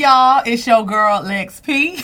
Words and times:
Y'all? 0.00 0.42
It's 0.46 0.66
your 0.66 0.82
girl 0.86 1.20
Lex 1.20 1.60
P. 1.60 2.00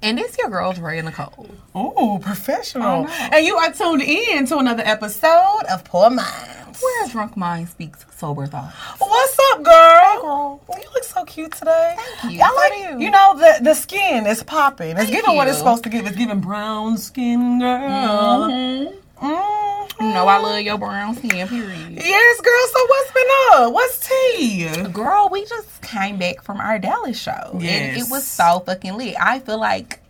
And 0.00 0.18
it's 0.18 0.38
your 0.38 0.48
girl 0.48 0.72
Drea 0.72 1.02
Nicole. 1.02 1.46
Ooh, 1.76 2.18
professional. 2.18 3.06
And 3.06 3.44
you 3.44 3.56
are 3.56 3.70
tuned 3.70 4.00
in 4.00 4.46
to 4.46 4.56
another 4.56 4.82
episode 4.82 5.60
of 5.70 5.84
Poor 5.84 6.08
Minds. 6.08 6.80
Where 6.80 7.08
drunk 7.08 7.36
mind 7.36 7.68
speaks 7.68 8.06
sober 8.16 8.46
thoughts. 8.46 8.74
What's 8.96 9.38
up, 9.52 9.62
girl? 9.62 10.22
girl. 10.22 10.60
Oh, 10.70 10.76
you 10.78 10.88
look 10.94 11.04
so 11.04 11.22
cute 11.26 11.52
today. 11.52 11.96
Thank 11.98 12.32
you. 12.32 12.40
I 12.42 12.50
like 12.50 12.92
you. 12.92 13.04
you. 13.04 13.10
know 13.10 13.34
the 13.36 13.62
the 13.62 13.74
skin 13.74 14.26
is 14.26 14.42
popping. 14.42 14.92
It's 14.92 15.00
Thank 15.00 15.12
giving 15.12 15.36
what 15.36 15.46
it's 15.46 15.58
supposed 15.58 15.84
to 15.84 15.90
give. 15.90 16.06
It's 16.06 16.16
giving 16.16 16.40
brown 16.40 16.96
skin, 16.96 17.58
girl. 17.58 18.48
Mm-hmm. 18.48 19.03
Mhm. 19.20 20.00
You 20.00 20.12
know 20.12 20.26
I 20.26 20.38
love 20.38 20.60
your 20.62 20.76
brown 20.78 21.14
skin, 21.14 21.46
period. 21.48 21.92
Yes, 21.92 22.40
girl. 22.40 22.66
So 22.72 22.86
what's 22.86 23.12
been 23.12 23.26
up? 23.52 23.72
What's 23.72 24.08
tea? 24.08 24.68
Girl, 24.92 25.28
we 25.30 25.44
just 25.44 25.80
came 25.82 26.18
back 26.18 26.42
from 26.42 26.60
our 26.60 26.78
Dallas 26.78 27.18
show. 27.18 27.50
And 27.52 27.62
Yes. 27.62 28.06
it 28.06 28.10
was 28.10 28.26
so 28.26 28.60
fucking 28.66 28.96
lit. 28.96 29.14
I 29.20 29.38
feel 29.38 29.58
like 29.58 30.00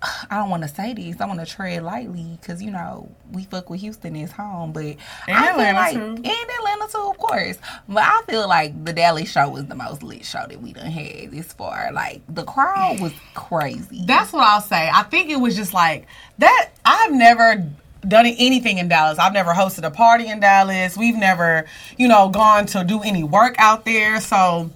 I 0.30 0.36
don't 0.36 0.50
want 0.50 0.62
to 0.62 0.68
say 0.68 0.92
this. 0.92 1.18
I 1.20 1.26
want 1.26 1.40
to 1.40 1.46
tread 1.46 1.82
lightly 1.82 2.38
because 2.40 2.62
you 2.62 2.70
know 2.70 3.08
we 3.32 3.44
fuck 3.44 3.68
with 3.70 3.80
Houston 3.80 4.14
is 4.16 4.30
home, 4.30 4.72
but 4.72 4.84
I 4.84 4.96
feel 5.26 5.36
Atlanta, 5.60 5.78
like 5.78 5.94
too. 5.94 6.00
and 6.00 6.26
Atlanta 6.26 6.88
too, 6.92 7.10
of 7.10 7.18
course. 7.18 7.56
But 7.88 8.04
I 8.04 8.22
feel 8.28 8.46
like 8.46 8.84
the 8.84 8.92
Dallas 8.92 9.30
show 9.30 9.48
was 9.48 9.64
the 9.66 9.74
most 9.74 10.02
lit 10.02 10.24
show 10.24 10.44
that 10.46 10.60
we 10.62 10.72
done 10.74 10.86
had 10.90 11.30
this 11.32 11.52
far. 11.54 11.90
Like 11.92 12.20
the 12.28 12.44
crowd 12.44 13.00
was 13.00 13.12
crazy. 13.34 14.02
That's 14.04 14.32
what 14.32 14.46
I'll 14.46 14.60
say. 14.60 14.88
I 14.92 15.02
think 15.04 15.30
it 15.30 15.40
was 15.40 15.56
just 15.56 15.72
like 15.74 16.06
that. 16.38 16.68
I've 16.84 17.12
never 17.12 17.64
done 18.08 18.26
anything 18.26 18.78
in 18.78 18.88
Dallas. 18.88 19.18
I've 19.18 19.32
never 19.32 19.52
hosted 19.52 19.84
a 19.84 19.90
party 19.90 20.28
in 20.28 20.40
Dallas. 20.40 20.96
We've 20.96 21.16
never, 21.16 21.66
you 21.96 22.08
know, 22.08 22.28
gone 22.28 22.66
to 22.66 22.84
do 22.84 23.00
any 23.02 23.24
work 23.24 23.54
out 23.58 23.84
there. 23.84 24.20
So 24.20 24.70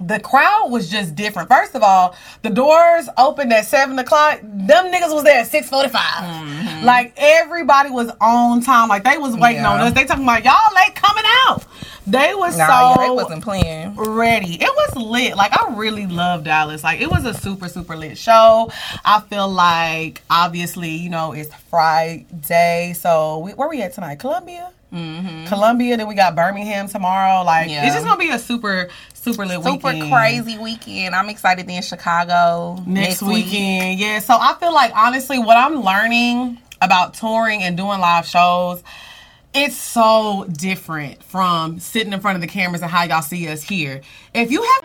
the 0.00 0.20
crowd 0.20 0.68
was 0.70 0.88
just 0.88 1.14
different. 1.14 1.48
First 1.48 1.74
of 1.74 1.82
all, 1.82 2.14
the 2.42 2.50
doors 2.50 3.08
opened 3.18 3.52
at 3.52 3.66
seven 3.66 3.98
o'clock. 3.98 4.40
Them 4.42 4.92
niggas 4.92 5.12
was 5.12 5.24
there 5.24 5.40
at 5.40 5.48
six 5.48 5.70
mm-hmm. 5.70 6.84
Like 6.84 7.14
everybody 7.16 7.90
was 7.90 8.10
on 8.20 8.60
time. 8.60 8.88
Like 8.88 9.04
they 9.04 9.18
was 9.18 9.36
waiting 9.36 9.64
on 9.64 9.80
us. 9.80 9.92
They 9.94 10.04
talking 10.04 10.22
about 10.24 10.44
y'all 10.44 10.74
late 10.74 10.94
coming 10.94 11.24
out. 11.46 11.64
They 12.06 12.32
was 12.34 12.56
Nah, 12.56 12.94
so 12.94 13.00
yeah, 13.00 13.08
they 13.08 13.14
wasn't 13.14 13.42
playing. 13.42 13.96
ready. 13.96 14.54
It 14.54 14.70
was 14.74 14.96
lit. 14.96 15.36
Like 15.36 15.52
I 15.58 15.74
really 15.74 16.06
love 16.06 16.44
Dallas. 16.44 16.82
Like 16.84 17.00
it 17.00 17.10
was 17.10 17.24
a 17.24 17.34
super 17.34 17.68
super 17.68 17.96
lit 17.96 18.16
show. 18.16 18.70
I 19.04 19.20
feel 19.20 19.48
like 19.48 20.22
obviously 20.30 20.90
you 20.90 21.10
know 21.10 21.32
it's 21.32 21.52
Friday, 21.54 22.94
so 22.96 23.40
we, 23.40 23.52
where 23.52 23.68
we 23.68 23.82
at 23.82 23.94
tonight? 23.94 24.20
Columbia. 24.20 24.70
Mm-hmm. 24.92 25.46
Columbia. 25.46 25.96
Then 25.96 26.06
we 26.08 26.14
got 26.14 26.34
Birmingham 26.34 26.88
tomorrow. 26.88 27.42
Like 27.44 27.68
Yeah. 27.70 27.86
it's 27.86 27.94
just 27.94 28.06
gonna 28.06 28.18
be 28.18 28.30
a 28.30 28.38
super 28.38 28.88
super 29.14 29.44
lit 29.44 29.62
Super 29.62 29.88
weekend. 29.88 30.12
crazy 30.12 30.56
weekend. 30.58 31.14
I'm 31.14 31.28
excited 31.28 31.62
to 31.62 31.66
be 31.66 31.76
in 31.76 31.82
Chicago 31.82 32.82
next, 32.86 33.20
week. 33.22 33.46
weekend. 33.46 33.98
Yeah. 33.98 34.18
So 34.20 34.34
I 34.34 34.54
feel 34.58 34.72
like 34.72 34.92
honestly, 34.96 35.38
what 35.38 35.56
I'm 35.56 35.82
learning 35.82 36.58
about 36.80 37.14
touring 37.14 37.62
and 37.62 37.76
doing 37.76 38.00
live 38.00 38.26
shows. 38.26 38.82
It's 39.54 39.76
so 39.76 40.44
different 40.52 41.22
from 41.24 41.80
sitting 41.80 42.12
in 42.12 42.20
front 42.20 42.36
of 42.36 42.42
the 42.42 42.46
cameras 42.46 42.82
and 42.82 42.90
how 42.90 43.04
y'all 43.04 43.22
see 43.22 43.48
us 43.48 43.62
here. 43.62 44.02
If 44.34 44.50
you 44.50 44.62
have 44.62 44.84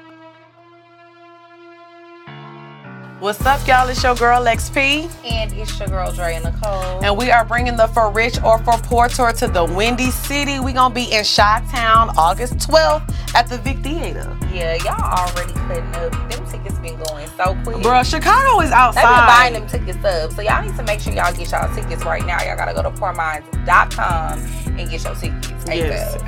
What's 3.23 3.45
up, 3.45 3.65
y'all? 3.65 3.87
It's 3.87 4.03
your 4.03 4.15
girl 4.15 4.41
Lex 4.41 4.69
P, 4.69 5.07
And 5.23 5.53
it's 5.53 5.79
your 5.79 5.87
girl 5.87 6.11
Drea 6.11 6.41
Nicole. 6.41 7.01
and 7.05 7.15
we 7.17 7.31
are 7.31 7.45
bringing 7.45 7.77
the 7.77 7.87
For 7.87 8.11
Rich 8.11 8.43
or 8.43 8.57
For 8.59 8.73
Poor 8.79 9.07
tour 9.07 9.31
to 9.31 9.47
the 9.47 9.63
Windy 9.63 10.11
City. 10.11 10.59
we 10.59 10.73
going 10.73 10.91
to 10.91 10.95
be 10.95 11.09
in 11.09 11.23
Chi 11.23 11.63
Town 11.71 12.09
August 12.17 12.55
12th 12.57 13.15
at 13.33 13.47
the 13.47 13.59
Vic 13.59 13.77
Theater. 13.77 14.37
Yeah, 14.53 14.75
y'all 14.83 15.01
already 15.01 15.53
cutting 15.53 15.85
up. 15.95 16.11
Them 16.29 16.45
tickets 16.47 16.77
been 16.79 17.01
going 17.05 17.27
so 17.37 17.57
quick. 17.63 17.77
Bruh, 17.77 18.03
Chicago 18.03 18.59
is 18.59 18.69
They've 18.71 18.71
been 18.71 18.77
outside. 18.79 19.27
buying 19.27 19.53
them 19.53 19.67
tickets 19.67 20.03
up. 20.03 20.33
So 20.33 20.41
y'all 20.41 20.61
need 20.61 20.75
to 20.75 20.83
make 20.83 20.99
sure 20.99 21.13
y'all 21.13 21.33
get 21.33 21.49
y'all 21.49 21.73
tickets 21.73 22.03
right 22.03 22.25
now. 22.25 22.43
Y'all 22.43 22.57
gotta 22.57 22.73
go 22.73 22.83
to 22.83 22.91
poorminds.com 22.91 24.39
and 24.77 24.89
get 24.89 25.03
your 25.03 25.15
tickets. 25.15 25.49
Yes, 25.67 26.17
ASAP. 26.17 26.27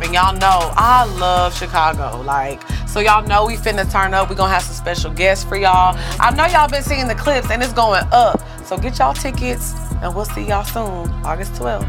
ASAP. 0.00 0.04
And 0.06 0.14
y'all 0.14 0.34
know 0.34 0.72
I 0.76 1.04
love 1.18 1.54
Chicago. 1.54 2.22
Like, 2.22 2.62
so 2.88 3.00
y'all 3.00 3.24
know 3.26 3.46
we 3.46 3.56
finna 3.56 3.90
turn 3.90 4.12
up. 4.14 4.28
we 4.30 4.34
gonna 4.34 4.52
have 4.52 4.62
some 4.62 4.74
special 4.74 5.12
guests 5.12 5.44
for 5.44 5.56
y'all. 5.56 5.96
I 6.22 6.30
know 6.30 6.46
y'all 6.46 6.68
been 6.68 6.84
seeing 6.84 7.08
the 7.08 7.16
clips 7.16 7.50
and 7.50 7.60
it's 7.60 7.72
going 7.72 8.04
up. 8.12 8.40
So 8.64 8.78
get 8.78 8.96
y'all 9.00 9.12
tickets 9.12 9.74
and 10.02 10.14
we'll 10.14 10.24
see 10.24 10.46
y'all 10.46 10.62
soon, 10.62 11.10
August 11.24 11.54
12th. 11.54 11.82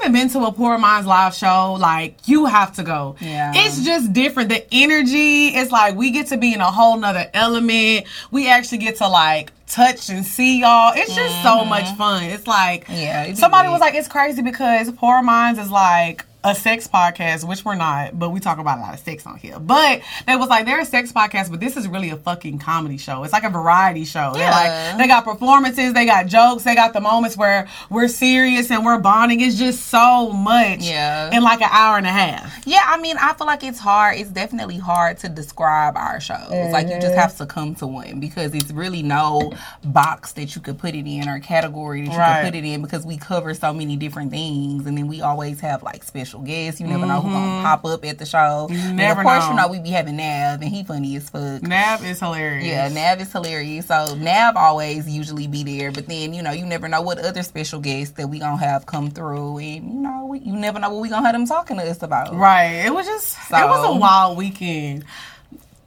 haven't 0.00 0.12
been 0.14 0.28
to 0.30 0.40
a 0.40 0.50
Poor 0.50 0.76
Minds 0.76 1.06
live 1.06 1.32
show, 1.32 1.74
like 1.74 2.26
you 2.26 2.46
have 2.46 2.74
to 2.74 2.82
go. 2.82 3.14
Yeah. 3.20 3.52
It's 3.54 3.84
just 3.84 4.12
different. 4.12 4.48
The 4.48 4.66
energy 4.72 5.54
is 5.54 5.70
like 5.70 5.94
we 5.94 6.10
get 6.10 6.26
to 6.26 6.36
be 6.36 6.52
in 6.52 6.60
a 6.60 6.72
whole 6.72 6.96
nother 6.96 7.30
element. 7.32 8.06
We 8.32 8.48
actually 8.48 8.78
get 8.78 8.96
to 8.96 9.06
like 9.06 9.52
touch 9.68 10.10
and 10.10 10.26
see 10.26 10.58
y'all. 10.62 10.92
It's 10.96 11.14
just 11.14 11.40
so 11.40 11.58
mm-hmm. 11.58 11.68
much 11.68 11.96
fun. 11.96 12.24
It's 12.24 12.48
like 12.48 12.86
Yeah, 12.88 13.32
somebody 13.34 13.68
lit. 13.68 13.74
was 13.74 13.80
like, 13.80 13.94
it's 13.94 14.08
crazy 14.08 14.42
because 14.42 14.90
Poor 14.90 15.22
Minds 15.22 15.60
is 15.60 15.70
like 15.70 16.26
a 16.44 16.54
sex 16.54 16.86
podcast, 16.86 17.42
which 17.48 17.64
we're 17.64 17.74
not, 17.74 18.18
but 18.18 18.28
we 18.30 18.38
talk 18.38 18.58
about 18.58 18.78
a 18.78 18.82
lot 18.82 18.92
of 18.92 19.00
sex 19.00 19.26
on 19.26 19.36
here. 19.38 19.58
But 19.58 20.02
they 20.26 20.36
was 20.36 20.50
like, 20.50 20.66
they're 20.66 20.80
a 20.80 20.84
sex 20.84 21.10
podcast, 21.10 21.50
but 21.50 21.58
this 21.58 21.76
is 21.76 21.88
really 21.88 22.10
a 22.10 22.16
fucking 22.16 22.58
comedy 22.58 22.98
show. 22.98 23.24
It's 23.24 23.32
like 23.32 23.44
a 23.44 23.50
variety 23.50 24.04
show. 24.04 24.32
They're 24.34 24.42
Yeah. 24.50 24.90
like, 24.90 24.98
they 24.98 25.06
got 25.06 25.24
performances, 25.24 25.94
they 25.94 26.04
got 26.04 26.26
jokes, 26.26 26.62
they 26.64 26.74
got 26.74 26.92
the 26.92 27.00
moments 27.00 27.36
where 27.36 27.66
we're 27.88 28.08
serious 28.08 28.70
and 28.70 28.84
we're 28.84 28.98
bonding. 28.98 29.40
It's 29.40 29.56
just 29.56 29.86
so 29.86 30.30
much 30.32 30.80
Yeah. 30.82 31.30
in 31.32 31.42
like 31.42 31.62
an 31.62 31.70
hour 31.72 31.96
and 31.96 32.06
a 32.06 32.12
half. 32.12 32.52
Yeah, 32.66 32.82
I 32.86 32.98
mean, 32.98 33.16
I 33.18 33.32
feel 33.32 33.46
like 33.46 33.64
it's 33.64 33.78
hard. 33.78 34.18
It's 34.18 34.30
definitely 34.30 34.76
hard 34.76 35.18
to 35.20 35.30
describe 35.30 35.96
our 35.96 36.20
shows. 36.20 36.50
Like, 36.50 36.88
you 36.88 36.94
just 36.96 37.06
mm-hmm. 37.08 37.20
have 37.20 37.36
to 37.38 37.46
come 37.46 37.74
to 37.76 37.86
one 37.86 38.20
because 38.20 38.54
it's 38.54 38.70
really 38.70 39.02
no 39.02 39.50
box 39.82 40.32
that 40.32 40.54
you 40.54 40.60
could 40.60 40.78
put 40.78 40.94
it 40.94 41.06
in 41.06 41.26
or 41.26 41.38
category 41.40 42.02
that 42.02 42.12
you 42.12 42.18
Right. 42.18 42.42
could 42.42 42.52
put 42.52 42.58
it 42.58 42.64
in 42.66 42.82
because 42.82 43.06
we 43.06 43.16
cover 43.16 43.54
so 43.54 43.72
many 43.72 43.96
different 43.96 44.30
things. 44.30 44.86
And 44.86 44.98
then 44.98 45.06
we 45.08 45.22
always 45.22 45.60
have 45.60 45.82
like 45.82 46.04
special 46.04 46.33
guests. 46.42 46.80
You 46.80 46.86
never 46.86 47.06
know 47.06 47.20
who's 47.20 47.32
to 47.32 47.62
pop 47.62 47.84
up 47.84 48.04
at 48.04 48.18
the 48.18 48.26
show. 48.26 48.66
You 48.70 48.76
Mm-hmm. 48.78 48.96
never 48.96 49.20
of 49.20 49.26
course, 49.26 49.44
you 49.48 49.54
know. 49.54 49.62
know, 49.62 49.68
we 49.68 49.78
be 49.80 49.90
having 49.90 50.16
Nav 50.16 50.60
and 50.60 50.70
he 50.70 50.82
funny 50.84 51.14
as 51.16 51.28
fuck. 51.30 51.62
Nav 51.62 52.04
is 52.04 52.18
hilarious. 52.20 52.66
Yeah, 52.66 52.88
Nav 52.88 53.20
is 53.20 53.30
hilarious. 53.32 53.86
So 53.86 54.14
Nav 54.16 54.56
always 54.56 55.08
usually 55.08 55.46
be 55.46 55.62
there, 55.62 55.92
but 55.92 56.06
then 56.08 56.34
you 56.34 56.42
know 56.42 56.50
you 56.52 56.66
never 56.66 56.88
know 56.88 57.02
what 57.02 57.18
other 57.18 57.42
special 57.42 57.80
guests 57.80 58.14
that 58.14 58.28
we 58.28 58.38
gonna 58.38 58.56
have 58.56 58.86
come 58.86 59.10
through, 59.10 59.58
and 59.58 59.92
you 59.94 60.00
know 60.00 60.26
we, 60.26 60.38
you 60.40 60.54
never 60.54 60.78
know 60.78 60.90
what 60.90 61.00
we 61.02 61.08
gonna 61.08 61.24
have 61.26 61.34
them 61.34 61.46
talking 61.46 61.76
to 61.76 61.82
us 61.84 62.02
about. 62.02 62.34
Right. 62.34 62.84
It 62.86 62.92
was 62.94 63.06
just 63.06 63.36
it 63.50 63.52
was 63.66 63.94
a 63.96 63.98
wild 63.98 64.36
weekend. 64.36 65.04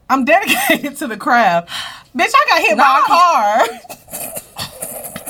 I'm 0.09 0.23
dedicated 0.23 0.95
to 0.99 1.07
the 1.07 1.17
craft. 1.17 1.69
Bitch, 2.15 2.31
I 2.33 2.45
got 2.49 2.61
hit 2.61 2.77
by 2.77 3.01
a 3.03 3.07
car. 3.07 3.67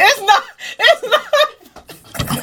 it's 0.00 0.20
not 0.20 0.42
it's 0.78 1.02
not 1.02 1.22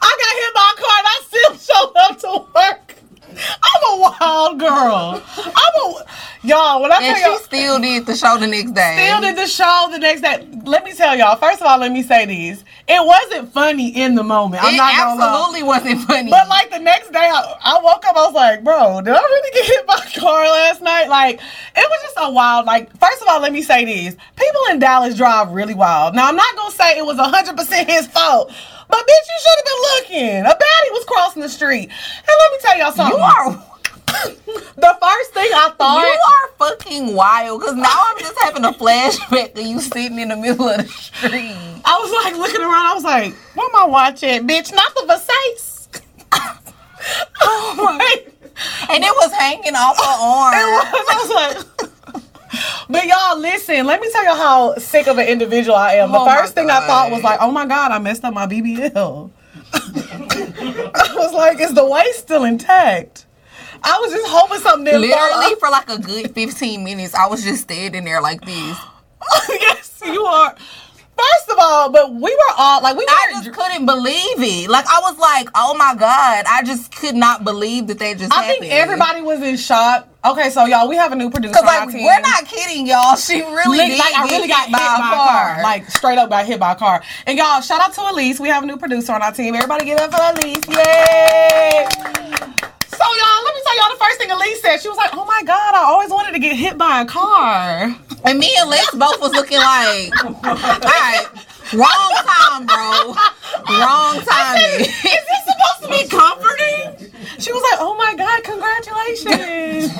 I 0.00 0.10
got 0.20 0.34
hit 0.38 0.54
by 0.54 0.72
a 0.72 0.76
car 0.80 0.96
and 0.98 1.08
I 1.08 1.18
still 1.56 1.76
showed 1.76 1.92
up 1.96 2.18
to 2.20 2.44
work. 2.54 2.94
I'm 3.30 3.98
a 3.98 4.00
wild 4.00 4.58
girl. 4.58 5.22
I'm 5.36 5.92
a 5.94 6.04
y'all 6.42 6.80
when 6.82 6.90
I 6.90 6.96
And 6.96 7.04
tell 7.04 7.16
she 7.16 7.22
y'all 7.22 7.38
still 7.38 7.78
did 7.78 8.06
the 8.06 8.16
show 8.16 8.36
the 8.38 8.46
next 8.46 8.72
day. 8.72 8.94
still 8.96 9.20
did 9.20 9.36
the 9.36 9.46
show 9.46 9.88
the 9.92 9.98
next 9.98 10.22
day. 10.22 10.48
Let 10.64 10.82
me 10.84 10.92
tell 10.94 11.14
y'all. 11.16 11.36
First 11.36 11.60
of 11.60 11.66
all, 11.66 11.78
let 11.78 11.92
me 11.92 12.02
say 12.02 12.24
these. 12.24 12.64
It 12.88 13.04
wasn't 13.06 13.52
funny 13.52 13.90
in 13.90 14.14
the 14.14 14.22
moment. 14.24 14.64
I'm 14.64 14.74
it 14.74 14.76
not 14.78 14.96
gonna 14.96 15.20
lie. 15.20 15.26
absolutely 15.28 15.62
wasn't 15.62 16.00
funny. 16.08 16.30
But 16.30 16.48
like 16.48 16.70
the 16.70 16.78
next 16.78 17.12
day, 17.12 17.28
I, 17.30 17.54
I 17.62 17.80
woke 17.82 18.04
up. 18.06 18.16
I 18.16 18.24
was 18.24 18.34
like, 18.34 18.64
"Bro, 18.64 19.02
did 19.02 19.12
I 19.14 19.20
really 19.20 19.50
get 19.52 19.66
hit 19.66 19.86
by 19.86 19.96
a 20.04 20.20
car 20.20 20.44
last 20.44 20.80
night?" 20.80 21.08
Like 21.08 21.34
it 21.36 21.40
was 21.90 22.00
just 22.02 22.14
a 22.18 22.30
wild. 22.32 22.64
Like 22.64 22.90
first 22.98 23.20
of 23.22 23.28
all, 23.28 23.40
let 23.40 23.52
me 23.52 23.60
say 23.62 23.84
these. 23.84 24.16
people 24.36 24.60
in 24.70 24.78
Dallas 24.78 25.14
drive 25.14 25.50
really 25.50 25.74
wild. 25.74 26.14
Now 26.14 26.28
I'm 26.28 26.36
not 26.36 26.56
gonna 26.56 26.74
say 26.74 26.96
it 26.98 27.04
was 27.04 27.18
100 27.18 27.56
percent 27.56 27.90
his 27.90 28.06
fault, 28.06 28.50
but 28.88 28.98
bitch, 28.98 29.26
you 29.28 29.38
should 29.40 29.56
have 29.56 29.64
been 29.64 29.82
looking. 29.94 30.46
A 30.46 30.54
baddie 30.54 30.92
was 30.92 31.04
crossing 31.04 31.42
the 31.42 31.48
street, 31.48 31.88
and 31.90 32.36
let 32.38 32.52
me 32.52 32.58
tell 32.60 32.78
y'all 32.78 32.92
something. 32.92 33.18
you 33.18 33.24
are 33.24 33.64
the 34.76 34.98
first 35.00 35.34
thing 35.34 35.50
I 35.52 35.70
thought. 35.76 36.02
you 36.02 36.08
are 36.08 36.68
fucking 36.70 37.14
wild. 37.14 37.60
Cause 37.62 37.74
now 37.74 37.86
I'm 38.06 38.18
just 38.18 38.38
having 38.40 38.64
a 38.64 38.72
flashback 38.72 39.58
of 39.58 39.66
you 39.66 39.80
sitting 39.80 40.18
in 40.18 40.28
the 40.28 40.36
middle 40.36 40.68
of 40.68 40.78
the 40.78 40.88
street. 40.88 41.54
I 41.84 41.98
was 42.00 42.24
like 42.24 42.36
looking 42.36 42.62
around. 42.62 42.86
I 42.86 42.94
was 42.94 43.04
like, 43.04 43.34
"What 43.54 43.68
am 43.74 43.82
I 43.82 43.86
watching, 43.86 44.46
bitch? 44.48 44.72
Not 44.72 44.94
the 44.94 45.02
Versace." 45.06 45.88
oh 47.42 47.74
my. 47.76 48.24
And 48.90 49.04
it 49.04 49.12
was 49.14 49.32
hanging 49.34 49.76
off 49.76 49.96
her 49.96 50.16
arm. 50.20 50.54
It 50.54 50.66
was. 50.66 51.06
I 51.08 51.16
was 51.22 51.30
like, 51.80 51.90
but 52.88 53.06
y'all, 53.06 53.38
listen. 53.38 53.86
Let 53.86 54.00
me 54.00 54.10
tell 54.10 54.24
you 54.24 54.34
how 54.34 54.74
sick 54.76 55.06
of 55.06 55.18
an 55.18 55.26
individual 55.26 55.76
I 55.76 55.94
am. 55.94 56.12
The 56.12 56.18
Oh 56.18 56.26
first 56.26 56.54
thing 56.54 56.70
I 56.70 56.86
thought 56.86 57.10
was 57.10 57.22
like, 57.22 57.38
oh 57.40 57.50
my 57.50 57.66
god, 57.66 57.92
I 57.92 57.98
messed 57.98 58.24
up 58.24 58.34
my 58.34 58.46
BBL. 58.46 59.30
I 59.74 61.14
was 61.14 61.34
like, 61.34 61.60
is 61.60 61.74
the 61.74 61.86
waist 61.86 62.20
still 62.20 62.44
intact? 62.44 63.26
I 63.82 63.98
was 64.00 64.12
just 64.12 64.26
hoping 64.28 64.58
something 64.58 64.84
didn't 64.84 65.02
Literally 65.02 65.54
for 65.60 65.70
like 65.70 65.88
a 65.88 65.98
good 65.98 66.34
15 66.34 66.84
minutes, 66.84 67.14
I 67.14 67.26
was 67.26 67.44
just 67.44 67.62
standing 67.62 68.04
there 68.04 68.20
like 68.20 68.40
this. 68.44 68.78
yes, 69.48 70.00
you 70.04 70.24
are. 70.24 70.54
First 71.18 71.50
of 71.50 71.56
all, 71.60 71.90
but 71.90 72.14
we 72.14 72.30
were 72.30 72.54
all 72.56 72.80
like 72.82 72.96
we. 72.96 73.04
I 73.08 73.32
just 73.32 73.52
couldn't 73.52 73.86
believe 73.86 74.38
it. 74.38 74.70
Like 74.70 74.86
I 74.86 75.00
was 75.00 75.18
like, 75.18 75.48
oh 75.54 75.74
my 75.76 75.94
god, 75.98 76.44
I 76.48 76.62
just 76.62 76.94
could 76.94 77.16
not 77.16 77.42
believe 77.42 77.88
that 77.88 77.98
they 77.98 78.14
just 78.14 78.32
I 78.32 78.42
happened. 78.44 78.60
think 78.60 78.72
everybody 78.72 79.20
was 79.22 79.42
in 79.42 79.56
shock. 79.56 80.06
Okay, 80.24 80.50
so 80.50 80.64
y'all, 80.66 80.88
we 80.88 80.96
have 80.96 81.10
a 81.12 81.16
new 81.16 81.30
producer 81.30 81.54
Because 81.54 81.62
on 81.62 81.86
like 81.86 81.94
we're 81.94 82.20
not 82.20 82.44
kidding, 82.46 82.86
y'all. 82.86 83.16
She 83.16 83.40
really 83.40 83.78
Lit- 83.78 83.88
did 83.88 83.98
like 83.98 84.14
I 84.14 84.28
get 84.28 84.36
really 84.36 84.48
got 84.48 84.68
hit 84.68 84.72
by, 84.72 84.78
a 84.78 85.16
car. 85.16 85.62
Like 85.62 85.90
straight 85.90 86.18
up 86.18 86.30
got 86.30 86.46
hit 86.46 86.60
by 86.60 86.72
a 86.72 86.76
car. 86.76 87.02
And 87.26 87.36
y'all, 87.38 87.60
shout 87.62 87.80
out 87.80 87.92
to 87.94 88.00
Elise. 88.12 88.38
We 88.38 88.48
have 88.48 88.62
a 88.62 88.66
new 88.66 88.76
producer 88.76 89.12
on 89.12 89.22
our 89.22 89.32
team. 89.32 89.54
Everybody 89.54 89.86
give 89.86 89.98
up 89.98 90.12
for 90.12 90.40
Elise. 90.40 90.66
Yay! 90.68 91.88
So 92.98 93.04
y'all, 93.04 93.44
let 93.44 93.54
me 93.54 93.60
tell 93.64 93.76
y'all 93.78 93.92
the 93.96 94.04
first 94.04 94.18
thing 94.18 94.30
Elise 94.30 94.60
said. 94.60 94.78
She 94.78 94.88
was 94.88 94.98
like, 94.98 95.10
"Oh 95.14 95.24
my 95.24 95.42
god, 95.44 95.74
I 95.74 95.84
always 95.84 96.10
wanted 96.10 96.32
to 96.32 96.40
get 96.40 96.56
hit 96.56 96.76
by 96.76 97.00
a 97.02 97.04
car." 97.06 97.94
and 98.24 98.38
me 98.38 98.50
and 98.58 98.68
Lex 98.68 98.94
both 98.94 99.20
was 99.20 99.32
looking 99.32 99.58
like, 99.58 100.12
all 100.24 100.34
right, 100.44 101.26
wrong 101.72 102.10
time, 102.26 102.66
bro, 102.66 103.14
wrong 103.78 104.20
timing. 104.26 104.80
Is 104.80 105.22
this 105.30 105.42
supposed 105.46 105.80
to 105.82 105.88
be 105.88 106.08
comforting? 106.08 107.12
She 107.38 107.52
was 107.52 107.62
like, 107.70 107.78
"Oh 107.80 107.94
my 107.96 108.14
god, 108.16 108.42
congratulations!" 108.42 109.92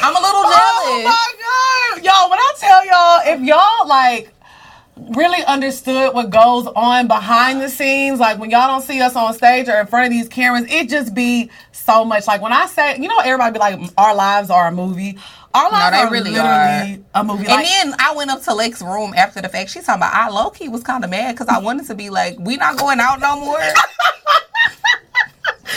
I'm 0.00 0.16
a 0.16 0.20
little 0.20 0.44
oh 0.46 0.54
jealous. 0.54 0.88
Oh 0.88 1.02
my 1.04 1.28
god, 1.44 2.04
y'all! 2.04 2.30
When 2.30 2.38
I 2.38 2.52
tell 2.56 2.86
y'all, 2.86 3.20
if 3.34 3.40
y'all 3.46 3.86
like 3.86 4.32
really 5.16 5.44
understood 5.44 6.14
what 6.14 6.30
goes 6.30 6.66
on 6.68 7.06
behind 7.08 7.60
the 7.60 7.68
scenes, 7.68 8.20
like 8.20 8.38
when 8.38 8.50
y'all 8.50 8.68
don't 8.68 8.82
see 8.82 9.00
us 9.00 9.16
on 9.16 9.34
stage 9.34 9.68
or 9.68 9.80
in 9.80 9.86
front 9.86 10.06
of 10.06 10.12
these 10.12 10.28
cameras, 10.28 10.66
it 10.70 10.88
just 10.88 11.14
be 11.14 11.50
so 11.72 12.04
much. 12.04 12.26
Like 12.26 12.42
when 12.42 12.52
I 12.52 12.66
say, 12.66 12.96
you 12.98 13.08
know, 13.08 13.18
everybody 13.20 13.52
be 13.52 13.58
like, 13.58 13.80
"Our 13.96 14.14
lives 14.14 14.50
are 14.50 14.68
a 14.68 14.72
movie." 14.72 15.18
Our 15.54 15.70
lives 15.72 15.96
they 15.96 16.02
are 16.02 16.10
really 16.10 16.30
literally 16.32 17.04
a 17.14 17.24
movie. 17.24 17.46
And 17.46 17.48
Like, 17.48 17.66
then 17.66 17.94
I 17.98 18.14
went 18.14 18.30
up 18.30 18.42
to 18.42 18.54
Lake's 18.54 18.82
room 18.82 19.14
after 19.16 19.40
the 19.40 19.48
fact. 19.48 19.70
She's 19.70 19.84
talking 19.84 20.00
about 20.02 20.14
I 20.14 20.28
low 20.28 20.50
key 20.50 20.68
was 20.68 20.82
kind 20.82 21.02
of 21.02 21.10
mad 21.10 21.32
because 21.34 21.48
I 21.48 21.58
wanted 21.58 21.86
to 21.86 21.94
be 21.94 22.10
like, 22.10 22.38
we 22.38 22.56
not 22.56 22.76
going 22.78 23.00
out 23.00 23.20
no 23.20 23.40
more. 23.40 23.58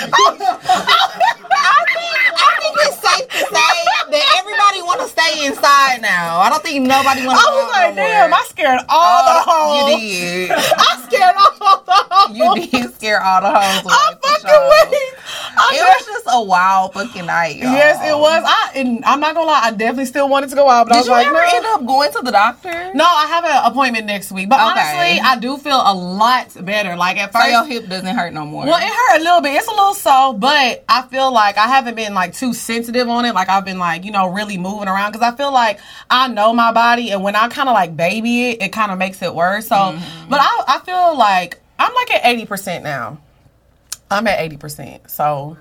I 0.03 1.85
think 1.87 2.17
I 2.37 2.57
think 2.59 2.75
it's 2.81 3.00
safe 3.29 3.29
to 3.29 3.45
say 3.45 3.79
that 4.11 4.35
everybody 4.39 4.81
want 4.81 5.01
to 5.01 5.07
stay 5.07 5.45
inside 5.45 6.01
now. 6.01 6.39
I 6.39 6.49
don't 6.49 6.63
think 6.63 6.85
nobody 6.85 7.25
want 7.25 7.39
to. 7.39 7.45
I 7.45 7.51
was 7.51 7.71
like, 7.71 7.95
"Damn, 7.95 8.33
I 8.33 8.43
scared 8.49 8.79
all 8.89 9.23
the 9.25 9.43
Oh, 9.45 9.47
hoes." 9.47 9.91
you 9.91 9.97
did. 9.99 10.51
I 10.57 11.07
scared 11.07 11.35
all 11.37 11.83
the 11.83 11.97
hoes. 12.11 12.37
You 12.37 12.55
did 12.81 12.93
scare 12.95 13.21
all 13.23 13.41
the 13.41 13.51
hoes 13.51 13.83
away. 13.85 13.93
I'm 13.95 14.17
fucking 14.17 14.49
sure. 14.49 14.91
weak. 14.91 15.13
I 15.57 15.75
It 15.75 15.81
was 15.83 16.05
just 16.05 16.27
a 16.31 16.41
wild 16.43 16.93
fucking 16.93 17.25
night. 17.25 17.57
Y'all. 17.57 17.71
Yes, 17.73 17.97
it 18.07 18.17
was. 18.17 18.43
I 18.45 18.71
and 18.75 19.03
I'm 19.05 19.19
not 19.19 19.35
gonna 19.35 19.47
lie, 19.47 19.61
I 19.63 19.71
definitely 19.71 20.05
still 20.05 20.29
wanted 20.29 20.49
to 20.49 20.55
go 20.55 20.69
out, 20.69 20.87
but 20.87 20.93
I 20.93 20.95
Did 20.95 20.99
was 21.01 21.07
you 21.07 21.13
like, 21.13 21.27
ever 21.27 21.37
no. 21.37 21.55
end 21.57 21.65
up 21.65 21.85
going 21.85 22.11
to 22.13 22.21
the 22.23 22.31
doctor? 22.31 22.91
No, 22.93 23.03
I 23.05 23.25
have 23.27 23.45
an 23.45 23.71
appointment 23.71 24.05
next 24.05 24.31
week. 24.31 24.49
But 24.49 24.55
Okay. 24.61 24.79
honestly, 24.79 25.19
I 25.19 25.37
do 25.39 25.57
feel 25.57 25.81
a 25.83 25.93
lot 25.93 26.47
better. 26.65 26.95
Like 26.95 27.17
at 27.17 27.33
So 27.33 27.39
first, 27.39 27.51
your 27.51 27.65
hip 27.65 27.89
doesn't 27.89 28.15
hurt 28.15 28.33
no 28.33 28.45
more. 28.45 28.65
well, 28.65 28.77
it 28.77 28.83
hurt 28.91 29.19
a 29.19 29.23
little 29.23 29.41
bit. 29.41 29.55
It's 29.55 29.67
a 29.67 29.71
little 29.71 29.93
sore, 29.93 30.33
but 30.33 30.83
I 30.87 31.01
feel 31.03 31.31
like 31.31 31.57
I 31.57 31.67
haven't 31.67 31.95
been 31.95 32.13
like 32.13 32.33
too 32.35 32.53
sensitive 32.53 33.07
on 33.11 33.25
it. 33.25 33.35
Like 33.35 33.49
I've 33.49 33.65
been 33.65 33.79
like 33.79 34.03
you 34.05 34.11
know 34.11 34.27
really 34.29 34.57
moving 34.57 34.87
around 34.87 35.11
because 35.13 35.27
I 35.27 35.35
feel 35.35 35.51
like 35.53 35.79
I 36.09 36.27
know 36.27 36.53
my 36.53 36.71
body, 36.71 37.11
and 37.11 37.23
when 37.23 37.35
I 37.35 37.47
kind 37.49 37.69
of 37.69 37.73
like 37.73 37.95
baby 37.95 38.49
it, 38.51 38.61
it 38.63 38.69
kind 38.73 38.91
of 38.91 38.97
makes 38.97 39.21
it 39.21 39.33
worse. 39.35 39.67
So, 39.67 39.75
Mm-hmm. 39.75 40.29
but 40.29 40.39
I 40.41 40.63
I 40.67 40.79
feel 40.79 41.17
like 41.17 41.59
I'm 41.79 41.93
like 41.93 42.11
at 42.13 42.25
eighty 42.25 42.45
percent 42.45 42.83
now. 42.83 43.17
I'm 44.09 44.27
at 44.27 44.39
eighty 44.39 44.57
percent. 44.57 45.09
So 45.09 45.57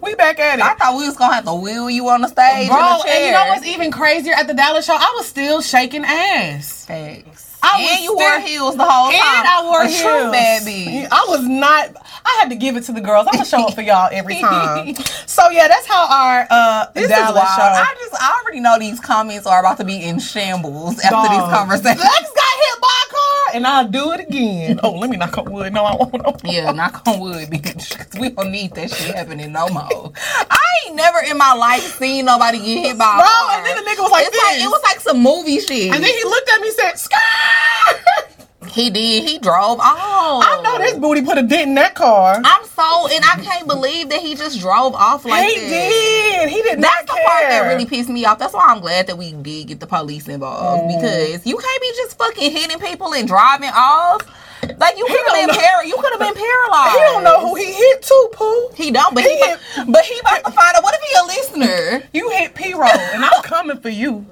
we 0.00 0.14
back 0.14 0.38
at 0.38 0.58
it. 0.58 0.62
I 0.62 0.74
thought 0.74 0.96
we 0.96 1.06
was 1.06 1.16
gonna 1.16 1.34
have 1.34 1.44
to 1.44 1.54
wheel 1.54 1.90
you 1.90 2.08
on 2.08 2.20
the 2.22 2.28
stage. 2.28 2.68
Bro, 2.68 2.78
in 2.78 2.82
a 2.82 3.02
chair. 3.02 3.14
and 3.16 3.24
you 3.26 3.32
know 3.32 3.46
what's 3.48 3.66
even 3.66 3.90
crazier? 3.90 4.32
At 4.34 4.46
the 4.46 4.54
Dallas 4.54 4.86
show, 4.86 4.94
I 4.94 5.12
was 5.16 5.26
still 5.26 5.60
shaking 5.60 6.04
ass. 6.04 6.86
Facts. 6.86 7.49
I 7.62 7.76
and 7.76 7.84
was 7.84 8.00
you 8.02 8.16
wore 8.16 8.40
heels 8.40 8.76
the 8.76 8.84
whole 8.84 9.10
time. 9.10 9.20
And 9.20 9.48
I 9.48 9.62
wore 9.64 9.82
a 9.82 9.88
heels. 9.88 10.00
true 10.02 10.30
bad 10.32 10.62
bitch. 10.62 11.08
I 11.10 11.24
was 11.28 11.46
not. 11.46 11.90
I 12.24 12.36
had 12.40 12.48
to 12.50 12.56
give 12.56 12.76
it 12.76 12.84
to 12.84 12.92
the 12.92 13.00
girls. 13.00 13.26
I'm 13.26 13.34
gonna 13.34 13.44
show 13.44 13.66
up 13.66 13.74
for 13.74 13.82
y'all 13.82 14.08
every 14.12 14.40
time. 14.40 14.94
so 15.26 15.50
yeah, 15.50 15.68
that's 15.68 15.86
how 15.86 16.06
our 16.08 16.46
uh 16.50 16.86
This 16.94 17.08
Dallas 17.08 17.30
is 17.30 17.34
wild. 17.36 17.48
show. 17.56 17.62
I 17.62 17.94
just 18.00 18.14
I 18.22 18.40
already 18.42 18.60
know 18.60 18.78
these 18.78 19.00
comments 19.00 19.46
are 19.46 19.60
about 19.60 19.76
to 19.78 19.84
be 19.84 20.02
in 20.02 20.18
shambles 20.18 20.98
after 21.00 21.10
Dog. 21.10 21.30
these 21.30 21.54
conversations. 21.54 22.00
Lex 22.04 22.30
got 22.32 22.54
hit 22.60 22.80
by 22.80 22.88
a 23.06 23.10
car, 23.10 23.54
and 23.54 23.66
I'll 23.66 23.88
do 23.88 24.12
it 24.12 24.20
again. 24.20 24.80
Oh, 24.82 24.92
let 24.92 25.10
me 25.10 25.16
knock 25.16 25.36
on 25.38 25.50
wood. 25.50 25.72
No, 25.72 25.84
I 25.84 25.96
won't. 25.96 26.12
No. 26.14 26.36
Yeah, 26.50 26.72
knock 26.72 27.02
on 27.06 27.20
wood, 27.20 27.48
bitch. 27.50 27.96
'cause 27.96 28.06
We 28.20 28.30
don't 28.30 28.50
need 28.50 28.74
that 28.74 28.90
shit 28.90 29.14
happening 29.14 29.52
no 29.52 29.68
more. 29.68 30.12
I 30.50 30.58
ain't 30.86 30.96
never 30.96 31.18
in 31.20 31.36
my 31.38 31.52
life 31.54 31.82
seen 31.98 32.24
nobody 32.24 32.58
get 32.58 32.86
hit 32.86 32.98
by 32.98 33.04
a 33.04 33.16
Bro, 33.18 33.26
car. 33.26 33.56
and 33.58 33.66
then 33.66 33.76
the 33.76 33.90
nigga 33.90 34.00
was 34.02 34.10
like 34.10 34.26
it's 34.26 34.36
like 34.36 34.60
it 34.60 34.68
was 34.68 34.82
like 34.82 35.00
some 35.00 35.22
movie 35.22 35.60
shit. 35.60 35.94
And 35.94 36.02
then 36.02 36.12
he 36.14 36.24
looked 36.24 36.48
at 36.50 36.60
me 36.60 36.68
and 36.68 36.76
said, 36.76 36.98
"Scar." 36.98 37.20
he 38.70 38.90
did. 38.90 39.24
He 39.28 39.38
drove. 39.38 39.78
off. 39.80 40.44
I 40.46 40.60
know 40.62 40.78
this 40.78 40.94
booty 40.98 41.22
put 41.22 41.38
a 41.38 41.42
dent 41.42 41.68
in 41.70 41.74
that 41.74 41.94
car. 41.94 42.40
I'm 42.44 42.64
so, 42.66 43.08
and 43.10 43.24
I 43.24 43.40
can't 43.42 43.66
believe 43.66 44.08
that 44.10 44.20
he 44.20 44.34
just 44.34 44.60
drove 44.60 44.94
off 44.94 45.24
like 45.24 45.48
he 45.48 45.60
that. 45.60 45.68
did. 45.68 46.48
He 46.50 46.62
did 46.62 46.80
That's 46.80 46.94
not 46.94 47.06
the 47.06 47.12
care. 47.14 47.26
part 47.26 47.42
that 47.48 47.68
really 47.68 47.86
pissed 47.86 48.08
me 48.08 48.24
off. 48.24 48.38
That's 48.38 48.54
why 48.54 48.66
I'm 48.68 48.80
glad 48.80 49.06
that 49.08 49.18
we 49.18 49.32
did 49.32 49.68
get 49.68 49.80
the 49.80 49.86
police 49.86 50.28
involved 50.28 50.84
Mm. 50.84 51.00
because 51.00 51.46
you 51.46 51.56
can't 51.56 51.82
be 51.82 51.92
just 51.96 52.16
fucking 52.18 52.50
hitting 52.50 52.78
people 52.78 53.12
and 53.14 53.26
driving 53.28 53.70
off. 53.74 54.22
Like 54.78 54.96
you 54.98 55.06
could 55.06 55.20
have 55.26 55.34
been 55.48 55.48
par- 55.56 55.84
you 55.84 55.96
could 55.96 56.10
have 56.12 56.20
been 56.20 56.34
paralyzed. 56.34 56.92
He 56.94 57.00
don't 57.00 57.24
know 57.24 57.40
who 57.40 57.54
he 57.56 57.64
hit 57.72 58.02
too, 58.02 58.28
Pooh. 58.32 58.68
He 58.74 58.90
don't, 58.90 59.14
but 59.14 59.24
he, 59.24 59.30
He 59.36 59.42
about- 59.42 59.92
but 59.92 60.04
he 60.04 60.18
about 60.20 60.44
to 60.44 60.52
find 60.52 60.76
out. 60.76 60.82
What 60.82 60.94
if 60.94 61.00
he 61.02 61.14
a 61.18 61.24
listener? 61.24 62.02
You 62.12 62.28
hit 62.30 62.54
P 62.54 62.74
roll, 62.74 62.84
and 62.88 63.24
I'm 63.24 63.42
coming 63.42 63.78
for 63.80 63.88
you. 63.88 64.24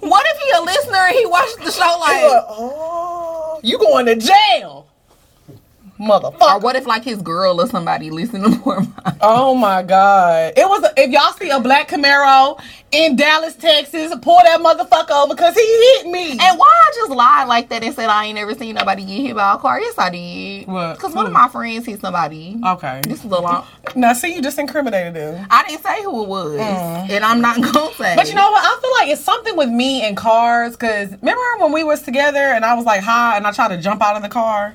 What 0.00 0.26
if 0.26 0.38
he 0.38 0.50
a 0.50 0.62
listener 0.62 1.06
and 1.06 1.16
he 1.16 1.26
watched 1.26 1.58
the 1.58 1.70
show 1.70 1.96
like? 2.00 2.22
like, 2.22 2.44
oh, 2.48 3.60
you 3.62 3.78
going 3.78 4.06
to 4.06 4.16
jail, 4.16 4.86
Or 6.00 6.20
motherfucker. 6.20 6.62
what 6.62 6.76
if 6.76 6.86
like 6.86 7.04
his 7.04 7.20
girl 7.22 7.60
or 7.60 7.66
somebody 7.66 8.10
listened 8.10 8.44
to 8.44 8.50
more? 8.64 8.80
Mind? 8.80 9.18
Oh 9.20 9.54
my 9.54 9.82
god! 9.82 10.54
It 10.56 10.66
was 10.68 10.84
if 10.96 11.10
y'all 11.10 11.32
see 11.34 11.50
a 11.50 11.60
black 11.60 11.88
Camaro 11.88 12.60
in 12.92 13.16
Dallas, 13.16 13.54
Texas, 13.54 14.12
pull 14.22 14.38
that 14.42 14.60
motherfucker 14.60 15.10
over 15.24 15.34
because 15.34 15.54
he 15.54 15.60
hit 15.62 16.06
me. 16.06 16.32
And 16.32 16.58
why 16.58 16.66
I 16.66 16.92
just 16.96 17.10
lied 17.12 17.48
like 17.48 17.68
that 17.68 17.82
and 17.84 17.94
said 17.94 18.08
I 18.08 18.24
ain't 18.26 18.38
ever 18.38 18.54
seen 18.54 18.74
nobody 18.74 19.04
get 19.04 19.20
hit 19.20 19.36
by 19.36 19.54
a 19.54 19.58
car? 19.58 19.80
Yes, 19.80 19.96
I 19.98 20.10
did. 20.10 20.66
What? 20.66 20.94
Because 20.96 21.14
one 21.14 21.26
of 21.26 21.32
my 21.32 21.48
friends 21.48 21.86
hit 21.86 22.00
somebody. 22.00 22.58
okay, 22.66 23.00
This 23.04 23.24
is 23.24 23.30
a 23.30 23.40
long. 23.40 23.64
now 23.94 24.12
see 24.12 24.34
you 24.34 24.42
just 24.42 24.58
incriminated 24.58 25.14
him. 25.16 25.46
I 25.50 25.64
didn't 25.68 25.82
say 25.82 26.02
who 26.02 26.22
it 26.24 26.28
was, 26.28 26.54
and 26.58 27.24
I'm 27.24 27.40
not 27.40 27.56
gonna 27.62 27.92
say. 27.94 28.04
Mm. 28.14 28.16
But 28.16 28.28
you 28.28 28.34
know 28.34 28.50
what? 28.50 28.62
I 28.64 28.80
feel 28.80 28.92
like 28.92 29.08
it's 29.12 29.22
something 29.24 29.56
with 29.56 29.68
me 29.68 30.02
and 30.02 30.16
cars. 30.16 30.76
Cause 30.76 31.10
remember 31.20 31.42
when 31.58 31.72
we 31.72 31.84
was 31.84 32.02
together 32.02 32.38
and 32.38 32.64
I 32.64 32.74
was 32.74 32.84
like 32.86 33.02
high 33.02 33.36
and 33.36 33.46
I 33.46 33.52
tried 33.52 33.68
to 33.68 33.76
jump 33.82 34.02
out 34.02 34.16
of 34.16 34.22
the 34.22 34.28
car. 34.28 34.74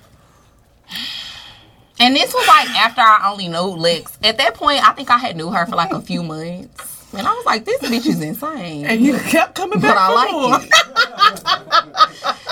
And 1.99 2.15
this 2.15 2.33
was 2.33 2.47
like 2.47 2.69
after 2.71 3.01
I 3.01 3.29
only 3.31 3.47
knew 3.47 3.57
Lex. 3.59 4.17
At 4.23 4.37
that 4.37 4.55
point, 4.55 4.87
I 4.87 4.93
think 4.93 5.09
I 5.09 5.17
had 5.17 5.35
knew 5.37 5.49
her 5.49 5.65
for 5.65 5.75
like 5.75 5.91
a 5.91 6.01
few 6.01 6.23
months. 6.23 7.13
And 7.13 7.25
I 7.25 7.31
was 7.31 7.45
like, 7.45 7.63
this 7.63 7.81
bitch 7.81 8.05
is 8.07 8.21
insane. 8.21 8.85
And 8.85 9.01
you 9.01 9.17
kept 9.17 9.55
coming 9.55 9.79
back. 9.79 9.95
But 9.95 9.97
I 9.97 10.13
like 10.13 10.63
it. 10.63 10.71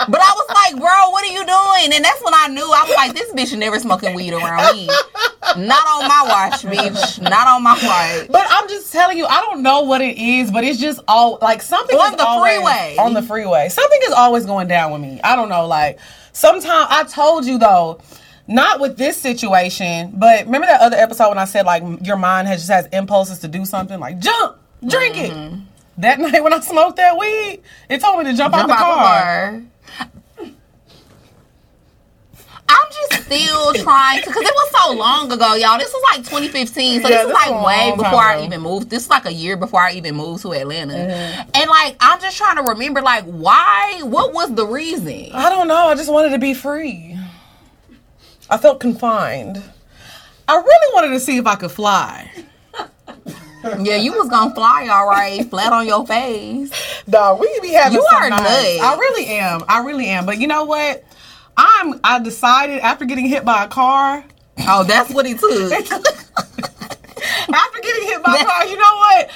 But 0.08 0.20
I 0.22 0.34
was 0.36 0.48
like, 0.50 0.82
bro, 0.82 1.10
what 1.10 1.24
are 1.24 1.32
you 1.32 1.46
doing? 1.46 1.94
And 1.94 2.04
that's 2.04 2.24
when 2.24 2.34
I 2.34 2.48
knew 2.48 2.64
I 2.64 2.86
was 2.88 2.96
like, 2.96 3.14
this 3.14 3.32
bitch 3.34 3.58
never 3.58 3.80
smoking 3.80 4.14
weed 4.14 4.34
around 4.34 4.76
me. 4.76 4.88
Not 5.58 5.86
on 5.88 6.08
my 6.08 6.26
watch, 6.28 6.62
bitch. 6.62 7.22
Not 7.22 7.48
on 7.48 7.64
my 7.64 7.74
watch. 7.74 8.30
But 8.30 8.48
I'm 8.50 8.70
just 8.70 8.92
telling 8.94 9.18
you, 9.18 9.26
I 9.26 9.42
don't 9.42 9.62
know 9.62 9.82
what 9.82 10.02
it 10.02 10.18
is, 10.18 10.50
but 10.52 10.64
it's 10.64 10.80
just 10.80 11.02
all 11.08 11.38
like 11.42 11.62
something 11.62 11.98
On 11.98 12.12
the 12.16 12.42
freeway. 12.42 12.96
On 12.98 13.14
the 13.14 13.22
freeway, 13.22 13.70
something 13.70 14.00
is 14.04 14.14
always 14.14 14.46
going 14.46 14.68
down 14.68 14.92
with 14.92 15.02
me. 15.02 15.20
I 15.24 15.36
don't 15.36 15.50
know. 15.50 15.68
Like 15.68 16.00
sometimes 16.32 16.88
I 16.90 17.04
told 17.04 17.46
you 17.46 17.58
though, 17.58 18.00
not 18.48 18.80
with 18.80 18.98
this 18.98 19.18
situation, 19.18 20.12
but 20.16 20.46
remember 20.46 20.68
that 20.68 20.82
other 20.82 20.98
episode 20.98 21.30
when 21.30 21.38
I 21.38 21.46
said 21.46 21.66
like 21.66 21.84
your 22.06 22.18
mind 22.18 22.48
has 22.48 22.60
just 22.62 22.72
has 22.72 22.88
impulses 22.88 23.40
to 23.40 23.48
do 23.48 23.66
something 23.66 24.00
like 24.00 24.20
jump, 24.20 24.58
drink 24.88 25.16
Mm-hmm. 25.16 25.56
it. 25.56 25.60
That 26.00 26.20
night 26.20 26.44
when 26.44 26.54
I 26.54 26.60
smoked 26.60 26.98
that 26.98 27.18
weed, 27.18 27.62
it 27.90 28.02
told 28.02 28.18
me 28.20 28.26
to 28.32 28.36
jump, 28.38 28.54
out 28.56 28.68
the 28.68 28.74
out 28.74 28.78
the 28.78 28.84
car. 28.84 29.22
car. 29.22 29.62
I'm 32.70 32.88
just 32.92 33.26
still 33.26 33.74
trying 33.84 34.22
to, 34.24 34.28
because 34.30 34.42
it 34.42 34.54
was 34.54 34.72
so 34.72 34.94
long 34.94 35.32
ago, 35.32 35.54
y'all. 35.56 35.78
This 35.78 35.92
was 35.94 36.02
like 36.12 36.20
2015, 36.26 37.02
so 37.02 37.08
Yeah, 37.10 37.18
this 37.18 37.26
this 37.28 37.34
like 37.34 37.66
way 37.66 37.92
before 37.96 38.20
I 38.22 38.44
even 38.44 38.62
moved. 38.62 38.90
This 38.90 39.04
is 39.04 39.10
like 39.10 39.26
a 39.26 39.34
year 39.34 39.58
before 39.58 39.82
I 39.82 39.92
even 39.94 40.16
moved 40.16 40.42
to 40.44 40.54
Atlanta, 40.54 40.94
Mm-hmm. 40.94 41.50
and 41.54 41.70
like 41.70 41.98
I'm 42.00 42.20
just 42.22 42.38
trying 42.38 42.56
to 42.58 42.64
remember, 42.72 43.02
like, 43.02 43.26
why? 43.26 44.02
What 44.04 44.34
was 44.34 44.54
the 44.56 44.66
reason? 44.66 45.30
I 45.34 45.50
don't 45.50 45.68
know. 45.68 45.88
I 45.88 45.96
just 45.96 46.12
wanted 46.12 46.30
to 46.32 46.40
be 46.40 46.54
free. 46.54 47.13
I 48.50 48.58
felt 48.58 48.80
confined. 48.80 49.62
I 50.48 50.56
really 50.56 50.94
wanted 50.94 51.10
to 51.10 51.20
see 51.20 51.38
if 51.38 51.46
I 51.48 51.56
could 51.56 51.72
fly. 51.72 52.32
Yeah, 53.80 53.96
you 53.96 54.12
was 54.12 54.28
gonna 54.28 54.54
fly 54.54 54.90
all 54.92 55.08
right, 55.08 55.50
flat 55.50 55.72
on 55.72 55.88
your 55.88 56.06
face. 56.06 56.70
Dog, 57.10 57.40
we 57.40 57.48
be 57.62 57.70
having 57.70 57.94
You 57.94 58.06
are 58.14 58.30
nuts. 58.30 58.44
I 58.44 58.98
really 59.00 59.26
am. 59.28 59.62
I 59.70 59.86
really 59.86 60.08
am. 60.08 60.26
But 60.26 60.42
you 60.42 60.48
know 60.48 60.66
what? 60.66 61.02
I'm. 61.56 61.98
I 62.04 62.20
decided 62.20 62.80
after 62.80 63.06
getting 63.06 63.26
hit 63.26 63.46
by 63.46 63.64
a 63.64 63.70
car. 63.70 64.26
Oh, 64.68 64.84
that's 64.84 65.14
what 65.14 65.26
he 65.26 65.36
took. 65.36 65.72
After 65.82 66.02
getting 67.82 68.04
hit 68.04 68.22
by 68.24 68.36
a 68.36 68.44
car, 68.46 68.66
you 68.68 68.78
know 68.78 68.96
what? 68.98 69.30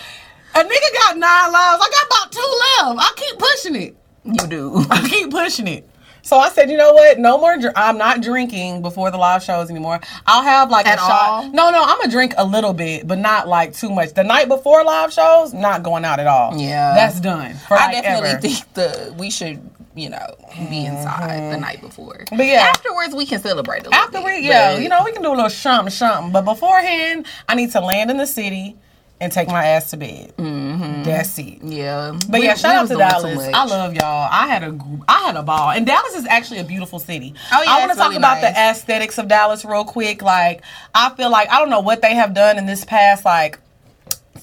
A 0.56 0.60
nigga 0.60 0.94
got 0.94 1.18
nine 1.18 1.52
lives. 1.52 1.84
I 1.84 1.90
got 1.90 2.06
about 2.08 2.32
two 2.32 2.96
left. 2.96 3.00
I 3.00 3.12
keep 3.16 3.38
pushing 3.40 3.76
it. 3.76 3.96
You 4.26 4.48
do. 4.48 4.86
I 4.90 5.08
keep 5.08 5.30
pushing 5.32 5.68
it. 5.68 5.88
So 6.28 6.38
I 6.38 6.50
said, 6.50 6.70
you 6.70 6.76
know 6.76 6.92
what? 6.92 7.20
No 7.20 7.38
more. 7.38 7.58
Dr- 7.58 7.72
I'm 7.78 7.98
not 7.98 8.20
drinking 8.20 8.82
before 8.82 9.12
the 9.12 9.18
live 9.18 9.42
shows 9.42 9.70
anymore. 9.70 10.02
I'll 10.26 10.44
have 10.44 10.70
like 10.70 10.86
At 10.86 10.96
a 10.96 11.02
shot. 11.02 11.30
all? 11.30 11.44
No, 11.52 11.72
no, 11.72 11.82
I'm 11.82 11.98
gonna 12.00 12.12
drink 12.12 12.34
a 12.36 12.46
little 12.46 12.74
bit, 12.74 13.08
but 13.08 13.18
not 13.18 13.48
like 13.48 13.74
too 13.74 13.90
much. 13.90 14.14
The 14.14 14.26
night 14.26 14.50
before 14.50 14.84
live 14.84 15.14
shows, 15.14 15.54
not 15.54 15.84
going 15.84 16.04
out 16.04 16.20
at 16.20 16.28
all. 16.28 16.58
Yeah. 16.58 16.94
that's 16.94 17.22
done. 17.22 17.54
For 17.70 17.76
I 17.78 17.86
like 17.86 18.04
definitely 18.04 18.30
ever. 18.32 18.42
think 18.42 18.74
the 18.74 19.16
we 19.18 19.30
should, 19.30 19.62
you 19.96 20.10
know, 20.10 20.36
be 20.70 20.86
inside 20.86 21.38
the 21.38 21.56
mm-hmm. 21.56 21.62
night 21.62 21.80
before. 21.80 22.26
But 22.30 22.46
yeah. 22.46 22.72
afterwards 22.74 23.16
we 23.16 23.26
can 23.26 23.40
celebrate 23.40 23.84
a 23.84 23.90
little 23.90 23.94
After 23.94 24.18
bit, 24.18 24.26
we, 24.26 24.40
yeah, 24.50 24.78
you 24.78 24.90
know, 24.90 25.04
we 25.06 25.14
can 25.14 25.22
do 25.22 25.30
a 25.30 25.34
little 25.34 25.50
something, 25.50 25.92
something. 25.92 26.34
But 26.34 26.42
beforehand, 26.42 27.26
I 27.48 27.56
need 27.56 27.72
to 27.72 27.80
land 27.80 28.12
in 28.12 28.18
the 28.18 28.28
city 28.28 28.76
and 29.20 29.32
take 29.32 29.48
my 29.48 29.66
ass 29.66 29.90
to 29.92 29.98
bed. 29.98 30.34
Mm-hmm. 30.38 31.04
That's 31.04 31.40
it. 31.40 31.60
yeah. 31.64 32.18
But 32.30 32.40
We- 32.40 32.46
yeah, 32.46 32.54
shout 32.56 32.76
out 32.76 32.88
to 32.90 32.96
Dallas. 32.98 33.50
I 33.54 33.66
love 33.66 33.96
y'all. 33.96 34.28
I 34.32 34.48
had 34.48 34.64
a 34.64 34.78
I 35.08 35.20
had 35.26 35.36
a 35.36 35.44
ball, 35.44 35.72
and 35.72 35.86
Dallas 35.88 36.16
is 36.16 36.26
actually 36.28 36.60
a 36.60 36.64
beautiful 36.64 37.00
city. 37.00 37.34
Oh, 37.52 37.64
yeah, 37.64 37.72
I 37.72 37.80
want 37.80 37.92
to 37.92 37.98
talk 37.98 38.08
really 38.10 38.18
about 38.18 38.42
the 38.42 38.50
aesthetics 38.50 39.18
of 39.18 39.28
Dallas 39.28 39.66
real 39.66 39.86
quick. 39.86 40.22
Like, 40.22 40.62
I 40.94 41.10
feel 41.16 41.32
like 41.32 41.50
I 41.50 41.60
don't 41.60 41.70
know 41.70 41.80
what 41.82 42.02
they 42.02 42.14
have 42.16 42.34
done 42.34 42.58
in 42.58 42.66
this 42.68 42.86
past 42.86 43.26
like 43.26 43.60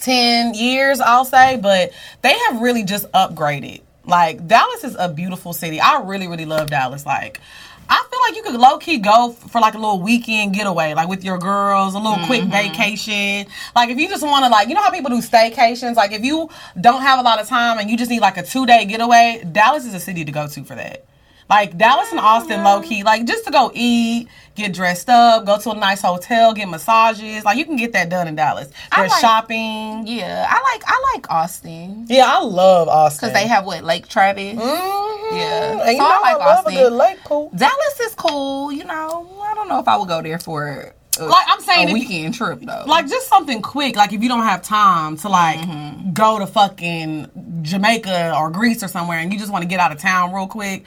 ten 0.00 0.54
years, 0.54 1.00
I'll 1.00 1.25
say, 1.25 1.57
but 1.57 1.90
they 2.23 2.37
have 2.49 2.61
really 2.61 2.83
just 2.83 3.11
upgraded. 3.12 3.83
Like, 4.07 4.47
Dallas 4.47 4.85
is 4.85 4.97
a 4.99 5.09
beautiful 5.09 5.52
city. 5.52 5.81
I 5.81 6.02
really, 6.02 6.26
really 6.28 6.47
love 6.47 6.69
Dallas. 6.71 7.07
Like. 7.07 7.40
I 7.88 8.07
feel 8.11 8.21
like 8.23 8.37
you 8.37 8.43
could 8.43 8.61
low 8.61 8.79
key 8.79 8.99
go 8.99 9.31
f- 9.31 9.50
for 9.50 9.61
like 9.61 9.75
a 9.75 9.79
little 9.79 10.00
weekend 10.00 10.55
getaway, 10.55 10.95
like 10.95 11.09
with 11.09 11.25
your 11.25 11.38
girls, 11.38 11.95
a 11.95 11.99
little 11.99 12.25
quick 12.26 12.43
mm-hmm. 12.43 12.50
vacation. 12.50 13.47
Like 13.75 13.91
if 13.91 13.99
you 13.99 14.09
just 14.09 14.23
want 14.23 14.45
to, 14.45 14.50
like 14.50 14.69
you 14.69 14.75
know 14.75 14.83
how 14.83 14.91
people 14.91 15.11
do 15.11 15.19
staycations. 15.19 15.97
Like 15.97 16.12
if 16.12 16.25
you 16.25 16.49
don't 16.81 17.03
have 17.03 17.19
a 17.19 17.23
lot 17.23 17.41
of 17.41 17.49
time 17.49 17.79
and 17.79 17.91
you 17.91 17.97
just 17.97 18.11
need 18.11 18.21
like 18.21 18.37
a 18.37 18.43
two 18.43 18.67
day 18.67 18.85
getaway, 18.85 19.45
Dallas 19.50 19.85
is 19.85 19.95
a 19.95 20.00
city 20.00 20.25
to 20.25 20.33
go 20.33 20.47
to 20.47 20.64
for 20.64 20.75
that. 20.75 21.05
Like 21.51 21.77
Dallas 21.77 22.11
and 22.11 22.21
Austin, 22.21 22.65
low 22.65 22.81
key, 22.81 23.03
like 23.03 23.27
just 23.27 23.45
to 23.45 23.51
go 23.51 23.71
eat, 23.75 24.29
get 24.55 24.73
dressed 24.73 25.11
up, 25.11 25.45
go 25.45 25.59
to 25.59 25.71
a 25.73 25.75
nice 25.75 26.01
hotel, 26.01 26.55
get 26.55 26.69
massages. 26.69 27.45
Like 27.45 27.59
you 27.59 27.65
can 27.67 27.77
get 27.77 27.93
that 27.93 28.09
done 28.09 28.27
in 28.29 28.35
Dallas. 28.35 28.71
I 28.91 29.01
There's 29.01 29.11
like- 29.13 29.21
shopping. 29.21 30.07
Yeah, 30.07 30.47
I 30.49 30.55
like 30.73 30.83
I 30.87 31.13
like 31.15 31.31
Austin 31.31 32.07
Yeah, 32.09 32.25
I 32.27 32.41
love 32.43 32.89
Austin. 32.89 33.29
because 33.29 33.41
they 33.43 33.47
have 33.47 33.67
what 33.67 33.85
Lake 33.85 34.09
Travis. 34.09 34.55
Mhm. 34.55 35.33
Yeah. 35.33 35.81
and 35.83 35.91
you 35.93 35.97
So 35.99 36.05
I 36.05 36.09
know 36.09 36.15
I, 36.15 36.21
like 36.33 36.39
love 36.39 36.59
Austin. 36.67 36.75
a 36.75 36.83
good 36.83 36.93
lake 36.93 37.25
pool. 37.25 37.51
Dallas 37.55 38.01
is 38.01 38.15
cool. 38.15 38.73
You 38.73 38.85
know, 38.85 39.29
I 39.43 39.55
don't 39.55 39.69
know 39.69 39.79
if 39.81 39.89
I 39.89 39.97
would 39.97 40.09
go 40.09 40.23
there 40.23 40.39
for 40.39 40.93
a, 41.19 41.25
Like, 41.25 41.45
I'm 41.49 41.61
saying 41.61 41.91
a 41.91 41.93
weekend 41.93 42.35
trip 42.35 42.61
though. 42.63 42.85
like 42.87 43.07
just 43.09 43.29
something 43.29 43.61
quick 43.63 43.97
like 43.97 44.13
if 44.13 44.23
you 44.23 44.29
don't 44.29 44.43
have 44.45 44.63
time 44.63 45.17
to 45.19 45.29
like 45.29 45.59
Mm-hmm. 45.61 46.13
go 46.15 46.39
to 46.39 46.47
fucking 46.47 47.61
jamaica 47.63 48.35
or 48.37 48.51
greece 48.51 48.83
or 48.83 48.89
somewhere 48.89 49.19
and 49.19 49.33
you 49.33 49.39
just 49.39 49.53
want 49.53 49.63
to 49.63 49.69
get 49.69 49.79
out 49.81 49.93
of 49.93 49.99
town 49.99 50.33
real 50.33 50.47
quick 50.47 50.85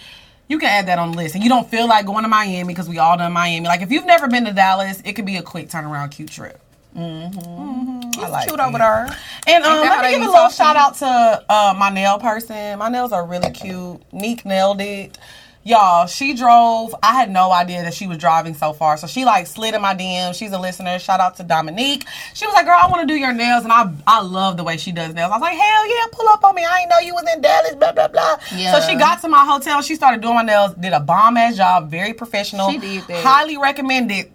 you 0.47 0.59
can 0.59 0.69
add 0.69 0.87
that 0.87 0.99
on 0.99 1.11
the 1.11 1.17
list. 1.17 1.35
And 1.35 1.43
you 1.43 1.49
don't 1.49 1.69
feel 1.69 1.87
like 1.87 2.05
going 2.05 2.23
to 2.23 2.29
miami 2.29 2.67
because 2.73 2.87
we 2.89 2.97
all 2.99 3.17
done 3.17 3.33
miami. 3.33 3.67
Like 3.67 3.81
if 3.81 3.91
you've 3.91 4.05
never 4.05 4.27
been 4.27 4.45
to 4.45 4.53
dallas 4.53 5.01
it 5.05 5.13
could 5.13 5.25
be 5.25 5.37
a 5.37 5.41
quick 5.43 5.69
turnaround 5.69 6.11
cute 6.11 6.31
trip. 6.31 6.59
It's 6.95 8.17
I 8.17 8.27
like 8.29 8.47
cute 8.47 8.59
it. 8.59 8.63
over 8.63 8.77
there. 8.77 9.07
and 9.47 9.63
um, 9.63 9.73
Ain't 9.73 9.83
that 9.83 9.95
how 9.97 10.01
let 10.01 10.11
me 10.11 10.17
give 10.17 10.27
a 10.27 10.31
little 10.31 10.49
shout 10.49 10.75
out 10.75 10.95
to 10.95 11.45
uh, 11.49 11.75
my 11.77 11.89
nail 11.89 12.17
person. 12.19 12.79
My 12.79 12.89
nails 12.89 13.11
are 13.11 13.25
really 13.25 13.51
cute. 13.51 14.01
Neek 14.13 14.45
nailed 14.45 14.81
it 14.81 15.17
Y'all, 15.67 16.07
she 16.07 16.33
drove. 16.33 16.95
I 17.03 17.11
had 17.11 17.29
no 17.29 17.51
idea 17.51 17.83
that 17.83 17.93
she 17.93 18.07
was 18.07 18.17
driving 18.17 18.53
so 18.53 18.71
far. 18.71 18.95
So 18.95 19.05
she 19.05 19.25
like 19.25 19.47
slid 19.47 19.75
in 19.75 19.81
my 19.81 19.93
DM. 19.93 20.33
She's 20.33 20.53
a 20.53 20.57
listener. 20.57 20.97
Shout 20.97 21.19
out 21.19 21.35
to 21.35 21.43
Dominique. 21.43 22.05
She 22.33 22.45
was 22.45 22.53
like, 22.53 22.65
"Girl, 22.65 22.77
I 22.81 22.87
want 22.87 23.05
to 23.05 23.13
do 23.13 23.19
your 23.19 23.33
nails," 23.33 23.65
and 23.65 23.73
I 23.73 23.91
I 24.07 24.21
love 24.21 24.55
the 24.55 24.63
way 24.63 24.77
she 24.77 24.93
does 24.93 25.13
nails. 25.13 25.29
I 25.29 25.35
was 25.35 25.41
like, 25.41 25.57
"Hell 25.57 25.89
yeah, 25.89 26.05
pull 26.13 26.29
up 26.29 26.41
on 26.45 26.55
me! 26.55 26.63
I 26.63 26.79
ain't 26.79 26.89
know 26.89 26.99
you 26.99 27.13
was 27.13 27.25
in 27.33 27.41
Dallas." 27.41 27.75
Blah 27.75 27.91
blah 27.91 28.07
blah. 28.07 28.37
Yeah. 28.55 28.79
So 28.79 28.87
she 28.87 28.95
got 28.95 29.19
to 29.23 29.27
my 29.27 29.43
hotel. 29.43 29.81
She 29.81 29.95
started 29.95 30.21
doing 30.21 30.35
my 30.35 30.43
nails. 30.43 30.73
Did 30.75 30.93
a 30.93 31.01
bomb 31.01 31.35
ass 31.35 31.57
job. 31.57 31.91
Very 31.91 32.13
professional. 32.13 32.71
She 32.71 32.77
did 32.77 33.03
that. 33.07 33.25
Highly 33.25 33.57
recommended. 33.57 34.31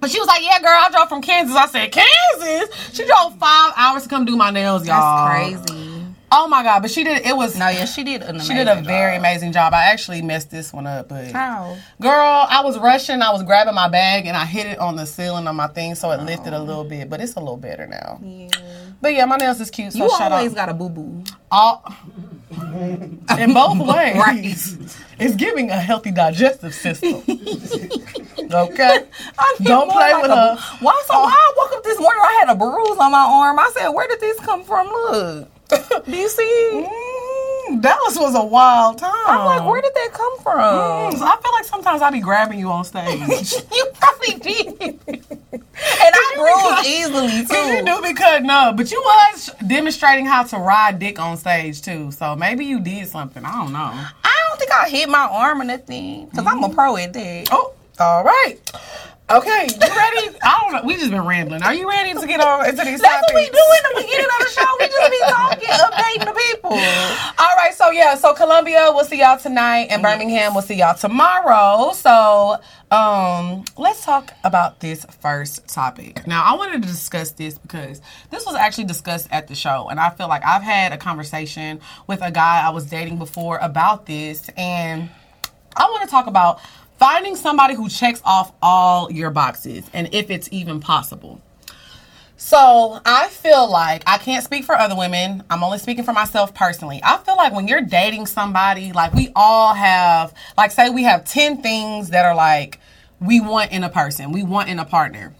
But 0.00 0.10
she 0.10 0.18
was 0.18 0.28
like, 0.28 0.42
"Yeah, 0.42 0.60
girl, 0.60 0.78
I 0.80 0.88
drove 0.90 1.10
from 1.10 1.20
Kansas." 1.20 1.54
I 1.54 1.66
said, 1.66 1.92
"Kansas?" 1.92 2.74
She 2.94 3.04
drove 3.04 3.36
five 3.36 3.74
hours 3.76 4.04
to 4.04 4.08
come 4.08 4.24
do 4.24 4.34
my 4.34 4.50
nails, 4.50 4.86
y'all. 4.86 5.28
That's 5.28 5.70
crazy. 5.70 5.89
Oh 6.32 6.46
my 6.46 6.62
god! 6.62 6.80
But 6.82 6.90
she 6.90 7.02
did. 7.02 7.26
It 7.26 7.36
was 7.36 7.56
No, 7.56 7.68
yeah, 7.68 7.84
she 7.86 8.04
did 8.04 8.22
she 8.42 8.54
did 8.54 8.68
a 8.68 8.72
amazing 8.72 8.84
very 8.84 9.16
amazing 9.16 9.52
job. 9.52 9.74
I 9.74 9.84
actually 9.86 10.22
messed 10.22 10.50
this 10.50 10.72
one 10.72 10.86
up, 10.86 11.08
but 11.08 11.32
How? 11.32 11.76
girl, 12.00 12.46
I 12.48 12.62
was 12.62 12.78
rushing. 12.78 13.20
I 13.20 13.32
was 13.32 13.42
grabbing 13.42 13.74
my 13.74 13.88
bag 13.88 14.26
and 14.26 14.36
I 14.36 14.44
hit 14.44 14.66
it 14.66 14.78
on 14.78 14.96
the 14.96 15.06
ceiling 15.06 15.48
of 15.48 15.56
my 15.56 15.66
thing, 15.66 15.94
so 15.96 16.10
it 16.12 16.20
lifted 16.22 16.52
a 16.52 16.58
oh. 16.58 16.62
little 16.64 16.84
bit. 16.84 17.10
But 17.10 17.20
it's 17.20 17.34
a 17.34 17.40
little 17.40 17.56
better 17.56 17.86
now. 17.86 18.20
Yeah. 18.22 18.48
But 19.00 19.14
yeah, 19.14 19.24
my 19.24 19.36
nails 19.36 19.60
is 19.60 19.70
cute. 19.70 19.92
So 19.92 19.98
You 19.98 20.10
always 20.10 20.52
out 20.52 20.56
got 20.56 20.68
a 20.68 20.74
boo 20.74 20.88
boo. 20.88 21.24
all 21.50 21.84
in 22.50 23.52
both 23.52 23.78
ways. 23.86 24.16
Right. 24.16 24.56
It's 25.18 25.36
giving 25.36 25.70
a 25.70 25.80
healthy 25.80 26.10
digestive 26.10 26.74
system. 26.74 27.14
okay, 28.52 29.04
don't 29.62 29.90
play 29.90 30.12
like 30.12 30.22
with 30.22 30.30
a- 30.30 30.56
her. 30.56 30.76
Why? 30.80 31.02
So 31.06 31.14
why 31.14 31.32
I 31.32 31.52
woke 31.56 31.72
up 31.72 31.84
this 31.84 31.98
morning, 31.98 32.22
I 32.24 32.32
had 32.40 32.50
a 32.50 32.54
bruise 32.54 32.98
on 32.98 33.12
my 33.12 33.26
arm. 33.28 33.58
I 33.58 33.70
said, 33.74 33.88
"Where 33.88 34.08
did 34.08 34.20
this 34.20 34.38
come 34.40 34.64
from?" 34.64 34.86
Look, 34.86 35.48
do 36.06 36.16
you 36.16 36.28
see? 36.28 36.86
Mm, 37.70 37.80
Dallas 37.82 38.16
was 38.18 38.34
a 38.34 38.44
wild 38.44 38.98
time. 38.98 39.12
I'm 39.26 39.44
like, 39.44 39.64
where 39.68 39.80
did 39.82 39.92
that 39.94 40.10
come 40.12 40.38
Mm, 40.38 40.42
from? 40.42 41.16
so 41.18 41.24
I 41.24 41.36
feel 41.42 41.52
like 41.52 41.64
sometimes 41.64 42.02
I'd 42.02 42.12
be 42.12 42.20
grabbing 42.20 42.58
you 42.58 42.70
on 42.70 42.84
stage. 42.84 43.52
you 43.72 43.86
probably 43.94 44.34
did. 44.40 44.98
and 45.08 46.14
I 46.14 46.32
bruise 46.36 46.86
easily 46.86 47.46
too. 47.46 47.54
you 47.54 47.84
do 47.84 48.02
be 48.02 48.14
cutting 48.14 48.50
up, 48.50 48.76
but 48.76 48.90
you 48.90 49.00
was 49.00 49.50
demonstrating 49.66 50.26
how 50.26 50.42
to 50.44 50.58
ride 50.58 50.98
dick 50.98 51.18
on 51.20 51.36
stage 51.36 51.82
too. 51.82 52.10
So 52.12 52.34
maybe 52.34 52.64
you 52.64 52.80
did 52.80 53.06
something. 53.08 53.44
I 53.44 53.52
don't 53.52 53.72
know. 53.72 53.78
I 54.24 54.46
don't 54.48 54.58
think 54.58 54.72
I 54.72 54.88
hit 54.88 55.08
my 55.08 55.28
arm 55.30 55.60
or 55.60 55.64
nothing 55.64 56.26
because 56.26 56.46
I'm 56.46 56.64
a 56.64 56.68
pro 56.70 56.96
at 56.96 57.12
that. 57.12 57.48
Oh, 57.52 57.72
all 57.98 58.24
right. 58.24 58.56
Okay, 59.30 59.68
you 59.70 59.96
ready? 59.96 60.36
I 60.42 60.58
don't 60.60 60.72
know. 60.72 60.82
We 60.84 60.96
just 60.96 61.12
been 61.12 61.24
rambling. 61.24 61.62
Are 61.62 61.72
you 61.72 61.88
ready 61.88 62.18
to 62.18 62.26
get 62.26 62.40
on 62.40 62.66
into 62.68 62.84
these 62.84 63.00
That's 63.00 63.22
what 63.22 63.34
we 63.36 63.46
topics? 63.46 63.58
do 63.58 63.64
in 63.76 63.94
the 63.94 64.02
beginning 64.02 64.26
of 64.26 64.44
the 64.44 64.50
show. 64.50 64.66
We 64.80 64.86
just 64.88 65.10
be 65.10 65.20
talking, 65.20 65.68
updating 65.68 66.24
the 66.26 66.40
people. 66.48 66.70
All 66.72 67.56
right, 67.56 67.72
so 67.72 67.90
yeah, 67.90 68.16
so 68.16 68.34
Columbia, 68.34 68.88
we'll 68.92 69.04
see 69.04 69.20
y'all 69.20 69.38
tonight, 69.38 69.86
and 69.90 70.02
Birmingham, 70.02 70.52
we'll 70.52 70.64
see 70.64 70.74
y'all 70.74 70.96
tomorrow. 70.96 71.92
So, 71.92 72.56
um, 72.90 73.64
let's 73.78 74.04
talk 74.04 74.32
about 74.42 74.80
this 74.80 75.04
first 75.20 75.68
topic. 75.68 76.26
Now, 76.26 76.42
I 76.42 76.56
wanted 76.56 76.82
to 76.82 76.88
discuss 76.88 77.30
this 77.30 77.56
because 77.56 78.00
this 78.30 78.44
was 78.44 78.56
actually 78.56 78.84
discussed 78.84 79.28
at 79.30 79.46
the 79.46 79.54
show, 79.54 79.90
and 79.90 80.00
I 80.00 80.10
feel 80.10 80.26
like 80.26 80.44
I've 80.44 80.64
had 80.64 80.92
a 80.92 80.96
conversation 80.96 81.78
with 82.08 82.20
a 82.20 82.32
guy 82.32 82.66
I 82.66 82.70
was 82.70 82.86
dating 82.86 83.18
before 83.18 83.58
about 83.58 84.06
this, 84.06 84.50
and 84.56 85.08
I 85.76 85.84
want 85.84 86.02
to 86.02 86.10
talk 86.10 86.26
about 86.26 86.58
finding 87.00 87.34
somebody 87.34 87.74
who 87.74 87.88
checks 87.88 88.20
off 88.26 88.52
all 88.60 89.10
your 89.10 89.30
boxes, 89.30 89.88
and 89.94 90.14
if 90.14 90.30
it's 90.30 90.50
even 90.52 90.80
possible. 90.80 91.40
So 92.36 93.00
I 93.04 93.28
feel 93.28 93.70
like 93.70 94.02
I 94.06 94.18
can't 94.18 94.44
speak 94.44 94.64
for 94.64 94.74
other 94.74 94.94
women. 94.94 95.42
I'm 95.50 95.64
only 95.64 95.78
speaking 95.78 96.04
for 96.04 96.12
myself 96.12 96.54
personally. 96.54 97.00
I 97.02 97.16
feel 97.16 97.36
like 97.36 97.54
when 97.54 97.66
you're 97.68 97.80
dating 97.80 98.26
somebody, 98.26 98.92
like 98.92 99.14
we 99.14 99.32
all 99.34 99.74
have, 99.74 100.34
like 100.56 100.72
say 100.72 100.90
we 100.90 101.02
have 101.04 101.24
10 101.24 101.62
things 101.62 102.10
that 102.10 102.24
are 102.24 102.34
like 102.34 102.78
we 103.18 103.40
want 103.40 103.72
in 103.72 103.82
a 103.82 103.90
person, 103.90 104.30
we 104.30 104.42
want 104.42 104.68
in 104.68 104.78
a 104.78 104.84
partner. 104.84 105.34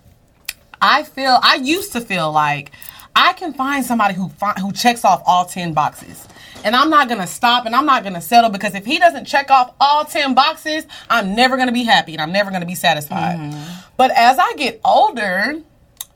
I 0.81 1.03
feel 1.03 1.39
I 1.43 1.57
used 1.57 1.93
to 1.93 2.01
feel 2.01 2.33
like 2.33 2.73
I 3.15 3.35
can 3.35 3.53
find 3.53 3.85
somebody 3.85 4.15
who 4.15 4.29
who 4.61 4.73
checks 4.73 5.05
off 5.05 5.23
all 5.27 5.45
10 5.45 5.75
boxes. 5.75 6.27
And 6.65 6.77
I'm 6.77 6.91
not 6.91 7.09
going 7.09 7.21
to 7.21 7.27
stop 7.27 7.67
and 7.67 7.75
I'm 7.75 7.87
not 7.87 8.03
going 8.03 8.15
to 8.15 8.21
settle 8.21 8.51
because 8.51 8.75
if 8.75 8.85
he 8.85 8.99
doesn't 8.99 9.25
check 9.25 9.51
off 9.51 9.75
all 9.81 10.05
10 10.05 10.35
boxes, 10.35 10.87
I'm 11.09 11.35
never 11.35 11.57
going 11.57 11.69
to 11.69 11.73
be 11.73 11.85
happy 11.85 12.13
and 12.13 12.21
I'm 12.21 12.33
never 12.33 12.51
going 12.51 12.61
to 12.61 12.67
be 12.67 12.75
satisfied. 12.75 13.39
Mm-hmm. 13.39 13.81
But 13.97 14.11
as 14.13 14.39
I 14.39 14.55
get 14.55 14.81
older, 14.85 15.61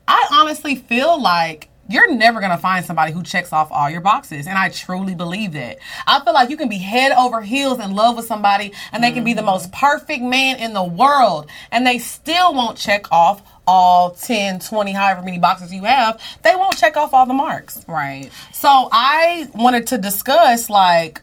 I 0.07 0.27
honestly 0.31 0.75
feel 0.75 1.21
like 1.21 1.69
you're 1.87 2.11
never 2.11 2.39
gonna 2.41 2.57
find 2.57 2.83
somebody 2.83 3.11
who 3.11 3.21
checks 3.21 3.53
off 3.53 3.71
all 3.71 3.89
your 3.89 4.01
boxes. 4.01 4.47
And 4.47 4.57
I 4.57 4.69
truly 4.69 5.13
believe 5.13 5.53
that. 5.53 5.77
I 6.07 6.19
feel 6.23 6.33
like 6.33 6.49
you 6.49 6.57
can 6.57 6.69
be 6.69 6.77
head 6.77 7.11
over 7.11 7.41
heels 7.41 7.79
in 7.79 7.93
love 7.93 8.15
with 8.15 8.25
somebody 8.25 8.73
and 8.91 9.03
they 9.03 9.11
can 9.11 9.23
be 9.23 9.33
the 9.33 9.41
mm-hmm. 9.41 9.51
most 9.51 9.71
perfect 9.71 10.23
man 10.23 10.57
in 10.57 10.73
the 10.73 10.83
world 10.83 11.49
and 11.71 11.85
they 11.85 11.99
still 11.99 12.53
won't 12.53 12.77
check 12.77 13.11
off 13.11 13.43
all 13.67 14.11
10, 14.11 14.59
20, 14.59 14.91
however 14.91 15.21
many 15.21 15.39
boxes 15.39 15.73
you 15.73 15.83
have. 15.83 16.21
They 16.43 16.55
won't 16.55 16.77
check 16.77 16.97
off 16.97 17.13
all 17.13 17.25
the 17.25 17.33
marks. 17.33 17.83
Right. 17.87 18.29
So 18.53 18.89
I 18.91 19.49
wanted 19.53 19.87
to 19.87 19.97
discuss 19.97 20.69
like 20.69 21.21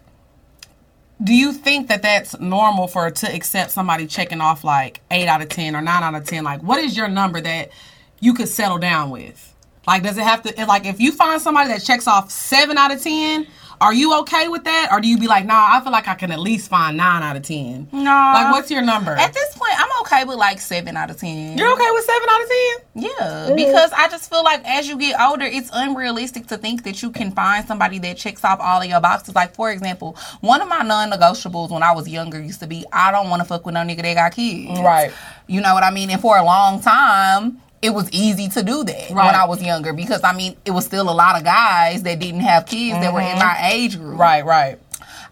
do 1.22 1.34
you 1.34 1.52
think 1.52 1.88
that 1.88 2.02
that's 2.02 2.38
normal 2.40 2.88
for 2.88 3.08
to 3.08 3.32
accept 3.32 3.70
somebody 3.70 4.08
checking 4.08 4.40
off 4.40 4.64
like 4.64 5.00
8 5.10 5.28
out 5.28 5.40
of 5.40 5.48
10 5.48 5.76
or 5.76 5.80
9 5.80 6.02
out 6.02 6.14
of 6.16 6.26
10 6.26 6.42
like 6.42 6.62
what 6.62 6.80
is 6.80 6.96
your 6.96 7.06
number 7.06 7.40
that 7.40 7.70
you 8.18 8.34
could 8.34 8.48
settle 8.48 8.78
down 8.78 9.10
with 9.10 9.54
like 9.86 10.02
does 10.02 10.18
it 10.18 10.24
have 10.24 10.42
to 10.42 10.66
like 10.66 10.84
if 10.84 11.00
you 11.00 11.12
find 11.12 11.40
somebody 11.40 11.68
that 11.68 11.82
checks 11.82 12.08
off 12.08 12.30
7 12.30 12.76
out 12.76 12.92
of 12.92 13.00
10 13.00 13.46
are 13.82 13.92
you 13.92 14.16
okay 14.20 14.46
with 14.46 14.62
that, 14.62 14.90
or 14.92 15.00
do 15.00 15.08
you 15.08 15.18
be 15.18 15.26
like, 15.26 15.44
nah, 15.44 15.76
I 15.76 15.80
feel 15.80 15.90
like 15.90 16.06
I 16.06 16.14
can 16.14 16.30
at 16.30 16.38
least 16.38 16.70
find 16.70 16.96
nine 16.96 17.20
out 17.24 17.34
of 17.34 17.42
ten? 17.42 17.88
No. 17.90 18.00
Like, 18.00 18.52
what's 18.52 18.70
your 18.70 18.80
number? 18.80 19.10
At 19.10 19.34
this 19.34 19.56
point, 19.56 19.71
okay 20.12 20.24
with 20.24 20.38
like 20.38 20.60
seven 20.60 20.96
out 20.96 21.10
of 21.10 21.16
ten. 21.18 21.56
You're 21.56 21.72
okay 21.72 21.88
with 21.90 22.04
seven 22.04 22.28
out 22.30 22.42
of 22.42 22.48
ten? 22.48 22.76
Yeah, 22.94 23.52
because 23.54 23.92
I 23.92 24.08
just 24.08 24.28
feel 24.28 24.44
like 24.44 24.62
as 24.64 24.88
you 24.88 24.98
get 24.98 25.20
older, 25.20 25.44
it's 25.44 25.70
unrealistic 25.72 26.46
to 26.48 26.58
think 26.58 26.84
that 26.84 27.02
you 27.02 27.10
can 27.10 27.32
find 27.32 27.66
somebody 27.66 27.98
that 28.00 28.16
checks 28.16 28.44
off 28.44 28.60
all 28.60 28.80
of 28.80 28.88
your 28.88 29.00
boxes. 29.00 29.34
Like, 29.34 29.54
for 29.54 29.70
example, 29.70 30.16
one 30.40 30.60
of 30.60 30.68
my 30.68 30.82
non 30.82 31.10
negotiables 31.10 31.70
when 31.70 31.82
I 31.82 31.92
was 31.92 32.08
younger 32.08 32.40
used 32.40 32.60
to 32.60 32.66
be 32.66 32.84
I 32.92 33.10
don't 33.10 33.30
want 33.30 33.40
to 33.40 33.48
fuck 33.48 33.64
with 33.64 33.74
no 33.74 33.80
nigga 33.80 34.02
that 34.02 34.14
got 34.14 34.32
kids. 34.32 34.80
Right. 34.80 35.12
You 35.46 35.60
know 35.60 35.74
what 35.74 35.82
I 35.82 35.90
mean? 35.90 36.10
And 36.10 36.20
for 36.20 36.36
a 36.36 36.44
long 36.44 36.80
time, 36.80 37.60
it 37.80 37.90
was 37.90 38.10
easy 38.12 38.48
to 38.48 38.62
do 38.62 38.84
that 38.84 39.10
when 39.10 39.34
I 39.34 39.44
was 39.44 39.62
younger 39.62 39.92
because 39.92 40.22
I 40.22 40.34
mean, 40.34 40.56
it 40.64 40.70
was 40.70 40.84
still 40.86 41.10
a 41.10 41.12
lot 41.12 41.36
of 41.36 41.44
guys 41.44 42.02
that 42.04 42.18
didn't 42.18 42.40
have 42.40 42.66
kids 42.66 42.98
that 43.00 43.12
were 43.12 43.20
in 43.20 43.38
my 43.38 43.70
age 43.72 43.96
group. 43.96 44.12
Mm-hmm. 44.12 44.20
Right, 44.20 44.44
right. 44.44 44.78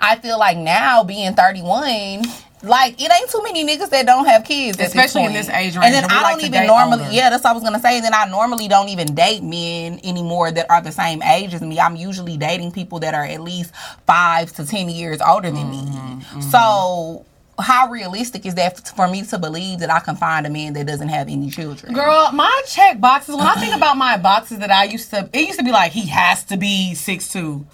I 0.00 0.16
feel 0.16 0.38
like 0.38 0.56
now 0.56 1.04
being 1.04 1.34
31, 1.34 2.22
like 2.62 3.00
it 3.00 3.10
ain't 3.10 3.30
too 3.30 3.42
many 3.42 3.64
niggas 3.66 3.90
that 3.90 4.04
don't 4.06 4.26
have 4.26 4.44
kids, 4.44 4.78
Especially 4.78 5.24
in 5.24 5.32
this 5.32 5.48
age 5.48 5.74
And 5.76 5.82
range, 5.82 5.94
then 5.94 6.04
and 6.04 6.12
I 6.12 6.22
like 6.22 6.36
don't 6.38 6.44
even 6.46 6.66
normally, 6.66 7.04
older. 7.04 7.12
yeah, 7.14 7.30
that's 7.30 7.42
what 7.44 7.50
I 7.50 7.52
was 7.54 7.62
gonna 7.62 7.80
say. 7.80 7.96
And 7.96 8.04
Then 8.04 8.14
I 8.14 8.26
normally 8.26 8.68
don't 8.68 8.88
even 8.88 9.14
date 9.14 9.42
men 9.42 10.00
anymore 10.04 10.50
that 10.52 10.70
are 10.70 10.80
the 10.82 10.92
same 10.92 11.22
age 11.22 11.54
as 11.54 11.62
me. 11.62 11.80
I'm 11.80 11.96
usually 11.96 12.36
dating 12.36 12.72
people 12.72 13.00
that 13.00 13.14
are 13.14 13.24
at 13.24 13.40
least 13.40 13.72
five 14.06 14.52
to 14.54 14.66
ten 14.66 14.88
years 14.90 15.20
older 15.20 15.50
than 15.50 15.60
Mm-hmm, 15.70 16.36
me. 16.36 16.42
So. 16.50 17.24
How 17.62 17.90
realistic 17.90 18.46
is 18.46 18.54
that 18.54 18.88
for 18.96 19.06
me 19.06 19.20
to 19.24 19.38
believe 19.38 19.80
that 19.80 19.90
I 19.90 20.00
can 20.00 20.16
find 20.16 20.46
a 20.46 20.48
man 20.50 20.72
that 20.72 20.86
doesn't 20.86 21.10
have 21.10 21.28
any 21.28 21.50
children? 21.50 21.92
Girl, 21.92 22.32
my 22.32 22.62
check 22.66 22.98
boxes. 22.98 23.36
When 23.36 23.46
I 23.46 23.52
think 23.56 23.76
about 23.76 23.98
my 23.98 24.16
boxes 24.16 24.60
that 24.60 24.70
I 24.70 24.84
used 24.84 25.10
to, 25.10 25.28
it 25.30 25.46
used 25.46 25.58
to 25.58 25.64
be 25.66 25.70
like 25.70 25.92
he 25.92 26.06
has 26.08 26.42
to 26.44 26.56
be 26.56 26.94
six 26.94 27.30
two. 27.30 27.66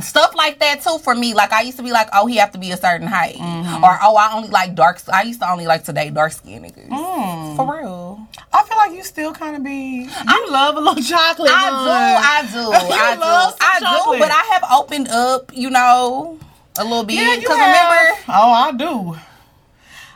Stuff 0.00 0.34
like 0.34 0.58
that 0.60 0.82
too 0.82 0.98
for 0.98 1.14
me. 1.14 1.34
Like 1.34 1.52
I 1.52 1.62
used 1.62 1.76
to 1.78 1.82
be 1.82 1.90
like, 1.92 2.08
oh, 2.12 2.26
he 2.26 2.36
have 2.36 2.52
to 2.52 2.58
be 2.58 2.70
a 2.70 2.76
certain 2.76 3.06
height, 3.06 3.36
Mm-hmm. 3.36 3.84
or 3.84 3.98
oh, 4.02 4.16
I 4.16 4.32
only 4.34 4.48
like 4.48 4.74
dark. 4.74 5.00
I 5.12 5.22
used 5.22 5.40
to 5.40 5.50
only 5.50 5.66
like 5.66 5.84
today 5.84 6.10
dark 6.10 6.32
skinned 6.32 6.64
niggas. 6.64 6.88
Mm. 6.88 7.56
For 7.56 7.78
real, 7.78 8.26
I 8.52 8.62
feel 8.64 8.76
like 8.76 8.92
you 8.92 9.02
still 9.04 9.32
kind 9.32 9.56
of 9.56 9.62
be. 9.64 10.08
You 10.08 10.50
love 10.50 10.76
a 10.76 10.80
little 10.80 11.02
chocolate. 11.02 11.50
I 11.50 11.68
hun. 11.70 12.52
do, 12.52 12.60
I 12.60 12.78
do, 12.80 12.86
You 12.88 13.00
I 13.00 13.14
love 13.16 13.52
do, 13.52 13.64
some 13.64 13.86
I 13.86 14.12
do. 14.14 14.18
But 14.18 14.30
I 14.30 14.42
have 14.52 14.64
opened 14.72 15.08
up, 15.08 15.50
you 15.54 15.70
know, 15.70 16.38
a 16.78 16.84
little 16.84 17.04
bit. 17.04 17.16
Yeah, 17.16 17.34
you 17.34 17.40
Because 17.40 17.56
have. 17.56 17.66
remember, 17.66 18.20
Oh, 18.28 18.52
I 18.52 18.72
do. 18.72 19.16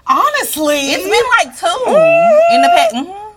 Honestly, 0.08 0.92
it's 0.92 1.02
been 1.02 1.28
like 1.38 1.58
two 1.58 1.90
in 2.54 2.62
the 2.62 2.68
past. 2.68 2.94
mhm. 2.94 3.32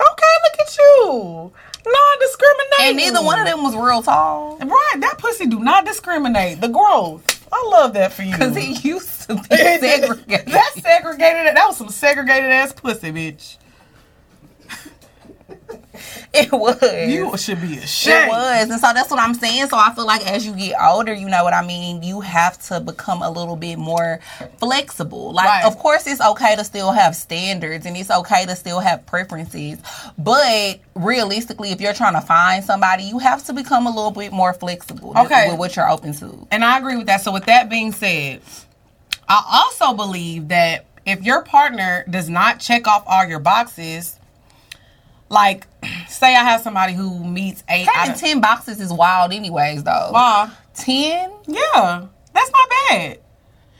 okay. 0.00 0.34
Look 0.42 0.60
at 0.60 0.78
you, 0.78 1.52
non-discriminating, 1.86 2.88
And 2.88 2.96
neither 2.96 3.24
one 3.24 3.38
of 3.38 3.46
them 3.46 3.62
was 3.62 3.74
real 3.74 4.02
tall. 4.02 4.58
Right, 4.58 4.94
that 5.00 5.16
pussy 5.18 5.46
do 5.46 5.60
not 5.60 5.84
discriminate. 5.84 6.60
The 6.60 6.68
growth. 6.68 7.46
I 7.52 7.64
love 7.70 7.94
that 7.94 8.12
for 8.12 8.22
you. 8.22 8.32
Because 8.32 8.56
he 8.56 8.74
used 8.88 9.22
to 9.28 9.36
be 9.36 9.42
segregated. 9.56 10.46
That 10.48 10.72
segregated. 10.74 11.56
That 11.56 11.66
was 11.66 11.76
some 11.76 11.88
segregated 11.88 12.50
ass 12.50 12.72
pussy, 12.72 13.12
bitch. 13.12 13.56
it 16.34 16.50
was. 16.52 16.82
You 16.82 17.36
should 17.38 17.60
be 17.60 17.78
ashamed. 17.78 18.26
It 18.26 18.28
was. 18.28 18.70
And 18.70 18.80
so 18.80 18.92
that's 18.92 19.10
what 19.10 19.20
I'm 19.20 19.34
saying. 19.34 19.68
So 19.68 19.76
I 19.76 19.94
feel 19.94 20.06
like 20.06 20.26
as 20.26 20.44
you 20.46 20.54
get 20.54 20.74
older, 20.80 21.12
you 21.14 21.28
know 21.28 21.44
what 21.44 21.54
I 21.54 21.64
mean, 21.64 22.02
you 22.02 22.20
have 22.20 22.58
to 22.68 22.80
become 22.80 23.22
a 23.22 23.30
little 23.30 23.56
bit 23.56 23.78
more 23.78 24.20
flexible. 24.58 25.32
Like 25.32 25.46
Right. 25.46 25.64
of 25.64 25.78
course 25.78 26.06
it's 26.06 26.20
okay 26.20 26.56
to 26.56 26.64
still 26.64 26.92
have 26.92 27.14
standards 27.16 27.86
and 27.86 27.96
it's 27.96 28.10
okay 28.10 28.44
to 28.46 28.56
still 28.56 28.80
have 28.80 29.06
preferences. 29.06 29.78
But 30.18 30.80
realistically, 30.94 31.70
if 31.70 31.80
you're 31.80 31.94
trying 31.94 32.14
to 32.14 32.20
find 32.20 32.64
somebody, 32.64 33.04
you 33.04 33.18
have 33.18 33.44
to 33.46 33.52
become 33.52 33.86
a 33.86 33.90
little 33.90 34.10
bit 34.10 34.32
more 34.32 34.52
flexible 34.52 35.12
Okay. 35.16 35.48
with 35.50 35.58
what 35.58 35.76
you're 35.76 35.88
open 35.90 36.12
to. 36.14 36.46
And 36.50 36.64
I 36.64 36.78
agree 36.78 36.96
with 36.96 37.06
that. 37.06 37.20
So 37.22 37.32
with 37.32 37.44
that 37.46 37.68
being 37.68 37.92
said, 37.92 38.40
I 39.28 39.42
also 39.64 39.94
believe 39.94 40.48
that 40.48 40.86
if 41.04 41.22
your 41.22 41.42
partner 41.42 42.04
does 42.10 42.28
not 42.28 42.58
check 42.60 42.86
off 42.88 43.04
all 43.06 43.24
your 43.26 43.38
boxes, 43.38 44.15
like 45.28 45.66
say 46.08 46.34
I 46.34 46.44
have 46.44 46.60
somebody 46.60 46.92
who 46.94 47.24
meets 47.24 47.64
eight 47.68 47.88
out 47.94 48.10
of 48.10 48.16
ten 48.16 48.40
boxes 48.40 48.80
is 48.80 48.92
wild 48.92 49.32
anyways 49.32 49.82
though. 49.84 50.10
Wow. 50.12 50.50
Ten? 50.74 51.32
Yeah, 51.46 52.06
that's 52.34 52.50
not 52.50 52.68
bad. 52.88 53.20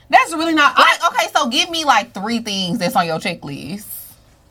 That's 0.09 0.33
really 0.33 0.53
not. 0.53 0.73
I, 0.77 1.09
okay, 1.11 1.27
so 1.33 1.49
give 1.49 1.69
me 1.69 1.83
like 1.85 2.13
three 2.13 2.39
things 2.39 2.79
that's 2.79 2.95
on 2.95 3.05
your 3.05 3.19
checklist. 3.19 3.85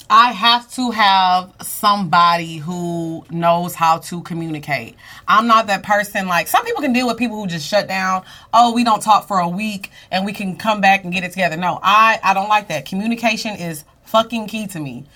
I 0.08 0.30
have 0.32 0.70
to 0.74 0.92
have 0.92 1.52
somebody 1.62 2.58
who 2.58 3.24
knows 3.30 3.74
how 3.74 3.98
to 3.98 4.22
communicate. 4.22 4.94
I'm 5.26 5.48
not 5.48 5.66
that 5.66 5.82
person 5.82 6.28
like 6.28 6.46
some 6.46 6.64
people 6.64 6.80
can 6.80 6.92
deal 6.92 7.08
with 7.08 7.16
people 7.16 7.40
who 7.40 7.48
just 7.48 7.66
shut 7.66 7.88
down. 7.88 8.22
Oh, 8.54 8.72
we 8.72 8.84
don't 8.84 9.02
talk 9.02 9.26
for 9.26 9.40
a 9.40 9.48
week 9.48 9.90
and 10.12 10.24
we 10.24 10.32
can 10.32 10.56
come 10.56 10.80
back 10.80 11.02
and 11.02 11.12
get 11.12 11.24
it 11.24 11.32
together. 11.32 11.56
No, 11.56 11.80
I 11.82 12.20
I 12.22 12.34
don't 12.34 12.48
like 12.48 12.68
that. 12.68 12.86
Communication 12.86 13.56
is 13.56 13.84
fucking 14.04 14.46
key 14.46 14.68
to 14.68 14.78
me. 14.78 15.06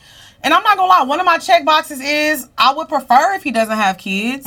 And 0.42 0.55
I'm 0.55 0.62
not 0.62 0.76
gonna 0.79 0.88
lie, 0.88 1.03
one 1.03 1.20
of 1.20 1.26
my 1.26 1.37
check 1.38 1.66
boxes 1.66 2.00
is 2.00 2.48
I 2.57 2.72
would 2.72 2.88
prefer 2.88 3.35
if 3.35 3.42
he 3.42 3.50
doesn't 3.50 3.76
have 3.76 3.98
kids. 3.98 4.46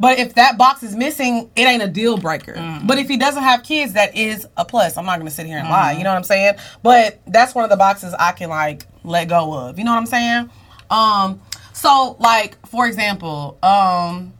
But 0.00 0.18
if 0.18 0.34
that 0.36 0.56
box 0.56 0.82
is 0.82 0.94
missing, 0.96 1.50
it 1.54 1.62
ain't 1.62 1.82
a 1.82 1.88
deal 1.88 2.16
breaker. 2.16 2.54
But 2.86 2.98
if 2.98 3.08
he 3.08 3.16
doesn't 3.18 3.42
have 3.42 3.62
kids, 3.62 3.92
that 3.92 4.16
is 4.16 4.46
a 4.56 4.64
plus. 4.64 4.96
I'm 4.96 5.04
not 5.04 5.18
gonna 5.18 5.30
sit 5.30 5.46
here 5.46 5.58
and 5.58 5.68
lie. 5.68 5.92
You 5.92 6.04
know 6.04 6.10
what 6.10 6.16
I'm 6.16 6.24
saying? 6.24 6.54
But 6.82 7.20
that's 7.26 7.54
one 7.54 7.64
of 7.64 7.70
the 7.70 7.76
boxes 7.76 8.14
I 8.18 8.32
can 8.32 8.48
like 8.48 8.86
let 9.04 9.28
go 9.28 9.52
of. 9.52 9.78
You 9.78 9.84
know 9.84 9.90
what 9.92 9.98
I'm 9.98 10.06
saying? 10.06 10.50
Um, 10.90 11.42
so 11.74 12.16
like 12.18 12.56
for 12.66 12.86
example, 12.86 13.58
um, 13.62 14.32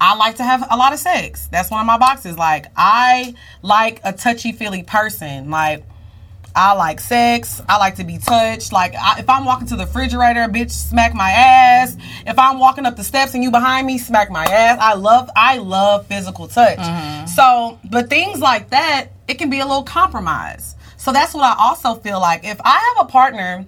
I 0.00 0.14
like 0.14 0.36
to 0.36 0.44
have 0.44 0.64
a 0.70 0.76
lot 0.76 0.92
of 0.92 0.98
sex. 0.98 1.48
That's 1.50 1.70
one 1.70 1.80
of 1.80 1.86
my 1.86 1.98
boxes. 1.98 2.36
Like 2.36 2.66
I 2.76 3.34
like 3.62 4.00
a 4.04 4.12
touchy 4.12 4.52
feely 4.52 4.82
person. 4.82 5.50
Like 5.50 5.84
I 6.54 6.72
like 6.72 7.00
sex. 7.00 7.62
I 7.68 7.78
like 7.78 7.96
to 7.96 8.04
be 8.04 8.18
touched. 8.18 8.72
Like 8.72 8.94
I, 8.94 9.18
if 9.18 9.28
I'm 9.28 9.44
walking 9.44 9.66
to 9.68 9.76
the 9.76 9.86
refrigerator, 9.86 10.40
bitch, 10.48 10.70
smack 10.70 11.14
my 11.14 11.30
ass. 11.30 11.96
If 12.26 12.38
I'm 12.38 12.58
walking 12.58 12.86
up 12.86 12.96
the 12.96 13.04
steps 13.04 13.34
and 13.34 13.42
you 13.42 13.50
behind 13.50 13.86
me, 13.86 13.98
smack 13.98 14.30
my 14.30 14.44
ass. 14.44 14.78
I 14.80 14.94
love 14.94 15.30
I 15.36 15.58
love 15.58 16.06
physical 16.06 16.48
touch. 16.48 16.78
Mm-hmm. 16.78 17.26
So, 17.26 17.78
but 17.90 18.10
things 18.10 18.40
like 18.40 18.70
that, 18.70 19.08
it 19.28 19.34
can 19.34 19.50
be 19.50 19.60
a 19.60 19.66
little 19.66 19.84
compromise. 19.84 20.74
So 20.96 21.12
that's 21.12 21.32
what 21.32 21.44
I 21.44 21.54
also 21.58 21.94
feel 21.94 22.20
like. 22.20 22.44
If 22.44 22.60
I 22.64 22.94
have 22.96 23.06
a 23.06 23.10
partner 23.10 23.64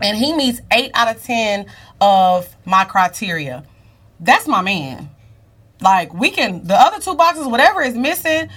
and 0.00 0.16
he 0.16 0.32
meets 0.32 0.60
eight 0.70 0.92
out 0.94 1.14
of 1.14 1.22
ten 1.22 1.66
of 2.00 2.54
my 2.64 2.84
criteria, 2.84 3.64
that's 4.20 4.46
my 4.46 4.62
man. 4.62 5.10
Like 5.80 6.14
we 6.14 6.30
can 6.30 6.64
the 6.64 6.74
other 6.74 7.00
two 7.00 7.16
boxes, 7.16 7.46
whatever 7.46 7.82
is 7.82 7.96
missing, 7.96 8.48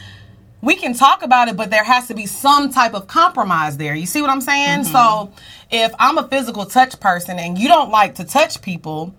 we 0.65 0.75
can 0.75 0.95
talk 0.95 1.21
about 1.21 1.47
it, 1.47 1.55
but 1.55 1.69
there 1.69 1.83
has 1.83 2.07
to 2.07 2.15
be 2.15 2.25
some 2.25 2.71
type 2.71 2.95
of 2.95 3.05
compromise 3.05 3.77
there. 3.77 3.93
You 3.93 4.07
see 4.07 4.19
what 4.19 4.31
I'm 4.31 4.41
saying? 4.41 4.85
So 4.85 4.97
mm-hmm. 4.97 5.35
if 5.69 5.93
I'm 5.99 6.17
a 6.17 6.27
physical 6.27 6.65
touch 6.65 6.99
person 6.99 7.37
and 7.37 7.55
you 7.57 7.67
don't 7.67 7.91
like 7.91 8.15
to 8.15 8.23
touch 8.23 8.63
people, 8.63 9.13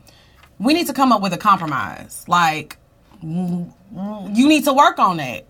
we 0.59 0.75
need 0.75 0.89
to 0.89 0.93
come 0.93 1.13
up 1.13 1.23
with 1.23 1.33
a 1.33 1.39
compromise. 1.39 2.25
Like 2.27 2.79
you 3.23 3.73
need 4.49 4.65
to 4.65 4.73
work 4.73 4.99
on 4.99 5.19
that. 5.19 5.45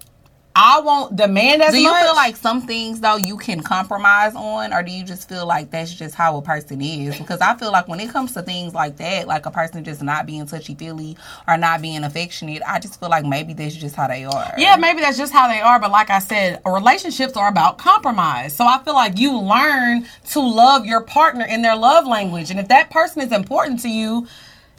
I 0.58 0.80
won't 0.80 1.14
demand 1.16 1.60
as 1.60 1.72
Do 1.72 1.78
you 1.78 1.90
much. 1.90 2.02
feel 2.02 2.14
like 2.14 2.34
some 2.34 2.62
things 2.66 3.00
though 3.00 3.16
you 3.16 3.36
can 3.36 3.62
compromise 3.62 4.34
on, 4.34 4.72
or 4.72 4.82
do 4.82 4.90
you 4.90 5.04
just 5.04 5.28
feel 5.28 5.44
like 5.46 5.70
that's 5.70 5.92
just 5.92 6.14
how 6.14 6.38
a 6.38 6.42
person 6.42 6.80
is? 6.80 7.18
Because 7.18 7.42
I 7.42 7.54
feel 7.56 7.70
like 7.70 7.88
when 7.88 8.00
it 8.00 8.08
comes 8.08 8.32
to 8.32 8.42
things 8.42 8.72
like 8.72 8.96
that, 8.96 9.26
like 9.26 9.44
a 9.44 9.50
person 9.50 9.84
just 9.84 10.02
not 10.02 10.24
being 10.24 10.46
touchy 10.46 10.74
feely 10.74 11.18
or 11.46 11.58
not 11.58 11.82
being 11.82 12.02
affectionate, 12.04 12.62
I 12.66 12.78
just 12.78 12.98
feel 12.98 13.10
like 13.10 13.26
maybe 13.26 13.52
that's 13.52 13.76
just 13.76 13.94
how 13.96 14.08
they 14.08 14.24
are. 14.24 14.54
Yeah, 14.56 14.76
maybe 14.76 15.02
that's 15.02 15.18
just 15.18 15.32
how 15.32 15.46
they 15.46 15.60
are. 15.60 15.78
But 15.78 15.90
like 15.90 16.08
I 16.08 16.20
said, 16.20 16.62
relationships 16.64 17.36
are 17.36 17.48
about 17.48 17.76
compromise. 17.76 18.56
So 18.56 18.64
I 18.64 18.82
feel 18.82 18.94
like 18.94 19.18
you 19.18 19.38
learn 19.38 20.06
to 20.30 20.40
love 20.40 20.86
your 20.86 21.02
partner 21.02 21.44
in 21.44 21.60
their 21.60 21.76
love 21.76 22.06
language. 22.06 22.50
And 22.50 22.58
if 22.58 22.68
that 22.68 22.88
person 22.90 23.20
is 23.20 23.30
important 23.30 23.80
to 23.80 23.90
you, 23.90 24.26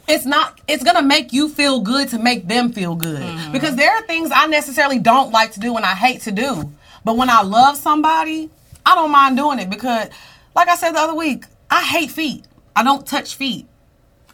it's 0.08 0.24
not 0.24 0.60
it's 0.66 0.82
gonna 0.82 1.02
make 1.02 1.32
you 1.32 1.48
feel 1.48 1.80
good 1.80 2.08
to 2.08 2.18
make 2.18 2.48
them 2.48 2.72
feel 2.72 2.94
good 2.94 3.20
mm-hmm. 3.22 3.52
because 3.52 3.76
there 3.76 3.90
are 3.90 4.02
things 4.02 4.30
i 4.34 4.46
necessarily 4.46 4.98
don't 4.98 5.30
like 5.32 5.52
to 5.52 5.60
do 5.60 5.76
and 5.76 5.84
i 5.84 5.94
hate 5.94 6.20
to 6.22 6.32
do 6.32 6.70
but 7.04 7.16
when 7.16 7.30
i 7.30 7.42
love 7.42 7.76
somebody 7.76 8.50
i 8.86 8.94
don't 8.94 9.10
mind 9.10 9.36
doing 9.36 9.58
it 9.58 9.68
because 9.70 10.08
like 10.56 10.68
i 10.68 10.74
said 10.74 10.92
the 10.92 10.98
other 10.98 11.14
week 11.14 11.44
i 11.70 11.82
hate 11.82 12.10
feet 12.10 12.44
i 12.74 12.82
don't 12.82 13.06
touch 13.06 13.36
feet 13.36 13.66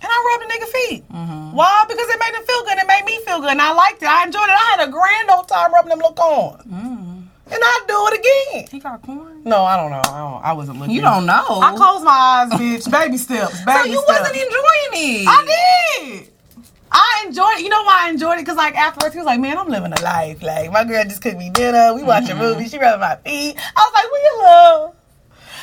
and 0.04 0.12
I 0.12 0.38
rubbed 0.38 0.44
a 0.44 0.54
nigga 0.54 0.68
feet. 0.68 1.08
Mm-hmm. 1.08 1.52
Why? 1.56 1.84
Because 1.88 2.06
it 2.06 2.20
made 2.20 2.34
them 2.34 2.44
feel 2.44 2.62
good. 2.64 2.76
It 2.76 2.86
made 2.86 3.04
me 3.06 3.24
feel 3.24 3.40
good. 3.40 3.52
And 3.52 3.62
I 3.62 3.72
liked 3.72 4.02
it. 4.02 4.06
I 4.06 4.24
enjoyed 4.24 4.44
it. 4.44 4.50
I 4.50 4.76
had 4.76 4.86
a 4.86 4.92
grand 4.92 5.30
old 5.30 5.48
time 5.48 5.72
rubbing 5.72 5.88
them 5.88 5.98
little 5.98 6.12
corn. 6.12 6.60
Mm. 6.68 7.24
And 7.46 7.62
I'd 7.64 7.84
do 7.88 8.06
it 8.08 8.20
again. 8.20 8.68
He 8.70 8.80
got 8.80 9.00
corn. 9.00 9.33
No, 9.44 9.64
I 9.64 9.76
don't 9.76 9.90
know. 9.90 10.00
I, 10.04 10.18
don't, 10.18 10.44
I 10.44 10.52
wasn't 10.54 10.78
looking. 10.78 10.94
You 10.94 11.02
don't 11.02 11.26
know. 11.26 11.60
I 11.60 11.74
closed 11.76 12.04
my 12.04 12.10
eyes, 12.12 12.50
bitch. 12.58 12.90
Baby 12.90 13.18
steps. 13.18 13.52
Baby 13.52 13.62
steps. 13.62 13.82
so 13.84 13.84
you 13.90 14.02
steps. 14.02 14.20
wasn't 14.20 14.36
enjoying 14.36 15.22
it. 15.22 15.26
I 15.28 16.00
did. 16.00 16.28
I 16.90 17.24
enjoyed 17.26 17.56
it. 17.58 17.62
You 17.62 17.68
know 17.70 17.82
why 17.82 18.06
I 18.06 18.10
enjoyed 18.10 18.38
it? 18.38 18.42
Because 18.42 18.56
like 18.56 18.74
afterwards, 18.76 19.14
he 19.14 19.18
was 19.18 19.26
like, 19.26 19.40
"Man, 19.40 19.58
I'm 19.58 19.68
living 19.68 19.92
a 19.92 20.00
life. 20.00 20.42
Like 20.42 20.70
my 20.72 20.84
girl 20.84 21.02
just 21.04 21.20
cooked 21.22 21.36
me 21.36 21.50
dinner. 21.50 21.92
We 21.94 22.02
watching 22.04 22.36
Mm-hmm. 22.36 22.38
movies. 22.38 22.70
She 22.70 22.78
rubbing 22.78 23.00
my 23.00 23.16
feet. 23.16 23.56
I 23.76 23.80
was 23.84 23.92
like, 23.94 24.12
"We 24.12 24.18
in 24.32 24.44
love." 24.44 24.94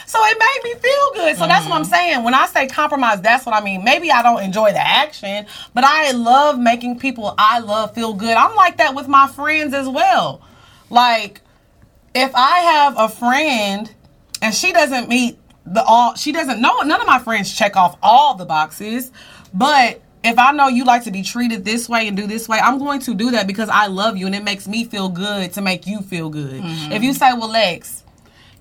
So 0.07 0.19
it 0.25 0.37
made 0.37 0.59
me 0.73 0.79
feel 0.79 1.11
good. 1.13 1.37
So 1.37 1.47
that's 1.47 1.65
what 1.65 1.75
I'm 1.75 1.85
saying. 1.85 2.23
When 2.25 2.33
I 2.33 2.45
say 2.47 2.67
compromise, 2.67 3.21
that's 3.21 3.45
what 3.45 3.55
I 3.55 3.63
mean. 3.63 3.85
Maybe 3.85 4.11
I 4.11 4.21
don't 4.21 4.43
enjoy 4.43 4.71
the 4.73 4.85
action, 4.85 5.45
but 5.73 5.85
I 5.85 6.11
love 6.11 6.59
making 6.59 6.99
people 6.99 7.33
I 7.37 7.59
love 7.59 7.95
feel 7.95 8.13
good. 8.13 8.35
I'm 8.35 8.53
like 8.57 8.75
that 8.77 8.93
with 8.93 9.07
my 9.07 9.27
friends 9.29 9.73
as 9.73 9.87
well. 9.87 10.41
Like, 10.89 11.39
if 12.13 12.31
I 12.35 12.59
have 12.59 12.95
a 12.97 13.09
friend 13.09 13.93
and 14.41 14.53
she 14.53 14.71
doesn't 14.73 15.09
meet 15.09 15.37
the 15.65 15.83
all, 15.83 16.15
she 16.15 16.31
doesn't 16.31 16.61
know, 16.61 16.81
none 16.81 16.99
of 16.99 17.07
my 17.07 17.19
friends 17.19 17.53
check 17.53 17.75
off 17.75 17.97
all 18.01 18.35
the 18.35 18.45
boxes, 18.45 19.11
but 19.53 20.01
if 20.23 20.37
I 20.37 20.51
know 20.51 20.67
you 20.67 20.85
like 20.85 21.03
to 21.05 21.11
be 21.11 21.23
treated 21.23 21.65
this 21.65 21.89
way 21.89 22.07
and 22.07 22.15
do 22.15 22.27
this 22.27 22.47
way, 22.47 22.59
I'm 22.59 22.77
going 22.77 22.99
to 23.01 23.13
do 23.13 23.31
that 23.31 23.47
because 23.47 23.69
I 23.69 23.87
love 23.87 24.17
you 24.17 24.27
and 24.27 24.35
it 24.35 24.43
makes 24.43 24.67
me 24.67 24.85
feel 24.85 25.09
good 25.09 25.53
to 25.53 25.61
make 25.61 25.87
you 25.87 26.01
feel 26.01 26.29
good. 26.29 26.61
Mm-hmm. 26.61 26.91
If 26.91 27.03
you 27.03 27.13
say, 27.13 27.33
well, 27.33 27.49
Lex, 27.49 28.03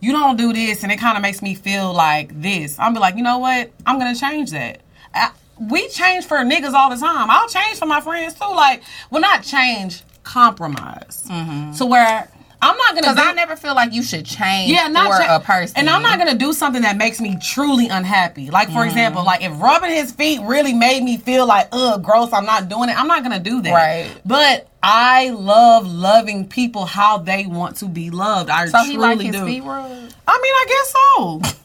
you 0.01 0.13
don't 0.13 0.37
do 0.37 0.53
this 0.53 0.83
and 0.83 0.91
it 0.91 0.99
kind 0.99 1.17
of 1.17 1.23
makes 1.23 1.43
me 1.43 1.55
feel 1.55 1.93
like 1.93 2.41
this, 2.41 2.79
I'm 2.79 2.95
be 2.95 3.01
like, 3.01 3.17
you 3.17 3.23
know 3.23 3.39
what? 3.39 3.71
I'm 3.85 3.99
going 3.99 4.15
to 4.15 4.19
change 4.19 4.53
that. 4.53 4.81
I, 5.15 5.33
we 5.71 5.89
change 5.89 6.25
for 6.25 6.39
niggas 6.39 6.73
all 6.73 6.89
the 6.89 6.97
time. 6.97 7.31
I'll 7.31 7.49
change 7.49 7.79
for 7.79 7.87
my 7.87 8.01
friends 8.01 8.35
too. 8.35 8.49
Like, 8.49 8.83
well, 9.11 9.21
not 9.21 9.43
change, 9.43 10.03
compromise. 10.23 11.27
Mm-hmm. 11.29 11.73
So 11.75 11.85
where 11.85 12.31
I'm 12.63 12.77
not 12.77 12.89
to 12.97 13.01
Because 13.01 13.17
I 13.19 13.33
never 13.33 13.57
feel 13.57 13.75
like 13.75 13.93
you 13.93 14.03
should 14.03 14.27
change 14.27 14.71
yeah, 14.71 14.87
not 14.89 15.07
for 15.11 15.25
cha- 15.25 15.37
a 15.37 15.41
person. 15.41 15.77
And 15.79 15.89
I'm 15.89 16.03
not 16.03 16.19
gonna 16.19 16.35
do 16.37 16.53
something 16.53 16.83
that 16.83 16.97
makes 16.97 17.21
me 17.21 17.39
truly 17.43 17.89
unhappy. 17.89 18.51
Like 18.51 18.69
Mm-hmm. 18.69 18.77
for 18.77 18.85
example, 18.85 19.25
like 19.25 19.43
if 19.43 19.59
rubbing 19.61 19.91
his 19.93 20.13
feet 20.13 20.41
really 20.43 20.75
made 20.75 21.03
me 21.03 21.17
feel 21.17 21.47
like 21.47 21.69
ugh, 21.73 22.03
gross, 22.03 22.33
I'm 22.33 22.45
not 22.45 22.69
doing 22.69 22.89
it. 22.91 22.99
I'm 23.01 23.07
not 23.09 23.23
gonna 23.23 23.41
do 23.41 23.63
that. 23.63 23.73
Right. 23.73 24.11
But 24.27 24.69
I 24.83 25.31
love 25.31 25.87
loving 25.91 26.49
people 26.49 26.85
how 26.87 27.19
they 27.19 27.47
want 27.47 27.77
to 27.79 27.87
be 27.87 28.11
loved. 28.11 28.51
I 28.51 28.67
So 28.67 28.79
truly 28.79 28.91
he 28.91 28.97
like 28.99 29.21
his 29.21 29.35
do. 29.37 29.47
feet 29.47 29.63
rubbed? 29.63 30.15
I 30.29 30.39
mean, 30.43 30.55
I 30.55 30.65
guess 30.69 30.93
so. 30.93 31.41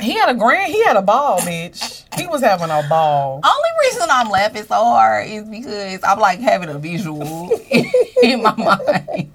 He 0.00 0.12
had 0.14 0.28
a 0.28 0.34
grand. 0.34 0.72
He 0.72 0.82
had 0.82 0.96
a 0.96 1.02
ball, 1.02 1.38
bitch. 1.38 2.03
He 2.16 2.26
was 2.26 2.40
having 2.42 2.70
a 2.70 2.82
ball. 2.88 3.40
Only 3.44 3.68
reason 3.82 4.08
I'm 4.10 4.30
laughing 4.30 4.64
so 4.64 4.74
hard 4.74 5.26
is 5.28 5.44
because 5.44 6.00
I'm 6.04 6.18
like 6.18 6.40
having 6.40 6.68
a 6.68 6.78
visual 6.78 7.50
in 8.22 8.42
my 8.42 8.54
mind 8.56 9.32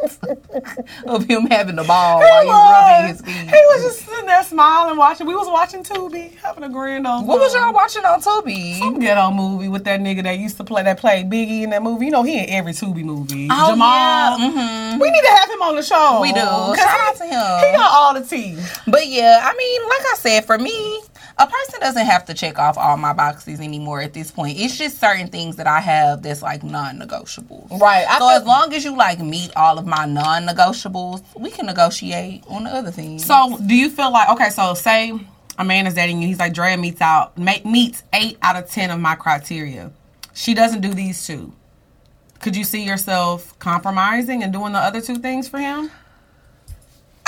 of 1.05 1.25
him 1.25 1.45
having 1.47 1.75
the 1.75 1.83
ball 1.83 2.19
while 2.19 2.41
He 2.41 2.47
he's 2.47 2.53
rubbing 2.53 3.09
was. 3.09 3.11
his 3.11 3.21
feet. 3.21 3.49
He 3.49 3.61
was 3.67 3.83
just 3.83 4.05
sitting 4.05 4.25
there 4.25 4.43
smiling, 4.43 4.97
watching. 4.97 5.27
We 5.27 5.35
was 5.35 5.47
watching 5.47 5.83
Tubi, 5.83 6.35
having 6.37 6.63
a 6.63 6.69
grand 6.69 7.05
old. 7.07 7.25
What 7.27 7.39
was 7.39 7.53
y'all 7.53 7.73
watching 7.73 8.05
on 8.05 8.21
Tubi? 8.21 8.79
Some 8.79 8.99
ghetto 8.99 9.31
movie 9.31 9.67
with 9.69 9.83
that 9.85 9.99
nigga 9.99 10.23
that 10.23 10.37
used 10.39 10.57
to 10.57 10.63
play 10.63 10.83
that 10.83 10.97
played 10.99 11.29
Biggie 11.29 11.63
in 11.63 11.69
that 11.71 11.83
movie. 11.83 12.05
You 12.05 12.11
know 12.11 12.23
he 12.23 12.39
in 12.39 12.49
every 12.49 12.73
Tubi 12.73 13.03
movie. 13.03 13.47
Oh, 13.51 13.71
Jamal. 13.71 14.39
yeah, 14.39 14.49
mhm. 14.95 14.99
We 14.99 15.11
need 15.11 15.21
to 15.21 15.27
have 15.29 15.49
him 15.49 15.61
on 15.61 15.75
the 15.75 15.83
show. 15.83 16.19
We 16.21 16.31
do. 16.33 16.39
Shout 16.39 16.77
he- 16.77 16.83
out 16.83 17.15
to 17.17 17.23
him. 17.23 17.69
He 17.71 17.77
got 17.77 17.91
all 17.93 18.13
the 18.13 18.25
tea. 18.25 18.57
But 18.87 19.07
yeah, 19.07 19.39
I 19.43 19.55
mean, 19.55 19.81
like 19.89 20.01
I 20.01 20.15
said, 20.17 20.45
for 20.45 20.57
me, 20.57 21.01
a 21.39 21.47
person 21.47 21.79
doesn't 21.79 22.05
have 22.05 22.25
to 22.25 22.33
check 22.33 22.59
off 22.59 22.77
all 22.77 22.97
my 22.97 23.13
boxes 23.13 23.59
anymore 23.59 24.01
at 24.01 24.13
this 24.13 24.29
point. 24.29 24.59
It's 24.59 24.77
just 24.77 24.99
certain 24.99 25.27
things 25.29 25.55
that 25.55 25.67
I 25.67 25.79
have 25.79 26.21
that's 26.21 26.41
like 26.41 26.63
non-negotiables. 26.63 27.79
Right. 27.79 28.05
I 28.07 28.19
So 28.19 28.27
feel- 28.27 28.37
as 28.37 28.45
long 28.45 28.73
as 28.73 28.83
you 28.83 28.95
like 28.95 29.19
meet 29.19 29.51
all 29.55 29.79
of 29.79 29.87
my 29.87 30.05
non-negotiables, 30.05 31.23
we 31.39 31.49
can 31.51 31.65
negotiate 31.65 32.43
on 32.47 32.65
the 32.65 32.69
other 32.71 32.91
things. 32.91 33.25
So 33.25 33.57
do 33.65 33.75
you 33.75 33.89
feel 33.89 34.11
like 34.11 34.29
okay? 34.29 34.49
So 34.49 34.73
say 34.73 35.13
a 35.57 35.63
man 35.63 35.87
is 35.87 35.93
dating 35.93 36.21
you. 36.21 36.27
He's 36.27 36.39
like 36.39 36.53
Drea 36.53 36.77
meets 36.77 37.01
out 37.01 37.37
meets 37.37 38.03
eight 38.13 38.37
out 38.41 38.55
of 38.55 38.69
ten 38.69 38.91
of 38.91 38.99
my 38.99 39.15
criteria. 39.15 39.91
She 40.33 40.53
doesn't 40.53 40.81
do 40.81 40.93
these 40.93 41.25
two. 41.25 41.53
Could 42.39 42.55
you 42.55 42.63
see 42.63 42.83
yourself 42.85 43.57
compromising 43.59 44.43
and 44.43 44.53
doing 44.53 44.71
the 44.73 44.79
other 44.79 45.01
two 45.01 45.15
things 45.17 45.49
for 45.49 45.59
him? 45.59 45.91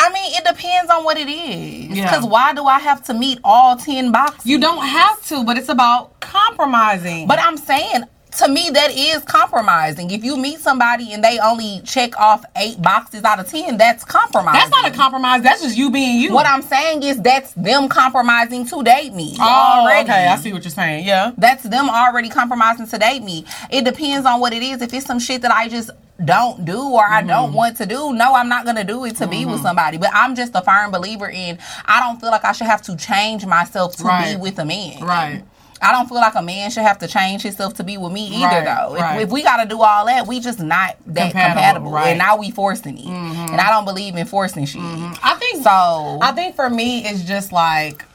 I 0.02 0.12
mean, 0.12 0.34
it 0.34 0.44
depends 0.44 0.92
on 0.92 1.04
what 1.04 1.18
it 1.18 1.30
is. 1.30 1.96
Yeah. 1.96 2.06
Because 2.10 2.26
why 2.26 2.54
do 2.54 2.66
I 2.66 2.80
have 2.80 3.04
to 3.06 3.14
meet 3.14 3.40
all 3.44 3.78
ten 3.78 4.12
boxes? 4.12 4.46
You 4.46 4.60
don't 4.60 4.84
have 4.86 5.24
to, 5.28 5.44
but 5.44 5.58
it's 5.58 5.70
about 5.70 6.20
compromising. 6.20 7.28
But 7.28 7.40
I'm 7.40 7.56
saying, 7.58 8.04
to 8.38 8.48
me, 8.48 8.70
that 8.72 8.91
is 8.91 9.24
compromising. 9.24 10.10
If 10.12 10.24
you 10.24 10.38
meet 10.38 10.60
somebody 10.60 11.13
and 11.13 11.24
they 11.24 11.38
only 11.39 11.82
check 11.84 12.17
off 12.20 12.46
eight 12.56 12.82
boxes 12.82 13.24
out 13.24 13.39
of 13.39 13.48
ten, 13.48 13.78
that's 13.78 14.04
compromising. 14.06 14.60
that's 14.60 14.72
not 14.72 14.88
a 14.91 14.96
compromise. 14.96 15.41
That's 15.41 15.62
just 15.62 15.78
you 15.78 15.91
being 15.91 16.20
you. 16.20 16.34
What 16.34 16.46
I'm 16.46 16.62
saying 16.62 17.04
is 17.04 17.22
that's 17.22 17.52
them 17.54 17.89
compromising 17.89 18.65
to 18.67 18.84
date 18.84 19.13
me 19.13 19.36
Oh, 19.39 19.82
already. 19.84 20.10
okay. 20.10 20.28
I 20.28 20.36
see 20.38 20.54
what 20.54 20.63
you're 20.63 20.72
saying. 20.72 21.06
Yeah. 21.06 21.32
That's 21.38 21.63
them 21.63 21.89
already 21.89 22.30
compromising 22.30 22.88
to 22.88 22.98
date 22.98 23.24
me. 23.24 23.46
It 23.70 23.84
depends 23.86 24.26
on 24.26 24.39
what 24.39 24.54
it 24.54 24.63
is. 24.63 24.82
If 24.82 24.94
it's 24.94 25.06
some 25.06 25.20
shit 25.20 25.41
that 25.41 25.52
I 25.52 25.67
just 25.67 25.89
don't 26.24 26.63
do 26.65 26.80
or 26.80 27.04
I 27.04 27.20
Mm-hmm. 27.22 27.28
don't 27.28 27.54
want 27.54 27.78
to 27.78 27.86
do, 27.86 28.13
no, 28.13 28.34
I'm 28.36 28.48
not 28.48 28.63
gonna 28.65 28.84
do 28.84 29.06
it 29.06 29.15
to 29.17 29.28
be 29.28 29.46
with 29.46 29.62
somebody. 29.62 29.98
But 29.98 30.12
I'm 30.13 30.36
just 30.36 30.54
a 30.56 30.62
firm 30.62 30.91
believer 30.91 31.28
in 31.30 31.58
I 31.86 32.00
don't 32.00 32.20
feel 32.22 32.30
like 32.32 32.46
I 32.46 32.52
should 32.52 32.67
have 32.67 32.82
to 32.84 32.96
change 32.96 33.46
myself 33.46 33.96
to 33.98 34.04
Right. 34.04 34.36
be 34.36 34.39
with 34.41 34.58
a 34.60 34.65
man. 34.65 35.04
Right. 35.04 35.44
I 35.82 35.91
don't 35.91 36.08
feel 36.08 36.17
like 36.17 36.36
a 36.36 36.41
man 36.41 36.70
should 36.72 36.84
have 36.84 37.00
to 37.00 37.08
change 37.08 37.41
himself 37.41 37.74
to 37.76 37.84
be 37.84 37.98
with 37.98 38.12
me 38.12 38.28
either, 38.28 38.46
Right, 38.46 38.65
though. 38.65 38.96
If, 38.96 39.02
right. 39.02 39.22
if 39.22 39.30
we 39.32 39.41
got 39.44 39.63
to 39.63 39.67
do 39.70 39.82
all 39.82 40.06
that, 40.06 40.28
we 40.28 40.39
just 40.39 40.60
not 40.60 40.96
that 41.08 41.32
Compatible, 41.32 41.56
compatible, 41.56 41.91
right. 41.91 42.02
Mm-hmm. 42.04 42.10
and 42.12 42.20
now 42.20 42.38
we 42.38 42.52
forcing 42.52 42.98
it. 42.98 43.06
And 43.08 43.60
I 43.60 43.70
don't 43.72 43.86
believe 43.86 44.15
in 44.15 44.26
forcing 44.28 44.65
shit. 44.65 44.82
I 44.82 45.36
think 45.39 45.63
So 45.63 46.20
I 46.22 46.32
think 46.34 46.56
for 46.56 46.70
me 46.70 47.04
it's 47.06 47.24
just 47.24 47.52
like, 47.52 48.06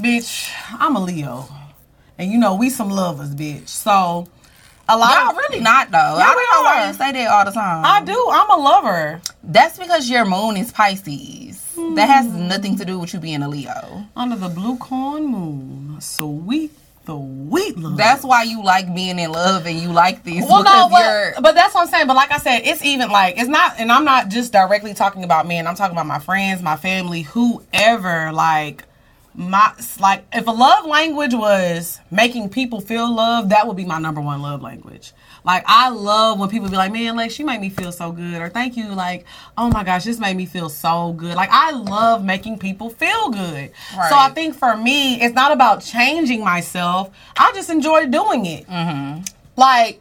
bitch, 0.00 0.50
I'm 0.78 0.96
a 0.96 1.00
Leo, 1.00 1.48
and 2.18 2.30
you 2.30 2.38
know 2.38 2.54
we 2.54 2.70
some 2.70 2.88
lovers, 2.90 3.34
bitch. 3.34 3.68
So 3.68 4.28
a 4.88 4.96
lot 4.98 5.14
y'all 5.16 5.30
of 5.30 5.36
really 5.36 5.60
not 5.60 5.90
though. 5.90 5.98
I 5.98 6.34
we 6.36 6.42
don't 6.42 6.50
know 6.50 6.62
why 6.70 6.86
you 6.88 6.92
say 6.94 7.12
that 7.12 7.28
all 7.30 7.44
the 7.44 7.50
time. 7.52 7.84
I 7.84 8.04
do. 8.04 8.28
I'm 8.32 8.50
a 8.50 8.56
lover 8.62 9.20
That's 9.44 9.78
because 9.78 10.08
your 10.10 10.24
moon 10.24 10.56
is 10.56 10.70
Pisces. 10.72 11.60
That 11.94 12.08
has 12.08 12.26
Hmm. 12.26 12.48
nothing 12.48 12.76
to 12.76 12.84
do 12.84 12.98
with 12.98 13.12
you 13.14 13.18
being 13.20 13.42
a 13.42 13.48
Leo. 13.48 14.04
under 14.16 14.36
the 14.36 14.48
blue 14.48 14.76
corn 14.76 15.26
moon, 15.26 16.00
sweet, 16.00 16.70
sweet 17.04 17.78
love. 17.78 17.96
That's 17.96 18.24
why 18.24 18.44
you 18.44 18.62
like 18.62 18.94
being 18.94 19.18
in 19.18 19.32
love 19.32 19.66
and 19.66 19.78
you 19.78 19.88
like 19.92 20.24
this. 20.24 20.44
Well, 20.48 20.62
no, 20.62 20.88
but, 20.90 21.42
but 21.42 21.54
that's 21.54 21.74
what 21.74 21.82
I'm 21.82 21.88
saying. 21.88 22.06
But 22.06 22.16
like 22.16 22.32
I 22.32 22.38
said, 22.38 22.60
it's 22.64 22.84
even 22.84 23.10
like 23.10 23.38
it's 23.38 23.48
not, 23.48 23.74
and 23.78 23.90
I'm 23.90 24.04
not 24.04 24.28
just 24.28 24.52
directly 24.52 24.94
talking 24.94 25.24
about 25.24 25.46
men. 25.46 25.66
I'm 25.66 25.74
talking 25.74 25.94
about 25.94 26.06
my 26.06 26.18
friends, 26.18 26.62
my 26.62 26.76
family, 26.76 27.22
whoever. 27.22 28.32
Like 28.32 28.84
my 29.34 29.72
like, 29.98 30.24
if 30.32 30.46
a 30.46 30.50
love 30.50 30.86
language 30.86 31.34
was 31.34 32.00
making 32.10 32.50
people 32.50 32.80
feel 32.80 33.12
love, 33.12 33.50
that 33.50 33.66
would 33.66 33.76
be 33.76 33.84
my 33.84 33.98
number 33.98 34.20
one 34.20 34.42
love 34.42 34.62
language. 34.62 35.12
Like 35.44 35.64
I 35.66 35.88
love 35.88 36.38
when 36.38 36.48
people 36.48 36.68
be 36.68 36.76
like, 36.76 36.92
"Man, 36.92 37.16
like 37.16 37.30
she 37.30 37.42
made 37.42 37.60
me 37.60 37.68
feel 37.68 37.92
so 37.92 38.12
good," 38.12 38.40
or 38.40 38.48
"Thank 38.48 38.76
you," 38.76 38.88
like, 38.88 39.24
"Oh 39.58 39.68
my 39.70 39.82
gosh, 39.84 40.04
this 40.04 40.18
made 40.18 40.36
me 40.36 40.46
feel 40.46 40.68
so 40.68 41.12
good." 41.14 41.34
Like 41.34 41.50
I 41.52 41.72
love 41.72 42.24
making 42.24 42.58
people 42.58 42.90
feel 42.90 43.30
good. 43.30 43.72
So 44.08 44.16
I 44.16 44.30
think 44.30 44.54
for 44.54 44.76
me, 44.76 45.20
it's 45.20 45.34
not 45.34 45.52
about 45.52 45.82
changing 45.82 46.44
myself. 46.44 47.10
I 47.36 47.52
just 47.54 47.70
enjoy 47.70 48.06
doing 48.06 48.46
it. 48.46 48.66
Like, 49.56 50.00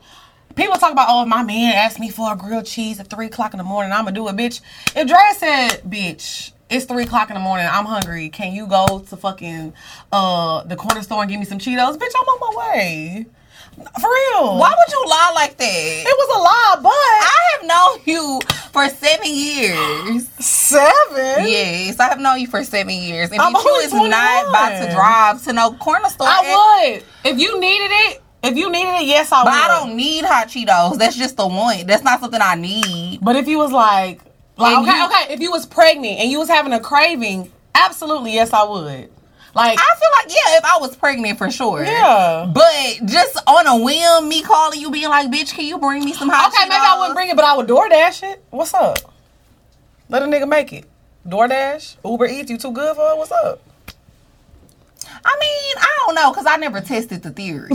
people 0.55 0.77
talk 0.77 0.91
about, 0.91 1.07
oh, 1.09 1.23
if 1.23 1.27
my 1.27 1.43
man 1.43 1.73
asked 1.75 1.99
me 1.99 2.09
for 2.09 2.31
a 2.31 2.35
grilled 2.35 2.65
cheese 2.65 2.99
at 2.99 3.09
3 3.09 3.25
o'clock 3.25 3.53
in 3.53 3.57
the 3.57 3.63
morning, 3.63 3.91
I'm 3.91 4.03
going 4.03 4.13
to 4.13 4.19
do 4.21 4.27
it, 4.29 4.35
bitch. 4.35 4.61
If 4.95 5.07
Dre 5.07 5.17
said, 5.35 5.81
bitch, 5.83 6.51
it's 6.69 6.85
3 6.85 7.03
o'clock 7.03 7.29
in 7.29 7.33
the 7.33 7.41
morning, 7.41 7.67
I'm 7.69 7.85
hungry, 7.85 8.29
can 8.29 8.53
you 8.53 8.65
go 8.67 8.99
to 8.99 9.17
fucking 9.17 9.73
uh 10.11 10.63
the 10.63 10.75
corner 10.77 11.01
store 11.03 11.21
and 11.21 11.29
give 11.29 11.39
me 11.39 11.45
some 11.45 11.57
Cheetos? 11.57 11.97
Bitch, 11.97 12.13
I'm 12.15 12.27
on 12.27 12.39
my 12.39 12.59
way. 12.59 13.25
For 13.99 14.09
real. 14.09 14.57
why 14.57 14.73
would 14.77 14.91
you 14.93 15.05
lie 15.07 15.31
like 15.35 15.57
that? 15.57 16.03
It 16.05 16.05
was 16.17 16.37
a 16.37 16.39
lie, 16.39 16.75
but. 16.83 16.91
I 16.91 17.57
have 17.57 17.67
known 17.67 18.01
you 18.05 18.39
for 18.71 18.87
seven 18.89 19.27
years. 19.33 20.27
Seven? 20.39 21.47
Yes, 21.47 21.99
I 21.99 22.09
have 22.09 22.19
known 22.19 22.39
you 22.39 22.47
for 22.47 22.63
seven 22.63 22.93
years. 22.93 23.31
And 23.31 23.41
I'm 23.41 23.55
if 23.55 23.63
you 23.63 23.75
is 23.75 23.93
not 23.93 24.49
about 24.49 24.69
to 24.87 24.91
drive 24.93 25.43
to 25.43 25.53
no 25.53 25.73
corner 25.73 26.09
store, 26.09 26.27
I 26.29 26.91
would. 26.93 27.03
If 27.23 27.39
you 27.39 27.59
needed 27.59 27.89
it, 27.91 28.21
if 28.43 28.55
you 28.57 28.69
needed 28.71 28.95
it, 29.01 29.05
yes, 29.05 29.31
I 29.31 29.43
but 29.43 29.51
would. 29.53 29.59
I 29.61 29.67
don't 29.67 29.95
need 29.95 30.25
hot 30.25 30.47
Cheetos. 30.47 30.97
That's 30.97 31.15
just 31.15 31.37
the 31.37 31.47
one. 31.47 31.85
That's 31.85 32.03
not 32.03 32.19
something 32.19 32.41
I 32.41 32.55
need. 32.55 33.19
But 33.21 33.35
if 33.35 33.47
you 33.47 33.57
was 33.57 33.71
like, 33.71 34.21
like 34.57 34.77
And 34.77 34.87
okay, 34.87 34.97
you- 34.97 35.05
okay, 35.05 35.33
if 35.33 35.39
you 35.39 35.51
was 35.51 35.65
pregnant 35.65 36.19
and 36.19 36.29
you 36.31 36.39
was 36.39 36.49
having 36.49 36.73
a 36.73 36.79
craving, 36.79 37.51
absolutely, 37.75 38.33
yes, 38.33 38.53
I 38.53 38.63
would. 38.63 39.11
Like, 39.53 39.77
I 39.77 39.95
feel 39.99 40.09
like 40.15 40.29
yeah, 40.29 40.57
if 40.57 40.65
I 40.65 40.77
was 40.79 40.95
pregnant 40.95 41.37
for 41.37 41.51
sure. 41.51 41.83
Yeah. 41.83 42.49
But 42.53 43.05
just 43.05 43.37
on 43.47 43.67
a 43.67 43.83
whim, 43.83 44.29
me 44.29 44.41
calling 44.43 44.79
you, 44.79 44.89
being 44.91 45.09
like, 45.09 45.29
"Bitch, 45.29 45.53
can 45.53 45.65
you 45.65 45.77
bring 45.77 46.05
me 46.05 46.13
some 46.13 46.29
hot?" 46.29 46.53
okay, 46.53 46.69
maybe 46.69 46.75
I 46.79 46.97
wouldn't 46.97 47.15
bring 47.15 47.29
it, 47.29 47.35
but 47.35 47.43
I 47.43 47.57
would 47.57 47.67
DoorDash 47.67 48.23
it. 48.31 48.43
What's 48.49 48.73
up? 48.73 48.97
Let 50.07 50.23
a 50.23 50.25
nigga 50.25 50.47
make 50.47 50.71
it. 50.71 50.85
DoorDash, 51.27 51.97
Uber 52.05 52.27
Eats, 52.27 52.49
you 52.49 52.57
too 52.57 52.71
good 52.71 52.95
for 52.95 53.11
it? 53.11 53.17
What's 53.17 53.31
up? 53.31 53.61
I 55.23 55.37
mean, 55.39 55.75
I 55.77 55.95
don't 56.05 56.15
know 56.15 56.31
because 56.31 56.45
I 56.47 56.57
never 56.57 56.81
tested 56.81 57.21
the 57.21 57.31
theory. 57.31 57.69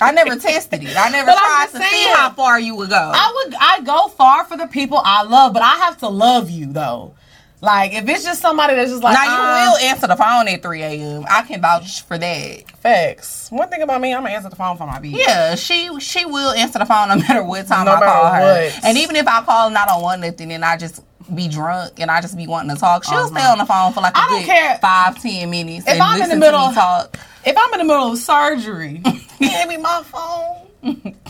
I 0.00 0.10
never 0.10 0.36
tested 0.36 0.82
it. 0.82 0.96
I 0.96 1.10
never 1.10 1.26
But 1.26 1.38
tried 1.38 1.68
to 1.72 1.78
see 1.78 2.06
how 2.08 2.30
far 2.30 2.58
you 2.58 2.74
would 2.76 2.90
go. 2.90 3.12
I 3.14 3.44
would, 3.44 3.54
I 3.54 3.80
go 3.84 4.08
far 4.08 4.44
for 4.44 4.56
the 4.56 4.66
people 4.66 5.00
I 5.04 5.22
love, 5.22 5.52
but 5.52 5.62
I 5.62 5.76
have 5.76 5.98
to 5.98 6.08
love 6.08 6.50
you 6.50 6.66
though. 6.72 7.14
Like, 7.62 7.92
if 7.94 8.08
it's 8.08 8.24
just 8.24 8.42
somebody 8.42 8.74
that's 8.74 8.90
just 8.90 9.04
like, 9.04 9.14
now 9.14 9.24
you 9.24 9.30
uh, 9.30 9.70
will 9.70 9.76
answer 9.88 10.08
the 10.08 10.16
phone 10.16 10.48
at 10.48 10.62
3 10.62 10.82
a.m. 10.82 11.24
I 11.30 11.42
can 11.42 11.60
vouch 11.62 12.02
for 12.02 12.18
that. 12.18 12.70
facts. 12.80 13.48
One 13.50 13.68
thing 13.68 13.82
about 13.82 14.00
me, 14.00 14.12
I'm 14.12 14.22
gonna 14.24 14.34
answer 14.34 14.50
the 14.50 14.56
phone 14.56 14.76
for 14.76 14.84
my 14.86 14.98
bitch. 14.98 15.16
Yeah, 15.24 15.54
she 15.54 15.88
she 16.00 16.26
will 16.26 16.50
answer 16.52 16.80
the 16.80 16.86
phone 16.86 17.08
no 17.10 17.16
matter 17.28 17.44
what 17.44 17.68
time 17.68 17.84
No 17.86 17.92
I 17.94 18.00
call 18.00 18.24
matter 18.32 18.44
her. 18.44 18.64
what. 18.74 18.84
And 18.84 18.98
even 18.98 19.14
if 19.14 19.28
I 19.28 19.42
call 19.44 19.68
and 19.68 19.78
I 19.78 19.86
don't 19.86 20.02
want 20.02 20.20
nothing, 20.22 20.50
and 20.52 20.64
I 20.64 20.76
just 20.76 21.02
be 21.32 21.46
drunk 21.46 22.00
and 22.00 22.10
I 22.10 22.20
just 22.20 22.36
be 22.36 22.48
wanting 22.48 22.74
to 22.74 22.80
talk, 22.80 23.04
she'll 23.04 23.14
Oh, 23.18 23.26
stay 23.28 23.44
on 23.44 23.58
the 23.58 23.64
phone 23.66 23.92
for 23.92 24.00
like 24.00 24.16
a 24.16 24.18
I 24.20 24.26
don't 24.28 24.40
good 24.40 24.46
care. 24.46 24.78
five, 24.78 25.22
ten 25.22 25.48
minutes 25.48 25.86
If 25.86 25.92
and 25.94 26.02
I'm 26.02 26.20
in 26.20 26.30
the 26.30 26.36
middle- 26.36 26.62
to 26.64 26.68
me 26.70 26.74
talk. 26.74 27.16
If 27.46 27.56
I'm 27.56 27.72
in 27.74 27.78
the 27.78 27.84
middle 27.84 28.10
of 28.12 28.18
surgery, 28.18 28.98
give 29.38 29.68
me 29.68 29.76
my 29.76 30.02
phone. 30.04 31.14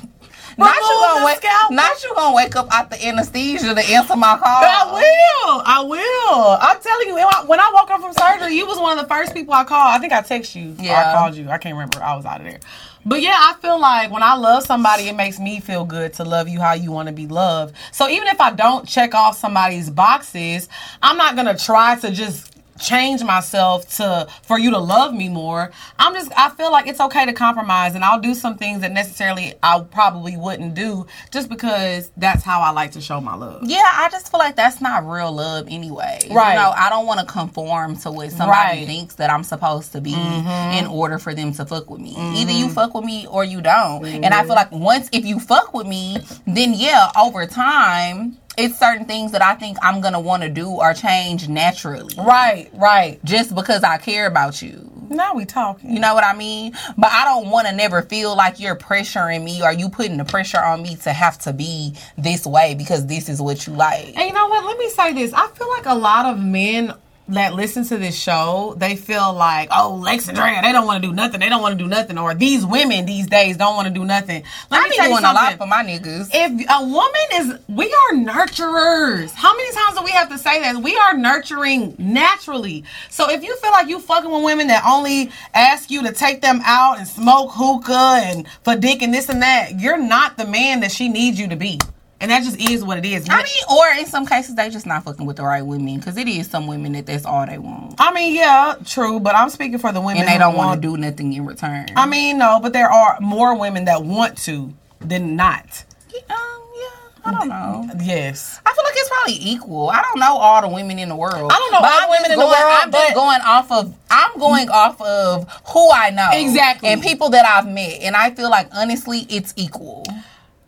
Not 0.58 0.76
you, 0.76 0.82
gonna 0.82 1.24
wake, 1.24 1.36
scalpel. 1.38 1.76
not 1.76 2.02
you 2.04 2.14
gonna 2.14 2.36
wake 2.36 2.56
up 2.56 2.68
out 2.72 2.90
the 2.90 3.06
anesthesia 3.06 3.74
to 3.74 3.80
answer 3.80 4.16
my 4.16 4.36
call. 4.36 4.42
I 4.46 4.92
will. 4.92 5.62
I 5.64 5.80
will. 5.82 6.58
I'm 6.60 6.80
telling 6.80 7.08
you, 7.08 7.14
when 7.46 7.60
I- 7.60 7.70
woke 7.72 7.90
up 7.90 8.00
from 8.00 8.12
surgery, 8.12 8.54
you 8.54 8.66
was 8.66 8.78
one 8.78 8.98
of 8.98 9.02
the 9.02 9.08
first 9.08 9.32
people 9.34 9.54
I 9.54 9.64
called. 9.64 9.94
I 9.94 9.98
think 9.98 10.12
I 10.12 10.20
text 10.20 10.54
you. 10.54 10.76
Yeah. 10.78 11.10
I 11.10 11.14
called 11.16 11.34
you. 11.34 11.48
I 11.48 11.58
can't 11.58 11.74
remember. 11.74 12.02
I 12.02 12.14
was 12.16 12.26
out 12.26 12.40
of 12.40 12.46
there. 12.46 12.60
But 13.04 13.20
yeah, 13.20 13.34
I 13.34 13.54
feel 13.60 13.80
like 13.80 14.10
when 14.12 14.22
I 14.22 14.36
love 14.36 14.64
somebody, 14.64 15.08
it 15.08 15.16
makes 15.16 15.40
me 15.40 15.58
feel 15.58 15.84
good 15.84 16.12
to 16.14 16.24
love 16.24 16.48
you 16.48 16.60
how 16.60 16.74
you 16.74 16.92
want 16.92 17.08
to 17.08 17.12
be 17.12 17.26
loved. 17.26 17.74
So 17.90 18.08
even 18.08 18.28
if 18.28 18.40
I 18.40 18.52
don't 18.52 18.86
check 18.86 19.14
off 19.14 19.36
somebody's 19.36 19.90
boxes, 19.90 20.68
I'm 21.02 21.16
not 21.16 21.34
gonna 21.34 21.58
try 21.58 21.96
to 21.96 22.10
just 22.10 22.51
change 22.82 23.22
myself 23.22 23.88
to 23.96 24.26
for 24.42 24.58
you 24.58 24.70
to 24.72 24.78
love 24.78 25.14
me 25.14 25.28
more. 25.28 25.70
I'm 25.98 26.12
just 26.14 26.30
I 26.36 26.50
feel 26.50 26.70
like 26.72 26.86
it's 26.86 27.00
okay 27.00 27.24
to 27.26 27.32
compromise 27.32 27.94
and 27.94 28.04
I'll 28.04 28.20
do 28.20 28.34
some 28.34 28.56
things 28.58 28.80
that 28.82 28.92
necessarily 28.92 29.54
I 29.62 29.80
probably 29.90 30.36
wouldn't 30.36 30.74
do 30.74 31.06
just 31.30 31.48
because 31.48 32.10
that's 32.16 32.42
how 32.42 32.60
I 32.60 32.70
like 32.70 32.92
to 32.92 33.00
show 33.00 33.20
my 33.20 33.34
love. 33.36 33.62
Yeah, 33.64 33.82
I 33.84 34.08
just 34.10 34.30
feel 34.30 34.38
like 34.38 34.56
that's 34.56 34.80
not 34.80 35.06
real 35.08 35.32
love 35.32 35.68
anyway. 35.70 36.18
Right. 36.30 36.54
You 36.54 36.58
know, 36.60 36.72
I 36.76 36.88
don't 36.90 37.06
want 37.06 37.20
to 37.20 37.26
conform 37.26 37.96
to 37.98 38.10
what 38.10 38.30
somebody 38.30 38.50
Right. 38.52 38.76
Mm-hmm. 38.78 38.86
thinks 38.86 39.14
that 39.16 39.30
I'm 39.30 39.44
supposed 39.44 39.92
to 39.92 40.00
be 40.00 40.12
in 40.14 40.86
order 40.86 41.18
for 41.18 41.34
them 41.34 41.52
to 41.54 41.64
fuck 41.64 41.88
with 41.88 42.00
me. 42.00 42.14
Either 42.16 42.52
you 42.52 42.68
fuck 42.68 42.94
with 42.94 43.04
me 43.04 43.26
or 43.28 43.44
you 43.44 43.60
don't. 43.62 44.04
And 44.04 44.24
Mm-hmm. 44.24 44.34
I 44.34 44.44
feel 44.44 44.54
like 44.54 44.72
once 44.72 45.08
if 45.12 45.24
you 45.24 45.38
fuck 45.38 45.72
with 45.74 45.86
me, 45.86 46.18
then 46.46 46.74
yeah, 46.74 47.10
over 47.18 47.46
time, 47.46 48.38
it's 48.56 48.78
certain 48.78 49.06
things 49.06 49.32
that 49.32 49.42
I 49.42 49.54
think 49.54 49.78
I'm 49.82 50.00
gonna 50.00 50.20
want 50.20 50.42
to 50.42 50.48
do 50.48 50.68
or 50.68 50.94
change 50.94 51.48
naturally. 51.48 52.14
Right, 52.16 52.68
right. 52.74 53.22
Just 53.24 53.54
because 53.54 53.82
I 53.82 53.98
care 53.98 54.26
about 54.26 54.60
you. 54.62 54.90
Now 55.08 55.34
we 55.34 55.44
talking. 55.44 55.92
You 55.92 56.00
know 56.00 56.14
what 56.14 56.24
I 56.24 56.34
mean? 56.34 56.72
But 56.96 57.10
I 57.12 57.24
don't 57.24 57.50
want 57.50 57.66
to 57.66 57.74
never 57.74 58.02
feel 58.02 58.34
like 58.34 58.60
you're 58.60 58.76
pressuring 58.76 59.44
me 59.44 59.62
or 59.62 59.72
you 59.72 59.88
putting 59.88 60.16
the 60.16 60.24
pressure 60.24 60.60
on 60.60 60.82
me 60.82 60.96
to 60.96 61.12
have 61.12 61.38
to 61.40 61.52
be 61.52 61.94
this 62.16 62.46
way 62.46 62.74
because 62.74 63.06
this 63.06 63.28
is 63.28 63.40
what 63.40 63.66
you 63.66 63.74
like. 63.74 64.16
And 64.16 64.26
you 64.26 64.32
know 64.32 64.48
what? 64.48 64.64
Let 64.64 64.78
me 64.78 64.88
say 64.88 65.12
this. 65.12 65.32
I 65.32 65.48
feel 65.48 65.68
like 65.68 65.86
a 65.86 65.94
lot 65.94 66.26
of 66.26 66.38
men 66.38 66.94
that 67.28 67.54
listen 67.54 67.84
to 67.86 67.96
this 67.98 68.20
show, 68.20 68.74
they 68.78 68.96
feel 68.96 69.32
like, 69.32 69.68
oh, 69.72 69.94
Lex 69.94 70.28
and 70.28 70.36
Drea, 70.36 70.60
they 70.62 70.72
don't 70.72 70.86
want 70.86 71.02
to 71.02 71.08
do 71.08 71.14
nothing. 71.14 71.40
They 71.40 71.48
don't 71.48 71.62
want 71.62 71.78
to 71.78 71.82
do 71.82 71.88
nothing. 71.88 72.18
Or 72.18 72.34
these 72.34 72.66
women 72.66 73.06
these 73.06 73.26
days 73.26 73.56
don't 73.56 73.74
want 73.76 73.88
to 73.88 73.94
do 73.94 74.04
nothing. 74.04 74.42
Let 74.70 74.84
I 74.84 74.88
me 74.88 74.96
tell 74.96 75.08
you 75.08 75.12
doing 75.14 75.24
a 75.24 75.32
lot 75.32 75.50
something. 75.50 75.58
for 75.58 75.66
my 75.66 75.82
niggas. 75.84 76.30
if 76.32 76.66
a 76.68 76.84
woman 76.84 77.12
is 77.34 77.58
we 77.68 77.86
are 77.86 78.12
nurturers 78.14 79.30
how 79.32 79.56
many 79.56 79.72
times 79.72 79.96
do 79.98 80.04
we 80.04 80.10
have 80.10 80.28
to 80.28 80.38
say 80.38 80.60
that 80.60 80.82
we 80.82 80.96
are 80.96 81.16
nurturing 81.16 81.94
naturally 81.98 82.84
so 83.10 83.30
if 83.30 83.42
you 83.42 83.56
feel 83.56 83.70
like 83.70 83.88
you 83.88 83.98
fucking 83.98 84.30
with 84.30 84.42
women 84.44 84.66
that 84.68 84.82
only 84.86 85.30
ask 85.54 85.90
you 85.90 86.02
to 86.02 86.12
take 86.12 86.40
them 86.40 86.60
out 86.64 86.98
and 86.98 87.06
smoke 87.06 87.50
hookah 87.52 88.20
and 88.24 88.46
for 88.64 88.76
dick 88.76 89.02
and 89.02 89.12
this 89.14 89.28
and 89.28 89.42
that 89.42 89.80
you're 89.80 89.98
not 89.98 90.36
the 90.36 90.46
man 90.46 90.80
that 90.80 90.90
she 90.92 91.08
needs 91.08 91.38
you 91.38 91.48
to 91.48 91.56
be 91.56 91.78
and 92.22 92.30
that 92.30 92.42
just 92.44 92.58
is 92.70 92.84
what 92.84 92.96
it 92.98 93.04
is 93.04 93.28
I 93.28 93.36
mean, 93.42 93.46
or 93.70 93.86
in 93.98 94.06
some 94.06 94.24
cases, 94.24 94.54
they 94.54 94.70
just 94.70 94.86
not 94.86 95.04
fucking 95.04 95.26
with 95.26 95.36
the 95.36 95.42
right 95.42 95.60
women 95.66 95.98
because 95.98 96.16
it 96.16 96.28
is 96.28 96.48
some 96.48 96.66
women 96.66 96.92
that 96.92 97.04
that's 97.04 97.26
all 97.26 97.44
they 97.44 97.58
want, 97.58 97.96
I 97.98 98.12
mean, 98.12 98.34
yeah, 98.34 98.76
true, 98.86 99.20
but 99.20 99.34
I'm 99.34 99.50
speaking 99.50 99.78
for 99.78 99.92
the 99.92 100.00
women 100.00 100.22
and 100.22 100.28
they 100.28 100.38
don't 100.38 100.56
want 100.56 100.80
to 100.80 100.88
do 100.88 100.96
nothing 100.96 101.32
in 101.34 101.44
return. 101.44 101.88
I 101.96 102.06
mean, 102.06 102.38
no, 102.38 102.60
but 102.62 102.72
there 102.72 102.90
are 102.90 103.18
more 103.20 103.58
women 103.58 103.84
that 103.86 104.02
want 104.04 104.38
to 104.44 104.72
than 105.00 105.34
not. 105.36 105.84
um, 106.30 106.62
yeah, 106.76 107.24
I 107.24 107.32
don't 107.32 107.48
know. 107.48 107.88
Yes. 108.00 108.60
I 108.64 108.72
feel 108.72 108.84
like 108.84 108.94
it's 108.96 109.08
probably 109.08 109.50
equal. 109.50 109.90
I 109.90 110.00
don't 110.02 110.20
know 110.20 110.36
all 110.36 110.62
the 110.62 110.68
women 110.68 110.98
in 111.00 111.08
the 111.08 111.16
world. 111.16 111.50
I 111.52 111.56
don't 111.58 111.72
know 111.72 111.78
all 111.78 111.84
I'm 111.84 112.10
women 112.10 112.30
in 112.32 112.38
the 112.38 112.44
world, 112.46 112.56
I'm 112.56 112.90
just 112.92 113.14
going 113.14 113.40
off 113.40 113.72
of. 113.72 113.94
I'm 114.10 114.38
going 114.38 114.68
off 114.68 115.00
of 115.00 115.50
who 115.72 115.90
I 115.90 116.10
know 116.10 116.30
Exactly. 116.32 116.88
and 116.88 117.02
people 117.02 117.30
that 117.30 117.44
I've 117.46 117.66
met, 117.66 118.00
and 118.02 118.14
I 118.14 118.30
feel 118.30 118.50
like 118.50 118.68
honestly, 118.72 119.26
it's 119.28 119.52
equal. 119.56 120.04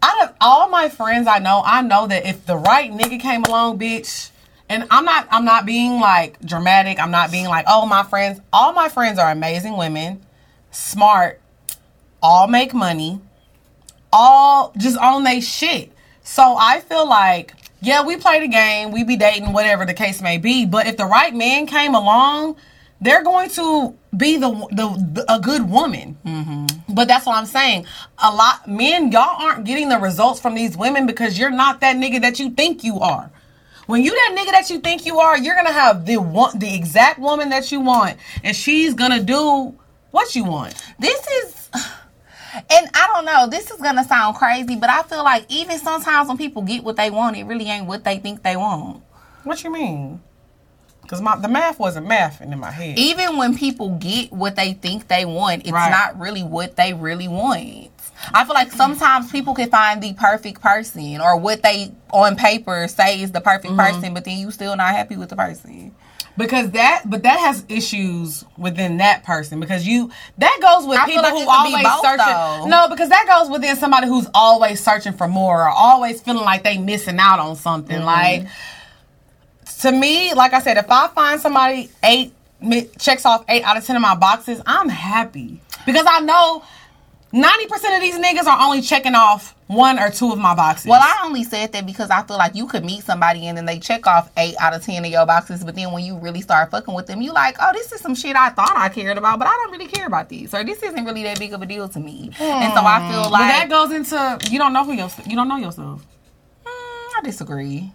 Out 0.05 0.29
of 0.29 0.37
all 0.41 0.69
my 0.69 0.89
friends 0.89 1.27
I 1.27 1.39
know, 1.39 1.63
I 1.65 1.81
know 1.81 2.07
that 2.07 2.27
if 2.27 2.45
the 2.45 2.57
right 2.57 2.91
nigga 2.93 3.19
came 3.19 3.43
along, 3.45 3.79
bitch, 3.79 4.31
and 4.69 4.87
I'm 4.91 5.05
not 5.05 5.27
I'm 5.31 5.45
not 5.45 5.65
being 5.65 5.99
like 6.01 6.39
dramatic, 6.41 7.01
I'm 7.01 7.11
not 7.11 7.31
being 7.31 7.47
like, 7.47 7.65
oh 7.69 7.87
my 7.87 8.03
friends, 8.03 8.41
all 8.53 8.73
my 8.73 8.89
friends 8.89 9.19
are 9.19 9.31
amazing 9.31 9.77
women, 9.77 10.25
smart, 10.71 11.41
all 12.23 12.47
make 12.47 12.75
money, 12.75 13.21
all 14.13 14.73
just 14.77 14.99
own 14.99 15.25
they 15.25 15.41
shit. 15.41 15.91
So 16.23 16.57
I 16.59 16.81
feel 16.81 17.09
like, 17.09 17.55
yeah, 17.81 18.05
we 18.05 18.17
play 18.17 18.41
the 18.41 18.49
game, 18.49 18.91
we 18.91 19.05
be 19.05 19.17
dating, 19.17 19.53
whatever 19.53 19.85
the 19.85 19.95
case 19.95 20.21
may 20.21 20.39
be, 20.39 20.67
but 20.67 20.87
if 20.87 20.97
the 20.97 21.07
right 21.07 21.35
man 21.35 21.67
came 21.67 21.95
along, 21.95 22.57
they're 23.01 23.25
going 23.25 23.51
to 23.51 23.95
be 24.17 24.37
the 24.37 24.51
the, 24.71 25.13
the 25.13 25.33
a 25.33 25.41
good 25.41 25.69
woman. 25.69 26.17
Mm-hmm. 26.27 26.74
But 26.95 27.09
that's 27.09 27.27
what 27.27 27.37
I'm 27.37 27.47
saying. 27.47 27.87
A 28.23 28.35
lot 28.35 28.69
men, 28.69 29.11
y'all 29.11 29.43
aren't 29.43 29.65
getting 29.65 29.89
the 29.89 29.99
results 29.99 30.41
from 30.41 30.55
these 30.55 30.77
women 30.77 31.07
because 31.07 31.39
you're 31.39 31.51
not 31.51 31.81
that 31.81 31.97
nigga 31.97 32.21
that 32.21 32.39
you 32.39 32.51
think 32.51 32.85
you 32.85 33.01
are. 33.01 33.31
When 33.87 34.03
you 34.03 34.11
that 34.11 34.35
nigga 34.39 34.53
that 34.53 34.71
you 34.71 34.79
think 34.81 35.05
you 35.05 35.19
are, 35.19 35.37
you're 35.37 35.57
gonna 35.57 35.73
have 35.73 36.07
the 36.07 36.17
one, 36.17 36.59
the 36.59 36.75
exact 36.75 37.19
woman 37.19 37.51
that 37.51 37.71
you 37.71 37.81
want, 37.81 38.17
and 38.43 38.57
she's 38.57 38.95
gonna 38.95 39.23
do 39.23 39.77
what 40.11 40.35
you 40.35 40.45
want. 40.45 40.75
This 40.99 41.27
is. 41.27 41.69
And 42.55 42.89
I 42.95 43.11
don't 43.13 43.25
know, 43.25 43.49
this 43.49 43.71
is 43.73 43.81
gonna 43.81 44.05
sound 44.05 44.37
crazy, 44.37 44.77
but 44.77 44.89
I 44.89 45.03
feel 45.03 45.25
like 45.25 45.45
even 45.49 45.77
sometimes 45.79 46.29
when 46.29 46.39
people 46.39 46.63
get 46.63 46.85
what 46.85 46.95
they 46.97 47.11
want, 47.11 47.37
it 47.37 47.45
really 47.45 47.69
ain't 47.69 47.87
what 47.87 48.05
they 48.05 48.19
think 48.19 48.45
they 48.45 48.57
want. 48.57 49.03
What 49.43 49.65
you 49.65 49.73
mean? 49.73 50.23
Because 51.05 51.21
my 51.21 51.37
the 51.37 51.49
math 51.49 51.79
wasn't 51.79 52.07
mathing 52.09 52.53
in 52.53 52.59
my 52.59 52.71
head. 52.71 52.99
even 52.99 53.37
when 53.37 53.57
people 53.57 53.91
get 53.99 54.33
what 54.33 54.57
they 54.57 54.73
think 54.73 55.07
they 55.09 55.25
want, 55.25 55.63
it's 55.63 55.73
Right. 55.73 55.91
not 55.91 56.19
really 56.19 56.43
what 56.43 56.77
they 56.77 56.93
really 56.95 57.29
want. 57.29 57.91
I 58.33 58.45
feel 58.45 58.55
like 58.55 58.73
sometimes 58.73 59.31
people 59.31 59.55
can 59.55 59.69
find 59.71 60.03
the 60.03 60.15
perfect 60.15 60.61
person 60.63 61.21
or 61.21 61.37
what 61.37 61.63
they 61.63 61.93
on 62.11 62.37
paper 62.37 62.89
say 62.89 63.21
is 63.21 63.33
the 63.33 63.41
perfect 63.41 63.75
Mm-hmm. 63.75 63.97
person, 63.97 64.15
but 64.15 64.25
then 64.25 64.39
you 64.39 64.51
still 64.51 64.75
not 64.77 64.95
happy 64.95 65.17
with 65.17 65.29
the 65.29 65.37
person. 65.37 65.95
Because 66.37 66.71
that, 66.73 67.03
but 67.07 67.23
that 67.23 67.39
has 67.39 67.65
issues 67.69 68.45
within 68.59 68.97
that 68.97 69.23
person. 69.23 69.61
Because 69.61 69.87
you, 69.87 70.11
that 70.39 70.59
goes 70.61 70.85
with 70.89 70.99
I 70.99 71.05
people 71.05 71.23
like 71.23 71.33
who 71.33 71.41
be 71.41 71.47
always 71.49 71.85
both, 71.85 72.03
searching. 72.03 72.27
though. 72.27 72.67
No, 72.67 72.89
because 72.89 73.09
that 73.11 73.27
goes 73.29 73.51
within 73.51 73.77
somebody 73.77 74.09
who's 74.09 74.27
always 74.35 74.83
searching 74.83 75.13
for 75.13 75.29
more 75.29 75.63
or 75.63 75.69
always 75.69 76.21
feeling 76.21 76.43
like 76.45 76.65
they 76.65 76.77
missing 76.77 77.19
out 77.21 77.39
on 77.39 77.55
something. 77.55 77.99
Mm-hmm. 77.99 78.05
Like 78.05 78.47
to 79.81 79.93
me, 79.93 80.35
like 80.35 80.53
I 80.53 80.61
said, 80.61 80.77
if 80.77 80.91
I 80.91 81.09
find 81.09 81.41
somebody 81.41 81.91
eight 82.03 82.33
checks 82.99 83.27
off 83.27 83.45
eight 83.49 83.63
out 83.63 83.77
of 83.77 83.85
ten 83.85 83.97
of 83.97 84.03
my 84.03 84.15
boxes, 84.15 84.61
I'm 84.67 84.89
happy 84.89 85.61
because 85.87 86.07
I 86.09 86.21
know 86.21 86.63
ninety 87.33 87.67
percent 87.67 87.95
of 87.95 88.01
these 88.01 88.17
niggas 88.17 88.47
are 88.47 88.59
only 88.63 88.81
checking 88.81 89.15
off 89.15 89.55
one 89.67 89.99
or 89.99 90.11
two 90.11 90.31
of 90.31 90.39
my 90.39 90.55
boxes. 90.55 90.87
Well, 90.87 91.01
I 91.03 91.23
only 91.25 91.43
said 91.43 91.73
that 91.73 91.87
because 91.87 92.11
I 92.11 92.23
feel 92.23 92.37
like 92.37 92.55
you 92.55 92.67
could 92.67 92.85
meet 92.85 93.03
somebody 93.03 93.47
and 93.47 93.57
then 93.57 93.65
they 93.65 93.79
check 93.79 94.07
off 94.07 94.31
eight 94.37 94.55
out 94.61 94.75
of 94.75 94.83
ten 94.83 95.05
of 95.05 95.11
your 95.11 95.27
boxes, 95.27 95.65
but 95.65 95.75
then 95.75 95.91
when 95.93 96.05
you 96.05 96.19
really 96.19 96.41
start 96.41 96.71
fucking 96.71 96.95
with 96.95 97.07
them, 97.07 97.23
you 97.23 97.33
like, 97.33 97.57
oh, 97.61 97.73
this 97.73 97.91
is 97.93 98.01
some 98.01 98.15
shit 98.15 98.37
I 98.37 98.51
thought 98.51 98.75
I 98.77 98.89
cared 98.89 99.19
about, 99.19 99.39
but 99.39 99.49
I 99.49 99.53
don't 99.53 99.73
really 99.73 99.87
care 99.87 100.07
about 100.07 100.29
these, 100.29 100.55
or 100.55 100.65
this 100.65 100.83
isn't 100.83 101.05
really 101.05 101.23
that 101.25 101.39
big 101.39 101.53
of 101.53 101.63
a 101.63 101.67
deal 101.67 101.89
to 101.89 102.01
me. 102.01 102.31
And 102.39 102.73
so 102.75 102.81
I 102.85 103.11
feel 103.11 103.23
but 103.25 103.33
like 103.33 103.49
that 103.51 103.69
goes 103.69 103.91
into 103.91 104.39
you 104.51 104.59
don't 104.59 104.73
know 104.73 104.85
who 104.85 104.93
you 104.93 105.37
don't 105.37 105.49
know 105.49 105.57
yourself. 105.57 106.07
Mm, 106.65 106.69
I 106.69 107.21
disagree. 107.25 107.93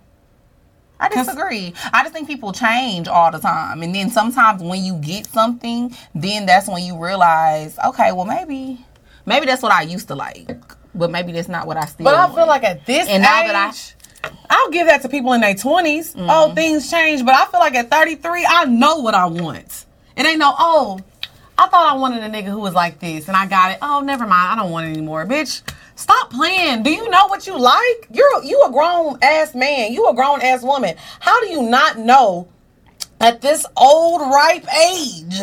I 0.99 1.09
disagree. 1.09 1.73
I 1.93 2.03
just 2.03 2.13
think 2.13 2.27
people 2.27 2.51
change 2.51 3.07
all 3.07 3.31
the 3.31 3.39
time. 3.39 3.81
And 3.83 3.95
then 3.95 4.09
sometimes 4.09 4.61
when 4.61 4.83
you 4.83 4.95
get 4.95 5.25
something, 5.25 5.95
then 6.13 6.45
that's 6.45 6.67
when 6.67 6.83
you 6.83 7.01
realize, 7.01 7.77
okay, 7.85 8.11
well 8.11 8.25
maybe 8.25 8.85
maybe 9.25 9.45
that's 9.45 9.61
what 9.61 9.71
I 9.71 9.83
used 9.83 10.07
to 10.09 10.15
like. 10.15 10.61
But 10.93 11.11
maybe 11.11 11.31
that's 11.31 11.47
not 11.47 11.67
what 11.67 11.77
I 11.77 11.85
still 11.85 12.03
But 12.03 12.15
I 12.15 12.33
feel 12.33 12.47
like 12.47 12.63
at 12.63 12.85
this 12.85 13.07
And 13.07 13.23
age, 13.23 13.29
now 13.29 13.47
that 13.47 13.93
I'll 14.49 14.69
give 14.71 14.87
that 14.87 15.01
to 15.03 15.09
people 15.09 15.33
in 15.33 15.41
their 15.41 15.53
20s. 15.53 16.15
Mm-hmm. 16.15 16.27
Oh, 16.29 16.53
things 16.53 16.89
change. 16.89 17.23
But 17.23 17.35
I 17.35 17.45
feel 17.45 17.59
like 17.59 17.75
at 17.75 17.89
33, 17.89 18.45
I 18.49 18.65
know 18.65 18.97
what 18.97 19.13
I 19.13 19.27
want. 19.27 19.85
It 20.17 20.25
ain't 20.25 20.39
no, 20.39 20.53
oh, 20.57 20.99
I 21.57 21.67
thought 21.67 21.93
I 21.93 21.97
wanted 21.97 22.23
a 22.23 22.29
nigga 22.29 22.45
who 22.45 22.59
was 22.59 22.73
like 22.73 22.99
this 22.99 23.27
and 23.27 23.37
I 23.37 23.45
got 23.45 23.71
it. 23.71 23.79
Oh, 23.81 24.01
never 24.01 24.25
mind. 24.25 24.53
I 24.53 24.61
don't 24.61 24.71
want 24.71 24.87
it 24.87 24.91
anymore. 24.91 25.25
Bitch, 25.25 25.61
stop 25.99 26.31
playing. 26.31 26.83
Do 26.83 26.91
you 26.91 27.09
know 27.09 27.27
what 27.27 27.45
you 27.45 27.59
like? 27.59 28.07
You're 28.11 28.43
you 28.43 28.63
a 28.63 28.71
grown 28.71 29.19
ass 29.21 29.53
man. 29.53 29.91
You 29.93 30.07
a 30.07 30.13
grown 30.13 30.41
ass 30.41 30.63
woman. 30.63 30.95
How 31.19 31.39
do 31.41 31.47
you 31.47 31.69
not 31.69 31.97
know 31.97 32.47
at 33.19 33.41
this 33.41 33.65
old 33.75 34.21
ripe 34.21 34.65
age 34.73 35.35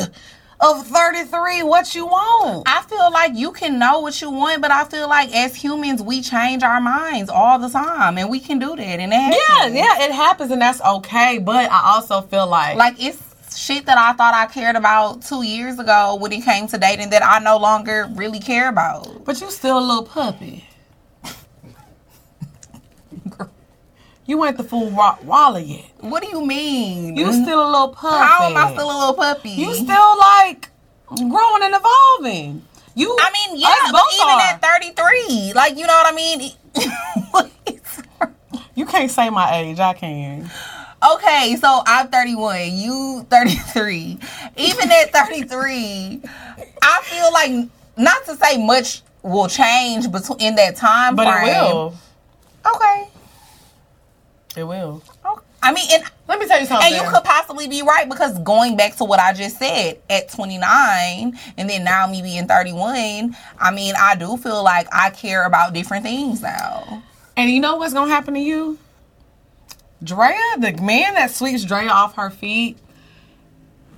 of 0.58 0.86
33 0.86 1.62
what 1.62 1.94
you 1.94 2.06
want? 2.06 2.66
I 2.66 2.82
feel 2.82 3.12
like 3.12 3.32
you 3.34 3.52
can 3.52 3.78
know 3.78 4.00
what 4.00 4.20
you 4.22 4.30
want, 4.30 4.62
but 4.62 4.70
I 4.70 4.84
feel 4.84 5.08
like 5.08 5.34
as 5.34 5.54
humans 5.54 6.02
we 6.02 6.22
change 6.22 6.62
our 6.62 6.80
minds 6.80 7.28
all 7.28 7.58
the 7.58 7.68
time 7.68 8.16
and 8.16 8.30
we 8.30 8.40
can 8.40 8.58
do 8.58 8.74
that 8.74 8.80
and 8.80 9.12
it 9.12 9.16
Yeah, 9.16 9.66
yeah, 9.66 10.04
it 10.04 10.12
happens 10.12 10.50
and 10.50 10.62
that's 10.62 10.80
okay. 10.80 11.38
But 11.38 11.70
I 11.70 11.94
also 11.94 12.22
feel 12.22 12.46
like 12.46 12.76
Like 12.76 12.96
it's 12.98 13.25
shit 13.56 13.86
that 13.86 13.98
I 13.98 14.12
thought 14.12 14.34
I 14.34 14.46
cared 14.46 14.76
about 14.76 15.22
two 15.22 15.42
years 15.42 15.78
ago 15.78 16.16
when 16.20 16.32
it 16.32 16.44
came 16.44 16.66
to 16.68 16.78
dating 16.78 17.10
that 17.10 17.24
I 17.24 17.38
no 17.38 17.56
longer 17.56 18.08
really 18.14 18.40
care 18.40 18.68
about. 18.68 19.24
But 19.24 19.40
you 19.40 19.50
still 19.50 19.78
a 19.78 19.80
little 19.80 20.04
puppy. 20.04 20.64
You 24.28 24.44
ain't 24.44 24.56
the 24.56 24.64
full 24.64 24.90
wa- 24.90 25.18
Walla 25.22 25.60
yet. 25.60 25.84
What 26.00 26.20
do 26.20 26.28
you 26.28 26.44
mean? 26.44 27.16
You 27.16 27.32
still 27.32 27.64
a 27.64 27.70
little 27.70 27.90
puppy. 27.90 28.16
How 28.16 28.50
am 28.50 28.56
I 28.56 28.72
still 28.72 28.90
a 28.90 28.98
little 28.98 29.14
puppy? 29.14 29.50
You 29.50 29.72
still 29.72 30.18
like 30.18 30.68
growing 31.06 31.62
and 31.62 31.72
evolving. 31.76 32.64
You. 32.96 33.16
I 33.20 33.30
mean, 33.30 33.60
yeah, 33.60 33.92
but 33.92 34.02
even 34.14 34.26
are. 34.26 34.40
at 34.40 34.60
33, 34.60 35.52
like, 35.54 35.76
you 35.76 35.86
know 35.86 35.92
what 35.92 36.12
I 36.12 36.16
mean? 36.16 36.50
You 38.76 38.84
can't 38.84 39.10
say 39.10 39.30
my 39.30 39.56
age. 39.56 39.80
I 39.80 39.94
can. 39.94 40.50
Okay, 41.14 41.56
so 41.60 41.82
I'm 41.86 42.08
31, 42.08 42.72
you 42.72 43.26
33. 43.30 44.18
Even 44.56 44.90
at 44.90 45.12
33, 45.12 46.20
I 46.82 47.00
feel 47.04 47.32
like, 47.32 47.68
not 47.96 48.24
to 48.26 48.36
say 48.36 48.64
much 48.64 49.02
will 49.22 49.48
change 49.48 50.10
between 50.10 50.40
in 50.40 50.54
that 50.56 50.76
time 50.76 51.16
But 51.16 51.32
frame. 51.32 51.48
it 51.48 51.62
will. 51.62 51.94
Okay. 52.74 53.08
It 54.56 54.64
will. 54.64 55.02
okay. 55.24 55.42
I 55.62 55.72
mean, 55.72 55.86
and 55.90 56.04
Let 56.28 56.38
me 56.38 56.46
tell 56.46 56.60
you 56.60 56.66
something. 56.66 56.92
And 56.92 57.02
you 57.04 57.10
could 57.10 57.24
possibly 57.24 57.66
be 57.66 57.82
right 57.82 58.08
because 58.08 58.38
going 58.40 58.76
back 58.76 58.96
to 58.96 59.04
what 59.04 59.18
I 59.18 59.32
just 59.32 59.58
said, 59.58 59.98
at 60.08 60.28
29 60.28 61.38
and 61.56 61.70
then 61.70 61.82
now 61.82 62.06
me 62.06 62.22
being 62.22 62.46
31, 62.46 63.36
I 63.58 63.70
mean, 63.72 63.94
I 63.98 64.14
do 64.14 64.36
feel 64.36 64.62
like 64.62 64.86
I 64.92 65.10
care 65.10 65.44
about 65.44 65.72
different 65.72 66.04
things 66.04 66.40
now. 66.42 67.02
And 67.36 67.50
you 67.50 67.60
know 67.60 67.76
what's 67.76 67.94
gonna 67.94 68.10
happen 68.10 68.34
to 68.34 68.40
you? 68.40 68.78
Drea, 70.06 70.56
the 70.58 70.72
man 70.80 71.14
that 71.14 71.30
sweeps 71.30 71.64
Drea 71.64 71.90
off 71.90 72.16
her 72.16 72.30
feet, 72.30 72.78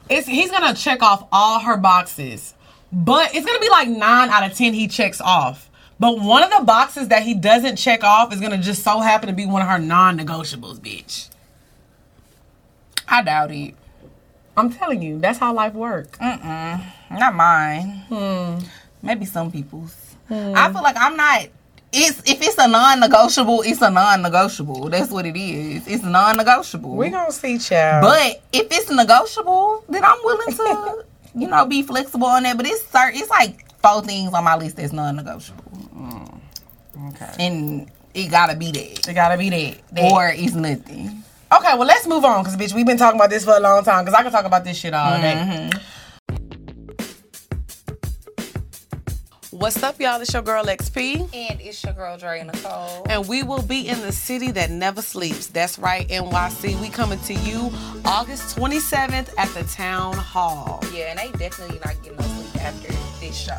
it's 0.08 0.26
he's 0.26 0.50
gonna 0.50 0.74
check 0.74 1.02
off 1.02 1.28
all 1.30 1.60
her 1.60 1.76
boxes. 1.76 2.54
But 2.90 3.34
it's 3.34 3.46
gonna 3.46 3.60
be 3.60 3.68
like 3.68 3.88
nine 3.88 4.30
out 4.30 4.50
of 4.50 4.56
ten 4.56 4.72
he 4.72 4.88
checks 4.88 5.20
off. 5.20 5.70
But 6.00 6.18
one 6.18 6.42
of 6.42 6.50
the 6.50 6.64
boxes 6.64 7.08
that 7.08 7.22
he 7.22 7.34
doesn't 7.34 7.76
check 7.76 8.02
off 8.02 8.32
is 8.32 8.40
gonna 8.40 8.58
just 8.58 8.82
so 8.82 9.00
happen 9.00 9.28
to 9.28 9.34
be 9.34 9.46
one 9.46 9.62
of 9.62 9.68
her 9.68 9.78
non-negotiables, 9.78 10.80
bitch. 10.80 11.28
I 13.06 13.22
doubt 13.22 13.50
it. 13.50 13.74
I'm 14.56 14.70
telling 14.70 15.02
you, 15.02 15.18
that's 15.18 15.38
how 15.38 15.52
life 15.54 15.74
works. 15.74 16.18
Not 16.20 17.34
mine. 17.34 18.04
Hmm. 18.08 18.58
Maybe 19.02 19.24
some 19.24 19.52
people's. 19.52 19.94
Hmm. 20.28 20.52
I 20.56 20.72
feel 20.72 20.82
like 20.82 20.96
I'm 20.98 21.16
not. 21.16 21.48
It's 21.92 22.18
if 22.26 22.42
it's 22.42 22.58
a 22.58 22.68
non-negotiable, 22.68 23.62
it's 23.62 23.80
a 23.80 23.90
non-negotiable. 23.90 24.90
That's 24.90 25.10
what 25.10 25.24
it 25.24 25.38
is. 25.38 25.86
It's 25.88 26.02
non-negotiable. 26.02 26.94
We're 26.94 27.10
gonna 27.10 27.32
see, 27.32 27.58
child. 27.58 28.02
But 28.02 28.42
if 28.52 28.66
it's 28.70 28.90
negotiable, 28.90 29.84
then 29.88 30.04
I'm 30.04 30.18
willing 30.22 30.54
to, 30.54 31.04
you 31.34 31.48
know, 31.48 31.64
be 31.64 31.82
flexible 31.82 32.26
on 32.26 32.42
that. 32.42 32.58
But 32.58 32.66
it's 32.66 32.86
certain. 32.88 33.18
It's 33.18 33.30
like 33.30 33.64
four 33.80 34.02
things 34.02 34.34
on 34.34 34.44
my 34.44 34.56
list 34.56 34.76
that's 34.76 34.92
non-negotiable, 34.92 35.64
mm. 35.94 36.40
okay, 37.08 37.32
and 37.38 37.90
it 38.12 38.30
gotta 38.30 38.54
be 38.54 38.70
that, 38.72 39.08
it 39.08 39.14
gotta 39.14 39.38
be 39.38 39.48
that. 39.48 39.78
that. 39.92 40.12
or 40.12 40.28
it's 40.28 40.54
nothing. 40.54 41.22
Okay, 41.50 41.72
well 41.78 41.86
let's 41.86 42.06
move 42.06 42.24
on, 42.24 42.44
cause 42.44 42.56
bitch, 42.56 42.74
we've 42.74 42.84
been 42.84 42.98
talking 42.98 43.18
about 43.18 43.30
this 43.30 43.44
for 43.44 43.56
a 43.56 43.60
long 43.60 43.82
time. 43.82 44.04
Cause 44.04 44.12
I 44.12 44.22
can 44.22 44.30
talk 44.30 44.44
about 44.44 44.64
this 44.64 44.76
shit 44.76 44.92
all 44.92 45.18
day. 45.18 45.34
Mm-hmm. 45.34 45.97
What's 49.58 49.82
up, 49.82 50.00
y'all? 50.00 50.20
It's 50.20 50.32
your 50.32 50.42
girl 50.42 50.62
Lex 50.62 50.88
P, 50.88 51.16
And 51.34 51.60
it's 51.60 51.82
your 51.82 51.92
girl 51.92 52.16
Drea 52.16 52.44
Nicole. 52.44 53.04
and 53.10 53.26
we 53.26 53.42
will 53.42 53.62
be 53.62 53.88
in 53.88 54.00
the 54.02 54.12
city 54.12 54.52
that 54.52 54.70
never 54.70 55.02
sleeps. 55.02 55.48
That's 55.48 55.78
right, 55.80 56.06
NYC. 56.08 56.80
We 56.80 56.88
coming 56.88 57.18
to 57.20 57.34
you 57.34 57.70
August 58.04 58.56
27th 58.56 59.30
at 59.36 59.48
the 59.54 59.64
Town 59.64 60.14
Hall. 60.14 60.80
Yeah, 60.94 61.10
and 61.10 61.18
they 61.18 61.36
definitely 61.38 61.80
not 61.84 62.00
getting 62.02 62.18
no 62.18 62.24
sleep 62.24 62.64
after 62.64 62.92
this 63.20 63.36
show. 63.36 63.56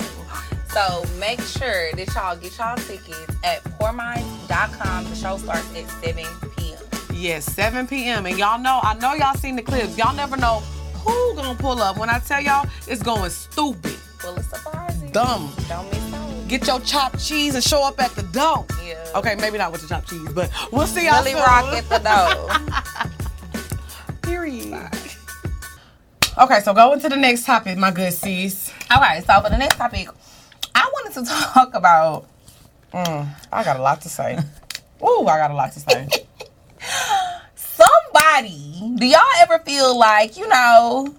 So 0.69 1.03
make 1.19 1.41
sure 1.41 1.91
that 1.93 2.13
y'all 2.15 2.37
get 2.37 2.57
y'all 2.57 2.77
tickets 2.77 3.35
at 3.43 3.61
poorminds.com. 3.79 5.03
The 5.03 5.15
show 5.15 5.37
starts 5.37 5.67
at 5.75 5.89
7 6.03 6.25
p.m. 6.55 6.77
Yes, 7.13 7.45
7 7.45 7.87
p.m. 7.87 8.25
And 8.25 8.37
y'all 8.37 8.59
know, 8.59 8.79
I 8.83 8.93
know 8.93 9.15
y'all 9.15 9.35
seen 9.35 9.57
the 9.57 9.63
clips. 9.63 9.97
Y'all 9.97 10.15
never 10.15 10.37
know 10.37 10.59
who 11.03 11.35
gonna 11.35 11.57
pull 11.59 11.81
up. 11.81 11.97
When 11.97 12.09
I 12.09 12.19
tell 12.19 12.41
y'all, 12.41 12.69
it's 12.87 13.03
going 13.03 13.31
stupid, 13.31 13.91
Full 14.19 14.35
of 14.37 14.45
surprises. 14.45 14.98
Dumb. 15.11 15.51
Don't 15.67 15.89
miss 15.91 16.13
out. 16.13 16.47
Get 16.47 16.65
your 16.67 16.79
chopped 16.81 17.19
cheese 17.23 17.55
and 17.55 17.63
show 17.63 17.83
up 17.85 17.99
at 18.01 18.11
the 18.11 18.23
door. 18.23 18.65
Yeah. 18.85 19.05
Okay, 19.15 19.35
maybe 19.35 19.57
not 19.57 19.71
with 19.71 19.81
the 19.81 19.87
chopped 19.87 20.09
cheese, 20.09 20.27
but 20.33 20.49
we'll 20.71 20.87
see 20.87 21.05
y'all 21.05 21.19
Really 21.23 21.31
soon. 21.33 21.41
rock 21.41 21.65
at 21.73 21.89
the 21.89 21.99
door. 21.99 23.11
Period. 24.21 24.89
Okay, 26.37 26.59
so 26.61 26.73
go 26.73 26.93
into 26.93 27.09
the 27.09 27.17
next 27.17 27.45
topic, 27.45 27.77
my 27.77 27.91
good 27.91 28.13
sis. 28.13 28.71
okay, 28.95 29.21
so 29.25 29.41
for 29.41 29.49
the 29.49 29.57
next 29.57 29.75
topic, 29.75 30.07
I 30.73 30.89
wanted 30.93 31.13
to 31.25 31.25
talk 31.53 31.73
about 31.73 32.25
Mm, 32.93 33.27
I 33.51 33.63
got 33.63 33.77
a 33.77 33.83
lot 33.83 34.01
to 34.01 34.09
say. 34.09 34.35
Ooh, 35.03 35.27
I 35.27 35.37
got 35.37 35.51
a 35.51 35.53
lot 35.53 35.71
to 35.73 35.79
say. 35.79 36.07
somebody. 37.55 38.93
Do 38.95 39.05
y'all 39.05 39.21
ever 39.41 39.59
feel 39.59 39.95
like, 39.97 40.37
you 40.37 40.47
know, 40.47 41.13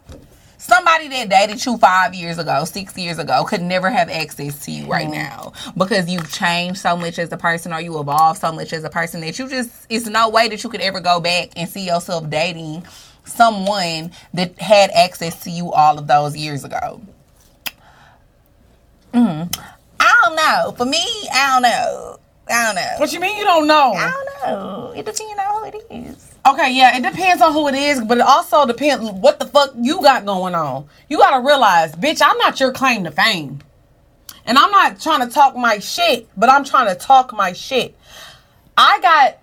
somebody 0.71 1.09
that 1.09 1.29
dated 1.29 1.65
you 1.67 1.77
five 1.79 2.15
years 2.15 2.39
ago, 2.39 2.65
six 2.65 2.97
years 2.97 3.19
ago, 3.19 3.45
could 3.45 3.61
never 3.61 3.91
have 3.91 4.09
access 4.09 4.65
to 4.65 4.71
you 4.71 4.87
right 4.87 5.11
now 5.11 5.53
because 5.77 6.09
you've 6.09 6.33
changed 6.33 6.79
so 6.79 6.97
much 6.97 7.19
as 7.19 7.33
a 7.33 7.37
person 7.37 7.73
or 7.73 7.81
you 7.81 7.99
evolved 7.99 8.41
so 8.41 8.53
much 8.53 8.73
as 8.73 8.85
a 8.85 8.89
person 8.89 9.21
that 9.21 9.37
you 9.39 9.49
just, 9.49 9.71
it's 9.89 10.07
no 10.07 10.29
way 10.29 10.49
that 10.49 10.63
you 10.63 10.71
could 10.71 10.81
ever 10.81 11.01
go 11.01 11.21
back 11.21 11.51
and 11.57 11.69
see 11.69 11.87
yourself 11.87 12.31
dating 12.31 12.87
someone 13.25 14.13
that 14.33 14.57
had 14.61 14.91
access 14.93 15.43
to 15.43 15.51
you 15.51 15.73
all 15.73 15.99
of 15.99 16.07
those 16.07 16.37
years 16.37 16.63
ago. 16.63 17.01
Mm. 19.13 19.59
I 19.99 20.17
don't 20.23 20.37
know. 20.37 20.73
For 20.77 20.87
me, 20.87 21.05
I 21.33 21.51
don't 21.53 21.63
know. 21.63 22.20
I 22.51 22.67
don't 22.67 22.75
know. 22.75 22.95
what 22.99 23.13
you 23.13 23.21
mean 23.21 23.37
you 23.39 23.45
don't 23.45 23.67
know? 23.67 23.93
I 23.93 24.11
don't 24.11 24.51
know. 24.51 24.93
It 24.97 25.05
depends 25.07 25.23
on 25.39 25.63
who 25.63 25.65
it 25.79 25.85
is. 25.91 26.35
Okay, 26.47 26.73
yeah, 26.75 26.97
it 26.97 27.03
depends 27.03 27.43
on 27.43 27.53
who 27.53 27.69
it 27.69 27.75
is, 27.75 28.01
but 28.03 28.19
it 28.19 28.25
also 28.25 28.67
depends 28.67 29.11
what 29.11 29.39
the 29.39 29.45
fuck 29.47 29.73
you 29.79 30.01
got 30.03 30.25
going 30.25 30.55
on. 30.55 30.87
You 31.09 31.19
gotta 31.19 31.45
realize, 31.47 31.95
bitch, 31.95 32.21
I'm 32.25 32.39
not 32.39 32.59
your 32.61 32.73
claim 32.73 33.05
to 33.05 33.11
fame. 33.11 33.61
And 34.47 34.59
I'm 34.59 34.71
not 34.71 35.01
trying 35.01 35.27
to 35.27 35.33
talk 35.33 35.55
my 35.55 35.79
shit, 35.79 36.29
but 36.37 36.49
I'm 36.49 36.65
trying 36.65 36.89
to 36.89 36.95
talk 36.95 37.33
my 37.33 37.53
shit. 37.53 37.97
I 38.77 38.99
got 39.01 39.39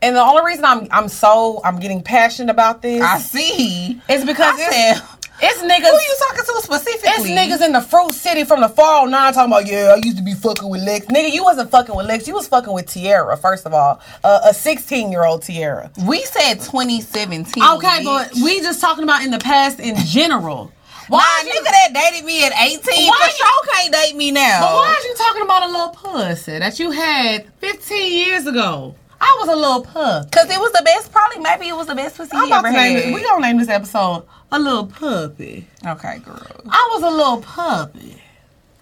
and 0.00 0.16
the 0.16 0.20
only 0.22 0.44
reason 0.44 0.64
I'm 0.64 0.88
I'm 0.90 1.08
so 1.08 1.60
I'm 1.64 1.78
getting 1.80 2.02
passionate 2.02 2.50
about 2.50 2.82
this 2.82 3.02
I 3.02 3.18
see. 3.18 4.00
is 4.08 4.24
because 4.24 4.58
I 4.58 4.66
it's, 4.66 5.00
said, 5.00 5.17
it's 5.40 5.62
niggas 5.62 5.90
Who 5.90 5.96
you 5.96 6.16
talking 6.18 6.44
to 6.44 6.62
specifically? 6.62 7.32
It's 7.32 7.62
niggas 7.62 7.64
in 7.64 7.72
the 7.72 7.80
fruit 7.80 8.12
city 8.12 8.44
from 8.44 8.60
the 8.60 8.68
409 8.68 9.32
talking 9.32 9.52
about, 9.52 9.66
yeah, 9.66 9.94
I 9.94 9.96
used 9.96 10.16
to 10.18 10.22
be 10.22 10.34
fucking 10.34 10.68
with 10.68 10.82
Lex. 10.82 11.06
Nigga, 11.06 11.32
you 11.32 11.44
wasn't 11.44 11.70
fucking 11.70 11.94
with 11.94 12.06
Lex. 12.06 12.26
You 12.26 12.34
was 12.34 12.48
fucking 12.48 12.72
with 12.72 12.86
Tiara, 12.86 13.36
first 13.36 13.66
of 13.66 13.72
all. 13.74 14.00
Uh, 14.24 14.40
a 14.44 14.54
16 14.54 15.10
year 15.12 15.24
old 15.24 15.42
Tiara. 15.42 15.90
We 16.06 16.22
said 16.22 16.54
2017. 16.54 17.62
Okay, 17.62 18.04
but 18.04 18.32
we 18.34 18.60
just 18.60 18.80
talking 18.80 19.04
about 19.04 19.22
in 19.22 19.30
the 19.30 19.38
past 19.38 19.80
in 19.80 19.96
general. 19.96 20.72
Why 21.08 21.18
nah, 21.42 21.48
you, 21.48 21.60
nigga 21.60 21.64
that 21.70 21.88
dated 21.94 22.26
me 22.26 22.44
at 22.44 22.52
18 22.52 22.80
Why 22.82 22.82
for 22.84 23.26
you- 23.26 23.36
sure 23.36 23.74
can't 23.74 23.92
date 23.94 24.16
me 24.16 24.30
now. 24.30 24.60
but 24.60 24.74
why 24.74 24.94
is 24.98 25.04
you 25.06 25.14
talking 25.14 25.40
about 25.42 25.62
a 25.62 25.66
little 25.72 25.88
pussy 25.88 26.58
that 26.58 26.78
you 26.78 26.90
had 26.90 27.46
15 27.60 28.12
years 28.12 28.46
ago? 28.46 28.94
I 29.20 29.36
was 29.40 29.48
a 29.48 29.56
little 29.56 29.82
pup. 29.82 30.30
Cause 30.30 30.48
it 30.50 30.58
was 30.58 30.72
the 30.72 30.82
best. 30.84 31.10
Probably, 31.12 31.40
maybe 31.40 31.68
it 31.68 31.74
was 31.76 31.86
the 31.88 31.94
best 31.94 32.16
pussy 32.16 32.30
I'm 32.34 32.46
he 32.46 32.52
ever 32.52 32.68
to 32.68 32.72
name 32.72 32.96
had. 32.96 33.04
it. 33.08 33.14
We 33.14 33.22
gonna 33.22 33.42
name 33.46 33.58
this 33.58 33.68
episode 33.68 34.24
a 34.52 34.58
little 34.58 34.86
puppy. 34.86 35.66
okay, 35.86 36.18
girl. 36.20 36.46
I 36.68 36.88
was 36.94 37.02
a 37.02 37.10
little 37.10 37.40
puppy. 37.42 38.22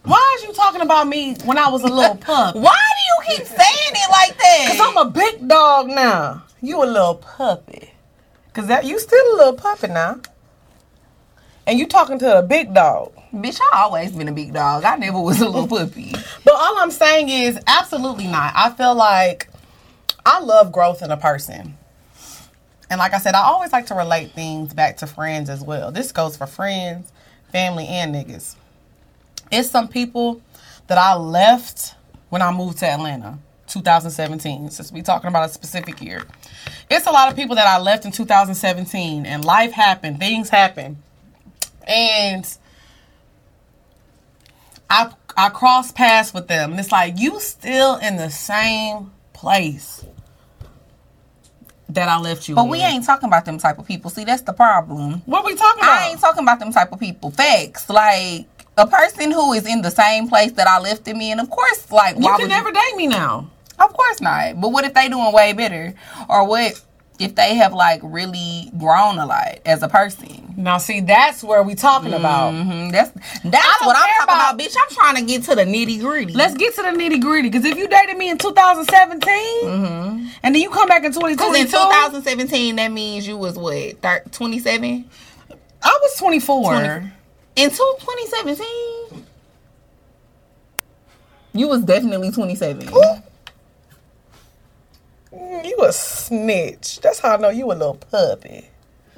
Why 0.05 0.37
is 0.39 0.45
you 0.45 0.53
talking 0.53 0.83
about 0.83 1.09
me 1.09 1.35
when 1.45 1.59
I 1.59 1.69
was 1.69 1.83
a 1.83 1.89
little 1.89 2.17
puppy? 2.21 2.59
Why 2.61 2.79
do 2.79 3.33
you 3.33 3.37
keep 3.39 3.47
saying 3.47 3.93
it 3.93 4.11
like 4.11 4.39
that? 4.39 4.65
Cause 4.69 4.81
I'm 4.81 4.97
a 4.99 5.11
big 5.11 5.49
dog 5.49 5.89
now. 5.89 6.45
You 6.63 6.83
a 6.83 6.87
little 6.87 7.17
puppy. 7.17 7.93
Cause 8.53 8.67
that 8.69 8.85
you 8.85 8.99
still 8.99 9.35
a 9.35 9.37
little 9.37 9.53
puppy 9.55 9.89
now. 9.89 10.21
And 11.67 11.79
you 11.79 11.87
talking 11.87 12.19
to 12.21 12.39
a 12.39 12.43
big 12.43 12.73
dog. 12.75 13.13
Bitch, 13.35 13.59
I 13.73 13.83
always 13.83 14.13
been 14.13 14.29
a 14.29 14.33
big 14.33 14.53
dog. 14.55 14.85
I 14.85 14.97
never 14.97 15.21
was 15.21 15.41
a 15.41 15.47
little 15.49 15.67
puppy. 15.67 16.13
But 16.45 16.55
all 16.55 16.79
I'm 16.79 16.91
saying 16.93 17.29
is 17.29 17.59
absolutely 17.67 18.29
not. 18.29 18.53
I 18.55 18.71
feel 18.71 18.95
like 18.95 19.49
I 20.29 20.41
love 20.41 20.73
growth 20.73 21.03
in 21.03 21.13
a 21.13 21.17
person. 21.17 21.79
And 22.91 22.99
like 22.99 23.15
I 23.15 23.19
said, 23.19 23.37
I 23.37 23.43
always 23.43 23.73
like 23.73 23.87
to 23.87 23.95
relate 23.95 24.33
things 24.33 24.75
back 24.75 24.97
to 24.99 25.07
friends 25.07 25.49
as 25.49 25.63
well. 25.63 25.93
This 25.93 26.11
goes 26.11 26.37
for 26.37 26.49
friends, 26.49 27.13
family, 27.53 27.87
and 27.87 28.13
niggas. 28.13 28.57
It's 29.53 29.71
some 29.71 29.87
people 29.87 30.43
that 30.89 30.99
I 30.99 31.15
left 31.15 31.95
when 32.31 32.43
I 32.43 32.53
moved 32.53 32.79
to 32.79 32.89
Atlanta, 32.89 33.39
2017, 33.69 34.71
since 34.71 34.91
we 34.91 35.01
talking 35.01 35.29
about 35.29 35.49
a 35.49 35.53
specific 35.53 36.03
year. 36.03 36.25
It's 36.91 37.07
a 37.07 37.13
lot 37.13 37.31
of 37.31 37.37
people 37.37 37.55
that 37.55 37.69
I 37.69 37.79
left 37.79 38.05
in 38.05 38.11
2017, 38.11 39.27
and 39.27 39.45
life 39.45 39.71
happened, 39.71 40.19
things 40.19 40.49
happened. 40.49 40.97
And 41.87 42.45
I 44.91 45.13
I 45.37 45.51
cross 45.51 45.93
paths 45.93 46.35
with 46.35 46.49
them, 46.49 46.73
and 46.73 46.81
it's 46.81 46.91
like 46.91 47.15
you 47.17 47.39
still 47.39 47.97
in 47.97 48.17
the 48.17 48.31
same 48.31 49.13
place 49.33 50.05
that 51.91 52.09
I 52.09 52.19
left 52.19 52.49
you. 52.49 52.55
But 52.55 52.65
in. 52.65 52.71
we 52.71 52.79
ain't 52.81 53.05
talking 53.05 53.29
about 53.29 53.45
them 53.45 53.59
type 53.59 53.79
of 53.79 53.87
people. 53.87 54.11
See, 54.11 54.25
that's 54.25 54.43
the 54.43 54.53
problem. 54.53 55.23
What 55.27 55.45
we 55.45 55.55
talking 55.55 55.83
about? 55.83 56.01
I 56.01 56.09
ain't 56.09 56.21
talking 56.21 56.43
about 56.43 56.59
them 56.59 56.73
type 56.73 56.93
of 56.93 57.01
people. 57.01 57.31
Facts. 57.31 57.89
Like 57.89 58.47
a 58.77 58.87
person 58.87 59.31
who 59.31 59.53
is 59.53 59.67
in 59.67 59.83
the 59.83 59.91
same 59.91 60.29
place 60.29 60.53
that 60.53 60.67
I 60.67 60.79
left 60.79 61.07
him 61.07 61.21
in, 61.21 61.41
of 61.41 61.51
course, 61.51 61.91
like 61.91 62.17
you 62.17 62.23
why 62.23 62.37
can 62.39 62.49
never 62.49 62.71
date 62.71 62.97
me 62.97 63.07
now. 63.07 63.51
Of 63.79 63.93
course 63.93 64.21
not. 64.21 64.61
But 64.61 64.71
what 64.71 64.85
if 64.85 64.95
they 64.95 65.09
doing 65.09 65.33
way 65.33 65.53
better? 65.53 65.95
Or 66.29 66.47
what 66.47 66.81
if 67.19 67.35
they 67.35 67.55
have 67.57 67.73
like 67.73 68.01
really 68.03 68.71
grown 68.79 69.19
a 69.19 69.27
lot 69.27 69.59
as 69.65 69.83
a 69.83 69.89
person? 69.89 70.46
Now, 70.59 70.79
see, 70.79 71.01
that's 71.01 71.45
where 71.45 71.63
we 71.63 71.75
talking 71.75 72.15
about. 72.15 72.53
hmm 72.53 72.89
That's 72.91 73.11
that's 73.45 73.81
what 73.85 73.95
I'm 73.97 74.03
talking 74.09 74.23
about. 74.25 74.55
about- 74.55 74.59
bitch. 74.59 74.75
I'm 74.81 74.95
trying 74.95 75.17
to 75.17 75.23
get 75.23 75.43
to 75.45 75.55
the 75.55 75.65
nitty 75.65 76.01
gritty. 76.01 76.33
Let's 76.33 76.55
get 76.55 76.75
to 76.77 76.83
the 76.83 76.89
nitty 76.89 77.21
gritty. 77.21 77.51
Because 77.51 77.67
if 77.67 77.77
you 77.77 77.87
dated 77.89 78.17
me 78.17 78.31
in 78.31 78.39
2017, 78.39 80.31
and 80.43 80.55
then 80.55 80.63
you 80.63 80.71
come 80.71 80.89
back 80.89 81.05
in 81.05 81.13
Because 81.13 81.37
2022, 81.37 81.61
in 81.61 81.67
2017, 81.67 82.77
that 82.77 82.91
means 82.91 83.27
you 83.29 83.37
was 83.37 83.57
what, 83.59 84.01
27? 84.33 85.05
I 85.83 85.99
was 86.03 86.15
24. 86.19 86.73
20. 86.73 86.89
In 87.57 87.71
2017, 87.71 89.27
you 91.53 91.69
was 91.69 91.83
definitely 91.85 92.31
27. 92.31 92.87
Mm, 95.33 95.65
You 95.65 95.77
a 95.85 95.93
snitch. 95.93 97.01
That's 97.01 97.19
how 97.21 97.35
I 97.35 97.37
know 97.37 97.51
you 97.51 97.67
a 97.67 97.75
little 97.75 97.95
puppy. 97.95 98.69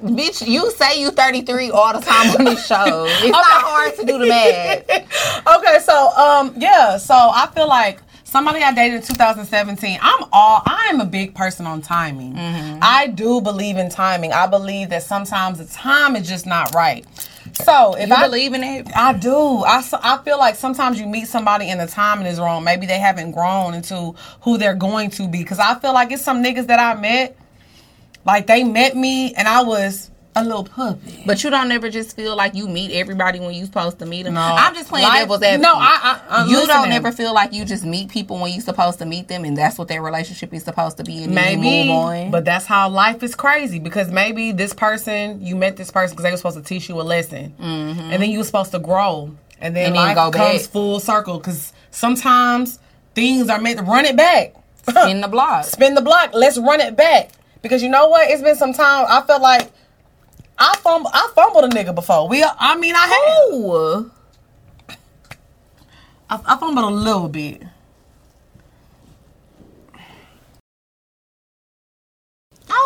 Bitch, 0.01 0.47
you 0.47 0.71
say 0.71 1.01
you 1.01 1.11
33 1.11 1.71
all 1.71 1.93
the 1.93 1.99
time 1.99 2.35
on 2.37 2.45
this 2.45 2.65
show. 2.65 3.05
It's 3.07 3.31
not 3.31 3.43
hard 3.45 3.95
to 3.95 4.05
do 4.05 4.17
the 4.17 4.27
math. 4.27 4.89
okay, 5.57 5.79
so 5.83 6.11
um, 6.11 6.53
yeah, 6.57 6.97
so 6.97 7.13
I 7.13 7.49
feel 7.53 7.67
like 7.67 7.99
somebody 8.23 8.61
I 8.61 8.73
dated 8.73 9.01
in 9.01 9.07
2017. 9.07 9.99
I'm 10.01 10.23
all 10.31 10.61
I 10.65 10.87
am 10.89 11.01
a 11.01 11.05
big 11.05 11.35
person 11.35 11.65
on 11.67 11.81
timing. 11.81 12.33
Mm-hmm. 12.33 12.79
I 12.81 13.07
do 13.07 13.41
believe 13.41 13.77
in 13.77 13.89
timing. 13.89 14.31
I 14.31 14.47
believe 14.47 14.89
that 14.89 15.03
sometimes 15.03 15.57
the 15.57 15.65
time 15.65 16.15
is 16.15 16.27
just 16.27 16.45
not 16.45 16.73
right. 16.73 17.05
So 17.53 17.95
if 17.95 18.07
You 18.07 18.15
I 18.15 18.27
believe 18.27 18.53
in 18.53 18.63
it? 18.63 18.87
I 18.95 19.13
do. 19.13 19.63
I, 19.65 19.83
I 20.01 20.17
feel 20.23 20.37
like 20.37 20.55
sometimes 20.55 20.99
you 20.99 21.07
meet 21.07 21.27
somebody 21.27 21.69
and 21.69 21.79
the 21.79 21.87
timing 21.87 22.27
is 22.27 22.39
wrong. 22.39 22.63
Maybe 22.63 22.85
they 22.85 22.99
haven't 22.99 23.31
grown 23.31 23.73
into 23.73 24.15
who 24.41 24.57
they're 24.57 24.75
going 24.75 25.09
to 25.11 25.27
be. 25.27 25.39
Because 25.39 25.59
I 25.59 25.77
feel 25.79 25.93
like 25.93 26.11
it's 26.11 26.23
some 26.23 26.43
niggas 26.43 26.67
that 26.67 26.79
I 26.79 26.99
met, 26.99 27.35
like 28.29 28.47
they 28.47 28.63
met 28.63 28.95
me 28.95 29.33
and 29.33 29.47
I 29.47 29.63
was 29.63 30.09
a 30.35 30.43
little 30.43 30.63
puppy. 30.63 31.23
But 31.25 31.43
you 31.43 31.49
don't 31.49 31.71
ever 31.71 31.89
just 31.89 32.15
feel 32.15 32.35
like 32.35 32.53
you 32.53 32.67
meet 32.67 32.91
everybody 32.91 33.39
when 33.39 33.51
you're 33.51 33.65
supposed 33.65 33.97
to 33.99 34.05
meet 34.05 34.23
them. 34.23 34.35
No. 34.35 34.41
I'm 34.41 34.75
just 34.75 34.87
playing 34.87 35.07
Life- 35.07 35.21
devil's 35.21 35.41
advocate. 35.41 35.61
no, 35.61 35.73
I- 35.73 35.99
I- 36.03 36.19
I'm 36.41 36.49
you 36.49 36.65
don't 36.67 36.91
ever 36.91 37.11
feel 37.11 37.33
like 37.33 37.51
you 37.51 37.65
just 37.65 37.83
meet 37.83 38.09
people 38.09 38.37
when 38.39 38.51
you're 38.53 38.61
supposed 38.61 38.99
to 38.99 39.05
meet 39.07 39.27
them, 39.27 39.43
and 39.43 39.57
that's 39.57 39.77
what 39.79 39.87
their 39.87 40.03
relationship 40.03 40.53
is 40.53 40.63
supposed 40.63 40.97
to 40.97 41.03
be. 41.03 41.23
And 41.23 41.33
Maybe, 41.33 41.87
move 41.87 41.95
on. 41.97 42.31
but 42.31 42.45
that's 42.45 42.65
how 42.67 42.89
life 42.89 43.23
is 43.23 43.33
crazy 43.35 43.79
because 43.79 44.11
maybe 44.11 44.51
this 44.51 44.71
person, 44.71 45.41
you 45.41 45.55
met 45.55 45.77
this 45.77 45.89
person 45.91 46.11
because 46.15 46.23
they 46.23 46.31
were 46.31 46.37
supposed 46.37 46.57
to 46.57 46.63
teach 46.63 46.87
you 46.89 47.01
a 47.01 47.03
lesson. 47.03 47.53
And 47.59 48.21
then 48.21 48.29
you 48.29 48.37
were 48.37 48.43
supposed 48.45 48.71
to 48.71 48.79
grow. 48.79 49.31
And 49.59 49.75
then 49.75 49.93
Mm-hmm. 49.93 49.97
And 49.97 50.09
then 50.09 50.15
life 50.15 50.33
comes 50.33 50.61
back. 50.63 50.71
full 50.71 50.99
circle 50.99 51.37
because 51.39 51.73
sometimes 51.91 52.79
things 53.15 53.49
are 53.49 53.59
meant 53.59 53.79
to 53.79 53.83
run 53.83 54.05
it 54.05 54.15
back. 54.15 54.53
in 55.09 55.21
the 55.21 55.27
block. 55.27 55.65
spin 55.75 55.95
the 55.95 56.01
block. 56.01 56.31
Let's 56.33 56.57
run 56.57 56.79
it 56.81 56.95
back. 56.95 57.31
Because 57.61 57.83
you 57.83 57.89
know 57.89 58.07
what? 58.07 58.29
It's 58.29 58.41
been 58.41 58.55
some 58.55 58.73
time. 58.73 59.05
I 59.09 59.21
felt 59.21 59.41
like 59.41 59.71
I 60.57 60.75
fumbled. 60.77 61.11
I 61.13 61.29
fumbled 61.35 61.65
a 61.65 61.69
nigga 61.69 61.93
before. 61.93 62.27
We. 62.27 62.43
I 62.43 62.75
mean, 62.75 62.95
I 62.95 63.07
had. 63.07 63.53
Ooh. 63.53 64.11
I, 66.29 66.39
I 66.45 66.57
fumbled 66.57 66.85
a 66.85 66.95
little 66.95 67.27
bit. 67.27 67.63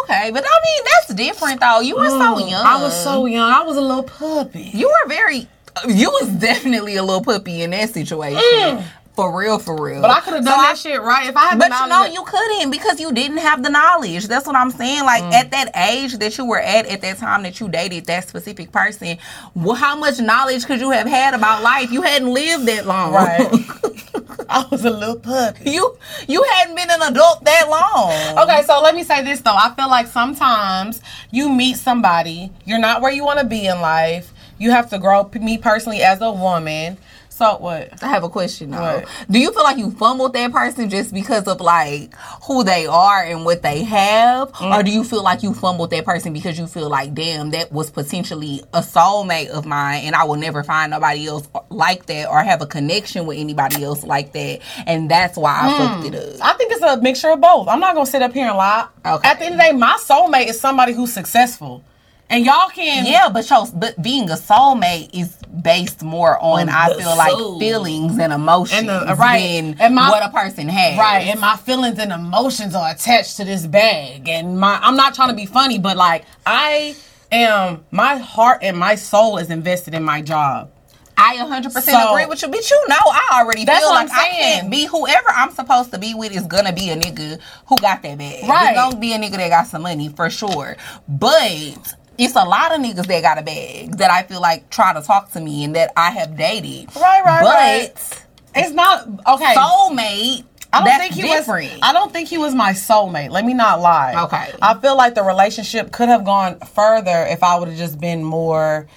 Okay, 0.03 0.31
but 0.31 0.45
I 0.45 0.59
mean 0.65 0.83
that's 0.85 1.13
different 1.13 1.59
though. 1.59 1.81
You 1.81 1.97
were 1.97 2.07
so 2.07 2.37
young. 2.39 2.63
Mm, 2.63 2.65
I 2.65 2.81
was 2.81 3.03
so 3.03 3.25
young. 3.25 3.51
I 3.51 3.63
was 3.63 3.75
a 3.75 3.81
little 3.81 4.03
puppy. 4.03 4.71
You 4.73 4.87
were 4.87 5.09
very. 5.09 5.47
You 5.87 6.09
was 6.09 6.29
definitely 6.29 6.95
a 6.95 7.03
little 7.03 7.23
puppy 7.23 7.63
in 7.63 7.71
that 7.71 7.89
situation. 7.89 8.83
For 9.15 9.37
real, 9.37 9.59
for 9.59 9.79
real. 9.79 10.01
But 10.01 10.09
I 10.09 10.21
could 10.21 10.33
have 10.33 10.43
So 10.43 10.49
done 10.49 10.59
I- 10.59 10.63
that 10.69 10.77
shit 10.79 10.99
right 10.99 11.29
if 11.29 11.37
I 11.37 11.49
had. 11.49 11.59
But 11.59 11.69
you 11.79 11.87
know 11.87 12.05
you 12.05 12.23
couldn't 12.23 12.71
because 12.71 12.99
you 12.99 13.11
didn't 13.11 13.37
have 13.37 13.61
the 13.61 13.69
knowledge. 13.69 14.27
That's 14.27 14.47
what 14.47 14.55
I'm 14.55 14.71
saying. 14.71 15.03
Like 15.05 15.23
Mm. 15.23 15.33
at 15.33 15.51
that 15.51 15.69
age 15.75 16.13
that 16.17 16.35
you 16.37 16.45
were 16.45 16.59
at 16.59 16.87
at 16.87 17.01
that 17.01 17.19
time 17.19 17.43
that 17.43 17.59
you 17.59 17.69
dated 17.69 18.05
that 18.07 18.27
specific 18.27 18.71
person, 18.71 19.19
well, 19.53 19.75
how 19.75 19.95
much 19.95 20.19
knowledge 20.19 20.65
could 20.65 20.79
you 20.79 20.89
have 20.89 21.07
had 21.07 21.35
about 21.35 21.61
life? 21.61 21.91
You 21.91 22.01
hadn't 22.01 22.33
lived 22.33 22.65
that 22.65 22.87
long. 22.87 23.13
Right. 23.13 23.51
I 24.49 24.65
was 24.71 24.83
a 24.83 24.89
little 24.89 25.15
puppy. 25.19 25.69
you 25.71 25.95
you 26.27 26.43
hadn't 26.55 26.75
been 26.75 26.89
an 26.89 27.01
adult 27.03 27.43
that 27.45 27.69
long. 27.69 28.43
Okay, 28.49 28.63
so 28.65 28.81
let 28.81 28.95
me 28.95 29.03
say 29.03 29.23
this 29.23 29.41
though. 29.41 29.55
I 29.55 29.73
feel 29.75 29.89
like 29.89 30.07
sometimes 30.07 31.01
you 31.29 31.49
meet 31.49 31.77
somebody, 31.77 32.51
you're 32.65 32.79
not 32.79 33.01
where 33.01 33.11
you 33.11 33.23
want 33.23 33.39
to 33.39 33.45
be 33.45 33.67
in 33.67 33.79
life. 33.79 34.33
You 34.57 34.71
have 34.71 34.89
to 34.91 34.97
grow. 34.97 35.29
Me 35.39 35.57
personally, 35.59 36.01
as 36.01 36.21
a 36.21 36.31
woman. 36.31 36.97
So 37.33 37.57
what? 37.57 38.03
I 38.03 38.09
have 38.09 38.23
a 38.23 38.29
question 38.29 38.69
though. 38.69 38.99
What? 38.99 39.09
Do 39.29 39.39
you 39.39 39.51
feel 39.51 39.63
like 39.63 39.77
you 39.77 39.89
fumbled 39.89 40.33
that 40.33 40.51
person 40.51 40.87
just 40.87 41.11
because 41.11 41.47
of 41.47 41.61
like 41.61 42.13
who 42.43 42.63
they 42.63 42.85
are 42.85 43.23
and 43.23 43.43
what 43.43 43.63
they 43.63 43.83
have? 43.83 44.51
Mm. 44.51 44.77
Or 44.77 44.83
do 44.83 44.91
you 44.91 45.03
feel 45.03 45.23
like 45.23 45.41
you 45.41 45.55
fumbled 45.55 45.89
that 45.89 46.05
person 46.05 46.31
because 46.31 46.59
you 46.59 46.67
feel 46.67 46.89
like, 46.89 47.15
damn, 47.15 47.49
that 47.49 47.71
was 47.71 47.89
potentially 47.89 48.61
a 48.71 48.81
soulmate 48.81 49.47
of 49.47 49.65
mine 49.65 50.03
and 50.03 50.15
I 50.15 50.25
will 50.25 50.35
never 50.35 50.63
find 50.63 50.91
nobody 50.91 51.25
else 51.25 51.47
like 51.69 52.05
that 52.05 52.29
or 52.29 52.43
have 52.43 52.61
a 52.61 52.67
connection 52.67 53.25
with 53.25 53.39
anybody 53.39 53.83
else 53.83 54.03
like 54.03 54.33
that. 54.33 54.59
And 54.85 55.09
that's 55.09 55.35
why 55.35 55.59
I 55.63 55.77
fucked 55.79 56.13
it 56.13 56.15
up. 56.15 56.39
I 56.39 56.53
think 56.55 56.71
it's 56.71 56.83
a 56.83 57.01
mixture 57.01 57.31
of 57.31 57.41
both. 57.41 57.67
I'm 57.67 57.79
not 57.79 57.95
gonna 57.95 58.05
sit 58.05 58.21
up 58.21 58.33
here 58.33 58.47
and 58.47 58.57
lie. 58.57 58.87
Okay. 59.03 59.27
At 59.27 59.39
the 59.39 59.45
end 59.45 59.55
of 59.55 59.59
the 59.59 59.65
day, 59.65 59.71
my 59.73 59.97
soulmate 59.99 60.49
is 60.49 60.59
somebody 60.59 60.93
who's 60.93 61.11
successful, 61.11 61.83
and 62.29 62.45
y'all 62.45 62.69
can. 62.69 63.05
Yeah, 63.05 63.29
but 63.29 63.49
your, 63.49 63.65
but 63.73 64.01
being 64.01 64.29
a 64.29 64.33
soulmate 64.35 65.09
is 65.13 65.35
based 65.61 66.01
more 66.03 66.37
on, 66.39 66.61
On 66.61 66.69
I 66.69 66.87
feel 66.97 67.15
like 67.17 67.31
soul. 67.31 67.59
feelings 67.59 68.17
and 68.17 68.33
emotions 68.33 68.79
And 68.79 68.89
the- 68.89 69.15
right. 69.15 69.39
than 69.41 69.75
And 69.79 69.95
my- 69.95 70.09
what 70.09 70.25
a 70.25 70.29
person 70.29 70.67
has. 70.69 70.97
Right, 70.97 71.27
and 71.27 71.39
my 71.39 71.55
feelings 71.57 71.99
and 71.99 72.11
emotions 72.11 72.73
are 72.75 72.89
attached 72.89 73.37
to 73.37 73.45
this 73.45 73.67
bag, 73.67 74.27
and 74.27 74.59
my 74.59 74.79
I'm 74.81 74.95
not 74.95 75.13
trying 75.13 75.29
to 75.29 75.35
be 75.35 75.45
funny, 75.45 75.77
but 75.79 75.95
like 75.97 76.25
I 76.45 76.95
am, 77.31 77.83
my 77.91 78.17
heart 78.17 78.59
and 78.63 78.77
my 78.77 78.95
soul 78.95 79.37
is 79.37 79.49
invested 79.49 79.93
in 79.93 80.03
my 80.03 80.21
job. 80.21 80.69
I 81.15 81.35
100% 81.37 81.71
So- 81.83 82.09
agree 82.11 82.25
with 82.25 82.41
you, 82.41 82.47
but 82.47 82.67
you 82.71 82.85
know 82.89 82.95
I 83.05 83.39
already 83.39 83.65
That's 83.65 83.81
feel 83.81 83.89
what 83.91 84.07
like 84.07 84.11
I'm 84.11 84.19
I 84.19 84.29
can't 84.29 84.71
be 84.71 84.85
whoever 84.85 85.29
I'm 85.29 85.51
supposed 85.51 85.91
to 85.91 85.99
be 85.99 86.15
with 86.15 86.31
is 86.35 86.47
gonna 86.47 86.73
be 86.73 86.89
a 86.89 86.95
nigga 86.95 87.37
who 87.67 87.77
got 87.77 88.01
that 88.01 88.17
bag. 88.17 88.47
Right. 88.49 88.69
It's 88.71 88.75
gonna 88.79 88.95
be 88.95 89.13
a 89.13 89.19
nigga 89.19 89.37
that 89.37 89.49
got 89.49 89.67
some 89.67 89.83
money 89.83 90.09
for 90.09 90.31
sure. 90.31 90.75
But 91.07 91.77
it's 92.17 92.35
a 92.35 92.43
lot 92.43 92.73
of 92.73 92.81
niggas 92.81 93.07
that 93.07 93.21
got 93.21 93.37
a 93.37 93.41
bag 93.41 93.97
that 93.97 94.11
I 94.11 94.23
feel 94.23 94.41
like 94.41 94.69
try 94.69 94.93
to 94.93 95.01
talk 95.01 95.31
to 95.31 95.39
me 95.39 95.63
and 95.63 95.75
that 95.75 95.91
I 95.97 96.11
have 96.11 96.37
dated. 96.37 96.95
Right, 96.95 97.23
right, 97.23 97.41
but 97.41 97.55
right. 97.55 98.25
It's 98.55 98.71
not 98.71 99.07
okay. 99.07 99.55
soulmate, 99.55 100.45
I 100.71 100.79
don't 100.79 100.85
that's 100.85 101.03
think 101.03 101.13
he 101.13 101.21
different. 101.21 101.71
was. 101.71 101.79
I 101.83 101.93
don't 101.93 102.11
think 102.11 102.29
he 102.29 102.37
was 102.37 102.55
my 102.55 102.71
soulmate. 102.73 103.29
Let 103.29 103.45
me 103.45 103.53
not 103.53 103.79
lie. 103.79 104.23
Okay. 104.25 104.51
I 104.61 104.73
feel 104.75 104.97
like 104.97 105.15
the 105.15 105.23
relationship 105.23 105.91
could 105.91 106.09
have 106.09 106.25
gone 106.25 106.59
further 106.59 107.25
if 107.29 107.43
I 107.43 107.57
would 107.59 107.67
have 107.67 107.77
just 107.77 107.99
been 107.99 108.23
more, 108.23 108.87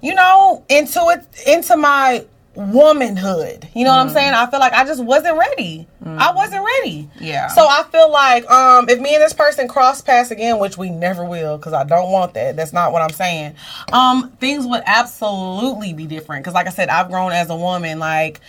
you 0.00 0.14
know, 0.14 0.64
into 0.68 1.00
it, 1.08 1.26
into 1.46 1.76
my 1.76 2.24
womanhood. 2.58 3.68
You 3.72 3.84
know 3.84 3.90
what 3.90 4.00
I'm 4.00 4.10
saying? 4.10 4.34
I 4.34 4.50
feel 4.50 4.58
like 4.58 4.72
I 4.72 4.84
just 4.84 5.02
wasn't 5.02 5.38
ready. 5.38 5.86
I 6.04 6.32
wasn't 6.32 6.64
ready. 6.64 7.08
Yeah. 7.20 7.46
So 7.48 7.66
I 7.66 7.84
feel 7.92 8.10
like 8.10 8.50
um, 8.50 8.88
if 8.88 8.98
me 8.98 9.14
and 9.14 9.22
this 9.22 9.32
person 9.32 9.68
cross 9.68 10.00
paths 10.00 10.30
again, 10.30 10.58
which 10.58 10.76
we 10.76 10.90
never 10.90 11.24
will, 11.24 11.56
because 11.56 11.72
I 11.72 11.84
don't 11.84 12.10
want 12.10 12.34
that. 12.34 12.56
That's 12.56 12.72
not 12.72 12.92
what 12.92 13.02
I'm 13.02 13.10
saying. 13.10 13.54
Um, 13.92 14.32
things 14.40 14.66
would 14.66 14.82
absolutely 14.86 15.92
be 15.92 16.06
different. 16.06 16.42
Because 16.42 16.54
like 16.54 16.66
I 16.66 16.70
said, 16.70 16.88
I've 16.88 17.08
grown 17.08 17.30
as 17.32 17.50
a 17.50 17.56
woman. 17.56 18.00
Like 18.00 18.40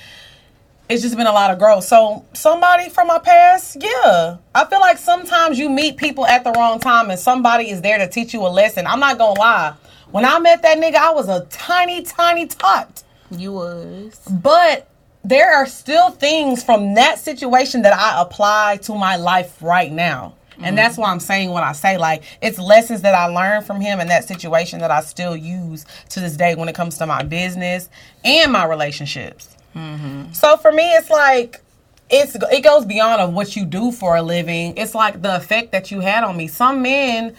it's 0.90 1.04
just 1.04 1.16
been 1.16 1.28
a 1.28 1.32
lot 1.32 1.52
of 1.52 1.60
growth. 1.60 1.84
So 1.84 2.26
somebody 2.34 2.90
from 2.90 3.08
my 3.08 3.20
past, 3.20 3.78
yeah. 3.80 4.38
I 4.56 4.66
feel 4.66 4.80
like 4.80 4.98
sometimes 4.98 5.60
you 5.60 5.70
meet 5.70 5.98
people 5.98 6.26
at 6.26 6.44
the 6.44 6.52
wrong 6.54 6.80
time 6.80 7.12
and 7.12 7.20
somebody 7.20 7.70
is 7.70 7.82
there 7.82 8.00
to 8.00 8.08
teach 8.08 8.34
you 8.34 8.42
a 8.42 8.50
lesson. 8.50 8.88
I'm 8.88 9.00
not 9.00 9.20
gonna 9.20 9.40
lie. 9.40 9.76
When 10.12 10.26
I 10.26 10.40
met 10.40 10.64
that 10.64 10.80
nigga, 10.80 10.96
I 10.96 11.12
was 11.12 11.30
a 11.30 11.46
tiny, 11.52 12.02
tiny 12.02 12.48
tot. 12.48 13.04
You 13.32 13.54
was. 13.54 14.20
But 14.30 14.88
there 15.24 15.54
are 15.54 15.66
still 15.66 16.12
things 16.12 16.64
from 16.64 16.96
that 16.96 17.20
situation 17.20 17.82
that 17.84 17.94
I 17.94 18.22
apply 18.22 18.78
to 18.84 18.96
my 18.96 19.18
life 19.18 19.62
right 19.62 19.92
now. 19.92 20.36
And 20.62 20.78
that's 20.78 20.94
mm-hmm. 20.96 21.04
why 21.04 21.12
I'm 21.12 21.22
saying 21.22 21.52
what 21.52 21.64
I 21.64 21.72
say. 21.72 21.98
Like, 21.98 22.24
it's 22.42 22.60
lessons 22.60 23.02
that 23.04 23.16
I 23.16 23.28
learned 23.28 23.66
from 23.66 23.80
him 23.80 24.02
in 24.02 24.10
that 24.10 24.26
situation 24.26 24.80
that 24.80 24.92
I 24.92 25.00
still 25.02 25.36
use 25.36 25.86
to 26.10 26.20
this 26.20 26.36
day 26.36 26.56
when 26.56 26.68
it 26.68 26.76
comes 26.76 26.98
to 26.98 27.06
my 27.06 27.24
business 27.24 27.90
and 28.26 28.52
my 28.52 28.66
relationships. 28.66 29.56
Mm-hmm. 29.76 30.34
So 30.34 30.58
for 30.58 30.72
me, 30.72 30.84
it's 30.84 31.10
like 31.10 31.62
it's 32.10 32.36
it 32.36 32.64
goes 32.64 32.86
beyond 32.86 33.22
of 33.22 33.34
what 33.34 33.56
you 33.56 33.66
do 33.66 33.92
for 33.92 34.16
a 34.16 34.22
living. 34.22 34.76
It's 34.78 34.96
like 34.96 35.22
the 35.22 35.36
effect 35.36 35.72
that 35.72 35.92
you 35.92 36.02
had 36.02 36.24
on 36.24 36.36
me. 36.36 36.48
Some 36.48 36.82
men 36.82 37.36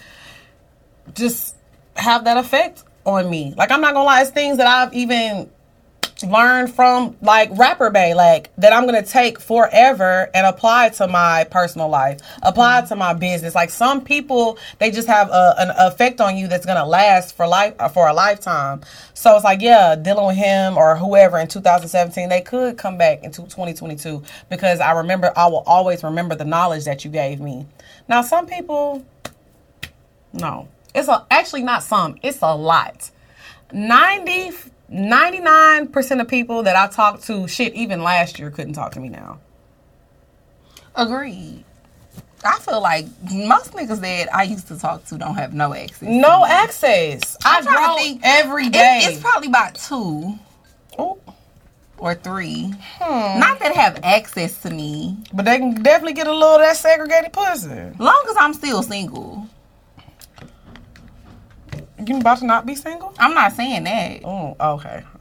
just 1.15 1.57
have 1.97 2.25
that 2.25 2.37
effect 2.37 2.85
on 3.05 3.29
me. 3.29 3.53
Like 3.57 3.71
I'm 3.71 3.81
not 3.81 3.95
gonna 3.95 4.07
lie, 4.07 4.23
it's 4.23 4.31
things 4.31 4.59
that 4.59 4.67
I've 4.67 4.95
even 4.95 5.51
learned 6.25 6.73
from 6.73 7.17
like 7.23 7.51
rapper 7.57 7.91
bay 7.91 8.15
like 8.15 8.55
that 8.57 8.73
i'm 8.73 8.87
gonna 8.87 9.03
take 9.03 9.41
forever 9.41 10.31
and 10.35 10.47
apply 10.47 10.89
to 10.89 11.07
my 11.09 11.45
personal 11.45 11.89
life 11.89 12.21
apply 12.43 12.83
to 12.83 12.97
my 12.97 13.13
business. 13.13 13.55
Like 13.55 13.71
some 13.71 14.03
people 14.03 14.59
they 14.79 14.91
just 14.91 15.09
have 15.09 15.29
a, 15.31 15.55
an 15.59 15.71
effect 15.77 16.21
on 16.21 16.37
you 16.37 16.49
that's 16.49 16.67
gonna 16.67 16.87
last 16.87 17.37
for 17.37 17.47
life 17.47 17.75
for 17.93 18.09
a 18.09 18.13
lifetime. 18.13 18.83
So 19.15 19.35
it's 19.37 19.45
like 19.45 19.61
yeah 19.61 19.97
dealing 19.97 20.27
with 20.27 20.37
him 20.37 20.77
or 20.77 20.97
whoever 20.97 21.39
in 21.39 21.49
2017 21.49 22.29
they 22.29 22.41
could 22.41 22.79
come 22.79 22.99
back 22.99 23.23
into 23.23 23.43
2022 23.43 24.23
because 24.49 24.81
i 24.81 24.93
remember 24.93 25.33
i 25.37 25.47
will 25.47 25.65
always 25.67 26.03
remember 26.03 26.35
the 26.35 26.45
knowledge 26.45 26.85
that 26.85 27.05
you 27.05 27.11
gave 27.11 27.41
me. 27.41 27.67
Now 28.09 28.23
some 28.23 28.47
people 28.47 29.05
no. 30.33 30.69
It's 30.95 31.09
a, 31.09 31.25
actually 31.31 31.63
not 31.63 31.83
some 31.83 32.17
it's 32.23 32.43
a 32.43 32.55
lot. 32.55 33.11
90 33.73 34.53
99% 34.93 36.21
of 36.21 36.29
people 36.29 36.63
that 36.65 36.77
I 36.77 36.89
talked 36.89 37.25
to, 37.25 37.47
shit, 37.47 37.75
even 37.75 38.03
last 38.03 38.39
year 38.39 38.51
couldn't 38.51 38.73
talk 38.75 38.93
to 38.93 39.01
me 39.01 39.09
now. 39.09 39.39
Agreed. 40.95 41.65
I 42.45 42.59
feel 42.59 42.81
like 42.81 43.07
most 43.31 43.73
niggas 43.73 44.01
that 44.01 44.35
I 44.35 44.45
used 44.45 44.67
to 44.69 44.79
talk 44.79 45.05
to 45.07 45.19
don't 45.19 45.35
have 45.35 45.53
no 45.53 45.75
access. 45.75 46.09
No 46.09 46.45
access. 46.47 47.37
I 47.45 47.63
I'm 47.67 47.97
think. 47.99 48.21
every 48.25 48.67
It- 48.67 48.73
it's 48.75 49.21
probably 49.21 49.49
about 49.49 49.75
two 49.75 50.39
Ooh, 50.99 51.19
or 51.99 52.15
three. 52.15 52.75
Hmm. 52.99 53.39
Not 53.39 53.59
that 53.61 53.75
have 53.77 54.01
access 54.03 54.57
to 54.63 54.71
me. 54.71 55.19
but 55.35 55.45
they 55.45 55.59
can 55.59 55.83
definitely 55.83 56.15
get 56.15 56.27
a 56.27 56.33
little 56.33 56.55
of 56.57 56.61
that 56.63 56.77
segregated 56.79 57.33
pussy. 57.33 57.69
Long 57.99 58.25
as 58.31 58.37
I'm 58.39 58.55
still 58.55 58.83
single. 58.83 59.47
You 62.07 62.19
about 62.19 62.39
to 62.39 62.47
not 62.47 62.67
be 62.67 62.75
single? 62.75 63.13
I'm 63.19 63.35
not 63.35 63.53
saying 63.53 63.85
that. 63.85 64.21
Oh, 64.25 64.57
okay. 64.61 65.05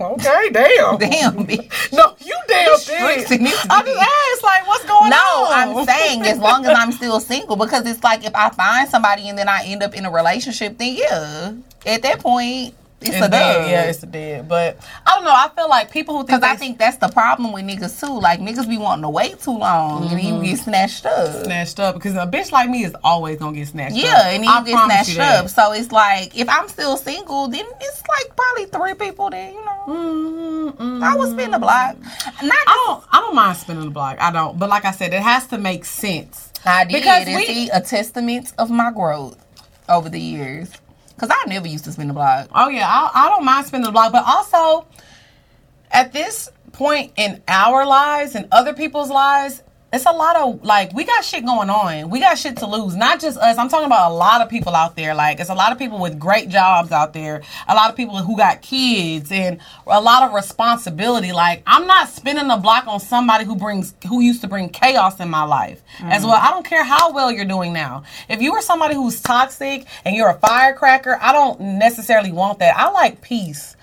okay, 0.00 0.50
damn. 0.50 0.98
Damn, 0.98 1.46
bitch. 1.46 1.92
No, 1.92 2.14
you 2.20 2.34
damn 2.48 2.66
in 2.66 3.46
I 3.46 3.82
just 3.82 4.00
asked, 4.00 4.42
like, 4.42 4.66
what's 4.66 4.84
going 4.84 5.10
No, 5.10 5.16
on? 5.16 5.68
No, 5.74 5.78
I'm 5.80 5.86
saying 5.86 6.22
as 6.22 6.38
long 6.38 6.64
as 6.66 6.76
I'm 6.76 6.92
still 6.92 7.20
single 7.32 7.56
because 7.56 7.86
it's 7.86 8.02
like 8.02 8.24
if 8.24 8.34
I 8.34 8.50
find 8.50 8.88
somebody 8.88 9.28
and 9.28 9.38
then 9.38 9.48
I 9.48 9.64
end 9.66 9.82
up 9.82 9.94
in 9.94 10.04
a 10.04 10.10
relationship, 10.10 10.78
then 10.78 10.94
yeah, 10.96 11.52
at 11.84 12.02
that 12.02 12.20
point 12.20 12.74
it's, 13.00 13.10
it's 13.10 13.16
a 13.18 13.20
dub. 13.20 13.30
dead. 13.30 13.70
Yeah, 13.70 13.82
it's 13.84 14.02
a 14.02 14.06
dead. 14.06 14.48
But 14.48 14.78
I 15.06 15.14
don't 15.16 15.24
know. 15.24 15.30
I 15.34 15.48
feel 15.54 15.68
like 15.68 15.90
people 15.90 16.14
who 16.16 16.24
think 16.26 16.40
Because 16.40 16.42
I 16.42 16.56
think 16.56 16.78
that's 16.78 16.96
the 16.96 17.08
problem 17.08 17.52
with 17.52 17.64
niggas 17.64 18.00
too. 18.00 18.18
Like 18.18 18.40
niggas 18.40 18.68
be 18.68 18.78
wanting 18.78 19.02
to 19.02 19.10
wait 19.10 19.38
too 19.40 19.56
long 19.56 20.02
and 20.02 20.12
then 20.12 20.18
Mm-hmm. 20.18 20.42
you 20.44 20.50
get 20.56 20.58
snatched 20.60 21.04
up. 21.06 21.44
snatched 21.44 21.78
up 21.78 21.94
because 21.96 22.14
a 22.14 22.26
bitch 22.26 22.52
like 22.52 22.70
me 22.70 22.84
is 22.84 22.96
always 23.04 23.38
gonna 23.38 23.56
get 23.56 23.68
snatched 23.68 23.96
up. 23.96 24.02
Yeah, 24.02 24.28
and 24.30 24.42
then 24.42 24.48
I 24.50 24.58
you 24.60 24.64
get 24.66 24.84
snatched 24.84 25.18
up. 25.18 25.48
So 25.50 25.72
it's 25.72 25.92
like 25.92 26.36
if 26.36 26.48
I'm 26.48 26.68
still 26.68 26.96
single, 26.96 27.48
then 27.48 27.66
it's 27.80 28.02
like 28.08 28.34
probably 28.36 28.64
three 28.66 28.94
people 28.94 29.28
that 29.30 29.52
you 29.52 29.64
know. 29.64 29.82
Mm-hmm, 29.86 31.02
I 31.04 31.16
would 31.16 31.30
spin 31.32 31.50
the 31.50 31.58
block. 31.58 31.96
Not 32.42 32.56
I 32.66 32.84
don't. 32.86 33.04
I 33.12 33.20
don't 33.20 33.34
mind 33.34 33.56
spinning 33.58 33.84
the 33.84 33.90
block. 33.90 34.18
I 34.20 34.30
don't. 34.32 34.58
But 34.58 34.68
like 34.70 34.84
I 34.84 34.90
said, 34.92 35.12
it 35.12 35.22
has 35.22 35.46
to 35.48 35.58
make 35.58 35.84
sense. 35.84 36.50
I 36.64 36.84
did 36.84 36.94
Because 36.94 37.26
we- 37.26 37.46
see 37.46 37.68
a 37.70 37.80
testament 37.80 38.52
of 38.58 38.70
my 38.70 38.90
growth 38.90 39.36
over 39.88 40.08
the 40.08 40.20
years. 40.20 40.70
Cause 41.18 41.30
I 41.32 41.44
never 41.46 41.66
used 41.66 41.84
to 41.84 41.92
spin 41.92 42.08
the 42.08 42.14
block. 42.14 42.48
Oh 42.54 42.68
yeah, 42.68 42.86
I, 42.86 43.10
I 43.14 43.28
don't 43.30 43.44
mind 43.44 43.66
spinning 43.66 43.86
the 43.86 43.92
block, 43.92 44.12
but 44.12 44.24
also 44.26 44.86
at 45.90 46.12
this 46.12 46.50
point 46.72 47.12
in 47.16 47.42
our 47.48 47.86
lives 47.86 48.34
and 48.34 48.46
other 48.52 48.74
people's 48.74 49.08
lives, 49.10 49.62
it's 49.96 50.06
a 50.06 50.12
lot 50.12 50.36
of 50.36 50.62
like 50.62 50.92
we 50.92 51.04
got 51.04 51.24
shit 51.24 51.44
going 51.44 51.70
on. 51.70 52.10
We 52.10 52.20
got 52.20 52.38
shit 52.38 52.58
to 52.58 52.66
lose. 52.66 52.94
Not 52.94 53.18
just 53.18 53.38
us. 53.38 53.58
I'm 53.58 53.68
talking 53.68 53.86
about 53.86 54.12
a 54.12 54.14
lot 54.14 54.42
of 54.42 54.48
people 54.48 54.76
out 54.76 54.94
there. 54.94 55.14
Like 55.14 55.40
it's 55.40 55.50
a 55.50 55.54
lot 55.54 55.72
of 55.72 55.78
people 55.78 55.98
with 55.98 56.18
great 56.18 56.48
jobs 56.48 56.92
out 56.92 57.12
there. 57.12 57.42
A 57.66 57.74
lot 57.74 57.90
of 57.90 57.96
people 57.96 58.18
who 58.18 58.36
got 58.36 58.62
kids 58.62 59.32
and 59.32 59.58
a 59.86 60.00
lot 60.00 60.22
of 60.22 60.34
responsibility. 60.34 61.32
Like 61.32 61.62
I'm 61.66 61.86
not 61.86 62.08
spinning 62.08 62.46
the 62.46 62.56
block 62.56 62.86
on 62.86 63.00
somebody 63.00 63.44
who 63.44 63.56
brings 63.56 63.94
who 64.06 64.20
used 64.20 64.42
to 64.42 64.48
bring 64.48 64.68
chaos 64.68 65.18
in 65.18 65.30
my 65.30 65.44
life 65.44 65.82
as 66.00 66.22
mm. 66.22 66.26
well. 66.26 66.38
I 66.40 66.50
don't 66.50 66.66
care 66.66 66.84
how 66.84 67.12
well 67.12 67.32
you're 67.32 67.46
doing 67.46 67.72
now. 67.72 68.04
If 68.28 68.42
you 68.42 68.52
are 68.52 68.62
somebody 68.62 68.94
who's 68.94 69.20
toxic 69.20 69.86
and 70.04 70.14
you're 70.14 70.28
a 70.28 70.38
firecracker, 70.38 71.18
I 71.20 71.32
don't 71.32 71.60
necessarily 71.60 72.32
want 72.32 72.58
that. 72.58 72.76
I 72.76 72.90
like 72.90 73.22
peace. 73.22 73.75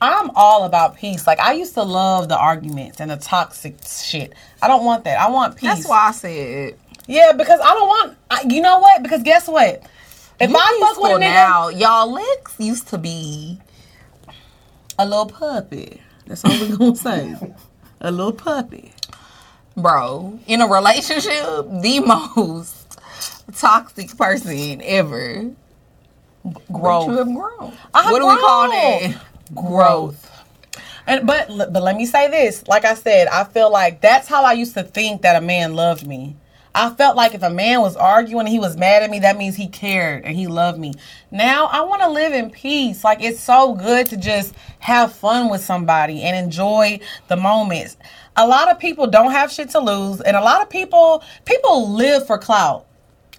I'm 0.00 0.30
all 0.36 0.64
about 0.64 0.96
peace. 0.96 1.26
Like 1.26 1.40
I 1.40 1.52
used 1.52 1.74
to 1.74 1.82
love 1.82 2.28
the 2.28 2.38
arguments 2.38 3.00
and 3.00 3.10
the 3.10 3.16
toxic 3.16 3.76
shit. 3.86 4.32
I 4.62 4.68
don't 4.68 4.84
want 4.84 5.04
that. 5.04 5.18
I 5.20 5.28
want 5.30 5.56
peace. 5.56 5.68
That's 5.70 5.88
why 5.88 6.08
I 6.08 6.12
said 6.12 6.78
Yeah, 7.06 7.32
because 7.32 7.60
I 7.60 7.74
don't 7.74 7.88
want. 7.88 8.16
I, 8.30 8.42
you 8.48 8.60
know 8.60 8.78
what? 8.78 9.02
Because 9.02 9.22
guess 9.22 9.48
what? 9.48 9.82
If 10.40 10.52
I 10.54 10.78
fuck 10.80 11.02
with 11.02 11.12
a 11.12 11.14
nigga, 11.16 11.20
now, 11.20 11.68
y'all 11.68 12.12
Lex 12.12 12.54
used 12.58 12.86
to 12.88 12.98
be 12.98 13.58
a 14.98 15.04
little 15.04 15.26
puppy. 15.26 16.00
That's 16.26 16.44
all 16.44 16.52
we're 16.52 16.76
gonna 16.78 16.94
say. 16.96 17.34
a 18.00 18.10
little 18.12 18.32
puppy. 18.32 18.92
bro 19.76 20.38
in 20.46 20.60
a 20.60 20.66
relationship 20.68 21.44
the 21.82 22.00
most 22.36 23.00
toxic 23.56 24.16
person 24.16 24.80
ever. 24.84 25.50
But 26.44 26.62
you 27.08 27.16
have 27.16 27.26
grown. 27.26 27.72
I 27.92 28.02
have 28.04 28.12
what 28.12 28.20
do 28.20 28.26
we 28.28 28.36
call 28.38 28.68
grown. 28.68 29.10
that? 29.12 29.20
Growth. 29.54 30.30
And 31.06 31.26
but 31.26 31.48
but 31.48 31.82
let 31.82 31.96
me 31.96 32.04
say 32.04 32.28
this. 32.28 32.66
Like 32.68 32.84
I 32.84 32.94
said, 32.94 33.28
I 33.28 33.44
feel 33.44 33.72
like 33.72 34.00
that's 34.02 34.28
how 34.28 34.44
I 34.44 34.52
used 34.52 34.74
to 34.74 34.82
think 34.82 35.22
that 35.22 35.42
a 35.42 35.44
man 35.44 35.74
loved 35.74 36.06
me. 36.06 36.36
I 36.74 36.90
felt 36.90 37.16
like 37.16 37.34
if 37.34 37.42
a 37.42 37.50
man 37.50 37.80
was 37.80 37.96
arguing 37.96 38.40
and 38.40 38.48
he 38.48 38.58
was 38.58 38.76
mad 38.76 39.02
at 39.02 39.10
me, 39.10 39.18
that 39.20 39.36
means 39.36 39.56
he 39.56 39.66
cared 39.66 40.24
and 40.24 40.36
he 40.36 40.46
loved 40.46 40.78
me. 40.78 40.94
Now 41.30 41.66
I 41.66 41.80
want 41.80 42.02
to 42.02 42.10
live 42.10 42.34
in 42.34 42.50
peace. 42.50 43.02
Like 43.02 43.22
it's 43.22 43.40
so 43.40 43.74
good 43.74 44.06
to 44.08 44.16
just 44.16 44.54
have 44.80 45.12
fun 45.12 45.48
with 45.48 45.62
somebody 45.62 46.22
and 46.22 46.36
enjoy 46.36 47.00
the 47.28 47.36
moments. 47.36 47.96
A 48.36 48.46
lot 48.46 48.70
of 48.70 48.78
people 48.78 49.06
don't 49.06 49.32
have 49.32 49.50
shit 49.50 49.70
to 49.70 49.80
lose, 49.80 50.20
and 50.20 50.36
a 50.36 50.40
lot 50.40 50.62
of 50.62 50.68
people 50.68 51.24
people 51.46 51.90
live 51.90 52.26
for 52.26 52.38
clout. 52.38 52.86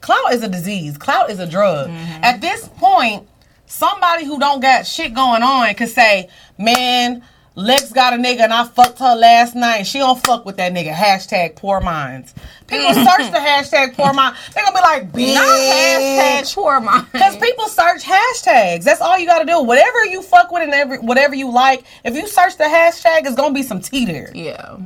Clout 0.02 0.34
is 0.34 0.44
a 0.44 0.50
disease. 0.50 0.98
Clout 0.98 1.30
is 1.30 1.40
a 1.40 1.48
drug. 1.48 1.90
Mm-hmm. 1.90 2.24
At 2.24 2.42
this 2.42 2.68
point, 2.78 3.29
somebody 3.70 4.26
who 4.26 4.40
don't 4.40 4.60
got 4.60 4.86
shit 4.86 5.14
going 5.14 5.44
on 5.44 5.74
could 5.76 5.90
say, 5.90 6.28
"Man, 6.58 7.24
Lex 7.56 7.92
got 7.92 8.14
a 8.14 8.18
nigga 8.18 8.42
and 8.42 8.54
I 8.54 8.66
fucked 8.66 9.00
her 9.00 9.16
last 9.16 9.56
night. 9.56 9.84
She 9.84 10.00
don't 10.00 10.22
fuck 10.22 10.46
with 10.46 10.58
that 10.58 10.74
nigga." 10.74 10.92
Hashtag 10.92 11.56
poor 11.56 11.80
minds. 11.80 12.34
People 12.68 12.88
mm. 12.88 13.06
search 13.06 13.32
the 13.32 13.38
hashtag 13.38 13.94
poor 13.94 14.12
mind. 14.12 14.36
They're 14.54 14.66
gonna 14.66 14.76
be 14.76 14.82
like, 14.82 15.12
"Bitch." 15.12 15.36
Not 15.36 15.48
hashtag 15.48 16.54
poor 16.56 16.80
mind. 16.82 17.08
Because 17.14 17.38
people 17.38 17.68
search 17.68 18.04
hashtags. 18.04 18.84
That's 18.84 19.02
all 19.02 19.18
you 19.18 19.26
got 19.26 19.40
to 19.40 19.46
do. 19.46 19.62
Whatever 19.62 20.06
you 20.06 20.22
fuck 20.22 20.52
with 20.52 20.64
and 20.64 20.74
every, 20.74 20.98
whatever 21.00 21.36
you 21.36 21.52
like, 21.52 21.86
if 22.04 22.16
you 22.16 22.28
search 22.28 22.58
the 22.58 22.66
hashtag, 22.66 23.26
it's 23.26 23.36
gonna 23.36 23.54
be 23.54 23.64
some 23.64 23.80
tea 23.80 24.06
there. 24.06 24.32
Yeah. 24.34 24.78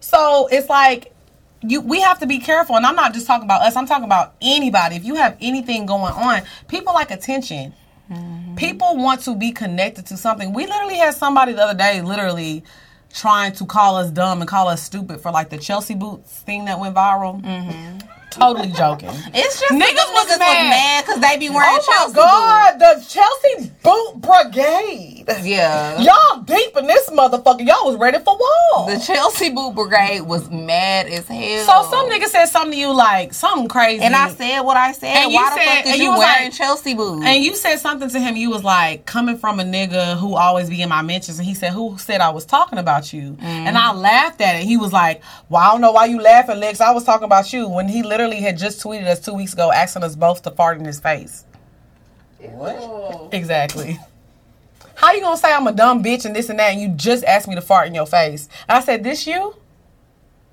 So 0.00 0.46
it's 0.52 0.68
like 0.68 1.12
you 1.62 1.80
we 1.80 2.00
have 2.00 2.18
to 2.20 2.26
be 2.26 2.38
careful. 2.38 2.76
And 2.76 2.84
I'm 2.84 2.96
not 2.96 3.14
just 3.14 3.26
talking 3.26 3.46
about 3.46 3.62
us, 3.62 3.76
I'm 3.76 3.86
talking 3.86 4.04
about 4.04 4.34
anybody. 4.42 4.96
If 4.96 5.04
you 5.04 5.14
have 5.14 5.36
anything 5.40 5.86
going 5.86 6.12
on, 6.12 6.42
people 6.68 6.92
like 6.92 7.10
attention. 7.10 7.72
Mm-hmm. 8.10 8.54
People 8.56 8.96
want 8.96 9.22
to 9.22 9.34
be 9.34 9.52
connected 9.52 10.06
to 10.06 10.16
something. 10.16 10.52
We 10.52 10.66
literally 10.66 10.96
had 10.96 11.14
somebody 11.14 11.52
the 11.52 11.62
other 11.62 11.78
day 11.78 12.00
literally 12.02 12.62
trying 13.12 13.52
to 13.54 13.66
call 13.66 13.96
us 13.96 14.10
dumb 14.10 14.40
and 14.40 14.48
call 14.48 14.68
us 14.68 14.82
stupid 14.82 15.20
for 15.20 15.30
like 15.30 15.48
the 15.48 15.58
Chelsea 15.58 15.94
boots 15.94 16.40
thing 16.40 16.66
that 16.66 16.78
went 16.78 16.94
viral. 16.94 17.42
Mm-hmm. 17.42 17.98
Totally 18.36 18.68
joking. 18.72 19.10
It's 19.34 19.60
just 19.60 19.72
Niggas 19.72 19.80
niggas, 19.80 20.12
was 20.12 20.38
mad. 20.38 21.04
because 21.04 21.20
they 21.20 21.36
be 21.38 21.48
wearing 21.50 21.78
Oh 21.80 21.84
my 21.86 21.94
Chelsea 21.94 22.14
god, 22.14 22.78
the 22.78 23.04
Chelsea 23.08 23.72
boot 23.82 24.20
brigade. 24.20 25.24
Yeah. 25.42 26.00
Y'all 26.00 26.40
deep 26.42 26.76
in 26.76 26.86
this 26.86 27.08
motherfucker. 27.10 27.66
Y'all 27.66 27.84
was 27.86 27.96
ready 27.96 28.18
for 28.18 28.36
war. 28.36 28.90
The 28.90 28.98
Chelsea 29.00 29.50
boot 29.50 29.74
brigade 29.74 30.22
was 30.22 30.50
mad 30.50 31.06
as 31.08 31.26
hell. 31.28 31.64
so 31.84 31.90
some 31.90 32.08
nigga 32.10 32.26
said 32.26 32.46
something 32.46 32.72
to 32.72 32.76
you 32.78 32.92
like 32.94 33.32
something 33.34 33.68
crazy. 33.68 34.02
and 34.02 34.14
I 34.14 34.30
said 34.30 34.60
what 34.60 34.76
I 34.76 34.92
said. 34.92 35.08
And 35.16 35.32
you 35.32 35.38
Why 35.38 35.50
the 35.50 35.56
said- 35.56 35.66
fuck 35.76 35.86
is 35.86 35.90
and 35.92 35.98
you, 35.98 36.04
you 36.12 36.18
wearing 36.18 36.44
like- 36.46 36.52
Chelsea 36.52 36.94
boots? 36.94 37.26
and 37.26 37.42
you 37.44 37.54
said 37.54 37.76
something 37.78 38.08
to 38.08 38.20
him. 38.20 38.36
You 38.36 38.50
was 38.50 38.64
like 38.64 39.06
coming 39.06 39.36
from 39.38 39.60
a 39.60 39.64
nigga 39.64 40.16
who 40.18 40.34
always 40.36 40.68
be 40.70 40.82
in 40.82 40.88
my 40.88 41.02
mentions, 41.02 41.38
and 41.38 41.46
he 41.46 41.54
said, 41.54 41.72
"Who 41.72 41.96
said 41.98 42.20
I 42.20 42.30
was 42.30 42.44
talking 42.44 42.78
about 42.78 43.12
you?" 43.12 43.36
And 43.40 43.76
mm. 43.76 43.80
I 43.80 43.92
laughed 43.92 44.40
at 44.40 44.56
it. 44.56 44.64
He 44.64 44.76
was 44.76 44.92
like, 44.92 45.22
"Well, 45.48 45.62
I 45.62 45.72
don't 45.72 45.80
know 45.80 45.92
why 45.92 46.06
you 46.06 46.20
laughing, 46.20 46.58
Lex. 46.60 46.80
I 46.80 46.92
was 46.92 47.04
talking 47.04 47.24
about 47.24 47.52
you." 47.52 47.68
When 47.68 47.88
he 47.88 48.02
literally 48.02 48.25
had 48.34 48.58
just 48.58 48.82
tweeted 48.82 49.06
us 49.06 49.20
two 49.20 49.34
weeks 49.34 49.52
ago, 49.52 49.72
asking 49.72 50.02
us 50.02 50.16
both 50.16 50.42
to 50.42 50.50
fart 50.50 50.78
in 50.78 50.84
his 50.84 51.00
face. 51.00 51.44
What? 52.38 53.32
Exactly. 53.32 53.98
How 54.94 55.12
you 55.12 55.20
gonna 55.20 55.36
say 55.36 55.52
I'm 55.52 55.66
a 55.66 55.72
dumb 55.72 56.02
bitch 56.02 56.24
and 56.24 56.34
this 56.34 56.48
and 56.48 56.58
that, 56.58 56.72
and 56.72 56.80
you 56.80 56.88
just 56.88 57.24
asked 57.24 57.48
me 57.48 57.54
to 57.54 57.60
fart 57.60 57.86
in 57.86 57.94
your 57.94 58.06
face? 58.06 58.48
And 58.68 58.78
I 58.78 58.80
said, 58.80 59.04
"This 59.04 59.26
you?" 59.26 59.54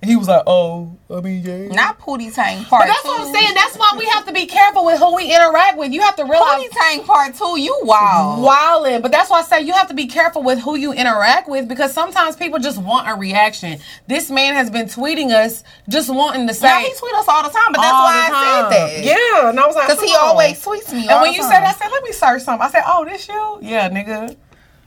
And 0.03 0.09
he 0.09 0.17
was 0.17 0.27
like, 0.27 0.43
"Oh, 0.45 0.97
I 1.09 1.21
mean, 1.21 1.41
yeah." 1.43 1.67
Not 1.73 1.97
Pootie 1.97 2.33
Tang 2.33 2.65
part 2.65 2.81
But 2.83 2.87
that's 2.87 3.01
two. 3.03 3.07
what 3.07 3.21
I'm 3.21 3.33
saying. 3.33 3.53
That's 3.53 3.77
why 3.77 3.95
we 3.97 4.05
have 4.07 4.25
to 4.25 4.33
be 4.33 4.45
careful 4.45 4.83
with 4.83 4.99
who 4.99 5.15
we 5.15 5.33
interact 5.33 5.77
with. 5.77 5.93
You 5.93 6.01
have 6.01 6.17
to 6.17 6.23
realize 6.25 6.61
Pootie 6.61 6.69
Tang 6.71 7.03
part 7.05 7.35
two, 7.35 7.57
you 7.59 7.79
wild. 7.83 8.45
wildin'. 8.45 9.01
But 9.01 9.11
that's 9.13 9.29
why 9.29 9.39
I 9.39 9.43
say 9.43 9.61
you 9.61 9.71
have 9.71 9.87
to 9.87 9.93
be 9.93 10.07
careful 10.07 10.43
with 10.43 10.59
who 10.59 10.75
you 10.75 10.91
interact 10.91 11.47
with 11.47 11.69
because 11.69 11.93
sometimes 11.93 12.35
people 12.35 12.59
just 12.59 12.81
want 12.81 13.07
a 13.09 13.15
reaction. 13.15 13.79
This 14.07 14.29
man 14.29 14.55
has 14.55 14.69
been 14.69 14.87
tweeting 14.87 15.31
us, 15.31 15.63
just 15.87 16.13
wanting 16.13 16.45
to 16.47 16.53
say. 16.53 16.67
Yeah, 16.67 16.81
he 16.81 16.93
tweet 16.99 17.13
us 17.15 17.27
all 17.29 17.43
the 17.43 17.49
time, 17.49 17.71
but 17.71 17.81
that's 17.81 17.93
why 17.93 18.25
I 18.27 18.29
time. 18.29 18.71
said 18.71 18.87
that. 18.87 19.03
Yeah, 19.05 19.49
and 19.51 19.59
I 19.59 19.65
was 19.65 19.75
like, 19.77 19.87
Because 19.87 20.03
he 20.03 20.11
on. 20.13 20.19
always 20.29 20.61
tweets 20.61 20.91
me. 20.91 21.07
And 21.07 21.21
when 21.21 21.31
the 21.31 21.35
you 21.37 21.41
time. 21.43 21.51
said, 21.51 21.59
that, 21.61 21.75
I 21.75 21.79
said, 21.79 21.89
let 21.91 22.03
me 22.03 22.11
search 22.11 22.41
something. 22.41 22.61
I 22.67 22.69
said, 22.69 22.83
oh, 22.85 23.05
this 23.05 23.25
you? 23.29 23.59
Yeah, 23.61 23.89
nigga. 23.89 24.35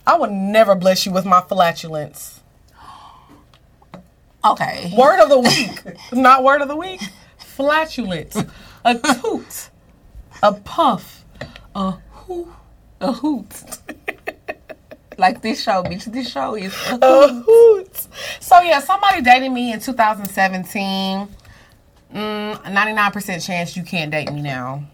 I 0.07 0.17
would 0.19 0.31
never 0.31 0.75
bless 0.75 1.07
you 1.07 1.13
with 1.13 1.25
my 1.25 1.41
flatulence. 1.41 2.36
Okay. 4.53 4.93
Word 4.97 5.21
of 5.21 5.29
the 5.29 5.41
week. 5.41 5.83
Not 6.13 6.45
word 6.45 6.63
of 6.63 6.69
the 6.69 6.77
week. 6.77 7.01
Flatulence. 7.39 8.37
A 8.85 8.95
toot. 8.99 9.71
A 10.43 10.53
puff. 10.53 11.25
A 11.75 11.93
hoo. 11.93 12.53
A 13.01 13.13
hoot. 13.13 13.47
like 15.19 15.43
this 15.43 15.63
show, 15.63 15.83
bitch. 15.83 16.05
This 16.05 16.31
show 16.31 16.55
is 16.55 16.73
a 16.91 16.99
A 17.03 17.29
hoot. 17.29 17.45
hoot. 17.47 18.07
So 18.41 18.61
yeah, 18.61 18.81
somebody 18.81 19.23
dated 19.23 19.51
me 19.53 19.73
in 19.73 19.81
2017. 19.81 21.29
Mm, 22.15 22.57
99% 22.63 23.45
chance 23.47 23.77
you 23.77 23.83
can't 23.83 24.11
date 24.11 24.33
me 24.33 24.41
now. 24.43 24.85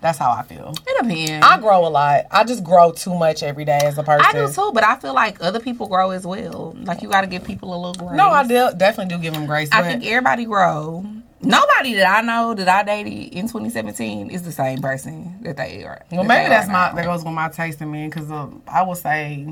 That's 0.00 0.18
how 0.18 0.30
I 0.30 0.42
feel. 0.42 0.74
It 0.86 1.02
depends. 1.02 1.44
I 1.46 1.58
grow 1.58 1.86
a 1.86 1.88
lot. 1.88 2.26
I 2.30 2.44
just 2.44 2.62
grow 2.62 2.92
too 2.92 3.14
much 3.14 3.42
every 3.42 3.64
day 3.64 3.78
as 3.82 3.96
a 3.98 4.02
person. 4.02 4.26
I 4.26 4.32
do 4.32 4.52
too, 4.52 4.70
but 4.72 4.84
I 4.84 4.96
feel 4.96 5.14
like 5.14 5.42
other 5.42 5.58
people 5.58 5.86
grow 5.88 6.10
as 6.10 6.26
well. 6.26 6.76
Like 6.80 7.02
you 7.02 7.08
got 7.08 7.22
to 7.22 7.26
give 7.26 7.44
people 7.44 7.74
a 7.74 7.76
little 7.76 7.94
grace. 8.06 8.16
No, 8.16 8.28
I 8.28 8.46
de- 8.46 8.74
definitely 8.76 9.16
do 9.16 9.22
give 9.22 9.34
them 9.34 9.46
grace. 9.46 9.68
I 9.72 9.82
think 9.82 10.04
everybody 10.06 10.44
grow. 10.44 11.04
Nobody 11.40 11.94
that 11.94 12.18
I 12.18 12.20
know 12.22 12.54
that 12.54 12.68
I 12.68 12.82
dated 12.82 13.32
in 13.34 13.42
2017 13.46 14.30
is 14.30 14.42
the 14.42 14.52
same 14.52 14.80
person 14.80 15.38
that 15.42 15.56
they 15.56 15.84
are. 15.84 16.02
well, 16.10 16.22
that 16.22 16.28
maybe 16.28 16.44
they 16.44 16.48
that's 16.48 16.68
are 16.68 16.72
my 16.72 16.88
now. 16.88 16.94
that 16.94 17.04
goes 17.04 17.24
with 17.24 17.34
my 17.34 17.48
taste 17.48 17.80
in 17.80 17.90
men 17.90 18.08
because 18.10 18.30
uh, 18.30 18.48
I 18.66 18.82
would 18.82 18.96
say 18.98 19.44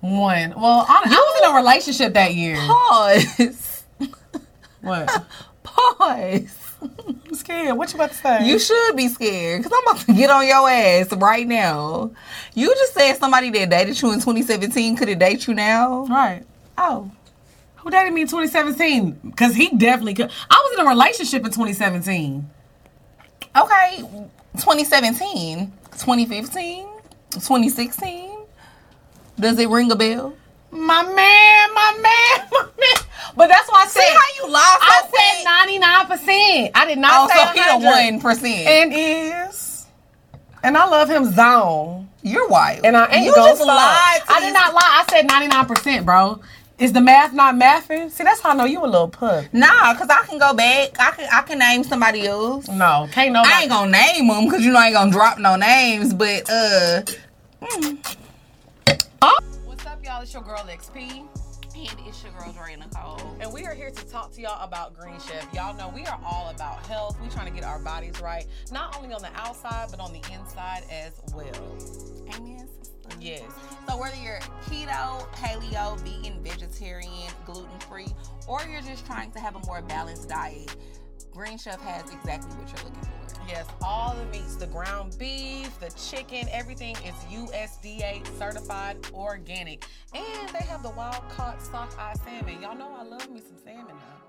one. 0.00 0.54
Well, 0.56 0.86
I, 0.88 1.02
I 1.06 1.08
was 1.08 1.42
in 1.42 1.50
a 1.50 1.56
relationship 1.56 2.14
that 2.14 2.34
year. 2.34 2.56
Pause. 2.56 3.84
What? 4.82 5.24
Pause. 5.62 6.56
I'm 7.26 7.34
scared. 7.34 7.76
What 7.76 7.90
you 7.92 7.96
about 7.96 8.10
to 8.10 8.16
say? 8.16 8.46
You 8.46 8.58
should 8.58 8.96
be 8.96 9.08
scared 9.08 9.62
because 9.62 9.76
I'm 9.76 9.94
about 9.96 10.06
to 10.06 10.12
get 10.14 10.30
on 10.30 10.46
your 10.46 10.68
ass 10.68 11.12
right 11.12 11.46
now. 11.46 12.10
You 12.54 12.74
just 12.74 12.94
said 12.94 13.14
somebody 13.14 13.50
that 13.50 13.70
dated 13.70 14.00
you 14.00 14.12
in 14.12 14.20
2017 14.20 14.96
could 14.96 15.08
have 15.08 15.18
date 15.18 15.46
you 15.46 15.54
now. 15.54 16.06
right? 16.06 16.42
Oh. 16.78 17.10
Who 17.76 17.90
dated 17.90 18.12
me 18.12 18.22
in 18.22 18.28
2017? 18.28 19.10
Because 19.24 19.54
he 19.54 19.68
definitely 19.76 20.14
could. 20.14 20.30
I 20.50 20.68
was 20.70 20.78
in 20.78 20.86
a 20.86 20.88
relationship 20.88 21.44
in 21.44 21.50
2017. 21.50 22.50
Okay. 23.56 23.96
2017, 24.54 25.72
2015, 25.92 26.86
2016. 27.30 28.38
Does 29.38 29.58
it 29.58 29.68
ring 29.68 29.90
a 29.90 29.96
bell? 29.96 30.34
My 30.74 31.02
man, 31.04 31.74
my 31.74 31.92
man, 32.02 32.48
my 32.52 32.62
man. 32.62 33.06
But 33.36 33.48
that's 33.48 33.68
why 33.70 33.82
I 33.84 33.86
said. 33.86 34.00
See 34.02 34.08
how 34.12 34.46
you 34.46 34.52
lost 34.52 34.78
I 34.82 35.02
so 35.02 35.08
quick? 35.08 35.20
said 36.20 36.68
99%. 36.68 36.70
I 36.74 36.86
did 36.86 36.98
not 36.98 37.12
Oh, 37.14 37.28
say 37.28 37.34
so 37.36 37.46
he 37.52 37.80
the 37.80 37.86
one 37.86 38.20
percent. 38.20 38.66
And 38.68 38.92
is. 38.94 39.86
And 40.62 40.76
I 40.76 40.86
love 40.86 41.08
him 41.10 41.32
zone. 41.32 42.08
You're 42.22 42.48
wild. 42.48 42.84
And 42.84 42.96
I 42.96 43.06
ain't 43.12 43.24
you 43.26 43.34
gonna 43.34 43.50
just 43.50 43.62
stop. 43.62 43.76
lied. 43.76 44.22
To 44.26 44.32
I 44.32 44.40
did 44.40 44.54
not 44.54 44.74
lie. 44.74 44.80
I 44.82 45.04
said 45.10 45.28
99%, 45.28 46.04
bro. 46.04 46.40
Is 46.78 46.92
the 46.92 47.00
math 47.00 47.32
not 47.32 47.54
mathing? 47.54 48.10
See, 48.10 48.24
that's 48.24 48.40
how 48.40 48.50
I 48.50 48.54
know 48.54 48.64
you 48.64 48.82
a 48.84 48.86
little 48.86 49.08
pup. 49.08 49.44
Nah, 49.52 49.94
cause 49.94 50.08
I 50.10 50.24
can 50.26 50.38
go 50.38 50.54
back. 50.54 50.90
I 50.98 51.12
can 51.12 51.28
I 51.32 51.42
can 51.42 51.58
name 51.60 51.84
somebody 51.84 52.26
else. 52.26 52.66
No, 52.66 53.08
can't 53.12 53.32
nobody. 53.32 53.54
I 53.54 53.60
ain't 53.60 53.70
gonna 53.70 53.90
name 53.92 54.26
them 54.26 54.44
because 54.46 54.64
you 54.64 54.72
know 54.72 54.80
I 54.80 54.86
ain't 54.86 54.94
gonna 54.94 55.12
drop 55.12 55.38
no 55.38 55.54
names. 55.54 56.12
But 56.14 56.50
uh, 56.50 57.02
What's 59.20 59.53
up, 60.04 60.12
y'all? 60.12 60.22
It's 60.22 60.32
your 60.32 60.42
girl 60.42 60.62
Lex 60.66 60.90
P. 60.90 61.24
and 61.76 61.98
it's 62.06 62.22
your 62.22 62.32
girl 62.32 62.52
Drea 62.52 62.76
Nicole. 62.76 63.20
And 63.40 63.52
we 63.52 63.64
are 63.64 63.74
here 63.74 63.90
to 63.90 64.06
talk 64.06 64.32
to 64.32 64.40
y'all 64.40 64.62
about 64.62 64.94
Green 64.98 65.18
Chef. 65.20 65.52
Y'all 65.54 65.76
know 65.76 65.88
we 65.94 66.04
are 66.06 66.18
all 66.24 66.50
about 66.50 66.84
health. 66.86 67.18
we 67.22 67.28
trying 67.28 67.46
to 67.46 67.52
get 67.52 67.64
our 67.64 67.78
bodies 67.78 68.20
right, 68.20 68.46
not 68.72 68.96
only 68.96 69.14
on 69.14 69.22
the 69.22 69.32
outside, 69.34 69.88
but 69.90 70.00
on 70.00 70.12
the 70.12 70.20
inside 70.32 70.84
as 70.90 71.20
well. 71.34 71.46
Amen. 72.36 72.68
Yes. 73.20 73.42
So 73.88 73.96
whether 73.96 74.16
you're 74.16 74.40
keto, 74.66 75.26
paleo, 75.32 75.98
vegan, 76.00 76.42
vegetarian, 76.42 77.32
gluten 77.46 77.78
free, 77.88 78.08
or 78.46 78.60
you're 78.70 78.82
just 78.82 79.06
trying 79.06 79.30
to 79.32 79.38
have 79.38 79.56
a 79.56 79.60
more 79.60 79.80
balanced 79.82 80.28
diet, 80.28 80.74
Green 81.32 81.58
Chef 81.58 81.80
has 81.80 82.12
exactly 82.12 82.54
what 82.56 82.68
you're 82.68 82.90
looking 82.90 83.02
for. 83.02 83.23
Yes, 83.46 83.66
all 83.82 84.14
the 84.14 84.24
meats, 84.26 84.56
the 84.56 84.66
ground 84.66 85.16
beef, 85.18 85.78
the 85.78 85.90
chicken, 85.90 86.48
everything 86.50 86.96
is 87.04 87.14
USDA 87.30 88.26
certified 88.38 88.96
organic. 89.12 89.84
And 90.14 90.48
they 90.48 90.64
have 90.66 90.82
the 90.82 90.90
wild 90.90 91.28
caught 91.28 91.60
sockeye 91.62 92.14
salmon. 92.14 92.62
Y'all 92.62 92.76
know 92.76 92.94
I 92.98 93.02
love 93.02 93.30
me 93.30 93.40
some 93.40 93.58
salmon 93.62 93.96
now. 93.96 94.23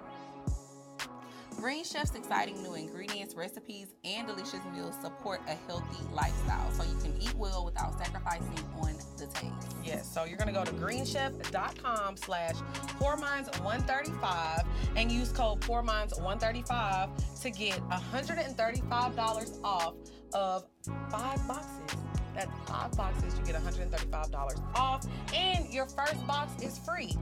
Green 1.58 1.84
Chef's 1.84 2.14
exciting 2.16 2.62
new 2.62 2.76
ingredients, 2.76 3.34
recipes, 3.34 3.88
and 4.04 4.28
delicious 4.28 4.60
meals 4.74 4.94
support 5.02 5.42
a 5.48 5.56
healthy 5.68 6.04
lifestyle 6.14 6.70
so 6.72 6.84
you 6.84 6.98
can 6.98 7.14
eat 7.22 7.34
well 7.36 7.64
without 7.66 7.98
sacrificing 7.98 8.60
on 8.80 8.94
the 9.18 9.26
taste. 9.28 9.76
Yes, 9.84 10.12
so 10.12 10.26
you're 10.26 10.38
gonna 10.38 10.52
go 10.52 10.66
to 10.66 10.72
greenchef.com 10.74 12.18
slash 12.18 12.56
poorminds135 13.00 14.66
and 14.96 15.12
use 15.12 15.32
code 15.32 15.62
poorminds135 15.62 17.42
to 17.42 17.50
get 17.52 17.80
$135 17.90 19.64
off 19.64 19.94
of 20.34 20.66
five 21.10 21.48
boxes. 21.48 21.98
That's 22.36 22.52
five 22.70 22.92
boxes, 22.98 23.38
you 23.40 23.46
get 23.46 23.56
$135 23.56 24.62
off, 24.76 25.06
and 25.34 25.74
your 25.74 25.86
first 25.86 26.28
box 26.28 26.62
is 26.62 26.78
free. 26.80 27.16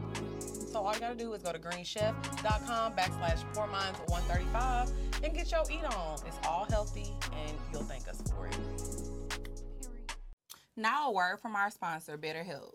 So 0.73 0.79
all 0.79 0.91
you 0.95 0.99
gotta 0.99 1.13
do 1.13 1.31
is 1.33 1.43
go 1.43 1.51
to 1.51 1.59
greenchef.com 1.59 2.93
backslash 2.93 3.43
poorminds135 3.53 4.91
and 5.23 5.31
get 5.35 5.51
your 5.51 5.63
eat 5.69 5.83
on. 5.85 6.17
It's 6.25 6.39
all 6.47 6.65
healthy 6.67 7.13
and 7.31 7.55
you'll 7.71 7.83
thank 7.83 8.07
us 8.07 8.23
for 8.31 8.47
it. 8.47 8.57
Now, 10.75 11.09
a 11.09 11.11
word 11.11 11.37
from 11.39 11.55
our 11.55 11.69
sponsor, 11.69 12.17
BetterHelp. 12.17 12.73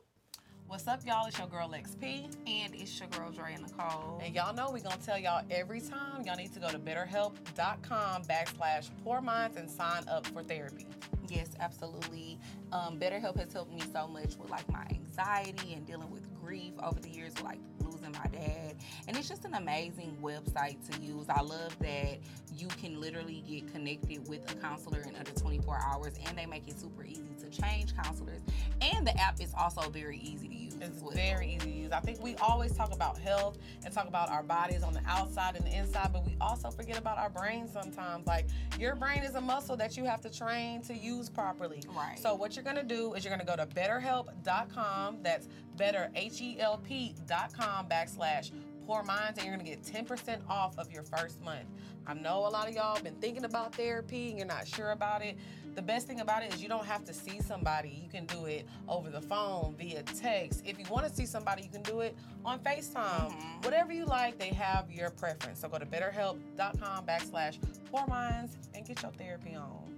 What's 0.69 0.87
up, 0.87 1.01
y'all? 1.05 1.27
It's 1.27 1.37
your 1.39 1.49
girl 1.49 1.69
Lex 1.69 1.97
P. 1.97 2.29
And 2.47 2.73
it's 2.73 3.01
your 3.01 3.09
girl, 3.09 3.33
Drea 3.33 3.59
Nicole. 3.59 4.21
And 4.23 4.33
y'all 4.33 4.55
know 4.55 4.71
we're 4.71 4.85
gonna 4.85 4.97
tell 5.05 5.19
y'all 5.19 5.45
every 5.51 5.81
time 5.81 6.23
y'all 6.25 6.37
need 6.37 6.55
to 6.55 6.61
go 6.61 6.71
to 6.71 6.79
betterhelp.com 6.79 8.23
backslash 8.25 8.91
poor 9.03 9.21
minds 9.21 9.57
and 9.57 9.69
sign 9.69 10.05
up 10.07 10.25
for 10.29 10.45
therapy. 10.45 10.87
Yes, 11.29 11.49
absolutely. 11.59 12.39
Um, 12.71 13.01
BetterHelp 13.01 13.37
has 13.41 13.53
helped 13.53 13.73
me 13.73 13.83
so 13.93 14.07
much 14.07 14.37
with 14.37 14.51
like 14.51 14.71
my 14.71 14.87
anxiety 14.91 15.73
and 15.75 15.85
dealing 15.85 16.11
with 16.13 16.29
grief 16.49 16.73
over 16.83 16.99
the 16.99 17.11
years, 17.11 17.35
like 17.43 17.59
losing 17.85 18.11
my 18.13 18.27
dad. 18.33 18.75
And 19.07 19.19
it's 19.19 19.29
just 19.29 19.45
an 19.45 19.53
amazing 19.53 20.17
website 20.23 20.79
to 20.91 20.99
use. 21.03 21.27
I 21.29 21.43
love 21.43 21.79
that 21.81 22.21
you 22.57 22.69
can 22.69 22.99
literally 22.99 23.45
get 23.47 23.71
connected 23.71 24.27
with 24.29 24.51
a 24.51 24.55
counselor 24.55 25.03
in 25.03 25.15
under 25.15 25.31
24 25.33 25.79
hours, 25.85 26.15
and 26.27 26.39
they 26.39 26.47
make 26.47 26.67
it 26.67 26.81
super 26.81 27.05
easy 27.05 27.35
to 27.41 27.51
change 27.51 27.95
counselors. 27.95 28.41
And 28.81 29.07
the 29.07 29.15
app 29.21 29.43
is 29.43 29.53
also 29.59 29.91
very 29.91 30.17
easy 30.21 30.49
to 30.49 30.55
use. 30.55 30.68
It's 30.81 31.03
very 31.14 31.55
easy 31.55 31.59
to 31.59 31.70
use. 31.70 31.93
I 31.93 32.01
think 32.01 32.22
we 32.22 32.35
always 32.37 32.72
talk 32.72 32.93
about 32.95 33.18
health 33.18 33.59
and 33.85 33.93
talk 33.93 34.09
about 34.09 34.31
our 34.31 34.43
bodies 34.43 34.83
on 34.83 34.93
the 34.93 35.03
outside 35.07 35.57
and 35.57 35.64
the 35.64 35.76
inside, 35.76 36.12
but 36.12 36.24
we 36.26 36.37
also 36.41 36.70
forget 36.70 36.99
about 36.99 37.18
our 37.18 37.31
brain 37.31 37.68
sometimes. 37.68 38.26
Like 38.26 38.47
your 38.79 38.95
brain 38.95 39.22
is 39.22 39.35
a 39.35 39.41
muscle 39.41 39.76
that 39.76 39.97
you 39.97 40.05
have 40.05 40.20
to 40.22 40.31
train 40.31 40.83
to 40.83 40.95
use 40.95 41.29
properly. 41.29 41.83
Right. 41.95 42.18
So 42.18 42.35
what 42.35 42.57
you're 42.57 42.64
gonna 42.64 42.83
do 42.83 43.14
is 43.14 43.24
you're 43.24 43.37
gonna 43.37 43.45
go 43.45 43.57
to 43.57 43.66
betterhelp.com. 43.66 45.18
That's 45.22 45.49
better 45.76 46.11
H 46.14 46.41
E 46.41 46.57
L 46.61 46.79
P.com 46.79 47.89
backslash 47.89 48.51
poor 48.87 49.03
minds 49.03 49.39
and 49.39 49.47
you're 49.47 49.57
gonna 49.57 49.68
get 49.68 49.83
10% 49.83 50.41
off 50.49 50.79
of 50.79 50.91
your 50.91 51.03
first 51.03 51.43
month. 51.43 51.66
I 52.07 52.14
know 52.14 52.47
a 52.47 52.49
lot 52.49 52.68
of 52.68 52.74
y'all 52.74 52.95
have 52.95 53.05
been 53.05 53.16
thinking 53.16 53.45
about 53.45 53.74
therapy 53.74 54.31
and 54.31 54.39
you're 54.39 54.47
not 54.47 54.66
sure 54.66 54.93
about 54.93 55.22
it. 55.22 55.37
The 55.79 55.83
best 55.83 56.09
thing 56.09 56.18
about 56.18 56.43
it 56.43 56.53
is 56.53 56.61
you 56.61 56.68
don't 56.68 56.85
have 56.87 57.05
to 57.05 57.14
see 57.14 57.41
somebody. 57.41 58.01
You 58.03 58.09
can 58.09 58.26
do 58.26 58.47
it 58.47 58.66
over 58.89 59.11
the 59.11 59.20
phone, 59.20 59.76
via 59.79 60.03
text. 60.03 60.64
If 60.66 60.76
you 60.76 60.85
want 60.91 61.07
to 61.07 61.14
see 61.14 61.24
somebody, 61.24 61.62
you 61.62 61.68
can 61.68 61.83
do 61.83 62.01
it 62.01 62.16
on 62.45 62.59
FaceTime. 62.59 63.31
Mhm. 63.31 63.64
Whatever 63.64 63.93
you 63.93 64.05
like, 64.05 64.41
they 64.41 64.49
have 64.49 64.91
your 64.91 65.11
preference. 65.11 65.61
So 65.61 65.68
go 65.68 65.79
to 65.79 65.87
betterhelp.com 65.87 67.07
backslash 67.07 67.61
poor 67.93 68.05
minds 68.09 68.57
and 68.74 68.85
get 68.85 69.01
your 69.03 69.12
therapy 69.12 69.55
on. 69.55 69.98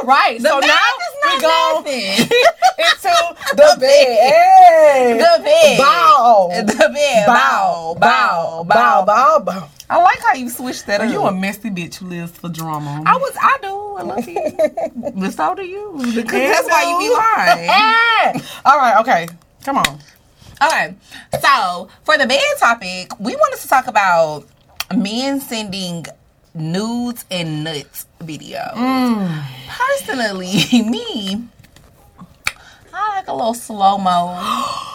All 0.00 0.06
right, 0.06 0.40
The 0.40 0.48
so 0.48 0.58
now 0.60 0.78
we 1.24 1.40
go 1.40 1.78
into 1.86 3.54
the 3.56 3.76
bed. 3.78 4.18
Hey. 4.18 5.16
The 5.18 5.42
bed. 5.42 5.78
Bow. 5.78 6.48
The 6.52 6.90
bed. 6.92 7.26
Bow, 7.26 7.96
bow, 7.98 8.64
bow, 8.64 9.04
bow, 9.04 9.38
bow. 9.40 9.68
I 9.90 10.02
like 10.02 10.18
how 10.20 10.34
you 10.34 10.48
switched 10.48 10.86
that 10.86 11.00
Are 11.00 11.06
up. 11.06 11.12
you 11.12 11.22
a 11.22 11.32
messy 11.32 11.70
bitch 11.70 11.96
who 11.96 12.06
lives 12.06 12.32
for 12.32 12.48
drama? 12.48 13.02
I 13.06 13.16
was, 13.16 13.32
I 13.40 13.58
do. 13.62 13.68
I 13.96 14.02
love 14.02 14.26
you. 14.28 15.12
but 15.20 15.30
so 15.32 15.54
do 15.54 15.62
you. 15.64 15.92
Because 16.14 16.24
that's 16.32 16.68
why 16.68 16.82
you 16.90 16.98
be 16.98 17.10
lying. 17.14 18.42
All 18.64 18.78
right, 18.78 18.96
okay. 19.00 19.28
Come 19.64 19.78
on. 19.78 19.98
okay. 20.64 20.94
So 21.40 21.88
for 22.02 22.16
the 22.18 22.26
bed 22.26 22.40
topic, 22.58 23.10
we 23.20 23.36
wanted 23.36 23.60
to 23.60 23.68
talk 23.68 23.86
about 23.86 24.46
men 24.96 25.40
sending 25.40 26.06
nudes 26.54 27.24
and 27.30 27.64
nuts 27.64 28.06
videos. 28.20 28.72
Mm. 28.74 29.42
Personally, 29.68 30.82
me, 30.88 31.44
I 32.92 33.16
like 33.16 33.28
a 33.28 33.34
little 33.34 33.54
slow 33.54 33.98
mo. 33.98 34.80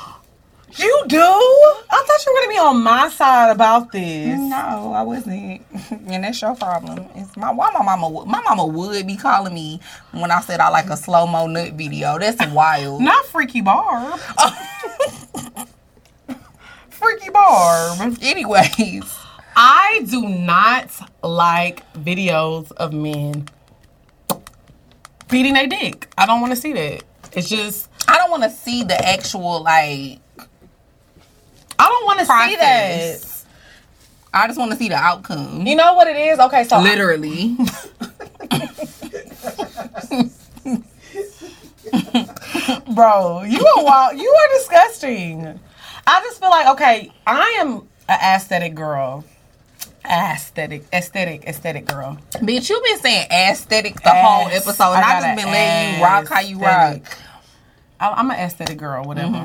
You 0.78 1.04
do? 1.08 1.18
I 1.18 1.84
thought 1.90 2.26
you 2.26 2.32
were 2.34 2.40
gonna 2.42 2.52
be 2.54 2.60
on 2.60 2.84
my 2.84 3.10
side 3.10 3.50
about 3.52 3.92
this. 3.92 4.38
No, 4.40 4.94
I 4.96 5.02
wasn't, 5.02 5.66
and 6.08 6.24
that's 6.24 6.40
your 6.42 6.56
problem. 6.56 7.06
It's 7.16 7.36
my 7.36 7.52
why 7.52 7.72
my 7.74 7.84
mama 7.84 8.08
would- 8.08 8.28
my 8.28 8.40
mama 8.42 8.66
would 8.68 9.08
be 9.08 9.18
calling 9.18 9.54
me 9.56 9.80
when 10.12 10.30
I 10.30 10.40
said 10.42 10.60
I 10.60 10.70
like 10.70 10.86
a 10.92 10.96
slow 10.96 11.26
mo 11.26 11.48
nut 11.48 11.74
video. 11.74 12.20
That's 12.20 12.46
wild. 12.54 13.02
Not 13.02 13.26
Freaky 13.26 13.62
Barb. 13.62 14.20
Freaky 16.90 17.30
Barb. 17.32 18.18
Anyways, 18.22 19.18
I 19.62 20.06
do 20.10 20.26
not 20.26 20.90
like 21.22 21.84
videos 21.92 22.72
of 22.72 22.94
men 22.94 23.50
beating 25.30 25.54
their 25.54 25.68
dick. 25.68 26.08
I 26.18 26.26
don't 26.26 26.40
want 26.40 26.54
to 26.54 26.56
see 26.56 26.72
that. 26.72 27.04
It's 27.34 27.50
just 27.50 27.90
I 28.08 28.16
don't 28.16 28.32
want 28.32 28.44
to 28.44 28.52
see 28.52 28.86
the 28.86 28.96
actual 29.06 29.62
like 29.62 30.22
I 31.78 31.90
don't 31.90 32.06
want 32.06 32.20
to 32.20 32.26
see 32.26 32.56
that. 32.56 33.44
I 34.34 34.48
just 34.48 34.58
want 34.58 34.72
to 34.72 34.78
see 34.78 34.88
the 34.88 34.96
outcome. 34.96 35.68
You 35.68 35.76
know 35.76 35.94
what 35.94 36.08
it 36.08 36.16
is? 36.16 36.40
Okay, 36.40 36.64
so 36.64 36.80
Literally. 36.80 37.58
bro, 42.96 43.44
you 43.44 43.60
are 43.60 43.84
wild. 43.84 44.18
You 44.18 44.30
are 44.30 44.58
disgusting. 44.58 45.60
I 46.08 46.22
just 46.22 46.40
feel 46.40 46.50
like 46.50 46.68
okay, 46.68 47.12
I 47.28 47.58
am 47.60 47.90
an 48.08 48.20
aesthetic 48.24 48.74
girl. 48.74 49.26
Aesthetic, 50.06 50.84
aesthetic, 50.94 51.46
aesthetic 51.46 51.86
girl. 51.86 52.18
Bitch, 52.34 52.70
you 52.70 52.82
been 52.84 53.00
saying 53.00 53.28
aesthetic 53.32 54.02
the 54.02 54.10
whole 54.10 54.48
episode, 54.48 54.94
and 54.94 55.06
I, 55.06 55.18
I 55.18 55.22
just 55.22 55.44
been 55.44 55.52
letting 55.52 55.98
you 56.00 56.04
rock 56.04 56.28
how 56.28 56.40
you 56.40 56.60
rock. 56.60 57.18
I, 58.00 58.10
I'm 58.10 58.32
an 58.32 58.38
aesthetic 58.38 58.78
girl, 58.78 59.04
whatever. 59.04 59.38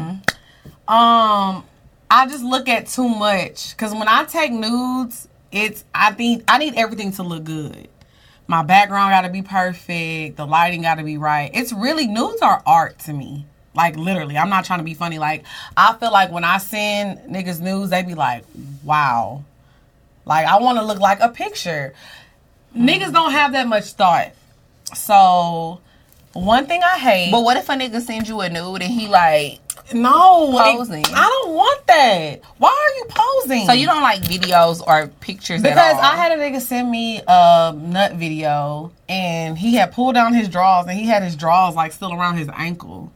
Um, 0.86 1.64
I 2.10 2.26
just 2.28 2.44
look 2.44 2.68
at 2.68 2.86
too 2.86 3.08
much 3.08 3.76
because 3.76 3.92
when 3.92 4.06
I 4.08 4.24
take 4.24 4.52
nudes, 4.52 5.28
it's 5.50 5.84
I 5.94 6.12
think 6.12 6.44
I 6.46 6.58
need 6.58 6.74
everything 6.76 7.12
to 7.12 7.22
look 7.22 7.44
good. 7.44 7.88
My 8.46 8.62
background 8.62 9.10
got 9.10 9.22
to 9.22 9.30
be 9.30 9.42
perfect. 9.42 10.36
The 10.36 10.46
lighting 10.46 10.82
got 10.82 10.96
to 10.96 11.04
be 11.04 11.16
right. 11.16 11.50
It's 11.54 11.72
really 11.72 12.06
nudes 12.06 12.42
are 12.42 12.62
art 12.66 12.98
to 13.00 13.12
me. 13.12 13.46
Like 13.74 13.96
literally, 13.96 14.36
I'm 14.36 14.50
not 14.50 14.64
trying 14.64 14.78
to 14.80 14.84
be 14.84 14.94
funny. 14.94 15.18
Like 15.18 15.44
I 15.76 15.94
feel 15.94 16.12
like 16.12 16.30
when 16.30 16.44
I 16.44 16.58
send 16.58 17.18
niggas 17.20 17.60
nudes, 17.60 17.90
they 17.90 18.02
be 18.02 18.14
like, 18.14 18.44
"Wow." 18.84 19.44
Like 20.26 20.46
I 20.46 20.58
want 20.58 20.78
to 20.78 20.84
look 20.84 21.00
like 21.00 21.20
a 21.20 21.28
picture. 21.28 21.94
Niggas 22.76 23.12
don't 23.12 23.32
have 23.32 23.52
that 23.52 23.68
much 23.68 23.92
thought. 23.92 24.32
So 24.94 25.80
one 26.32 26.66
thing 26.66 26.82
I 26.82 26.98
hate. 26.98 27.30
But 27.30 27.42
what 27.44 27.56
if 27.56 27.68
a 27.68 27.72
nigga 27.72 28.00
sends 28.00 28.28
you 28.28 28.40
a 28.40 28.48
nude 28.48 28.82
and 28.82 28.90
he 28.92 29.06
like, 29.06 29.60
No, 29.92 30.50
it- 30.58 30.76
Posing. 30.76 31.04
I 31.06 31.28
don't 31.28 31.54
want 31.54 31.86
that. 31.86 32.40
Why 32.58 32.68
are 32.70 32.98
you 32.98 33.04
posing? 33.08 33.66
so 33.66 33.72
you 33.72 33.86
don't 33.86 34.02
like 34.02 34.22
videos 34.22 34.82
or 34.86 35.08
pictures 35.20 35.62
because 35.62 35.76
at 35.78 35.94
all? 35.94 36.00
I 36.00 36.16
had 36.16 36.32
a 36.32 36.36
nigga 36.36 36.60
send 36.60 36.90
me 36.90 37.20
a 37.26 37.72
nut 37.76 38.14
video 38.14 38.90
and 39.08 39.56
he 39.58 39.74
had 39.74 39.92
pulled 39.92 40.14
down 40.14 40.34
his 40.34 40.48
drawers 40.48 40.86
and 40.88 40.98
he 40.98 41.06
had 41.06 41.22
his 41.22 41.36
drawers 41.36 41.74
like 41.76 41.92
still 41.92 42.12
around 42.12 42.38
his 42.38 42.48
ankle, 42.54 43.12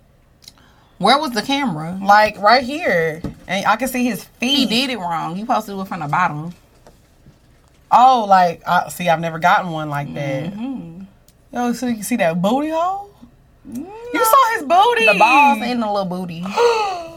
Where 0.99 1.19
was 1.19 1.33
the 1.33 1.43
camera? 1.43 1.99
like 2.03 2.39
right 2.39 2.63
here, 2.63 3.23
and 3.49 3.67
I 3.67 3.77
can 3.77 3.89
see 3.89 4.05
his 4.05 4.23
feet. 4.25 4.55
He 4.57 4.67
did 4.67 4.91
it 4.91 4.99
wrong. 4.99 5.37
You 5.37 5.43
supposed 5.47 5.67
to 5.67 5.81
it 5.81 5.89
from 5.89 6.01
the 6.01 6.07
bottom. 6.09 6.55
Oh, 7.91 8.27
like 8.29 8.63
I 8.67 8.89
see, 8.89 9.09
I've 9.09 9.21
never 9.21 9.39
gotten 9.39 9.71
one 9.71 9.89
like 9.89 10.13
that. 10.15 10.53
Mm-hmm. 10.53 11.03
Yo, 11.53 11.73
so 11.73 11.87
you 11.87 12.03
see 12.03 12.17
that 12.17 12.41
booty 12.43 12.71
hole. 12.71 13.11
You 13.73 14.25
saw 14.25 14.55
his 14.55 14.63
booty. 14.65 15.07
The 15.07 15.19
balls 15.19 15.59
and 15.63 15.83
the 15.83 15.87
little 15.91 16.05
booty. 16.05 16.45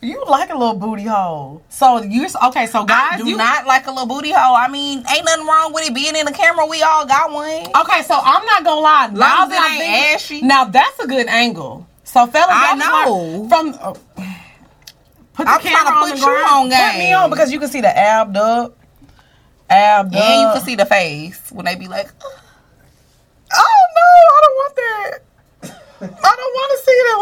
You 0.00 0.24
like 0.28 0.50
a 0.50 0.56
little 0.56 0.74
booty 0.78 1.02
hole. 1.02 1.60
So 1.70 2.00
you're 2.04 2.28
okay. 2.44 2.66
So 2.66 2.84
guys, 2.84 3.14
I 3.14 3.16
do 3.18 3.26
you, 3.30 3.36
not 3.36 3.66
like 3.66 3.88
a 3.88 3.90
little 3.90 4.06
booty 4.06 4.30
hole. 4.30 4.54
I 4.54 4.68
mean, 4.68 4.98
ain't 5.12 5.24
nothing 5.24 5.44
wrong 5.44 5.72
with 5.72 5.88
it 5.88 5.92
being 5.94 6.14
in 6.14 6.24
the 6.24 6.30
camera. 6.30 6.66
We 6.66 6.82
all 6.82 7.04
got 7.04 7.32
one. 7.32 7.66
Okay, 7.82 8.02
so 8.04 8.14
I'm 8.22 8.46
not 8.46 8.62
gonna 8.62 8.80
lie. 8.80 9.06
Now 9.08 9.46
that 9.46 9.76
thinking- 9.76 10.14
ashy. 10.14 10.46
now 10.46 10.66
that's 10.66 11.00
a 11.00 11.06
good 11.08 11.26
angle. 11.26 11.84
So 12.04 12.28
fellas, 12.28 12.46
I 12.48 12.76
know. 12.76 13.40
like- 13.40 13.48
from 13.48 13.68
uh, 13.82 13.92
put 15.32 15.46
the 15.46 15.50
I'm 15.50 15.60
camera 15.62 15.80
trying 15.80 15.84
to 15.86 15.90
on 15.90 16.00
put 16.02 16.10
the 16.12 16.16
you 16.20 16.24
ground. 16.26 16.72
on 16.72 16.92
Put 16.92 16.98
me 17.00 17.12
on 17.12 17.30
because 17.30 17.50
you 17.50 17.58
can 17.58 17.68
see 17.68 17.80
the 17.80 17.98
ab 17.98 18.36
up, 18.36 18.77
ab 19.70 20.06
And 20.14 20.40
you 20.42 20.48
can 20.54 20.60
see 20.64 20.74
the 20.76 20.86
face 20.86 21.40
when 21.52 21.64
they 21.64 21.74
be 21.76 21.88
like, 21.88 22.10
Oh 23.52 23.86
no, 23.96 24.08
I 24.36 24.40
don't 24.44 24.56
want 24.56 24.74
that. 24.76 25.18
I 26.22 26.36
don't 26.36 26.54
want 26.54 26.70
to 26.72 26.84
see 26.84 26.98
that 27.06 27.18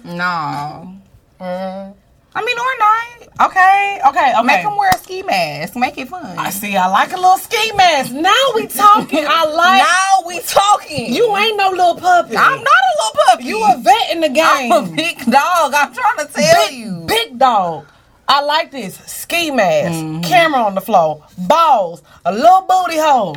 one. 0.00 0.16
no. 0.16 0.94
Mm. 1.40 1.94
I 2.34 2.44
mean, 2.44 2.58
or 2.58 2.78
not. 2.78 3.50
Okay, 3.50 4.00
okay, 4.06 4.32
okay. 4.36 4.42
Make 4.46 4.62
them 4.62 4.76
wear 4.76 4.90
a 4.90 4.98
ski 4.98 5.22
mask. 5.22 5.76
Make 5.76 5.96
it 5.98 6.08
fun. 6.08 6.38
I 6.38 6.50
see. 6.50 6.76
I 6.76 6.86
like 6.88 7.12
a 7.12 7.16
little 7.16 7.38
ski 7.38 7.72
mask. 7.74 8.12
Now 8.12 8.32
we 8.54 8.66
talking. 8.66 9.24
I 9.26 9.44
like. 9.54 9.82
now 9.82 10.26
we 10.28 10.40
talking. 10.40 11.12
you 11.12 11.36
ain't 11.36 11.56
no 11.56 11.70
little 11.70 11.94
puppy. 11.96 12.36
I'm 12.36 12.62
not 12.62 12.66
a 12.66 12.94
little 12.98 13.20
puppy. 13.26 13.44
You 13.44 13.64
a 13.64 13.78
vet 13.78 14.10
in 14.12 14.20
the 14.20 14.28
game. 14.28 14.72
I'm 14.72 14.92
a 14.92 14.96
big 14.96 15.18
dog. 15.18 15.72
I'm 15.74 15.92
trying 15.94 16.26
to 16.26 16.32
tell 16.32 16.68
big, 16.68 16.78
you. 16.78 17.04
big 17.06 17.38
dog. 17.38 17.86
I 18.30 18.42
like 18.42 18.70
this 18.70 18.96
ski 19.06 19.50
mask, 19.50 19.92
Mm-hmm. 19.92 20.20
camera 20.22 20.60
on 20.62 20.74
the 20.74 20.80
floor, 20.82 21.24
balls, 21.38 22.02
a 22.24 22.32
little 22.32 22.60
booty 22.62 22.98
hole. 22.98 23.36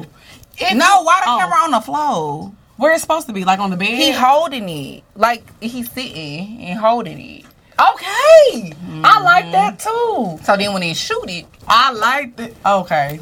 No, 0.73 1.03
why 1.03 1.21
the 1.23 1.31
oh, 1.31 1.37
camera 1.39 1.57
on 1.63 1.71
the 1.71 1.79
floor? 1.81 2.51
Where 2.77 2.93
it's 2.93 3.01
supposed 3.01 3.27
to 3.27 3.33
be, 3.33 3.45
like 3.45 3.59
on 3.59 3.69
the 3.69 3.77
bed. 3.77 3.87
He 3.89 4.11
holding 4.11 4.67
it. 4.67 5.03
Like 5.15 5.43
he's 5.61 5.89
sitting 5.91 6.61
and 6.61 6.79
holding 6.79 7.19
it. 7.19 7.45
okay, 7.79 8.73
I 9.03 9.21
like 9.23 9.45
Mm-hmm. 9.45 9.51
that 9.53 9.79
too. 9.79 10.39
So 10.43 10.57
then 10.57 10.73
when 10.73 10.81
they 10.81 10.93
shoot 10.93 11.25
it, 11.29 11.45
I 11.67 11.91
like 11.93 12.39
it. 12.39 12.55
Okay. 12.65 13.19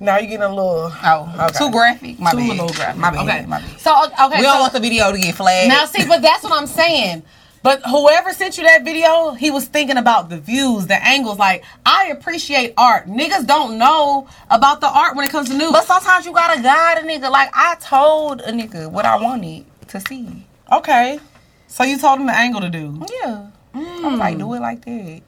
Now 0.00 0.18
you 0.18 0.26
getting 0.26 0.42
a 0.42 0.48
little. 0.48 0.90
oh, 0.92 1.46
Okay. 1.48 1.58
too 1.58 1.70
graphic. 1.70 2.18
My 2.18 2.32
too 2.32 2.38
bad. 2.38 2.48
little 2.48 2.68
graphic. 2.70 2.96
My 3.00 3.10
bad. 3.10 3.28
Okay. 3.28 3.46
My 3.46 3.60
bad. 3.60 3.80
So 3.80 3.92
okay. 4.04 4.38
We 4.38 4.44
so, 4.44 4.50
don't 4.50 4.60
want 4.60 4.72
the 4.72 4.80
video 4.80 5.12
to 5.12 5.18
get 5.18 5.34
flagged. 5.36 5.68
Now 5.68 5.84
see, 5.84 6.06
but 6.06 6.22
that's 6.22 6.42
what 6.42 6.52
I'm 6.52 6.66
saying. 6.66 7.22
But 7.62 7.80
whoever 7.86 8.32
sent 8.32 8.58
you 8.58 8.64
that 8.64 8.84
video, 8.84 9.32
he 9.32 9.50
was 9.52 9.66
thinking 9.66 9.96
about 9.96 10.28
the 10.28 10.38
views, 10.38 10.88
the 10.88 10.96
angles. 11.02 11.38
Like, 11.38 11.62
I 11.86 12.06
appreciate 12.08 12.74
art. 12.76 13.06
Niggas 13.06 13.46
don't 13.46 13.78
know 13.78 14.26
about 14.50 14.80
the 14.80 14.88
art 14.88 15.14
when 15.14 15.24
it 15.24 15.30
comes 15.30 15.48
to 15.48 15.56
news. 15.56 15.70
but 15.70 15.84
sometimes 15.84 16.26
you 16.26 16.32
gotta 16.32 16.60
guide 16.60 16.98
a 16.98 17.02
nigga. 17.02 17.30
Like 17.30 17.50
I 17.54 17.76
told 17.80 18.40
a 18.40 18.50
nigga 18.50 18.90
what 18.90 19.04
I 19.04 19.16
wanted 19.16 19.64
to 19.88 20.00
see. 20.00 20.46
okay. 20.72 21.20
So 21.68 21.84
you 21.84 21.98
told 21.98 22.20
him 22.20 22.26
the 22.26 22.36
angle 22.36 22.60
to 22.60 22.68
do. 22.68 23.00
Yeah. 23.22 23.46
Mm. 23.74 24.04
I 24.04 24.08
was 24.08 24.18
like, 24.18 24.36
do 24.38 24.52
it 24.54 24.60
like 24.60 24.84
that. 24.84 25.22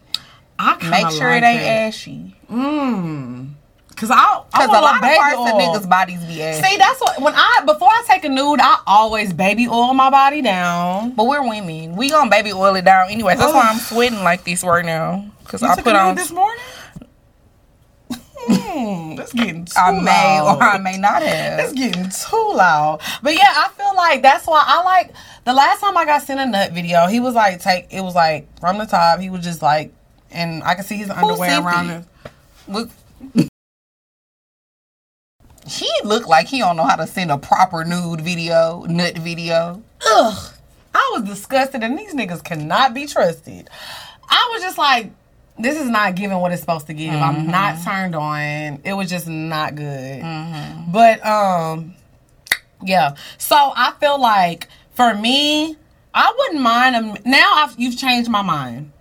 I 0.58 0.76
Make 0.90 1.10
sure 1.12 1.30
like 1.30 1.42
it 1.42 1.46
ain't 1.46 1.60
that. 1.62 1.86
ashy. 1.88 2.36
Mmm. 2.50 3.53
Cause 3.96 4.10
I, 4.10 4.16
I 4.16 4.66
Because 4.66 4.68
want 4.68 4.78
a 4.78 4.82
lot 4.82 4.94
of 4.96 5.00
parts 5.18 5.36
oil. 5.36 5.46
of 5.46 5.54
niggas' 5.82 5.88
bodies 5.88 6.24
be 6.24 6.42
ashy. 6.42 6.62
See, 6.68 6.76
that's 6.76 7.00
what 7.00 7.20
when 7.22 7.32
I 7.34 7.62
before 7.64 7.88
I 7.88 8.02
take 8.08 8.24
a 8.24 8.28
nude, 8.28 8.58
I 8.60 8.78
always 8.86 9.32
baby 9.32 9.68
oil 9.68 9.94
my 9.94 10.10
body 10.10 10.42
down. 10.42 11.12
But 11.12 11.24
we're 11.26 11.48
women. 11.48 11.94
We 11.96 12.10
gonna 12.10 12.28
baby 12.30 12.52
oil 12.52 12.74
it 12.74 12.84
down 12.84 13.10
anyways. 13.10 13.38
That's 13.38 13.52
why 13.52 13.68
I'm 13.70 13.78
sweating 13.78 14.18
like 14.24 14.44
this 14.44 14.64
right 14.64 14.84
now. 14.84 15.24
Cause 15.44 15.62
You 15.62 15.68
I 15.68 15.76
put 15.76 15.94
a 15.94 15.98
on. 15.98 16.14
this 16.16 16.32
morning. 16.32 16.62
Hmm, 18.46 19.14
that's 19.16 19.32
getting 19.32 19.64
too 19.64 19.72
I 19.78 19.92
may 19.92 20.40
loud. 20.40 20.56
or 20.58 20.62
I 20.62 20.78
may 20.78 20.98
not 20.98 21.22
It's 21.22 21.32
have. 21.62 21.74
getting 21.74 22.10
too 22.10 22.52
loud. 22.54 23.00
But 23.22 23.34
yeah, 23.34 23.52
I 23.56 23.68
feel 23.76 23.94
like 23.96 24.22
that's 24.22 24.46
why 24.46 24.62
I 24.66 24.82
like 24.82 25.14
the 25.44 25.54
last 25.54 25.80
time 25.80 25.96
I 25.96 26.04
got 26.04 26.22
sent 26.22 26.40
a 26.40 26.46
nut 26.46 26.72
video, 26.72 27.06
he 27.06 27.20
was 27.20 27.34
like 27.34 27.60
take 27.60 27.86
it 27.90 28.00
was 28.02 28.14
like 28.14 28.46
from 28.60 28.78
the 28.78 28.86
top, 28.86 29.20
he 29.20 29.30
was 29.30 29.42
just 29.44 29.62
like 29.62 29.92
and 30.30 30.62
I 30.64 30.74
could 30.74 30.84
see 30.84 30.96
his 30.96 31.10
underwear 31.10 31.62
around 31.62 31.90
it? 31.90 32.04
Look. 32.68 32.90
He 35.66 35.90
looked 36.04 36.28
like 36.28 36.46
he 36.46 36.58
don't 36.58 36.76
know 36.76 36.84
how 36.84 36.96
to 36.96 37.06
send 37.06 37.30
a 37.30 37.38
proper 37.38 37.84
nude 37.84 38.20
video, 38.20 38.84
nut 38.88 39.16
video. 39.18 39.82
Ugh. 40.06 40.52
I 40.94 41.10
was 41.14 41.24
disgusted 41.28 41.82
and 41.82 41.98
these 41.98 42.14
niggas 42.14 42.44
cannot 42.44 42.94
be 42.94 43.06
trusted. 43.06 43.68
I 44.28 44.50
was 44.52 44.62
just 44.62 44.78
like, 44.78 45.10
this 45.58 45.80
is 45.80 45.88
not 45.88 46.14
giving 46.14 46.38
what 46.38 46.52
it's 46.52 46.60
supposed 46.60 46.86
to 46.88 46.94
give. 46.94 47.14
I'm 47.14 47.46
not 47.46 47.82
turned 47.84 48.14
on. 48.14 48.80
It 48.84 48.94
was 48.94 49.08
just 49.08 49.26
not 49.28 49.74
good. 49.74 50.22
But 50.92 51.24
um 51.24 51.94
yeah. 52.82 53.14
So 53.38 53.56
I 53.56 53.92
feel 54.00 54.20
like 54.20 54.68
for 54.92 55.14
me, 55.14 55.76
I 56.12 56.34
wouldn't 56.38 56.60
mind 56.60 57.20
now 57.24 57.54
I've 57.56 57.74
you've 57.78 57.96
changed 57.96 58.28
my 58.30 58.42
mind. 58.42 58.92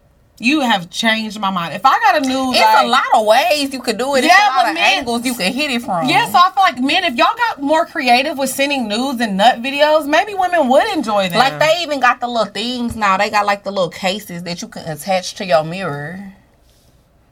You 0.44 0.60
have 0.60 0.90
changed 0.90 1.40
my 1.40 1.50
mind. 1.50 1.74
If 1.74 1.86
I 1.86 1.98
got 2.00 2.18
a 2.18 2.28
new 2.28 2.52
It's 2.52 2.60
like, 2.60 2.86
a 2.86 2.88
lot 2.88 3.06
of 3.16 3.26
ways 3.26 3.72
you 3.72 3.82
could 3.82 3.98
do 3.98 4.16
it. 4.16 4.26
Yeah, 4.26 4.32
it's 4.32 4.56
a 4.56 4.58
lot 4.58 4.68
of 4.68 4.74
man- 4.74 4.98
angles 5.00 5.26
you 5.26 5.36
can 5.36 5.54
hit 5.54 5.72
it 5.72 5.82
from. 5.82 6.10
Yeah, 6.10 6.30
so 6.30 6.38
I 6.38 6.52
feel 6.52 6.64
like 6.64 6.80
men, 6.80 7.06
if 7.06 7.16
y'all 7.16 7.36
got 7.38 7.62
more 7.62 7.86
creative 7.86 8.38
with 8.38 8.50
sending 8.50 8.90
nudes 8.90 9.22
and 9.22 9.38
nut 9.38 9.62
videos, 9.62 10.06
maybe 10.06 10.34
women 10.34 10.68
would 10.68 10.92
enjoy 10.94 11.30
them. 11.30 11.40
Like 11.40 11.60
they 11.60 11.82
even 11.82 12.02
got 12.02 12.20
the 12.20 12.28
little 12.28 12.52
things 12.52 12.96
now. 12.98 13.16
They 13.16 13.30
got 13.30 13.46
like 13.46 13.64
the 13.64 13.72
little 13.72 13.90
cases 13.90 14.44
that 14.44 14.62
you 14.62 14.68
can 14.68 14.86
attach 14.86 15.36
to 15.36 15.46
your 15.46 15.64
mirror, 15.64 16.34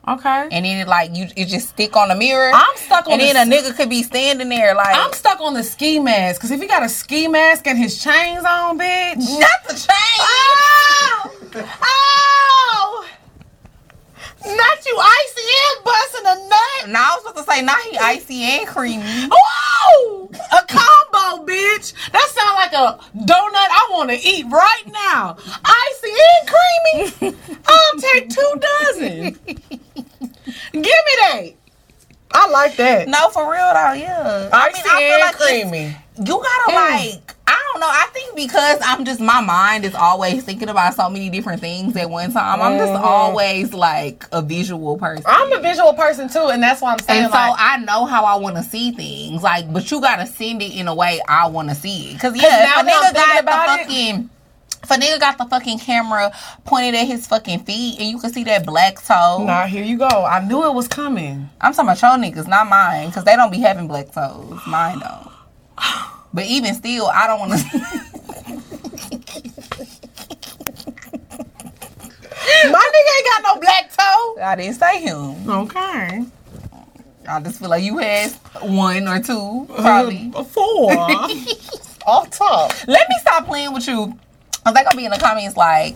okay. 0.07 0.47
and 0.49 0.64
then 0.64 0.80
it 0.80 0.88
like 0.88 1.14
you 1.14 1.28
it 1.36 1.47
just 1.47 1.70
stick 1.70 1.97
on 1.97 2.07
the 2.07 2.16
mirror. 2.16 2.51
I'm 2.53 2.78
stuck 2.78 3.07
on 3.07 3.14
and 3.14 3.22
the 3.22 3.34
then 3.34 3.47
a 3.47 3.51
nigga 3.51 3.76
could 3.76 3.89
be 3.89 4.03
standing 4.03 4.47
there 4.47 4.74
like 4.74 4.95
I'm 4.95 5.12
stuck 5.12 5.41
on 5.41 5.53
the 5.53 5.64
ski 5.64 5.99
mask 5.99 6.39
because 6.39 6.51
if 6.51 6.62
he 6.62 6.68
got 6.68 6.84
a 6.84 6.89
ski 6.89 7.28
mask 7.28 7.68
and 7.68 7.78
his 7.78 8.01
chains 8.01 8.45
on, 8.45 8.80
bitch. 8.80 9.18
not 9.18 9.64
the 9.68 9.86
ah! 9.89 11.32
Ah! 11.82 12.51
Not 14.46 14.86
you 14.86 14.98
icy 14.98 15.42
and 15.76 15.86
busting 15.86 16.26
a 16.26 16.36
nut. 16.50 16.89
No, 16.89 17.00
I 17.00 17.16
was 17.16 17.24
supposed 17.26 17.48
to 17.48 17.54
say 17.54 17.62
not 17.62 17.80
he 17.82 17.98
icy 17.98 18.44
and 18.44 18.68
creamy. 18.68 19.04
Whoa! 19.32 20.30
A 20.30 20.66
combo, 20.68 21.46
bitch. 21.46 21.94
That 22.12 22.28
sound 22.30 22.56
like 22.56 22.74
a 22.74 22.98
donut 23.20 23.54
I 23.54 23.88
want 23.92 24.10
to 24.10 24.18
eat 24.18 24.46
right 24.50 24.84
now. 24.88 25.38
Icy 25.64 26.12
and 26.32 26.50
creamy. 27.22 27.38
I'll 27.68 28.00
take 28.00 28.30
two 28.30 28.54
dozen. 28.60 29.39
Give 30.74 30.84
me 30.84 31.16
that. 31.22 31.44
I 32.34 32.50
like 32.50 32.78
that. 32.78 33.08
No, 33.08 33.30
for 33.30 33.44
real 33.44 33.74
though, 33.74 33.94
yeah. 33.94 34.50
Icy 34.54 34.82
I 34.86 35.00
mean, 35.00 35.12
I 35.12 35.14
and 35.14 35.22
like 35.22 35.36
creamy. 35.36 35.96
You 36.24 36.36
gotta 36.36 36.72
Mm. 36.72 36.76
like, 36.76 37.36
I 37.47 37.57
don't 37.74 37.80
know. 37.82 37.88
I 37.89 38.07
think 38.13 38.36
because 38.36 38.80
I'm 38.86 39.03
just 39.05 39.19
my 39.19 39.41
mind 39.41 39.86
is 39.86 39.95
always 39.95 40.43
thinking 40.43 40.69
about 40.69 40.93
so 40.93 41.09
many 41.09 41.30
different 41.30 41.61
things 41.61 41.95
at 41.97 42.09
one 42.09 42.32
time. 42.32 42.61
I'm 42.61 42.78
just 42.78 42.93
Mhm. 42.93 43.01
always 43.03 43.74
like 43.74 44.26
a 44.32 44.41
visual 44.41 44.97
person. 44.97 45.26
I'm 45.28 45.51
a 45.51 45.59
visual 45.59 45.93
person 45.93 46.30
too, 46.30 46.47
and 46.49 46.61
that's 46.61 46.82
why 46.82 46.91
I'm 46.93 46.99
saying 46.99 47.24
and 47.26 47.32
so 47.34 47.38
like, 47.39 47.55
I 47.57 47.78
know 47.78 48.05
how 48.05 48.24
I 48.26 48.36
want 48.36 48.55
to 48.57 48.63
see 48.63 48.91
things, 48.91 49.41
like, 49.41 49.72
but 49.74 49.89
you 49.89 49.99
gotta 49.99 50.28
send 50.28 50.61
it 50.61 50.74
in 50.74 50.88
a 50.88 50.93
way 50.95 51.19
I 51.28 51.47
want 51.47 51.69
to 51.69 51.76
see 51.76 52.11
it. 52.11 52.19
Cause 52.19 52.34
'Cause 52.34 52.41
yeah, 52.43 52.65
now 52.65 52.82
if 52.82 52.88
a 52.88 52.89
nigga 52.89 53.13
got 53.15 53.39
about 53.39 53.67
the 53.67 53.74
it- 53.74 53.78
fucking, 53.88 54.30
if 54.84 54.91
a 54.91 54.95
nigga 54.95 55.19
got 55.19 55.38
the 55.39 55.45
fucking 55.45 55.80
camera 55.80 56.32
pointed 56.65 56.93
at 56.95 57.07
his 57.07 57.26
fucking 57.28 57.59
feet, 57.63 57.99
and 57.99 58.09
you 58.09 58.19
can 58.19 58.32
see 58.32 58.43
that 58.45 58.65
black 58.65 59.03
toe. 59.03 59.43
Nah, 59.45 59.65
here 59.65 59.84
you 59.84 59.97
go. 59.97 60.07
I 60.26 60.39
knew 60.39 60.65
it 60.65 60.74
was 60.74 60.88
coming. 60.88 61.49
I'm 61.59 61.74
talking 61.74 61.89
about 61.89 62.01
your 62.01 62.11
niggas, 62.32 62.47
not 62.47 62.67
mine, 62.69 63.07
because 63.07 63.24
they 63.24 63.36
don't 63.36 63.51
be 63.51 63.59
having 63.59 63.88
black 63.88 64.11
toes. 64.13 64.59
Mine 64.67 64.99
don't. 64.99 65.32
But 66.34 66.45
even 66.45 66.73
still, 66.73 67.07
I 67.07 67.27
don't 67.27 67.39
want 67.39 67.51
to. 67.53 67.57
My 72.63 72.89
nigga 72.93 73.17
ain't 73.17 73.25
got 73.25 73.43
no 73.43 73.59
black 73.59 73.91
toe. 73.91 74.38
I 74.41 74.55
didn't 74.55 74.75
say 74.75 75.01
him. 75.01 75.49
Okay. 75.49 76.25
I 77.27 77.39
just 77.41 77.59
feel 77.59 77.69
like 77.69 77.84
you 77.84 77.97
had 77.97 78.32
one 78.61 79.07
or 79.07 79.19
two, 79.21 79.67
uh, 79.69 79.82
probably. 79.82 80.32
Four. 80.32 80.91
Off 82.07 82.29
top. 82.32 82.73
Let 82.88 83.07
me 83.09 83.15
stop 83.21 83.45
playing 83.45 83.73
with 83.73 83.88
you. 83.88 84.17
Cause 84.64 84.74
they 84.76 84.84
gonna 84.84 84.95
be 84.95 85.05
in 85.05 85.12
the 85.12 85.18
comments 85.18 85.57
like, 85.57 85.95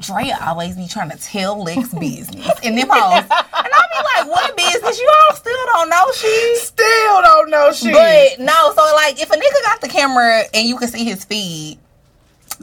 Drea 0.00 0.36
always 0.42 0.76
be 0.76 0.86
trying 0.86 1.10
to 1.10 1.16
tell 1.16 1.62
Lex 1.62 1.94
business 1.98 2.50
in 2.62 2.74
them 2.76 2.88
hoes. 2.90 3.24
And 3.24 3.32
I'll 3.32 3.42
be 3.48 4.28
like, 4.28 4.28
what 4.28 4.54
business? 4.56 5.00
You 5.00 5.10
all 5.28 5.34
still 5.36 5.66
don't 5.72 5.88
know 5.88 6.12
she. 6.14 6.56
Still 6.60 7.22
don't 7.22 7.50
know 7.50 7.72
she. 7.72 7.90
But 7.90 8.38
no, 8.38 8.72
so 8.76 8.82
like 8.94 9.20
if 9.20 9.30
a 9.30 9.34
nigga 9.34 9.62
got 9.64 9.80
the 9.80 9.88
camera 9.88 10.42
and 10.52 10.68
you 10.68 10.76
can 10.76 10.88
see 10.88 11.04
his 11.04 11.24
feed, 11.24 11.78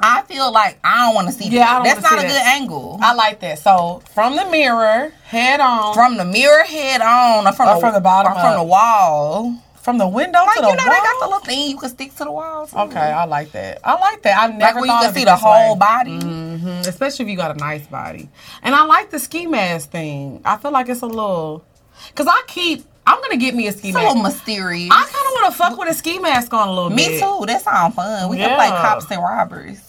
I 0.01 0.21
feel 0.21 0.51
like 0.51 0.77
I 0.83 1.07
don't 1.07 1.15
want 1.15 1.27
to 1.29 1.33
see 1.33 1.49
Yeah, 1.49 1.81
that. 1.81 1.83
That's 1.83 2.01
not 2.03 2.13
a 2.19 2.21
that. 2.21 2.27
good 2.27 2.41
angle. 2.61 2.99
I 3.01 3.15
like 3.15 3.39
that. 3.39 3.57
So 3.59 4.03
from 4.13 4.35
the 4.35 4.45
mirror, 4.51 5.11
head 5.25 5.59
on. 5.59 5.95
from 5.95 6.17
the 6.17 6.25
mirror 6.25 6.63
head 6.63 7.01
on, 7.01 7.47
or 7.47 7.51
from, 7.53 7.67
Or 7.69 7.75
the, 7.75 7.79
from 7.81 7.93
the 7.95 7.99
bottom 8.01 8.31
or 8.33 8.35
from 8.35 8.45
up. 8.53 8.57
the 8.59 8.63
wall. 8.63 9.55
From 9.89 9.97
the 9.97 10.07
window 10.07 10.37
Like 10.45 10.53
to 10.57 10.61
you 10.61 10.61
know, 10.61 10.69
wall. 10.69 10.77
they 10.77 10.83
got 10.85 11.19
the 11.19 11.25
little 11.25 11.39
thing 11.39 11.67
you 11.71 11.77
can 11.77 11.89
stick 11.89 12.11
to 12.17 12.23
the 12.25 12.31
wall. 12.31 12.67
too. 12.67 12.77
Okay, 12.77 12.99
I 12.99 13.25
like 13.25 13.51
that. 13.53 13.79
I 13.83 13.99
like 13.99 14.21
that. 14.21 14.37
I 14.39 14.47
never 14.55 14.81
like 14.81 14.87
where 14.87 14.95
you 14.99 15.01
can 15.07 15.13
see 15.15 15.23
the 15.25 15.35
whole 15.35 15.73
way. 15.73 15.79
body. 15.79 16.19
Mhm, 16.19 16.85
Especially 16.87 17.25
if 17.25 17.31
you 17.31 17.35
got 17.37 17.49
a 17.49 17.59
nice 17.59 17.87
body. 17.87 18.29
And 18.61 18.75
I 18.75 18.83
like 18.85 19.09
the 19.09 19.17
ski 19.17 19.47
mask 19.47 19.89
thing. 19.89 20.41
I 20.45 20.57
feel 20.57 20.69
like 20.69 20.89
it's 20.89 21.01
a 21.01 21.07
little 21.07 21.65
because 22.09 22.27
I 22.27 22.43
keep. 22.45 22.85
I'm 23.07 23.19
gonna 23.21 23.37
get 23.37 23.55
me 23.55 23.65
a 23.65 23.71
ski 23.71 23.87
It's 23.89 23.97
a 23.97 23.99
mask. 23.99 24.07
little 24.15 24.21
mysterious. 24.29 24.91
I 24.93 25.01
kind 25.05 25.07
of 25.09 25.31
want 25.41 25.45
to 25.53 25.57
fuck 25.57 25.77
with 25.79 25.89
a 25.89 25.93
ski 25.95 26.19
mask 26.19 26.53
on 26.53 26.67
a 26.67 26.71
little 26.71 26.91
Me 26.91 27.07
bit. 27.07 27.19
too. 27.21 27.45
That 27.47 27.61
sounds 27.63 27.95
fun. 27.95 28.29
We 28.29 28.37
can 28.37 28.55
play 28.55 28.69
cops 28.69 29.09
and 29.09 29.19
robbers. 29.23 29.79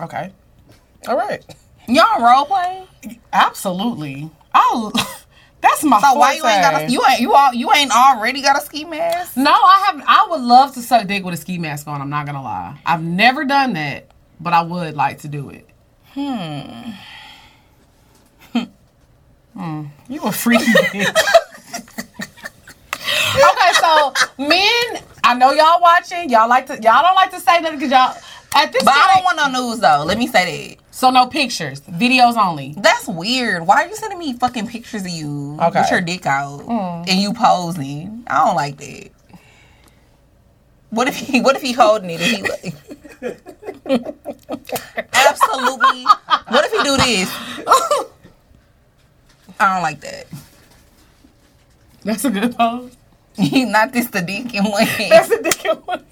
Okay. 0.00 0.32
All 1.06 1.16
right. 1.16 1.44
Y'all 1.86 2.20
role 2.20 2.46
play. 2.46 2.84
Absolutely. 3.32 4.28
Oh, 4.54 4.90
that's 5.60 5.84
my. 5.84 6.00
Fault. 6.00 6.14
So 6.14 6.18
why 6.18 6.32
you 6.32 6.46
ain't 6.46 6.62
got 6.62 6.82
a 6.82 6.90
you 6.90 7.02
ain't 7.08 7.20
you 7.20 7.34
all 7.34 7.52
you 7.52 7.72
ain't 7.72 7.92
already 7.92 8.42
got 8.42 8.56
a 8.56 8.64
ski 8.64 8.84
mask? 8.84 9.36
No, 9.36 9.52
I 9.52 9.82
have. 9.86 10.02
I 10.06 10.26
would 10.30 10.40
love 10.40 10.74
to 10.74 10.80
suck 10.80 11.06
dick 11.06 11.24
with 11.24 11.34
a 11.34 11.36
ski 11.36 11.58
mask 11.58 11.86
on. 11.86 12.00
I'm 12.00 12.10
not 12.10 12.26
gonna 12.26 12.42
lie. 12.42 12.78
I've 12.86 13.02
never 13.02 13.44
done 13.44 13.74
that, 13.74 14.10
but 14.40 14.52
I 14.52 14.62
would 14.62 14.94
like 14.94 15.18
to 15.20 15.28
do 15.28 15.50
it. 15.50 15.66
Hmm. 16.14 16.92
Hmm. 19.54 19.86
You 20.08 20.22
a 20.22 20.32
freaky 20.32 20.64
bitch. 20.72 21.08
okay, 23.34 23.72
so 23.74 24.14
men, 24.38 25.02
I 25.24 25.34
know 25.36 25.52
y'all 25.52 25.80
watching. 25.80 26.30
Y'all 26.30 26.48
like 26.48 26.66
to. 26.66 26.74
Y'all 26.74 27.02
don't 27.02 27.14
like 27.14 27.30
to 27.32 27.40
say 27.40 27.60
nothing 27.60 27.78
because 27.78 27.90
y'all 27.90 28.16
at 28.54 28.72
this 28.72 28.82
But 28.82 28.94
I 28.94 29.12
don't 29.14 29.24
want 29.24 29.36
no 29.36 29.68
news 29.68 29.80
though. 29.80 30.04
Let 30.04 30.18
me 30.18 30.26
say 30.26 30.68
that. 30.68 30.76
so 30.90 31.10
no 31.10 31.26
pictures, 31.26 31.80
videos 31.82 32.36
only. 32.36 32.74
That's 32.76 33.06
weird. 33.08 33.66
Why 33.66 33.84
are 33.84 33.88
you 33.88 33.96
sending 33.96 34.18
me 34.18 34.32
fucking 34.34 34.66
pictures 34.68 35.02
of 35.02 35.10
you 35.10 35.56
Okay. 35.60 35.80
with 35.80 35.90
your 35.90 36.00
dick 36.00 36.26
out 36.26 36.60
mm. 36.60 37.08
and 37.08 37.20
you 37.20 37.32
posing? 37.32 38.24
I 38.26 38.44
don't 38.46 38.56
like 38.56 38.76
that. 38.78 39.10
What 40.90 41.06
if 41.08 41.16
he 41.16 41.40
what 41.40 41.54
if 41.56 41.62
he 41.62 41.72
holding 41.72 42.10
it 42.10 42.20
and 42.20 42.36
he 42.36 42.42
like 42.42 42.74
Absolutely. 45.12 46.04
What 46.48 46.64
if 46.64 46.72
he 46.72 46.82
do 46.82 46.96
this? 46.96 47.30
I 49.60 49.74
don't 49.74 49.82
like 49.82 50.00
that. 50.00 50.26
That's 52.02 52.24
a 52.24 52.30
good 52.30 52.56
pose. 52.56 52.96
He 53.36 53.64
not 53.70 53.92
this 53.92 54.06
the 54.08 54.22
dick 54.22 54.54
in 54.54 54.64
one 54.64 54.84
hand. 54.86 55.12
That's 55.12 55.30
a 55.30 55.42
different 55.42 55.86
one. 55.86 56.04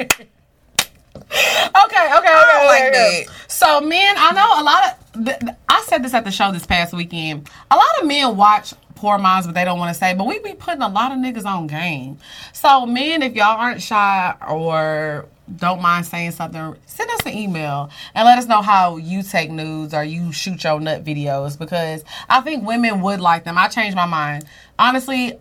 Okay, 1.31 1.75
okay, 1.85 2.17
okay. 2.17 2.25
don't 2.25 2.67
like 2.67 2.93
that. 2.93 3.25
So, 3.49 3.81
men, 3.81 4.15
I 4.17 4.33
know 4.33 4.63
a 4.63 4.65
lot 4.65 4.85
of. 4.87 5.25
Th- 5.25 5.39
th- 5.39 5.57
I 5.69 5.85
said 5.87 6.03
this 6.03 6.15
at 6.15 6.25
the 6.25 6.31
show 6.31 6.53
this 6.53 6.67
past 6.67 6.93
weekend. 6.93 7.49
A 7.71 7.77
lot 7.77 8.01
of 8.01 8.07
men 8.07 8.37
watch 8.37 8.73
Poor 8.95 9.19
Minds, 9.19 9.47
but 9.47 9.55
they 9.55 9.65
don't 9.65 9.79
want 9.79 9.93
to 9.93 9.99
say. 9.99 10.15
But 10.15 10.27
we 10.27 10.39
be 10.39 10.55
putting 10.55 10.83
a 10.83 10.89
lot 10.89 11.13
of 11.13 11.19
niggas 11.19 11.45
on 11.45 11.67
game. 11.67 12.19
So, 12.53 12.87
men, 12.87 13.23
if 13.23 13.35
y'all 13.35 13.59
aren't 13.59 13.83
shy 13.83 14.35
or 14.49 15.27
don't 15.57 15.81
mind 15.81 16.07
saying 16.07 16.33
something, 16.33 16.77
send 16.87 17.11
us 17.11 17.21
an 17.25 17.33
email 17.33 17.91
and 18.15 18.27
let 18.27 18.39
us 18.39 18.47
know 18.47 18.63
how 18.63 18.97
you 18.97 19.23
take 19.23 19.51
nudes 19.51 19.95
or 19.95 20.05
you 20.05 20.33
shoot 20.33 20.63
your 20.65 20.81
nut 20.81 21.05
videos 21.05 21.59
because 21.59 22.05
I 22.29 22.41
think 22.41 22.67
women 22.67 23.01
would 23.03 23.21
like 23.21 23.45
them. 23.45 23.57
I 23.57 23.69
changed 23.69 23.97
my 23.97 24.07
mind. 24.07 24.45
Honestly, 24.79 25.39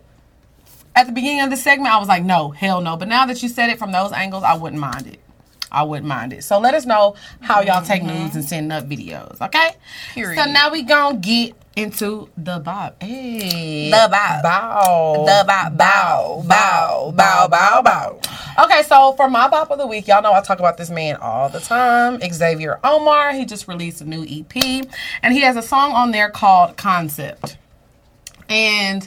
at 0.96 1.06
the 1.06 1.12
beginning 1.12 1.42
of 1.42 1.50
the 1.50 1.56
segment, 1.56 1.94
I 1.94 1.98
was 1.98 2.08
like, 2.08 2.24
no, 2.24 2.50
hell 2.50 2.80
no. 2.80 2.96
But 2.96 3.08
now 3.08 3.26
that 3.26 3.42
you 3.42 3.48
said 3.48 3.70
it 3.70 3.78
from 3.78 3.92
those 3.92 4.12
angles, 4.12 4.42
I 4.42 4.54
wouldn't 4.54 4.80
mind 4.80 5.06
it. 5.06 5.20
I 5.70 5.82
wouldn't 5.82 6.06
mind 6.06 6.32
it. 6.32 6.44
So 6.44 6.58
let 6.58 6.74
us 6.74 6.86
know 6.86 7.14
how 7.40 7.60
y'all 7.60 7.84
take 7.84 8.02
mm-hmm. 8.02 8.24
news 8.24 8.34
and 8.34 8.44
send 8.44 8.72
up 8.72 8.84
videos, 8.84 9.40
okay? 9.40 9.72
Period. 10.14 10.38
So 10.42 10.50
now 10.50 10.70
we 10.70 10.82
gonna 10.82 11.18
get 11.18 11.54
into 11.76 12.28
the 12.36 12.58
bob. 12.58 13.00
Hey. 13.00 13.90
The 13.90 14.08
bow. 14.10 14.40
bow. 14.42 15.24
The 15.24 15.44
bow. 15.46 15.70
Bow. 15.70 16.42
Bow. 16.44 17.12
Bow. 17.12 17.48
Bow. 17.48 17.82
Bow. 17.82 18.20
Okay, 18.64 18.82
so 18.82 19.12
for 19.12 19.30
my 19.30 19.48
bop 19.48 19.70
of 19.70 19.78
the 19.78 19.86
week, 19.86 20.08
y'all 20.08 20.20
know 20.20 20.32
I 20.32 20.40
talk 20.40 20.58
about 20.58 20.76
this 20.76 20.90
man 20.90 21.16
all 21.16 21.48
the 21.48 21.60
time. 21.60 22.18
Xavier 22.20 22.80
Omar. 22.82 23.32
He 23.32 23.44
just 23.44 23.68
released 23.68 24.00
a 24.00 24.04
new 24.04 24.24
EP, 24.28 24.88
and 25.22 25.32
he 25.32 25.40
has 25.42 25.56
a 25.56 25.62
song 25.62 25.92
on 25.92 26.10
there 26.10 26.30
called 26.30 26.76
Concept. 26.76 27.56
And 28.48 29.06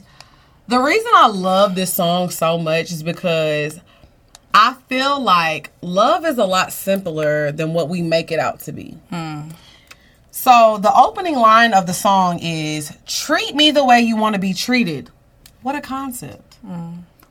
the 0.70 0.80
reason 0.80 1.12
I 1.14 1.28
love 1.28 1.76
this 1.76 1.94
song 1.94 2.30
so 2.30 2.58
much 2.58 2.92
is 2.92 3.04
because 3.04 3.78
I 4.54 4.76
feel 4.88 5.20
like 5.20 5.72
love 5.82 6.26
is 6.26 6.38
a 6.38 6.46
lot 6.46 6.74
simpler 6.74 7.52
than 7.52 7.74
what 7.74 7.90
we 7.90 8.02
make 8.02 8.32
it 8.32 8.40
out 8.40 8.60
to 8.62 8.72
be. 8.72 8.98
So 10.32 10.80
the 10.82 10.94
opening 10.96 11.36
line 11.36 11.74
of 11.74 11.86
the 11.86 11.94
song 11.94 12.40
is 12.40 12.96
treat 13.06 13.54
me 13.54 13.72
the 13.72 13.84
way 13.86 14.02
you 14.02 14.16
want 14.16 14.34
to 14.36 14.40
be 14.40 14.54
treated. 14.54 15.10
What 15.62 15.76
a 15.76 15.82
concept. 15.82 16.58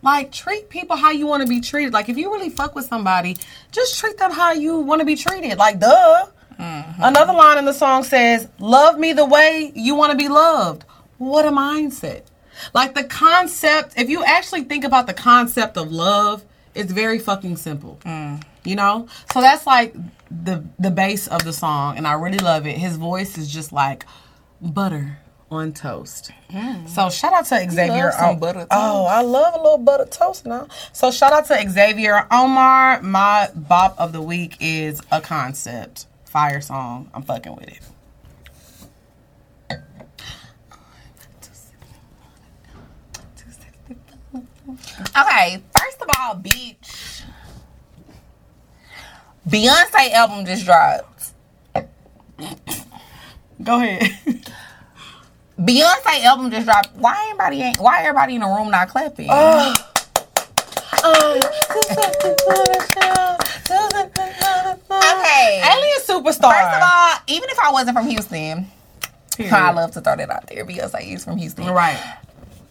Like 0.02 0.32
treat 0.32 0.68
people 0.68 0.96
how 0.96 1.10
you 1.10 1.26
want 1.26 1.42
to 1.42 1.48
be 1.48 1.60
treated. 1.60 1.92
Like 1.92 2.08
if 2.08 2.16
you 2.16 2.32
really 2.32 2.50
fuck 2.50 2.74
with 2.74 2.86
somebody, 2.86 3.36
just 3.70 3.98
treat 3.98 4.16
them 4.16 4.30
how 4.30 4.52
you 4.52 4.78
want 4.78 5.00
to 5.00 5.04
be 5.04 5.16
treated. 5.16 5.58
Like 5.58 5.78
duh. 5.78 6.26
Mm-hmm. 6.58 7.02
Another 7.02 7.32
line 7.32 7.58
in 7.58 7.64
the 7.64 7.72
song 7.72 8.02
says, 8.02 8.48
"Love 8.58 8.98
me 8.98 9.12
the 9.12 9.24
way 9.24 9.72
you 9.74 9.94
want 9.94 10.12
to 10.12 10.16
be 10.16 10.28
loved." 10.28 10.84
What 11.18 11.46
a 11.46 11.50
mindset. 11.50 12.22
Like 12.74 12.94
the 12.94 13.04
concept, 13.04 13.94
if 13.96 14.10
you 14.10 14.22
actually 14.24 14.64
think 14.64 14.84
about 14.84 15.06
the 15.06 15.14
concept 15.14 15.76
of 15.78 15.90
love, 15.90 16.44
it's 16.74 16.92
very 16.92 17.18
fucking 17.18 17.56
simple. 17.56 17.98
You 18.64 18.76
know? 18.76 19.08
So 19.32 19.40
that's 19.40 19.66
like 19.66 19.94
the 20.30 20.64
the 20.78 20.90
base 20.90 21.26
of 21.26 21.44
the 21.44 21.52
song 21.52 21.96
and 21.96 22.06
I 22.06 22.12
really 22.14 22.38
love 22.38 22.66
it. 22.66 22.76
His 22.76 22.96
voice 22.96 23.38
is 23.38 23.52
just 23.52 23.72
like 23.72 24.04
butter 24.60 25.18
on 25.50 25.72
toast. 25.72 26.30
Mm. 26.50 26.88
So 26.88 27.10
shout 27.10 27.32
out 27.32 27.46
to 27.46 27.70
Xavier. 27.70 28.12
some 28.12 28.36
O- 28.36 28.38
butter 28.38 28.66
Oh, 28.70 29.06
I 29.06 29.22
love 29.22 29.54
a 29.54 29.56
little 29.62 29.78
butter 29.78 30.04
toast 30.04 30.46
now. 30.46 30.68
So 30.92 31.10
shout 31.10 31.32
out 31.32 31.46
to 31.46 31.70
Xavier 31.70 32.26
Omar. 32.30 33.02
My 33.02 33.50
bop 33.54 33.96
of 33.98 34.12
the 34.12 34.22
week 34.22 34.56
is 34.60 35.00
a 35.10 35.20
concept. 35.20 36.06
Fire 36.24 36.60
song. 36.60 37.10
I'm 37.12 37.22
fucking 37.22 37.56
with 37.56 37.66
it. 37.68 37.80
Okay, 45.18 45.62
first 45.76 46.02
of 46.02 46.08
all, 46.18 46.34
bitch. 46.36 47.22
Beyonce 49.48 50.12
album 50.12 50.44
just 50.44 50.64
dropped. 50.64 51.32
Go 53.62 53.80
ahead. 53.80 54.10
Beyonce 55.58 56.24
album 56.24 56.50
just 56.50 56.66
dropped. 56.66 56.94
Why 56.94 57.28
everybody 57.30 57.62
ain't? 57.62 57.78
Why 57.78 58.00
everybody 58.00 58.34
in 58.36 58.40
the 58.40 58.46
room 58.46 58.70
not 58.70 58.88
clapping? 58.88 59.28
Oh. 59.30 59.74
Oh. 61.02 61.40
Okay. 64.90 65.62
Alien 65.64 66.00
superstar. 66.00 66.52
First 66.52 66.76
of 66.76 66.82
all, 66.82 67.12
even 67.28 67.48
if 67.50 67.58
I 67.58 67.70
wasn't 67.72 67.96
from 67.96 68.06
Houston, 68.08 68.70
Period. 69.36 69.54
I 69.54 69.72
love 69.72 69.92
to 69.92 70.00
throw 70.00 70.16
that 70.16 70.30
out 70.30 70.46
there. 70.48 70.64
Beyonce 70.66 71.14
is 71.14 71.24
from 71.24 71.38
Houston. 71.38 71.66
right. 71.66 71.98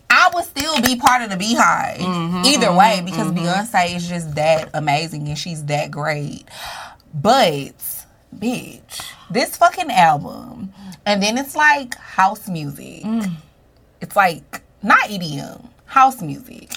I 0.09 0.29
would 0.33 0.45
still 0.45 0.81
be 0.81 0.95
part 0.95 1.21
of 1.21 1.29
the 1.29 1.37
Beehive 1.37 1.97
Mm-hmm, 1.99 2.45
either 2.45 2.73
way 2.73 3.01
because 3.05 3.31
Beyonce 3.31 3.95
is 3.95 4.07
just 4.09 4.35
that 4.35 4.69
amazing 4.73 5.27
and 5.27 5.37
she's 5.37 5.63
that 5.65 5.91
great. 5.91 6.45
But, 7.13 7.73
bitch, 8.35 9.01
this 9.29 9.55
fucking 9.57 9.91
album, 9.91 10.73
and 11.05 11.21
then 11.21 11.37
it's 11.37 11.55
like 11.55 11.95
house 11.95 12.47
music. 12.47 13.03
Mm. 13.03 13.33
It's 14.01 14.15
like 14.15 14.61
not 14.83 15.09
EDM, 15.09 15.67
house 15.85 16.21
music. 16.21 16.75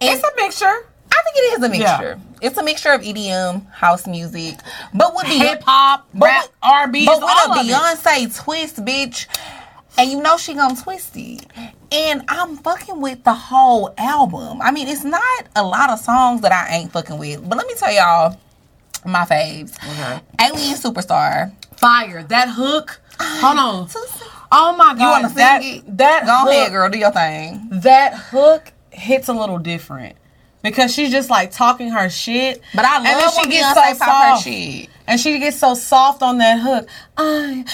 And 0.00 0.18
It's 0.18 0.22
a 0.24 0.30
mixture. 0.36 0.86
I 1.12 1.22
think 1.22 1.36
it 1.36 1.58
is 1.58 1.62
a 1.62 1.76
Yeah. 1.76 1.96
mixture. 1.98 2.20
It's 2.40 2.58
a 2.58 2.62
mixture 2.62 2.90
of 2.92 3.02
EDM, 3.02 3.66
house 3.70 4.06
music, 4.06 4.58
but 4.92 5.14
with 5.14 5.26
hip 5.26 5.62
hop, 5.64 6.06
But 6.12 6.26
rap, 6.26 6.46
R&B, 6.62 7.06
but 7.06 7.12
it's 7.12 7.20
with 7.22 7.30
all 7.30 7.52
a. 7.52 7.62
Beyonce 7.62 8.44
twist, 8.44 8.76
bitch. 8.84 9.26
And 9.96 10.10
you 10.10 10.20
know 10.20 10.36
she 10.36 10.54
gonna 10.54 10.76
twist 10.80 11.12
it. 11.16 11.46
And 11.92 12.24
I'm 12.28 12.56
fucking 12.56 13.00
with 13.00 13.22
the 13.24 13.34
whole 13.34 13.94
album. 13.96 14.60
I 14.60 14.70
mean, 14.72 14.88
it's 14.88 15.04
not 15.04 15.22
a 15.54 15.62
lot 15.62 15.90
of 15.90 15.98
songs 16.00 16.40
that 16.40 16.52
I 16.52 16.74
ain't 16.76 16.92
fucking 16.92 17.18
with. 17.18 17.48
But 17.48 17.58
let 17.58 17.66
me 17.66 17.74
tell 17.74 17.92
y'all 17.92 18.38
my 19.06 19.24
faves. 19.24 19.76
Okay. 19.78 20.20
Alien 20.40 20.76
Superstar. 20.76 21.52
Fire. 21.76 22.22
That 22.24 22.48
hook. 22.50 23.00
Hold 23.20 23.58
on. 23.58 23.88
Oh 24.56 24.76
my 24.76 24.94
god. 24.94 25.00
You 25.00 25.06
wanna 25.06 25.28
sing 25.28 25.36
that, 25.38 25.62
it? 25.64 25.96
That 25.96 26.26
Go 26.26 26.32
hook, 26.42 26.50
ahead, 26.50 26.70
girl. 26.70 26.88
Do 26.88 26.96
your 26.96 27.10
thing. 27.10 27.66
That 27.72 28.14
hook 28.14 28.72
hits 28.90 29.26
a 29.26 29.32
little 29.32 29.58
different. 29.58 30.14
Because 30.62 30.94
she's 30.94 31.10
just 31.10 31.28
like 31.28 31.50
talking 31.50 31.88
her 31.90 32.08
shit. 32.08 32.60
But 32.72 32.84
I 32.84 32.98
love 32.98 33.06
And 33.06 33.20
then 33.20 33.30
she 33.32 33.40
when 33.40 33.50
gets 33.50 33.78
Beyonce 33.78 33.92
so 33.94 34.04
pop 34.04 34.36
her 34.36 34.42
shit. 34.42 34.88
And 35.06 35.20
she 35.20 35.38
gets 35.38 35.58
so 35.58 35.74
soft 35.74 36.22
on 36.22 36.38
that 36.38 36.60
hook. 36.60 36.88
I 37.16 37.64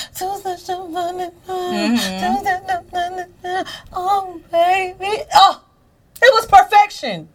Mm-hmm. 1.47 2.19
oh 3.93 4.41
baby. 4.51 5.23
Oh, 5.35 5.63
it 6.23 6.35
was 6.35 6.47
perfection. 6.47 7.29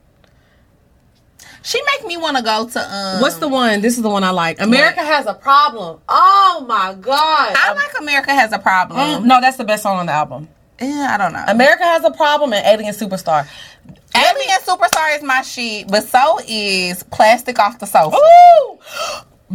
She 1.63 1.81
make 1.81 2.05
me 2.05 2.17
want 2.17 2.37
to 2.37 2.43
go 2.43 2.67
to 2.69 2.79
um. 2.95 3.21
What's 3.21 3.37
the 3.37 3.47
one? 3.47 3.81
This 3.81 3.97
is 3.97 4.03
the 4.03 4.09
one 4.09 4.23
I 4.23 4.29
like. 4.29 4.61
America 4.61 4.99
has 4.99 5.25
a 5.25 5.33
problem. 5.33 5.99
Oh 6.07 6.63
my 6.67 6.93
god. 6.93 7.55
I 7.57 7.73
like 7.73 7.99
America 7.99 8.31
has 8.33 8.51
a 8.53 8.59
problem. 8.59 8.99
Mm, 8.99 9.25
no, 9.25 9.41
that's 9.41 9.57
the 9.57 9.63
best 9.63 9.81
song 9.83 9.97
on 9.97 10.05
the 10.05 10.11
album. 10.11 10.47
Yeah, 10.79 11.07
I 11.11 11.17
don't 11.17 11.33
know. 11.33 11.43
America 11.47 11.83
has 11.83 12.03
a 12.03 12.11
problem 12.11 12.53
and 12.53 12.65
Alien 12.67 12.93
Superstar. 12.93 13.47
Alien 14.15 14.59
Superstar 14.59 15.15
is 15.15 15.23
my 15.23 15.41
shit, 15.41 15.87
but 15.87 16.03
so 16.03 16.37
is 16.47 17.01
Plastic 17.03 17.57
Off 17.59 17.79
the 17.79 17.85
Sofa. 17.87 18.15
Ooh! 18.15 18.77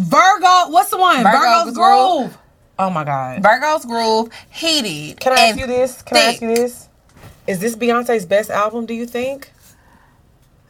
Virgo, 0.00 0.70
what's 0.70 0.90
the 0.90 0.98
one? 0.98 1.22
Virgo's 1.22 1.40
Virgo's 1.42 1.74
Groove. 1.74 2.18
Groove. 2.30 2.38
Oh 2.78 2.90
my 2.90 3.04
god. 3.04 3.42
Virgo's 3.42 3.84
Groove, 3.84 4.30
Heated. 4.50 5.20
Can 5.20 5.32
I 5.36 5.48
ask 5.48 5.58
you 5.58 5.66
this? 5.66 6.00
Can 6.02 6.16
I 6.16 6.20
ask 6.20 6.40
you 6.40 6.48
this? 6.54 6.88
Is 7.46 7.58
this 7.58 7.76
Beyonce's 7.76 8.24
best 8.24 8.48
album, 8.50 8.86
do 8.86 8.94
you 8.94 9.06
think? 9.06 9.50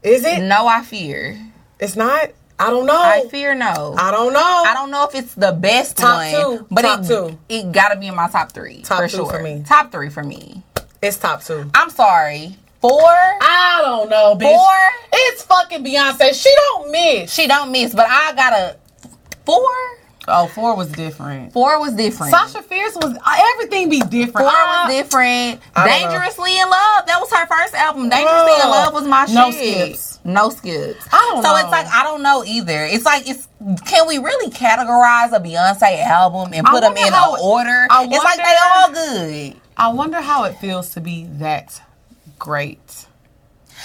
Is 0.02 0.24
it? 0.24 0.42
No, 0.42 0.66
I 0.66 0.82
fear. 0.82 1.38
It's 1.78 1.94
not? 1.94 2.30
I 2.58 2.68
don't 2.70 2.86
know. 2.86 3.00
I 3.00 3.26
fear 3.30 3.54
no. 3.54 3.94
I 3.96 4.10
don't 4.10 4.32
know. 4.32 4.62
I 4.66 4.74
don't 4.74 4.90
know 4.90 5.04
if 5.08 5.14
it's 5.14 5.34
the 5.34 5.52
best 5.52 5.96
Top 5.96 6.16
one, 6.16 6.30
two. 6.58 6.66
but 6.70 6.82
Top 6.82 7.00
it, 7.00 7.06
two. 7.06 7.38
it 7.48 7.72
gotta 7.72 7.98
be 7.98 8.08
in 8.08 8.14
my 8.16 8.28
top 8.28 8.52
three 8.52 8.82
Top 8.82 8.98
for 8.98 9.08
two 9.08 9.16
sure. 9.18 9.30
for 9.30 9.42
me. 9.42 9.62
Top 9.66 9.92
three 9.92 10.10
for 10.10 10.22
me. 10.22 10.62
It's 11.00 11.16
top 11.16 11.42
two. 11.42 11.70
I'm 11.74 11.88
sorry. 11.90 12.56
Four, 12.80 13.00
I 13.02 13.80
don't 13.82 14.10
know, 14.10 14.34
bitch. 14.36 14.54
Four? 14.54 15.08
It's 15.12 15.42
fucking 15.44 15.84
Beyonce. 15.84 16.34
She 16.34 16.52
don't 16.54 16.90
miss. 16.90 17.32
she 17.32 17.46
don't 17.46 17.70
miss, 17.70 17.94
but 17.94 18.06
I 18.08 18.34
gotta 18.34 18.76
four. 19.50 20.00
Oh, 20.28 20.46
four 20.48 20.76
was 20.76 20.92
different. 20.92 21.52
Four 21.52 21.80
was 21.80 21.94
different. 21.94 22.32
Sasha 22.32 22.62
Fierce 22.62 22.94
was 22.94 23.16
uh, 23.16 23.52
everything 23.54 23.88
be 23.88 24.00
different. 24.00 24.48
Four 24.48 24.52
was 24.52 24.90
different. 24.90 25.60
Don't 25.74 25.84
know. 25.84 25.90
Dangerously 25.90 26.58
in 26.58 26.68
Love. 26.68 27.06
That 27.06 27.18
was 27.20 27.32
her 27.32 27.46
first 27.46 27.74
album. 27.74 28.08
Dangerously 28.08 28.62
in 28.62 28.68
Love 28.68 28.92
was 28.92 29.06
my 29.06 29.26
shit. 29.26 29.34
No 29.34 29.50
shit. 29.50 29.96
skips. 29.96 30.20
No 30.24 30.50
skips. 30.50 31.08
I 31.12 31.18
don't 31.18 31.36
know. 31.36 31.42
so 31.42 31.54
know. 31.54 31.62
it's 31.62 31.70
like 31.70 31.86
I 31.86 32.02
don't 32.04 32.22
know 32.22 32.44
either. 32.44 32.84
It's 32.84 33.04
like 33.04 33.28
it's 33.28 33.48
can 33.86 34.06
we 34.06 34.18
really 34.18 34.50
categorize 34.50 35.32
a 35.32 35.40
Beyonce 35.40 36.04
album 36.04 36.52
and 36.54 36.66
put 36.66 36.82
them 36.82 36.96
in 36.96 37.12
an 37.12 37.36
order? 37.42 37.86
I 37.90 38.06
It's 38.08 38.24
like 38.24 38.36
they 38.36 38.56
all 38.62 38.92
good. 38.92 39.60
I 39.76 39.88
wonder 39.88 40.20
how 40.20 40.44
it 40.44 40.54
feels 40.58 40.90
to 40.90 41.00
be 41.00 41.24
that 41.38 41.80
great. 42.38 43.06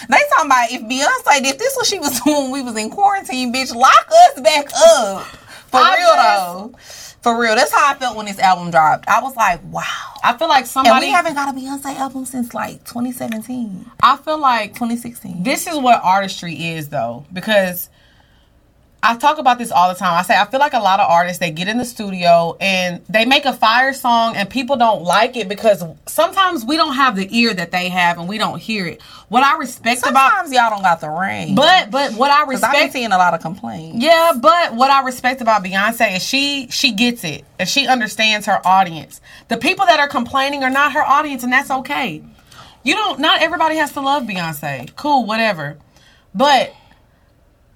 They 0.10 0.18
talking 0.30 0.48
about 0.48 0.72
if 0.72 0.82
Beyonce 0.82 1.42
did 1.42 1.58
this 1.58 1.76
what 1.76 1.86
she 1.86 2.00
was 2.00 2.20
doing 2.22 2.36
when 2.52 2.52
we 2.52 2.62
was 2.62 2.76
in 2.76 2.90
quarantine, 2.90 3.54
bitch, 3.54 3.74
lock 3.74 4.08
us 4.12 4.42
back 4.42 4.68
up. 4.76 5.26
For 5.72 5.78
I 5.78 5.96
real 5.98 6.08
just- 6.16 6.84
though. 6.84 7.12
For 7.22 7.42
real. 7.42 7.56
That's 7.56 7.72
how 7.74 7.92
I 7.92 7.96
felt 7.96 8.16
when 8.16 8.28
this 8.28 8.38
album 8.38 8.70
dropped. 8.70 9.08
I 9.08 9.20
was 9.20 9.36
like, 9.36 9.60
wow. 9.72 9.82
I 10.24 10.38
feel 10.38 10.48
like 10.48 10.60
And 10.60 10.68
somebody. 10.68 11.08
we 11.08 11.12
haven't 11.12 11.34
got 11.34 11.50
a 11.50 11.58
Beyonce 11.58 11.96
album 11.98 12.24
since 12.26 12.54
like 12.54 12.84
2017, 12.86 13.90
I 14.04 14.16
feel 14.18 14.38
like 14.40 14.74
2016. 14.76 15.42
this 15.42 15.66
is 15.66 15.76
what 15.80 16.02
artistry 16.04 16.54
is 16.54 16.90
though 16.90 17.26
because 17.34 17.90
I 19.08 19.16
talk 19.18 19.38
about 19.38 19.60
this 19.60 19.72
all 19.72 19.88
the 19.90 19.94
time. 19.94 20.18
I 20.18 20.24
say 20.24 20.36
I 20.36 20.46
feel 20.46 20.60
like 20.60 20.74
a 20.74 20.80
lot 20.80 21.00
of 21.00 21.08
artists 21.08 21.38
they 21.38 21.52
get 21.52 21.68
in 21.68 21.78
the 21.78 21.86
studio 21.86 22.58
and 22.60 23.06
they 23.08 23.24
make 23.24 23.46
a 23.46 23.54
fire 23.54 23.94
song 23.94 24.36
and 24.36 24.50
people 24.50 24.78
don't 24.78 25.04
like 25.04 25.38
it 25.38 25.48
because 25.48 25.84
sometimes 26.08 26.66
we 26.66 26.76
don't 26.76 26.96
have 26.96 27.16
the 27.16 27.28
ear 27.38 27.54
that 27.54 27.70
they 27.70 27.90
have 27.90 28.18
and 28.18 28.28
we 28.28 28.40
don't 28.40 28.60
hear 28.60 28.88
it. 28.88 29.04
What 29.30 29.44
I 29.44 29.58
respect 29.58 30.00
about 30.08 30.32
Sometimes 30.32 30.54
y'all 30.54 30.72
don't 30.72 30.82
got 30.82 31.02
the 31.02 31.10
range. 31.10 31.56
but 31.56 31.92
but 31.92 32.14
what 32.14 32.32
I 32.32 32.46
Because 32.46 32.64
I've 32.64 32.74
been 32.74 32.90
seeing 32.92 33.12
a 33.12 33.18
lot 33.18 33.36
of 33.36 33.42
complaints. 33.42 34.04
Yeah, 34.04 34.34
but 34.42 34.74
what 34.74 34.90
I 34.90 35.04
respect 35.04 35.40
about 35.40 35.64
Beyonce 35.64 36.16
is 36.16 36.24
she 36.24 36.68
she 36.72 36.92
gets 36.92 37.24
it 37.24 37.46
and 37.60 37.70
she 37.70 37.88
understands 37.88 38.48
her 38.48 38.60
audience. 38.66 39.22
The 39.50 39.58
people 39.58 39.86
that 39.86 40.00
are 40.00 40.08
complaining 40.08 40.64
are 40.64 40.72
not 40.72 40.94
her 40.94 41.04
audience, 41.04 41.44
and 41.44 41.54
that's 41.54 41.70
okay. 41.70 42.24
You 42.84 42.96
don't. 42.96 43.20
Not 43.20 43.44
everybody 43.44 43.76
has 43.76 43.92
to 43.94 44.02
love 44.02 44.24
Beyonce. 44.24 44.96
Cool, 44.96 45.26
whatever. 45.26 45.78
But 46.34 46.74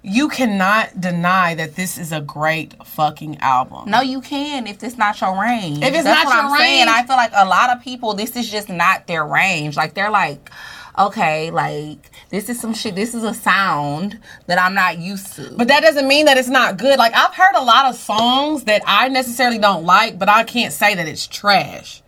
you 0.02 0.28
cannot 0.28 1.00
deny 1.00 1.54
that 1.54 1.76
this 1.76 1.98
is 1.98 2.10
a 2.12 2.20
great 2.20 2.74
fucking 2.86 3.38
album. 3.40 3.90
No, 3.90 4.00
you 4.00 4.20
can 4.20 4.66
if 4.66 4.82
it's 4.82 4.96
not 4.96 5.20
your 5.20 5.38
range. 5.40 5.78
If 5.84 5.92
it's 5.94 6.04
That's 6.04 6.24
not 6.24 6.26
what 6.26 6.34
your 6.36 6.44
I'm 6.52 6.58
saying. 6.58 6.86
range- 6.86 6.90
I 6.90 7.06
feel 7.06 7.16
like 7.16 7.32
a 7.34 7.44
lot 7.46 7.70
of 7.70 7.82
people, 7.82 8.14
this 8.14 8.34
is 8.36 8.50
just 8.50 8.68
not 8.68 9.06
their 9.06 9.26
range. 9.26 9.76
Like 9.76 9.92
they're 9.94 10.10
like, 10.10 10.50
okay, 10.98 11.50
like 11.50 11.98
this 12.30 12.48
is 12.48 12.58
some 12.58 12.72
shit. 12.72 12.94
This 12.94 13.14
is 13.14 13.24
a 13.24 13.34
sound 13.34 14.18
that 14.46 14.58
I'm 14.58 14.72
not 14.74 14.98
used 14.98 15.34
to. 15.34 15.52
But 15.56 15.68
that 15.68 15.80
doesn't 15.82 16.08
mean 16.08 16.24
that 16.26 16.38
it's 16.38 16.48
not 16.48 16.78
good. 16.78 16.98
Like 16.98 17.14
I've 17.14 17.34
heard 17.34 17.54
a 17.56 17.62
lot 17.62 17.86
of 17.86 17.94
songs 17.96 18.64
that 18.64 18.82
I 18.86 19.08
necessarily 19.08 19.58
don't 19.58 19.84
like, 19.84 20.18
but 20.18 20.28
I 20.30 20.44
can't 20.44 20.72
say 20.72 20.94
that 20.94 21.06
it's 21.06 21.26
trash. 21.26 22.02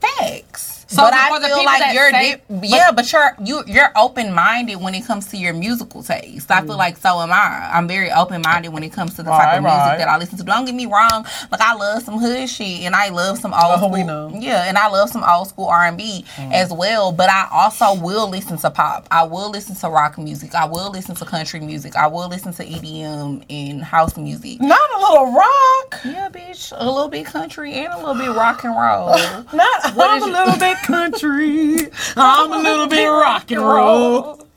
facts. 0.00 0.71
So 0.92 1.02
but 1.02 1.14
I 1.14 1.40
feel 1.40 1.64
like 1.64 1.94
you're 1.94 2.10
say- 2.10 2.36
di- 2.48 2.68
yeah, 2.68 2.90
but 2.92 3.10
you're 3.12 3.34
you 3.44 3.64
you're 3.66 3.90
open 3.96 4.32
minded 4.32 4.76
when 4.76 4.94
it 4.94 5.06
comes 5.06 5.26
to 5.28 5.36
your 5.36 5.52
musical 5.54 6.02
taste. 6.02 6.50
I 6.50 6.60
Mm. 6.60 6.66
feel 6.66 6.76
like 6.76 6.96
so 6.98 7.20
am 7.20 7.32
I. 7.32 7.70
I'm 7.72 7.88
very 7.88 8.10
open 8.12 8.42
minded 8.42 8.70
when 8.72 8.82
it 8.82 8.92
comes 8.92 9.14
to 9.16 9.22
the 9.22 9.30
type 9.30 9.40
Right, 9.40 9.56
of 9.56 9.62
music 9.62 9.78
right. 9.78 9.98
that 9.98 10.08
I 10.08 10.18
listen 10.18 10.38
to. 10.38 10.44
Don't 10.44 10.64
get 10.64 10.74
me 10.74 10.86
wrong, 10.86 11.24
like 11.50 11.60
I 11.60 11.74
love 11.74 12.02
some 12.02 12.18
hood 12.18 12.48
shit 12.48 12.82
and 12.82 12.94
I 12.94 13.08
love 13.08 13.38
some 13.38 13.52
old 13.54 13.62
Oh, 13.64 13.76
school. 13.78 13.90
we 13.90 14.02
know. 14.02 14.30
Yeah, 14.34 14.64
and 14.64 14.76
I 14.76 14.88
love 14.88 15.08
some 15.10 15.24
old 15.24 15.48
school 15.48 15.66
R 15.68 15.86
and 15.86 15.96
B 15.96 16.24
Mm. 16.36 16.52
as 16.52 16.70
well. 16.72 17.10
But 17.12 17.30
I 17.30 17.48
also 17.50 17.94
will 17.94 18.28
listen 18.28 18.58
to 18.58 18.70
pop. 18.70 19.06
I 19.10 19.22
will 19.22 19.50
listen 19.50 19.74
to 19.76 19.88
rock 19.88 20.18
music. 20.18 20.54
I 20.54 20.66
will 20.66 20.90
listen 20.90 21.14
to 21.16 21.24
country 21.24 21.60
music. 21.60 21.96
I 21.96 22.06
will 22.06 22.28
listen 22.28 22.52
to 22.54 22.64
EDM 22.64 23.42
and 23.48 23.82
house 23.82 24.16
music. 24.16 24.60
Not 24.60 24.78
a 24.96 24.98
little 24.98 25.32
rock. 25.32 26.00
Yeah, 26.04 26.28
bitch, 26.30 26.72
a 26.76 26.84
little 26.84 27.08
bit 27.08 27.26
country 27.26 27.72
and 27.74 27.92
a 27.92 27.96
little 27.96 28.14
bit 28.14 28.30
rock 28.30 28.64
and 28.64 28.74
roll. 28.76 29.10
Not. 29.52 29.94
What 29.94 30.22
a 30.22 30.24
little 30.24 30.58
bit 30.58 30.76
country. 30.82 31.88
I'm 32.16 32.52
a 32.52 32.58
little 32.58 32.86
bit 32.86 33.06
rock 33.06 33.50
and 33.50 33.60
roll. 33.62 34.38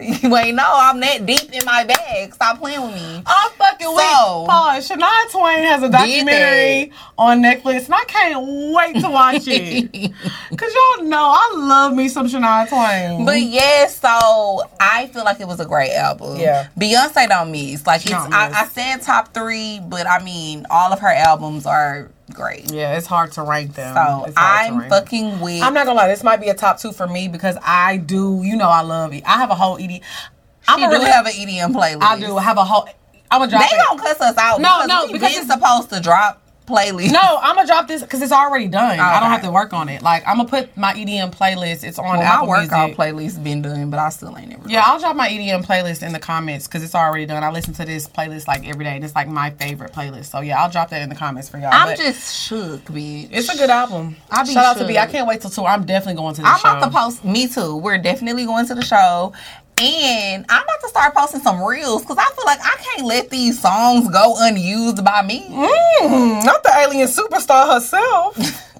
Wait, 0.00 0.54
no, 0.54 0.62
I'm 0.64 1.00
that 1.00 1.26
deep 1.26 1.52
in 1.52 1.64
my 1.64 1.82
bag. 1.82 2.32
Stop 2.32 2.60
playing 2.60 2.80
with 2.82 2.94
me. 2.94 3.20
I'm 3.26 3.50
fucking 3.50 3.84
So- 3.84 3.94
weak. 3.96 4.48
Pause. 4.48 4.88
Shania 4.90 5.30
Twain 5.32 5.58
has 5.64 5.82
a 5.82 5.88
documentary 5.88 6.92
on 7.18 7.42
Netflix, 7.42 7.86
and 7.86 7.94
I 7.96 8.04
can't 8.04 8.72
wait 8.72 9.02
to 9.02 9.10
watch 9.10 9.42
it. 9.48 9.90
Cause 10.56 10.72
y'all 10.72 11.04
know 11.04 11.18
I 11.36 11.52
love 11.56 11.94
me 11.94 12.08
some 12.08 12.28
Shania 12.28 12.68
Twain. 12.68 13.24
But 13.26 13.40
yes, 13.42 13.98
so 13.98 14.62
I 14.78 15.08
feel 15.12 15.24
like 15.24 15.40
it 15.40 15.48
was 15.48 15.58
a 15.58 15.66
great 15.66 15.90
album. 15.90 16.38
Yeah. 16.38 16.68
Beyonce 16.78 17.28
don't 17.28 17.50
miss. 17.50 17.84
Like 17.84 18.02
it's, 18.02 18.10
don't 18.10 18.32
I. 18.32 18.52
I 18.52 18.66
said 18.68 18.98
top 19.02 19.34
three, 19.34 19.80
but 19.80 20.06
I 20.06 20.22
mean 20.22 20.64
all 20.70 20.92
of 20.92 21.00
her 21.00 21.08
albums 21.12 21.66
are 21.66 22.08
great. 22.28 22.70
yeah, 22.72 22.96
it's 22.96 23.06
hard 23.06 23.32
to 23.32 23.42
rank 23.42 23.74
them. 23.74 23.94
So 23.94 24.24
It's 24.26 24.36
hard 24.36 24.68
to 24.68 24.74
I'm 24.84 24.90
fucking 24.90 25.40
with. 25.40 25.62
I'm 25.62 25.74
not 25.74 25.86
gonna 25.86 25.96
lie. 25.98 26.08
This 26.08 26.22
might 26.22 26.40
be 26.40 26.48
a 26.48 26.54
top 26.54 26.78
two 26.78 26.92
for 26.92 27.06
me 27.06 27.28
because 27.28 27.56
I 27.62 27.96
do. 27.98 28.42
You 28.44 28.56
know, 28.56 28.68
I 28.68 28.82
love 28.82 29.12
it. 29.14 29.24
I 29.26 29.32
have 29.38 29.50
a 29.50 29.54
whole 29.54 29.78
ED. 29.78 30.00
I'm 30.66 30.82
a 30.82 30.86
do 30.86 30.92
really, 30.92 31.10
have 31.10 31.26
an 31.26 31.32
EDM 31.32 31.72
playlist. 31.74 32.02
I 32.02 32.18
do 32.20 32.36
have 32.36 32.58
a 32.58 32.64
whole. 32.64 32.88
I'm 33.30 33.40
gonna 33.40 33.50
drop 33.50 33.62
They 33.68 33.76
it. 33.76 33.82
gonna 33.88 34.00
cuss 34.02 34.20
us 34.20 34.36
out. 34.38 34.60
No, 34.60 34.82
because 34.84 34.88
no, 34.88 35.12
because 35.12 35.30
it's- 35.32 35.46
supposed 35.46 35.90
to 35.90 36.00
drop 36.00 36.42
playlist. 36.68 37.10
No, 37.12 37.38
I'm 37.42 37.56
gonna 37.56 37.66
drop 37.66 37.88
this 37.88 38.02
because 38.02 38.22
it's 38.22 38.32
already 38.32 38.68
done. 38.68 39.00
Oh, 39.00 39.02
I 39.02 39.18
don't 39.20 39.30
have 39.30 39.42
to 39.42 39.50
work 39.50 39.72
on 39.72 39.88
it. 39.88 40.02
Like 40.02 40.22
I'm 40.26 40.36
gonna 40.36 40.48
put 40.48 40.76
my 40.76 40.92
EDM 40.94 41.34
playlist. 41.34 41.82
It's 41.84 41.98
on 41.98 42.04
Well, 42.06 42.16
my 42.18 42.22
Apple 42.24 42.48
workout 42.48 42.88
Music. 42.90 42.96
playlist 42.98 43.42
been 43.44 43.62
done, 43.62 43.90
but 43.90 43.98
I 43.98 44.10
still 44.10 44.36
ain't 44.36 44.50
never. 44.50 44.68
Yeah, 44.68 44.82
I'll 44.84 45.00
drop 45.00 45.16
my 45.16 45.28
EDM 45.28 45.64
playlist 45.64 46.06
in 46.06 46.12
the 46.12 46.18
comments 46.18 46.66
because 46.68 46.82
it's 46.84 46.94
already 46.94 47.26
done. 47.26 47.42
I 47.42 47.50
listen 47.50 47.72
to 47.74 47.84
this 47.84 48.06
playlist 48.06 48.46
like 48.46 48.68
every 48.68 48.84
day, 48.84 48.94
and 48.96 49.04
it's 49.04 49.14
like 49.14 49.28
my 49.28 49.50
favorite 49.50 49.92
playlist. 49.92 50.26
So 50.26 50.40
yeah, 50.40 50.62
I'll 50.62 50.70
drop 50.70 50.90
that 50.90 51.02
in 51.02 51.08
the 51.08 51.14
comments 51.16 51.48
for 51.48 51.58
y'all. 51.58 51.70
I'm 51.72 51.88
But 51.88 51.98
just 51.98 52.36
shook, 52.46 52.84
bitch. 52.84 53.28
it's 53.32 53.48
a 53.48 53.56
good 53.56 53.70
album. 53.70 54.16
I 54.30 54.42
be 54.44 54.52
Shout 54.52 54.64
out 54.64 54.72
to 54.74 54.80
shook. 54.80 54.88
B. 54.88 54.98
I 54.98 55.06
can't 55.06 55.26
wait 55.26 55.40
till 55.40 55.50
two. 55.50 55.64
I'm 55.64 55.86
definitely 55.86 56.20
going 56.20 56.34
to 56.34 56.42
the 56.42 56.46
show. 56.46 56.52
I'm 56.52 56.60
show. 56.60 56.78
about 56.78 56.92
to 56.92 56.98
post. 56.98 57.24
Me 57.24 57.48
too. 57.48 57.76
We're 57.76 57.98
definitely 57.98 58.44
going 58.44 58.66
to 58.66 58.74
the 58.74 58.84
show. 58.84 59.32
And 59.80 60.44
I'm 60.48 60.62
about 60.64 60.80
to 60.82 60.88
start 60.88 61.14
posting 61.14 61.40
some 61.40 61.62
reels 61.62 62.02
because 62.02 62.18
I 62.18 62.24
feel 62.34 62.44
like 62.46 62.58
I 62.62 62.76
can't 62.82 63.06
let 63.06 63.30
these 63.30 63.60
songs 63.60 64.08
go 64.10 64.34
unused 64.38 65.04
by 65.04 65.22
me. 65.22 65.46
Mm, 65.48 66.44
not 66.44 66.62
the 66.62 66.72
alien 66.78 67.08
superstar 67.08 67.72
herself. 67.74 68.64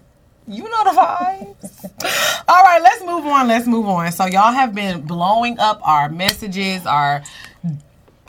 You 0.50 0.62
know 0.62 0.82
the 0.84 0.98
vibes. 0.98 2.44
All 2.48 2.62
right, 2.62 2.80
let's 2.82 3.02
move 3.04 3.26
on. 3.26 3.48
Let's 3.48 3.66
move 3.66 3.86
on. 3.86 4.10
So 4.12 4.24
y'all 4.24 4.50
have 4.50 4.74
been 4.74 5.02
blowing 5.02 5.58
up 5.58 5.78
our 5.86 6.08
messages, 6.08 6.86
our 6.86 7.22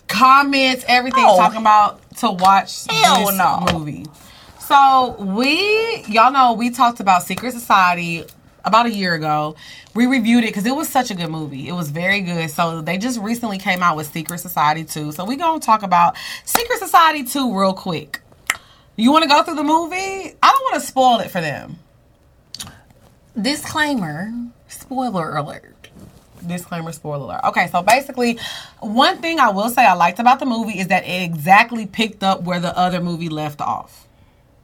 comments, 0.09 0.83
everything 0.89 1.23
Oh. 1.25 1.37
talking 1.37 1.61
about 1.61 2.01
to 2.17 2.31
watch 2.31 2.83
this 2.87 3.37
no. 3.37 3.65
movie. 3.71 4.05
So 4.59 5.15
we, 5.17 6.03
y'all 6.09 6.33
know, 6.33 6.51
we 6.51 6.71
talked 6.71 6.99
about 6.99 7.23
Secret 7.23 7.53
Society 7.53 8.25
about 8.65 8.85
a 8.85 8.91
year 8.91 9.13
ago. 9.13 9.55
We 9.95 10.05
reviewed 10.05 10.43
it 10.43 10.47
because 10.47 10.65
it 10.65 10.75
was 10.75 10.89
such 10.89 11.11
a 11.11 11.15
good 11.15 11.29
movie. 11.29 11.67
It 11.67 11.73
was 11.73 11.89
very 11.89 12.21
good. 12.21 12.49
So 12.49 12.81
they 12.81 12.97
just 12.97 13.19
recently 13.19 13.57
came 13.57 13.81
out 13.83 13.95
with 13.97 14.11
Secret 14.11 14.39
Society 14.39 14.83
2. 14.83 15.11
So 15.11 15.25
we're 15.25 15.37
gonna 15.37 15.59
talk 15.59 15.83
about 15.83 16.15
Secret 16.45 16.79
Society 16.79 17.23
2 17.23 17.57
real 17.57 17.73
quick. 17.73 18.21
You 18.95 19.11
want 19.13 19.23
to 19.23 19.29
go 19.29 19.41
through 19.43 19.55
the 19.55 19.63
movie? 19.63 19.95
I 19.97 20.51
don't 20.51 20.63
want 20.63 20.75
to 20.75 20.81
spoil 20.81 21.19
it 21.19 21.31
for 21.31 21.39
them. 21.39 21.79
Disclaimer. 23.39 24.31
Spoiler 24.67 25.35
alert. 25.37 25.89
disclaimer 26.45 26.91
spoiler 26.91 27.25
alert. 27.25 27.41
Okay, 27.45 27.67
so 27.67 27.81
basically, 27.81 28.37
one 28.79 29.19
thing 29.19 29.39
I 29.39 29.49
will 29.49 29.69
say 29.69 29.85
I 29.85 29.93
liked 29.93 30.19
about 30.19 30.39
the 30.39 30.45
movie 30.45 30.79
is 30.79 30.87
that 30.87 31.05
it 31.05 31.23
exactly 31.23 31.85
picked 31.85 32.23
up 32.23 32.43
where 32.43 32.59
the 32.59 32.77
other 32.77 32.99
movie 32.99 33.29
left 33.29 33.61
off. 33.61 34.07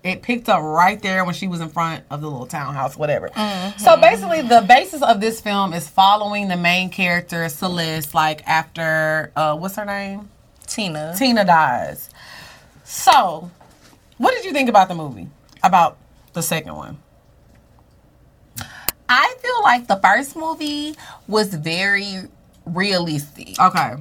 It 0.06 0.22
picked 0.22 0.50
up 0.50 0.62
right 0.62 1.02
there 1.02 1.26
when 1.26 1.34
she 1.34 1.48
was 1.48 1.62
in 1.62 1.70
front 1.70 2.04
of 2.12 2.22
the 2.22 2.30
little 2.30 2.46
townhouse, 2.46 2.96
whatever. 2.96 3.30
So 3.78 3.98
basically, 3.98 4.44
the 4.44 4.64
basis 4.68 5.02
of 5.02 5.20
this 5.20 5.42
film 5.42 5.74
is 5.74 5.90
following 5.90 6.48
the 6.48 6.58
main 6.58 6.92
character 6.92 7.50
Celeste, 7.50 8.14
like 8.14 8.48
after 8.48 9.32
uh, 9.36 9.58
what's 9.58 9.78
her 9.78 9.84
name? 9.86 10.30
Tina. 10.68 11.16
Tina 11.18 11.44
dies. 11.44 12.12
So, 12.84 13.50
what 14.20 14.36
did 14.36 14.46
you 14.46 14.52
think 14.54 14.70
about 14.70 14.90
the 14.90 14.96
movie? 14.96 15.28
About 15.64 15.98
the 16.34 16.44
second 16.44 16.76
one? 16.76 17.00
I 19.10 19.36
feel 19.42 19.64
like 19.64 19.88
the 19.88 19.96
first 19.98 20.36
movie 20.36 20.96
was 21.28 21.52
very 21.54 22.20
realistic. 22.68 23.60
Okay. 23.60 23.96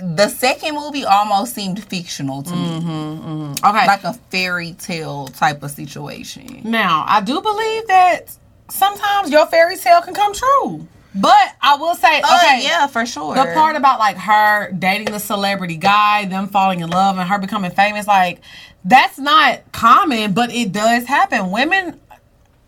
The 0.00 0.28
second 0.28 0.74
movie 0.74 1.04
almost 1.04 1.54
seemed 1.54 1.82
fictional 1.84 2.42
to 2.42 2.50
me, 2.52 2.80
mm-hmm, 2.80 2.88
mm-hmm. 2.90 3.66
Okay. 3.66 3.86
like 3.86 4.04
a 4.04 4.14
fairy 4.30 4.72
tale 4.72 5.28
type 5.28 5.62
of 5.62 5.70
situation. 5.70 6.62
Now, 6.64 7.04
I 7.06 7.20
do 7.20 7.40
believe 7.40 7.86
that 7.88 8.36
sometimes 8.70 9.30
your 9.30 9.46
fairy 9.46 9.76
tale 9.76 10.00
can 10.02 10.14
come 10.14 10.32
true. 10.34 10.86
But 11.14 11.56
I 11.60 11.76
will 11.76 11.96
say, 11.96 12.22
oh, 12.24 12.36
okay, 12.36 12.60
Oh 12.60 12.62
yeah, 12.62 12.86
for 12.86 13.04
sure. 13.04 13.34
the 13.34 13.52
part 13.52 13.74
about 13.74 13.98
like 13.98 14.16
her 14.16 14.70
dating 14.72 15.10
the 15.12 15.18
celebrity 15.18 15.76
guy, 15.76 16.24
them 16.26 16.46
falling 16.46 16.80
in 16.80 16.90
love, 16.90 17.18
and 17.18 17.28
her 17.28 17.38
becoming 17.38 17.72
famous, 17.72 18.06
like 18.06 18.40
that's 18.84 19.18
not 19.18 19.72
common, 19.72 20.32
but 20.32 20.52
it 20.54 20.72
does 20.72 21.06
happen. 21.06 21.50
Women 21.50 21.98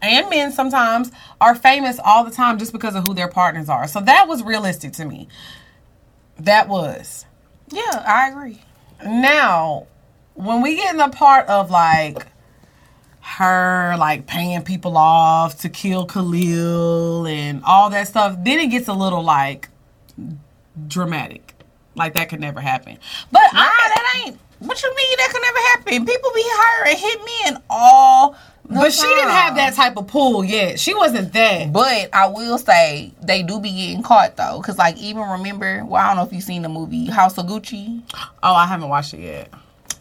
and 0.02 0.28
men 0.28 0.50
sometimes 0.50 1.12
are 1.40 1.54
famous 1.54 2.00
all 2.04 2.24
the 2.24 2.32
time 2.32 2.58
just 2.58 2.72
because 2.72 2.96
of 2.96 3.06
who 3.06 3.14
their 3.14 3.28
partners 3.28 3.68
are. 3.68 3.86
So 3.86 4.00
that 4.00 4.26
was 4.26 4.42
realistic 4.42 4.92
to 4.94 5.04
me. 5.04 5.28
That 6.44 6.68
was. 6.68 7.24
yeah, 7.68 8.04
I 8.06 8.28
agree. 8.30 8.60
Now, 9.04 9.86
when 10.34 10.60
we 10.62 10.76
get 10.76 10.90
in 10.92 10.96
the 10.98 11.08
part 11.08 11.46
of 11.48 11.70
like 11.70 12.26
her 13.20 13.94
like 13.98 14.26
paying 14.26 14.62
people 14.62 14.96
off 14.96 15.60
to 15.60 15.68
kill 15.68 16.06
Khalil 16.06 17.26
and 17.26 17.62
all 17.64 17.90
that 17.90 18.08
stuff, 18.08 18.36
then 18.42 18.58
it 18.60 18.68
gets 18.68 18.88
a 18.88 18.92
little 18.92 19.22
like 19.22 19.68
dramatic. 20.88 21.54
Like 21.94 22.14
that 22.14 22.28
could 22.28 22.40
never 22.40 22.60
happen. 22.60 22.98
But 23.30 23.42
Nah, 23.52 23.60
I 23.60 23.92
that 23.94 24.22
ain't. 24.24 24.38
What 24.58 24.82
you 24.82 24.94
mean 24.96 25.16
that 25.18 25.30
could 25.32 25.42
never 25.42 25.58
happen? 25.58 26.06
People 26.06 26.30
be 26.34 26.42
hiring 26.44 26.96
hitmen 26.96 27.62
all. 27.68 28.36
The 28.68 28.74
but 28.74 28.92
she 28.92 29.02
didn't 29.02 29.30
have 29.30 29.56
that 29.56 29.74
type 29.74 29.96
of 29.96 30.06
pull 30.06 30.44
yet. 30.44 30.78
She 30.78 30.94
wasn't 30.94 31.32
that. 31.32 31.72
But 31.72 32.10
I 32.12 32.26
will 32.26 32.58
say 32.58 33.12
they 33.22 33.42
do 33.42 33.60
be 33.60 33.70
getting 33.70 34.02
caught 34.02 34.36
though, 34.36 34.58
because 34.60 34.78
like 34.78 34.96
even 34.98 35.22
remember, 35.22 35.84
well 35.84 36.02
I 36.02 36.08
don't 36.08 36.16
know 36.16 36.24
if 36.24 36.32
you've 36.32 36.42
seen 36.42 36.62
the 36.62 36.68
movie 36.68 37.06
House 37.06 37.38
of 37.38 37.46
Gucci. 37.46 38.02
Oh, 38.42 38.54
I 38.54 38.66
haven't 38.66 38.88
watched 38.88 39.14
it 39.14 39.20
yet. 39.20 39.50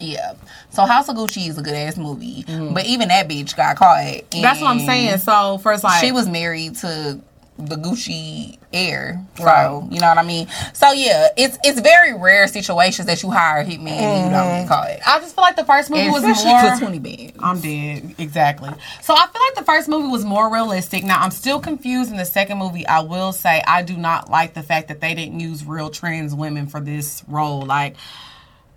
Yeah, 0.00 0.34
so 0.70 0.84
House 0.84 1.08
of 1.08 1.16
Gucci 1.16 1.48
is 1.48 1.58
a 1.58 1.62
good 1.62 1.74
ass 1.74 1.96
movie, 1.96 2.44
but 2.72 2.86
even 2.86 3.08
that 3.08 3.28
bitch 3.28 3.56
got 3.56 3.76
caught. 3.76 3.98
Mm-hmm. 3.98 4.42
That's 4.42 4.60
what 4.60 4.68
I'm 4.68 4.80
saying. 4.80 5.18
So 5.18 5.58
first 5.58 5.84
like 5.84 6.02
She 6.04 6.10
was 6.10 6.28
married 6.28 6.74
to 6.76 7.20
the 7.58 7.76
Gucci 7.76 8.58
heir. 8.72 9.20
so 9.36 9.44
Right. 9.44 9.82
you 9.90 10.00
know 10.00 10.08
what 10.08 10.18
I 10.18 10.22
mean. 10.22 10.48
So 10.72 10.90
yeah, 10.92 11.28
it's 11.36 11.58
it's 11.62 11.80
very 11.80 12.14
rare 12.14 12.46
situations 12.48 13.06
that 13.06 13.22
you 13.22 13.30
hire 13.30 13.60
a 13.60 13.64
hitman 13.64 13.88
and 13.88 14.24
you 14.26 14.30
don't 14.30 14.46
mm-hmm. 14.46 14.62
get 14.62 14.68
caught. 14.68 15.06
I 15.06 15.20
just 15.20 15.34
feel 15.34 15.42
like 15.42 15.56
the 15.56 15.64
first 15.64 15.90
movie 15.90 16.08
was 16.08 16.22
more 16.22 16.34
for 16.70 16.78
twenty 16.78 16.98
bands. 16.98 17.34
I'm 17.38 17.60
dead. 17.60 18.14
Exactly. 18.18 18.70
So 19.02 19.14
I 19.14 19.26
feel 19.26 19.42
like 19.42 19.54
the 19.54 19.64
first 19.64 19.88
movie 19.88 20.08
was 20.08 20.24
more 20.24 20.52
realistic. 20.52 21.04
Now 21.04 21.20
I'm 21.20 21.30
still 21.30 21.60
confused 21.60 22.10
in 22.10 22.16
the 22.16 22.24
second 22.24 22.58
movie. 22.58 22.86
I 22.86 23.00
will 23.00 23.32
say 23.32 23.62
I 23.66 23.82
do 23.82 23.96
not 23.96 24.30
like 24.30 24.54
the 24.54 24.62
fact 24.62 24.88
that 24.88 25.00
they 25.00 25.14
didn't 25.14 25.38
use 25.38 25.64
real 25.64 25.90
trans 25.90 26.34
women 26.34 26.66
for 26.66 26.80
this 26.80 27.22
role. 27.28 27.62
Like 27.62 27.96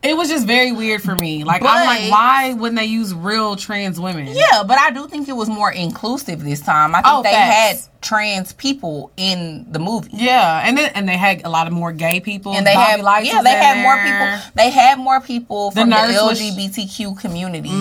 it 0.04 0.16
was 0.16 0.30
just 0.30 0.46
very 0.46 0.72
weird 0.72 1.02
for 1.02 1.16
me. 1.16 1.44
Like 1.44 1.64
I'm 1.64 1.86
like, 1.86 2.12
why 2.12 2.54
wouldn't 2.54 2.78
they 2.78 2.86
use 2.86 3.14
real 3.14 3.56
trans 3.56 4.00
women? 4.00 4.28
Yeah, 4.28 4.64
but 4.68 4.78
I 4.78 4.92
do 4.92 5.08
think 5.08 5.28
it 5.28 5.34
was 5.36 5.50
more 5.50 5.72
inclusive 5.72 6.44
this 6.44 6.62
time. 6.62 6.94
I 6.94 7.00
think 7.02 7.08
Oh, 7.08 7.24
they 7.24 7.32
facts. 7.32 7.86
had 7.88 7.95
trans 8.06 8.53
people 8.53 9.12
in 9.18 9.66
the 9.72 9.80
movie. 9.80 10.12
Yeah, 10.14 10.62
and 10.64 10.78
then 10.78 10.91
and 10.95 11.10
they 11.10 11.18
had 11.18 11.41
a 11.43 11.49
lot 11.49 11.66
of 11.68 11.74
more 11.74 11.91
gay 11.91 12.20
people. 12.22 12.53
And 12.53 12.66
they 12.66 12.74
Bobby 12.76 13.01
had 13.03 13.26
yeah, 13.26 13.41
they 13.41 13.49
had 13.51 13.82
more 13.82 13.97
people. 14.03 14.51
They 14.56 14.70
had 14.70 14.99
more 14.99 15.20
people 15.22 15.72
from 15.72 15.89
the, 15.89 15.95
nurse 15.95 16.22
was- 16.22 16.39
Mm-hmm. 16.39 16.60
LGBTQ 16.60 17.20
community 17.20 17.72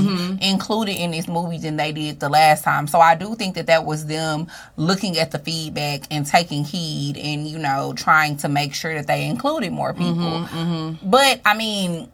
included 0.40 0.96
in 0.96 1.10
this 1.10 1.28
movie 1.28 1.58
than 1.58 1.76
they 1.76 1.92
did 1.92 2.18
the 2.20 2.28
last 2.28 2.64
time. 2.64 2.86
So 2.86 2.98
I 3.00 3.14
do 3.14 3.34
think 3.34 3.54
that 3.56 3.66
that 3.66 3.84
was 3.84 4.06
them 4.06 4.46
looking 4.76 5.18
at 5.18 5.30
the 5.30 5.38
feedback 5.38 6.02
and 6.10 6.26
taking 6.26 6.64
heed 6.64 7.16
and 7.18 7.46
you 7.46 7.58
know 7.58 7.92
trying 7.96 8.36
to 8.38 8.48
make 8.48 8.74
sure 8.74 8.94
that 8.94 9.06
they 9.06 9.26
included 9.26 9.72
more 9.72 9.92
people. 9.92 10.14
Mm-hmm, 10.14 11.10
But 11.10 11.40
I 11.44 11.56
mean. 11.56 12.10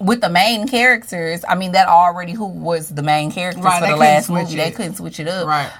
With 0.00 0.20
the 0.20 0.30
main 0.30 0.66
characters, 0.66 1.44
I 1.48 1.54
mean 1.54 1.72
that 1.72 1.86
already 1.86 2.32
who 2.32 2.46
was 2.46 2.88
the 2.88 3.02
main 3.04 3.30
characters 3.30 3.62
Right, 3.62 3.80
for 3.80 3.86
the 3.88 3.96
last 3.96 4.30
movie. 4.30 4.56
They 4.56 4.72
couldn't 4.72 4.96
switch 4.96 5.20
it 5.20 5.28
up. 5.28 5.46
Right. 5.46 5.70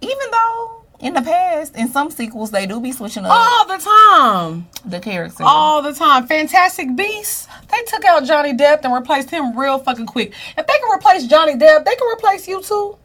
Even 0.00 0.30
though 0.30 0.75
in 1.00 1.14
the 1.14 1.22
past, 1.22 1.76
in 1.76 1.88
some 1.88 2.10
sequels, 2.10 2.50
they 2.50 2.66
do 2.66 2.80
be 2.80 2.92
switching 2.92 3.24
up 3.24 3.32
All 3.32 3.66
the 3.66 3.82
time. 3.82 4.66
the 4.84 5.00
characters. 5.00 5.40
all 5.40 5.82
the 5.82 5.92
time. 5.92 6.26
Fantastic 6.26 6.94
Beasts. 6.96 7.46
They 7.70 7.82
took 7.86 8.04
out 8.04 8.24
Johnny 8.24 8.54
Depp 8.54 8.80
and 8.84 8.94
replaced 8.94 9.30
him 9.30 9.58
real 9.58 9.78
fucking 9.78 10.06
quick. 10.06 10.32
If 10.56 10.66
they 10.66 10.78
can 10.78 10.90
replace 10.96 11.26
Johnny 11.26 11.54
Depp, 11.54 11.84
they 11.84 11.94
can 11.94 12.08
replace 12.12 12.48
you 12.48 12.62
too. 12.62 12.96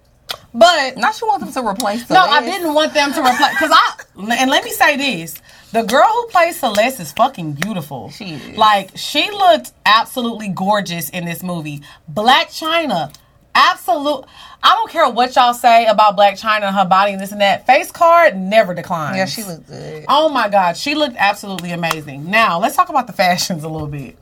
But 0.53 0.97
Not 0.97 1.19
you 1.19 1.27
want 1.27 1.41
them 1.43 1.51
to 1.51 1.67
replace 1.67 2.09
no, 2.09 2.19
I 2.21 2.41
didn't 2.41 2.73
want 2.73 2.93
them 2.93 3.13
to 3.13 3.19
replace 3.21 3.49
because 3.51 3.71
I 3.73 3.93
and 4.39 4.49
let 4.49 4.63
me 4.65 4.71
say 4.71 4.97
this: 4.97 5.41
the 5.71 5.83
girl 5.83 6.07
who 6.07 6.27
plays 6.27 6.59
Celeste 6.59 6.99
is 6.99 7.11
fucking 7.13 7.53
beautiful. 7.53 8.09
She 8.11 8.33
is. 8.33 8.57
like 8.57 8.91
she 8.95 9.29
looked 9.31 9.71
absolutely 9.85 10.49
gorgeous 10.49 11.09
in 11.09 11.25
this 11.25 11.41
movie. 11.41 11.81
Blac 12.11 12.47
Chyna, 12.47 13.13
absolute. 13.56 14.26
I 14.64 14.76
don't 14.76 14.91
care 14.91 15.10
what 15.10 15.36
y'all 15.36 15.53
say 15.53 15.86
about 15.88 16.18
Blac 16.18 16.40
Chyna 16.40 16.64
and 16.64 16.76
her 16.76 16.86
body 16.86 17.14
and 17.14 17.22
this 17.22 17.32
and 17.32 17.41
that. 17.41 17.65
Face 17.65 17.91
card 17.91 18.38
never 18.38 18.73
declines. 18.73 19.18
Yeah, 19.18 19.26
she 19.26 19.44
looked 19.44 19.68
good. 19.68 20.06
Oh 20.07 20.30
my 20.30 20.49
God, 20.49 20.78
she 20.78 20.95
looked 20.95 21.15
absolutely 21.18 21.72
amazing. 21.72 22.30
Now 22.30 22.60
let's 22.60 22.76
talk 22.76 22.90
about 22.90 23.07
the 23.07 23.14
fashions 23.14 23.64
a 23.64 23.69
little 23.69 23.88
bit. 23.88 24.18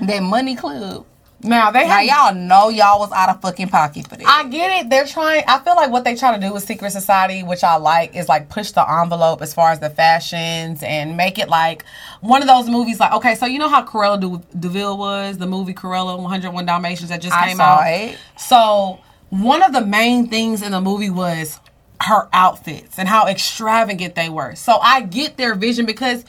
That 0.00 0.22
money 0.22 0.54
club. 0.54 1.06
Now 1.46 1.70
they 1.70 1.86
Now 1.86 2.00
y'all 2.00 2.34
know 2.34 2.68
y'all 2.68 2.98
was 2.98 3.12
out 3.12 3.28
of 3.28 3.40
fucking 3.40 3.68
pocket 3.68 4.08
for 4.08 4.16
this. 4.16 4.26
I 4.28 4.44
get 4.48 4.80
it. 4.84 4.90
They're 4.90 5.06
trying. 5.06 5.44
I 5.46 5.58
feel 5.60 5.76
like 5.76 5.90
what 5.90 6.04
they 6.04 6.14
try 6.16 6.34
to 6.36 6.40
do 6.44 6.52
with 6.52 6.64
Secret 6.64 6.90
Society, 6.90 7.42
which 7.42 7.62
I 7.64 7.76
like, 7.76 8.14
is 8.16 8.28
like 8.28 8.48
push 8.48 8.72
the 8.72 8.88
envelope 8.90 9.40
as 9.42 9.54
far 9.54 9.70
as 9.70 9.80
the 9.80 9.88
fashions 9.90 10.82
and 10.82 11.16
make 11.16 11.38
it 11.38 11.48
like 11.48 11.84
one 12.20 12.42
of 12.42 12.48
those 12.48 12.68
movies. 12.68 12.98
Like, 13.00 13.12
okay, 13.12 13.34
so 13.36 13.46
you 13.46 13.58
know 13.58 13.68
how 13.68 13.84
Cruella 13.84 14.20
Du- 14.20 14.42
de 14.58 14.68
Vil 14.68 14.98
was 14.98 15.38
the 15.38 15.46
movie 15.46 15.74
Cruella 15.74 16.20
101 16.20 16.66
Dalmatians 16.66 17.10
that 17.10 17.20
just 17.22 17.34
I 17.34 17.48
came 17.48 17.56
saw 17.58 17.80
out. 17.80 17.86
it. 17.86 18.18
So 18.36 19.00
one 19.30 19.62
of 19.62 19.72
the 19.72 19.84
main 19.84 20.28
things 20.28 20.62
in 20.62 20.72
the 20.72 20.80
movie 20.80 21.10
was 21.10 21.60
her 22.00 22.28
outfits 22.32 22.98
and 22.98 23.08
how 23.08 23.26
extravagant 23.26 24.14
they 24.14 24.28
were. 24.28 24.54
So 24.54 24.78
I 24.78 25.00
get 25.02 25.36
their 25.36 25.54
vision 25.54 25.86
because 25.86 26.24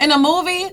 in 0.00 0.10
a 0.10 0.18
movie, 0.18 0.70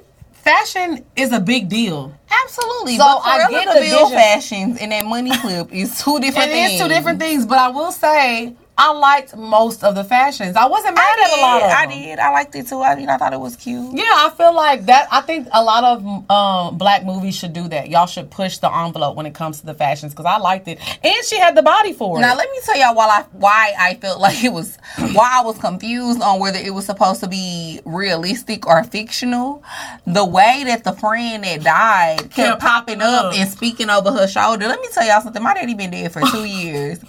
fashion 0.48 1.06
is 1.16 1.32
a 1.34 1.40
big 1.40 1.70
deal. 1.70 2.14
Absolutely. 2.44 2.98
So 2.98 3.04
but 3.04 3.22
I 3.26 3.50
get 3.50 3.66
the 3.74 3.82
Vil 3.82 4.06
vision. 4.08 4.18
fashions 4.18 4.78
and 4.80 4.92
that 4.92 5.06
money 5.06 5.32
clip 5.40 5.72
is 5.74 6.02
two 6.04 6.20
different 6.26 6.50
It 6.50 6.54
things. 6.54 6.72
is 6.74 6.80
two 6.82 6.88
different 6.88 7.20
things, 7.20 7.46
but 7.46 7.58
I 7.58 7.70
will 7.70 7.92
say 7.92 8.56
I 8.80 8.92
liked 8.94 9.36
most 9.36 9.84
of 9.84 9.96
the 9.96 10.04
fashions. 10.04 10.56
I 10.56 10.66
wasn't 10.68 10.96
mad 10.96 11.02
I 11.02 11.24
at 11.24 11.30
did. 11.30 11.40
a 11.40 11.42
lot 11.42 11.62
of 11.64 11.72
I 11.72 11.86
them. 11.88 12.00
did. 12.04 12.20
I 12.20 12.30
liked 12.32 12.56
it 12.56 12.68
too. 12.68 12.82
I 12.82 12.96
mean, 12.96 13.10
I 13.10 13.18
thought 13.18 13.34
it 13.34 13.40
was 13.40 13.56
cute. 13.56 13.96
Yeah, 13.96 14.04
I 14.06 14.32
feel 14.38 14.54
like 14.54 14.86
that. 14.86 15.08
I 15.12 15.22
think 15.22 15.48
a 15.52 15.64
lot 15.64 15.84
of 15.84 16.30
um, 16.32 16.78
black 16.78 17.04
movies 17.04 17.36
should 17.36 17.54
do 17.54 17.68
that. 17.70 17.90
Y'all 17.90 18.06
should 18.06 18.30
push 18.30 18.60
the 18.60 18.72
envelope 18.72 19.16
when 19.16 19.26
it 19.26 19.34
comes 19.34 19.60
to 19.62 19.66
the 19.66 19.74
fashions 19.74 20.14
because 20.14 20.26
I 20.28 20.38
liked 20.38 20.68
it, 20.68 20.80
and 21.04 21.26
she 21.26 21.40
had 21.40 21.56
the 21.58 21.64
body 21.64 21.94
for 21.94 22.18
it. 22.20 22.22
Now 22.22 22.36
let 22.36 22.52
me 22.52 22.60
tell 22.64 22.78
y'all 22.78 22.94
why 22.96 23.08
I 23.08 23.26
why 23.32 23.74
I 23.80 23.96
felt 23.96 24.20
like 24.28 24.44
it 24.44 24.54
was 24.54 24.78
why 25.14 25.40
I 25.40 25.44
was 25.44 25.58
confused 25.58 26.22
on 26.22 26.40
whether 26.40 26.60
it 26.60 26.74
was 26.74 26.86
supposed 26.86 27.22
to 27.22 27.28
be 27.28 27.80
realistic 27.86 28.68
or 28.68 28.84
fictional. 28.84 29.64
The 30.06 30.24
way 30.26 30.64
that 30.68 30.84
the 30.84 30.94
friend 30.94 31.44
that 31.44 31.64
died 31.64 32.18
kept 32.20 32.34
Kept 32.36 32.62
popping 32.62 33.00
popping 33.00 33.02
up 33.02 33.26
up. 33.26 33.34
and 33.34 33.50
speaking 33.50 33.90
over 33.90 34.12
her 34.12 34.28
shoulder. 34.28 34.68
Let 34.68 34.80
me 34.82 34.88
tell 34.94 35.06
y'all 35.08 35.22
something. 35.22 35.42
My 35.42 35.54
daddy 35.56 35.74
been 35.74 35.90
dead 35.92 36.12
for 36.14 36.22
two 36.22 36.46
years. 36.46 37.00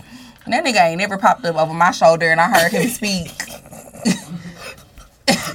And 0.48 0.56
that 0.56 0.64
nigga 0.64 0.80
ain't 0.80 0.96
never 0.96 1.18
popped 1.18 1.44
up 1.44 1.56
over 1.56 1.74
my 1.74 1.90
shoulder 1.90 2.32
and 2.32 2.40
I 2.40 2.48
heard 2.48 2.72
him 2.72 2.88
speak. 2.88 3.28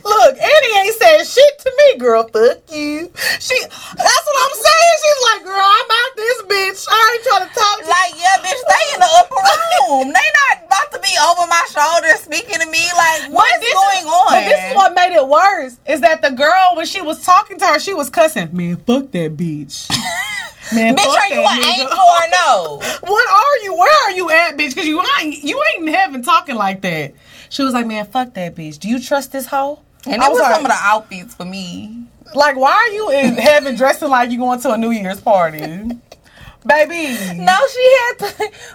Look, 0.05 0.37
Annie 0.37 0.77
ain't 0.77 0.93
said 1.01 1.23
shit 1.25 1.57
to 1.65 1.73
me, 1.75 1.97
girl. 1.97 2.29
Fuck 2.29 2.61
you. 2.69 3.09
She. 3.41 3.57
That's 3.57 4.25
what 4.29 4.37
I'm 4.37 4.53
saying. 4.53 4.95
She's 5.01 5.21
like, 5.33 5.43
girl, 5.45 5.65
I'm 5.65 5.89
out 5.89 6.13
this 6.15 6.41
bitch. 6.43 6.85
I 6.87 6.93
ain't 7.09 7.25
trying 7.25 7.49
to 7.49 7.53
talk 7.57 7.81
to 7.81 7.89
Like, 7.89 8.13
yeah, 8.21 8.37
bitch, 8.37 8.61
they 8.69 8.93
in 8.93 8.99
the 8.99 9.09
upper 9.17 9.33
room. 9.33 10.13
They 10.13 10.27
not 10.53 10.61
about 10.67 10.91
to 10.91 10.99
be 10.99 11.17
over 11.25 11.47
my 11.49 11.65
shoulder 11.73 12.13
speaking 12.21 12.61
to 12.61 12.69
me. 12.69 12.85
Like, 12.93 13.33
what's 13.33 13.73
going 13.73 13.97
is, 13.97 14.05
on? 14.05 14.29
But 14.29 14.45
this 14.45 14.61
is 14.61 14.75
what 14.75 14.93
made 14.93 15.15
it 15.15 15.27
worse 15.27 15.79
is 15.87 16.01
that 16.01 16.21
the 16.21 16.29
girl 16.29 16.75
when 16.75 16.85
she 16.85 17.01
was 17.01 17.25
talking 17.25 17.57
to 17.57 17.65
her, 17.65 17.79
she 17.79 17.95
was 17.95 18.11
cussing. 18.11 18.55
Man, 18.55 18.75
fuck 18.75 19.09
that 19.09 19.35
bitch. 19.35 19.89
Man, 20.71 20.95
Bitch, 20.95 21.05
are 21.05 21.27
you 21.29 21.41
that 21.41 21.59
an 21.79 21.87
nigga." 21.87 21.91
or 21.91 22.23
no? 22.31 22.81
What 23.11 23.29
are 23.29 23.57
you? 23.63 23.75
Where 23.75 24.03
are 24.05 24.11
you 24.11 24.29
at, 24.29 24.55
bitch? 24.57 24.69
Because 24.69 24.87
you 24.87 25.01
ain't 25.19 25.43
you 25.43 25.61
ain't 25.75 25.87
in 25.87 25.93
heaven 25.93 26.21
talking 26.23 26.55
like 26.55 26.81
that. 26.81 27.13
She 27.49 27.63
was 27.63 27.73
like, 27.73 27.85
man, 27.85 28.05
fuck 28.05 28.33
that 28.35 28.55
bitch. 28.55 28.79
Do 28.79 28.87
you 28.89 28.99
trust 28.99 29.31
this 29.31 29.45
hoe? 29.45 29.79
And 30.07 30.21
I 30.21 30.27
it 30.27 30.31
was 30.31 30.39
like, 30.39 30.55
some 30.55 30.65
of 30.65 30.71
the 30.71 30.77
outfits 30.79 31.35
for 31.35 31.45
me. 31.45 32.05
like, 32.33 32.55
why 32.55 32.71
are 32.71 32.87
you 32.89 33.09
in 33.11 33.35
heaven 33.35 33.75
dressing 33.75 34.09
like 34.09 34.31
you 34.31 34.37
going 34.39 34.59
to 34.61 34.71
a 34.73 34.77
New 34.77 34.91
Year's 34.91 35.21
party, 35.21 35.59
baby? 36.65 37.37
No, 37.39 37.57
she 37.67 37.97
had 37.99 38.13
to 38.19 38.25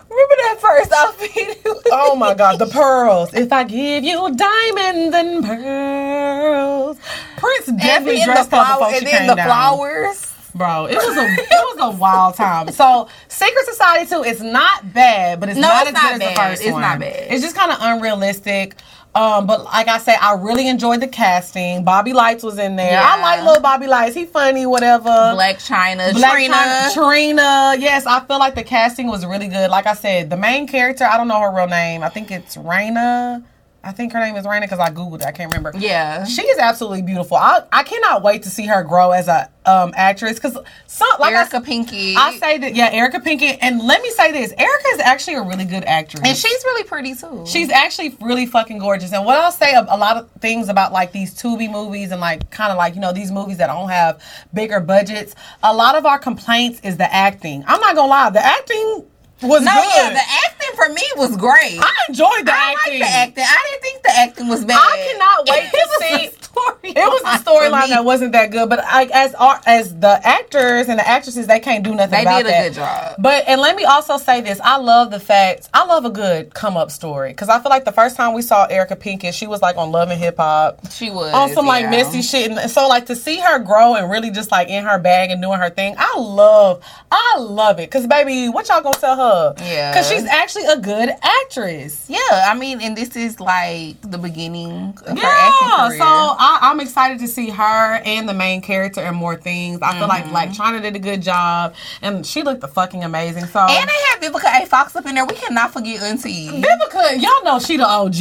remember 0.08 0.34
that 0.36 0.56
first 0.60 0.92
outfit. 0.92 1.64
Oh 1.90 2.14
my 2.16 2.34
God, 2.34 2.58
the 2.58 2.66
pearls. 2.66 3.32
If 3.32 3.50
I 3.52 3.64
give 3.64 4.04
you 4.04 4.34
diamonds 4.34 5.14
and 5.16 5.42
pearls, 5.44 6.98
Prince 7.38 7.66
definitely 7.66 8.18
the 8.20 8.24
dressed 8.26 8.52
up 8.52 8.78
before 8.78 8.90
she 8.92 8.98
and 8.98 9.06
then 9.06 9.26
the 9.36 9.42
flowers. 9.42 10.27
Bro, 10.54 10.86
it 10.86 10.96
was 10.96 11.16
a 11.16 11.24
it 11.26 11.76
was 11.76 11.94
a 11.94 11.98
wild 11.98 12.34
time. 12.34 12.70
So 12.72 13.08
Secret 13.28 13.64
Society 13.66 14.06
2 14.06 14.22
is 14.24 14.40
not 14.42 14.92
bad, 14.92 15.40
but 15.40 15.48
it's 15.48 15.58
No, 15.58 15.68
not 15.68 15.86
it's 15.86 15.96
as 15.96 16.02
not 16.02 16.12
good 16.14 16.22
as 16.22 16.28
the 16.30 16.34
bad. 16.34 16.50
first 16.50 16.62
It's 16.62 16.72
one. 16.72 16.82
It's 16.82 16.88
not 16.90 16.98
bad. 17.00 17.26
It's 17.32 17.42
just 17.42 17.56
kind 17.56 17.70
of 17.72 17.78
unrealistic. 17.80 18.74
Um, 19.14 19.46
but 19.46 19.64
like 19.64 19.88
I 19.88 19.98
said, 19.98 20.16
I 20.20 20.34
really 20.34 20.68
enjoyed 20.68 21.00
the 21.00 21.08
casting. 21.08 21.82
Bobby 21.82 22.12
Lytes 22.12 22.44
was 22.44 22.58
in 22.58 22.76
there. 22.76 22.92
Yeah. 22.92 23.02
I 23.04 23.20
like 23.20 23.44
little 23.44 23.62
Bobby 23.62 23.86
Lytes. 23.86 24.14
He 24.14 24.26
funny, 24.26 24.64
whatever. 24.66 25.08
Blac 25.08 25.56
Chyna, 25.66 26.12
Black 26.12 26.32
Trina. 26.34 26.54
Chyna- 26.54 26.94
Trina. 26.94 27.74
Yes, 27.78 28.06
I 28.06 28.20
feel 28.20 28.38
like 28.38 28.54
the 28.54 28.62
casting 28.62 29.08
was 29.08 29.24
really 29.26 29.48
good. 29.48 29.70
Like 29.70 29.86
I 29.86 29.94
said, 29.94 30.30
the 30.30 30.36
main 30.36 30.66
character, 30.68 31.04
I 31.04 31.16
don't 31.16 31.26
know 31.26 31.40
her 31.40 31.50
real 31.52 31.66
name. 31.66 32.02
I 32.04 32.10
think 32.10 32.30
it's 32.30 32.56
Reyna. 32.56 33.42
I 33.84 33.92
think 33.92 34.12
her 34.12 34.18
name 34.18 34.34
is 34.34 34.44
Reyna 34.44 34.66
because 34.66 34.80
I 34.80 34.90
googled 34.90 35.20
it. 35.20 35.26
I 35.26 35.30
can't 35.30 35.52
remember. 35.52 35.78
Yeah. 35.78 36.24
She 36.24 36.42
is 36.42 36.58
absolutely 36.58 37.02
beautiful. 37.02 37.36
I, 37.36 37.62
I 37.70 37.84
cannot 37.84 38.22
wait 38.22 38.42
to 38.42 38.50
see 38.50 38.66
her 38.66 38.82
grow 38.82 39.12
as 39.12 39.28
a 39.28 39.48
um, 39.64 39.92
actress 39.96 40.34
because 40.34 40.58
some 40.86 41.08
like 41.20 41.32
I, 41.32 41.38
Erica 41.38 41.60
Pinky. 41.60 42.16
I 42.16 42.36
say 42.38 42.58
that 42.58 42.74
yeah, 42.74 42.90
Erica 42.90 43.20
Pinkett. 43.20 43.58
And 43.60 43.80
let 43.80 44.02
me 44.02 44.10
say 44.10 44.32
this: 44.32 44.52
Erica 44.58 44.88
is 44.94 45.00
actually 45.00 45.34
a 45.34 45.42
really 45.42 45.64
good 45.64 45.84
actress, 45.84 46.22
and 46.24 46.36
she's 46.36 46.64
really 46.64 46.84
pretty 46.84 47.14
too. 47.14 47.44
She's 47.46 47.70
actually 47.70 48.16
really 48.20 48.46
fucking 48.46 48.78
gorgeous. 48.78 49.12
And 49.12 49.24
what 49.24 49.38
I'll 49.38 49.52
say 49.52 49.74
a, 49.74 49.86
a 49.88 49.96
lot 49.96 50.16
of 50.16 50.30
things 50.40 50.68
about 50.68 50.92
like 50.92 51.12
these 51.12 51.34
Tubi 51.40 51.70
movies 51.70 52.10
and 52.10 52.20
like 52.20 52.50
kind 52.50 52.72
of 52.72 52.78
like, 52.78 52.94
you 52.94 53.00
know, 53.00 53.12
these 53.12 53.30
movies 53.30 53.58
that 53.58 53.68
don't 53.68 53.90
have 53.90 54.22
bigger 54.52 54.80
budgets, 54.80 55.36
a 55.62 55.72
lot 55.72 55.94
of 55.94 56.04
our 56.04 56.18
complaints 56.18 56.80
is 56.80 56.96
the 56.96 57.14
acting. 57.14 57.62
I'm 57.66 57.80
not 57.80 57.94
gonna 57.94 58.10
lie, 58.10 58.30
the 58.30 58.44
acting 58.44 59.06
was 59.42 59.62
no, 59.62 59.72
good. 59.72 59.94
yeah, 59.96 60.12
the 60.12 60.20
acting 60.46 60.76
for 60.76 60.88
me 60.92 61.02
was 61.16 61.36
great. 61.36 61.78
I 61.80 61.92
enjoyed 62.08 62.44
the 62.46 62.52
I 62.52 62.74
acting. 62.78 63.00
like 63.00 63.34
the 63.34 63.42
acting. 63.42 63.44
I 63.46 63.68
didn't 63.70 63.82
think 63.82 64.02
the 64.02 64.16
acting 64.16 64.48
was 64.48 64.64
bad. 64.64 64.78
I 64.78 64.96
cannot 65.12 65.48
wait 65.48 65.64
It 65.68 65.70
to 65.70 65.88
was 65.88 65.98
see. 66.32 66.42
story. 66.44 66.90
It 66.90 66.96
was 66.96 67.22
a 67.22 67.44
storyline 67.44 67.88
that 67.90 68.04
wasn't 68.04 68.32
that 68.32 68.50
good, 68.50 68.68
but 68.68 68.80
I, 68.82 69.04
as 69.12 69.34
as 69.66 69.94
the 69.98 70.20
actors 70.26 70.88
and 70.88 70.98
the 70.98 71.06
actresses, 71.06 71.46
they 71.46 71.60
can't 71.60 71.84
do 71.84 71.94
nothing 71.94 72.10
They 72.10 72.22
about 72.22 72.38
did 72.38 72.46
a 72.46 72.50
that. 72.50 72.62
good 72.68 72.74
job. 72.74 73.14
But 73.18 73.44
and 73.46 73.60
let 73.60 73.76
me 73.76 73.84
also 73.84 74.16
say 74.16 74.40
this: 74.40 74.60
I 74.64 74.76
love 74.78 75.10
the 75.10 75.20
fact 75.20 75.68
I 75.72 75.84
love 75.84 76.04
a 76.04 76.10
good 76.10 76.54
come 76.54 76.76
up 76.76 76.90
story 76.90 77.30
because 77.30 77.48
I 77.48 77.60
feel 77.60 77.70
like 77.70 77.84
the 77.84 77.92
first 77.92 78.16
time 78.16 78.34
we 78.34 78.42
saw 78.42 78.64
Erica 78.66 78.96
Pinkett, 78.96 79.34
she 79.34 79.46
was 79.46 79.62
like 79.62 79.76
on 79.76 79.92
Love 79.92 80.10
and 80.10 80.18
Hip 80.20 80.36
Hop. 80.38 80.80
She 80.90 81.10
was 81.10 81.32
on 81.32 81.50
some 81.50 81.66
like 81.66 81.88
messy 81.90 82.22
shit, 82.22 82.50
and 82.50 82.70
so 82.70 82.88
like 82.88 83.06
to 83.06 83.14
see 83.16 83.38
her 83.38 83.58
grow 83.60 83.94
and 83.94 84.10
really 84.10 84.30
just 84.30 84.50
like 84.50 84.68
in 84.68 84.84
her 84.84 84.98
bag 84.98 85.30
and 85.30 85.40
doing 85.40 85.58
her 85.60 85.70
thing, 85.70 85.94
I 85.98 86.18
love, 86.18 86.82
I 87.12 87.36
love 87.38 87.78
it. 87.78 87.88
Cause 87.90 88.06
baby, 88.06 88.48
what 88.48 88.68
y'all 88.68 88.80
gonna 88.80 88.98
tell 88.98 89.16
her? 89.16 89.27
Yeah. 89.58 89.94
cause 89.94 90.08
she's 90.08 90.24
actually 90.24 90.64
a 90.66 90.78
good 90.78 91.10
actress. 91.22 92.06
Yeah, 92.08 92.18
I 92.30 92.54
mean, 92.58 92.80
and 92.80 92.96
this 92.96 93.16
is 93.16 93.40
like 93.40 94.00
the 94.02 94.18
beginning 94.18 94.70
of 95.06 95.18
her 95.18 95.26
acting 95.26 95.68
Yeah, 95.68 95.86
career. 95.88 95.98
so 95.98 96.04
I, 96.04 96.58
I'm 96.62 96.80
excited 96.80 97.18
to 97.20 97.28
see 97.28 97.50
her 97.50 97.94
and 98.04 98.28
the 98.28 98.34
main 98.34 98.60
character 98.62 99.00
and 99.00 99.16
more 99.16 99.36
things. 99.36 99.80
I 99.82 99.98
feel 99.98 100.08
like 100.08 100.24
Mm-hmm. 100.24 100.32
like 100.34 100.50
Chyna 100.50 100.82
did 100.82 100.96
a 100.96 100.98
good 100.98 101.22
job, 101.22 101.74
and 102.02 102.26
she 102.26 102.42
looked 102.42 102.66
fucking 102.68 103.04
amazing. 103.04 103.46
So 103.46 103.60
and 103.60 103.88
they 103.88 103.92
have 104.10 104.20
Vivica 104.32 104.62
A. 104.62 104.66
Fox 104.66 104.94
up 104.96 105.06
in 105.06 105.14
there. 105.14 105.24
We 105.24 105.34
cannot 105.34 105.72
forget 105.72 106.02
Auntie. 106.02 106.48
Vivica, 106.48 107.20
y'all 107.22 107.44
know 107.44 107.58
she 107.60 107.76
the 107.76 107.86
OG. 107.86 108.16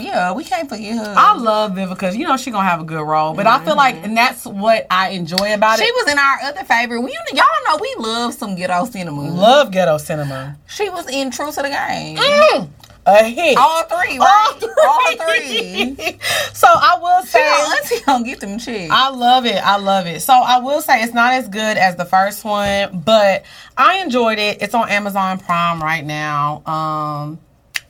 Yeah, 0.00 0.32
we 0.32 0.44
can't 0.44 0.68
forget 0.68 0.96
her. 0.96 1.14
I 1.16 1.34
love 1.36 1.72
Vivica. 1.72 2.16
You 2.16 2.26
know 2.26 2.36
she 2.36 2.50
gonna 2.50 2.68
have 2.68 2.80
a 2.80 2.84
good 2.84 3.02
role, 3.02 3.34
but 3.34 3.46
I 3.46 3.64
feel 3.64 3.76
like, 3.76 3.96
and 4.04 4.16
that's 4.16 4.44
what 4.46 4.86
I 4.90 5.10
enjoy 5.10 5.54
about 5.54 5.78
Mm-hmm. 5.78 5.84
she 5.84 5.92
was 5.92 6.12
in 6.12 6.18
our 6.18 6.36
other 6.44 6.64
favorite. 6.64 7.00
We, 7.00 7.16
y'all 7.32 7.44
know 7.66 7.78
we 7.80 7.94
love 7.98 8.34
some 8.34 8.54
ghetto 8.54 8.84
cinema. 8.86 9.22
Love 9.30 9.70
ghetto 9.70 9.98
cinema. 9.98 10.49
She 10.68 10.88
was 10.88 11.08
in 11.08 11.30
True 11.30 11.50
to 11.52 11.62
the 11.62 11.68
Game. 11.68 12.68
A 13.06 13.24
hit. 13.24 13.56
All 13.56 13.82
three, 13.84 14.18
All 14.18 14.52
three. 14.54 14.68
All 14.86 15.16
three. 15.26 16.18
so 16.52 16.66
I 16.68 16.98
will 17.00 17.22
say. 17.24 17.40
Auntie 17.42 18.04
gonna 18.04 18.24
get 18.24 18.40
them 18.40 18.58
chicks. 18.58 18.92
I 18.92 19.08
love 19.08 19.46
it. 19.46 19.56
I 19.56 19.78
love 19.78 20.06
it. 20.06 20.20
So 20.20 20.34
I 20.34 20.58
will 20.58 20.82
say 20.82 21.02
it's 21.02 21.14
not 21.14 21.32
as 21.32 21.48
good 21.48 21.78
as 21.78 21.96
the 21.96 22.04
first 22.04 22.44
one, 22.44 23.00
but 23.00 23.44
I 23.76 23.96
enjoyed 24.02 24.38
it. 24.38 24.60
It's 24.60 24.74
on 24.74 24.88
Amazon 24.90 25.38
Prime 25.38 25.82
right 25.82 26.04
now. 26.04 26.62
Um, 26.66 27.38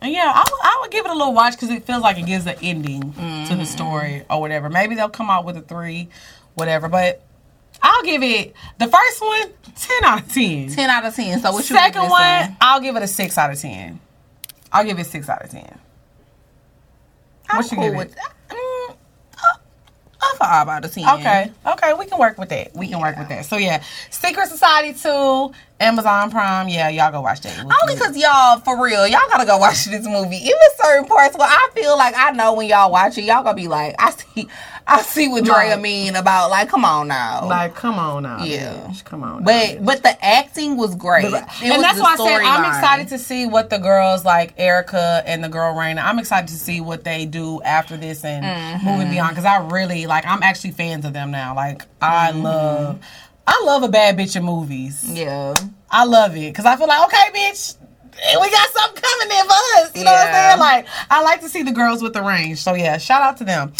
and 0.00 0.12
yeah, 0.12 0.30
I 0.34 0.78
would- 0.80 0.90
give 0.92 1.04
it 1.04 1.10
a 1.10 1.14
little 1.14 1.34
watch 1.34 1.52
because 1.54 1.70
it 1.70 1.84
feels 1.84 2.02
like 2.02 2.18
it 2.18 2.26
gives 2.26 2.46
an 2.46 2.56
ending 2.62 3.00
to 3.12 3.18
Mm-hmm. 3.20 3.58
the 3.58 3.66
story 3.66 4.24
or 4.30 4.40
whatever. 4.40 4.68
Maybe 4.68 4.94
they'll 4.96 5.08
come 5.08 5.28
out 5.30 5.44
with 5.44 5.56
a 5.56 5.60
three, 5.60 6.08
whatever. 6.54 6.88
But 6.88 7.22
I'll 7.82 8.02
give 8.02 8.22
it 8.22 8.54
the 8.78 8.86
first 8.86 9.20
one 9.20 9.52
10 9.80 10.04
out 10.04 10.22
of 10.22 10.32
10. 10.32 10.68
10 10.68 10.90
out 10.90 11.04
of 11.04 11.14
10. 11.14 11.40
So 11.40 11.52
what 11.52 11.68
you 11.68 11.76
Second 11.76 12.08
one, 12.08 12.56
I'll 12.60 12.80
give 12.80 12.96
it 12.96 13.02
a 13.02 13.08
6 13.08 13.38
out 13.38 13.50
of 13.50 13.58
10. 13.58 14.00
I'll 14.72 14.84
give 14.84 14.98
it 14.98 15.06
6 15.06 15.28
out 15.28 15.42
of 15.42 15.50
10. 15.50 15.78
I'm 17.48 17.56
what 17.56 17.70
you 17.70 17.76
cool 17.76 17.84
give 17.86 17.94
it? 17.94 17.96
with 17.96 18.16
mm, 18.50 18.90
uh, 18.90 19.56
a 20.22 20.36
five 20.36 20.68
out 20.68 20.84
of 20.84 20.92
10. 20.92 21.08
Okay, 21.20 21.50
okay, 21.66 21.94
we 21.94 22.06
can 22.06 22.18
work 22.18 22.38
with 22.38 22.48
that. 22.50 22.74
We 22.76 22.88
can 22.88 23.00
work 23.00 23.16
with 23.18 23.28
that. 23.28 23.44
So 23.46 23.56
yeah, 23.56 23.82
Secret 24.10 24.48
Society 24.48 24.96
two, 24.96 25.52
Amazon 25.80 26.30
Prime. 26.30 26.68
Yeah, 26.68 26.88
y'all 26.90 27.10
go 27.10 27.22
watch 27.22 27.40
that. 27.40 27.58
Only 27.58 27.94
because 27.94 28.16
y'all, 28.16 28.60
for 28.60 28.82
real, 28.82 29.06
y'all 29.08 29.20
gotta 29.30 29.46
go 29.46 29.58
watch 29.58 29.86
this 29.86 30.06
movie. 30.06 30.36
Even 30.36 30.58
certain 30.76 31.06
parts 31.06 31.36
where 31.36 31.48
I 31.48 31.68
feel 31.74 31.96
like 31.96 32.14
I 32.16 32.30
know 32.30 32.54
when 32.54 32.68
y'all 32.68 32.92
watch 32.92 33.18
it, 33.18 33.24
y'all 33.24 33.42
gonna 33.42 33.56
be 33.56 33.66
like, 33.66 33.96
I 33.98 34.10
see, 34.12 34.46
I 34.92 35.02
see 35.02 35.28
what 35.28 35.44
Drea 35.44 35.54
Right. 35.54 35.80
mean 35.80 36.16
about 36.16 36.50
like, 36.50 36.68
come 36.68 36.84
on 36.84 37.08
now. 37.08 37.46
like, 37.46 37.74
come 37.74 37.98
on 37.98 38.24
now, 38.24 38.42
Yeah. 38.44 38.72
bitch. 38.88 39.04
come 39.04 39.22
on. 39.22 39.44
but 39.44 39.52
bitch. 39.52 39.84
but 39.84 40.02
the 40.02 40.24
acting 40.24 40.76
was 40.76 40.94
great. 40.96 41.26
It 41.26 41.30
was 41.32 41.42
and 41.62 41.82
that's 41.84 41.96
the 41.98 42.02
why 42.02 42.14
I 42.14 42.16
said 42.16 42.40
I'm 42.42 42.64
excited 42.64 43.08
to 43.08 43.18
see 43.18 43.46
what 43.46 43.70
the 43.70 43.78
girls 43.78 44.24
like 44.24 44.54
Erica 44.58 45.22
and 45.26 45.44
the 45.44 45.48
girl 45.48 45.74
Reyna. 45.74 46.00
I'm 46.00 46.18
excited 46.18 46.48
to 46.48 46.54
see 46.58 46.80
what 46.80 47.04
they 47.04 47.24
do 47.24 47.62
after 47.62 47.96
this 47.96 48.24
and 48.24 48.44
Mm-hmm. 48.44 48.86
moving 48.86 49.10
beyond 49.10 49.30
because 49.30 49.44
I 49.44 49.58
really 49.58 50.06
like. 50.06 50.26
I'm 50.26 50.42
actually 50.42 50.72
fans 50.72 51.04
of 51.04 51.12
them 51.12 51.30
now. 51.30 51.54
Like 51.54 51.82
I 52.02 52.30
Mm-hmm. 52.32 52.42
love, 52.42 52.98
I 53.46 53.62
love 53.64 53.82
a 53.84 53.88
bad 53.88 54.16
bitch 54.18 54.34
in 54.36 54.42
movies. 54.44 55.04
Yeah. 55.08 55.54
I 55.90 56.04
love 56.04 56.36
it 56.36 56.50
because 56.52 56.66
I 56.66 56.76
feel 56.76 56.88
like 56.88 57.04
okay, 57.06 57.30
bitch. 57.38 57.76
We 58.40 58.50
got 58.50 58.68
something 58.70 59.02
coming 59.02 59.38
in 59.38 59.44
for 59.46 59.52
us. 59.78 59.96
You 59.96 60.04
know 60.04 60.12
what 60.12 60.26
I'm 60.26 60.34
saying? 60.34 60.58
Like, 60.58 60.86
I 61.10 61.22
like 61.22 61.40
to 61.40 61.48
see 61.48 61.62
the 61.62 61.72
girls 61.72 62.02
with 62.02 62.12
the 62.12 62.22
range. 62.22 62.58
So, 62.58 62.74
yeah, 62.74 62.98
shout 62.98 63.22
out 63.22 63.38
to 63.38 63.44
them. 63.44 63.72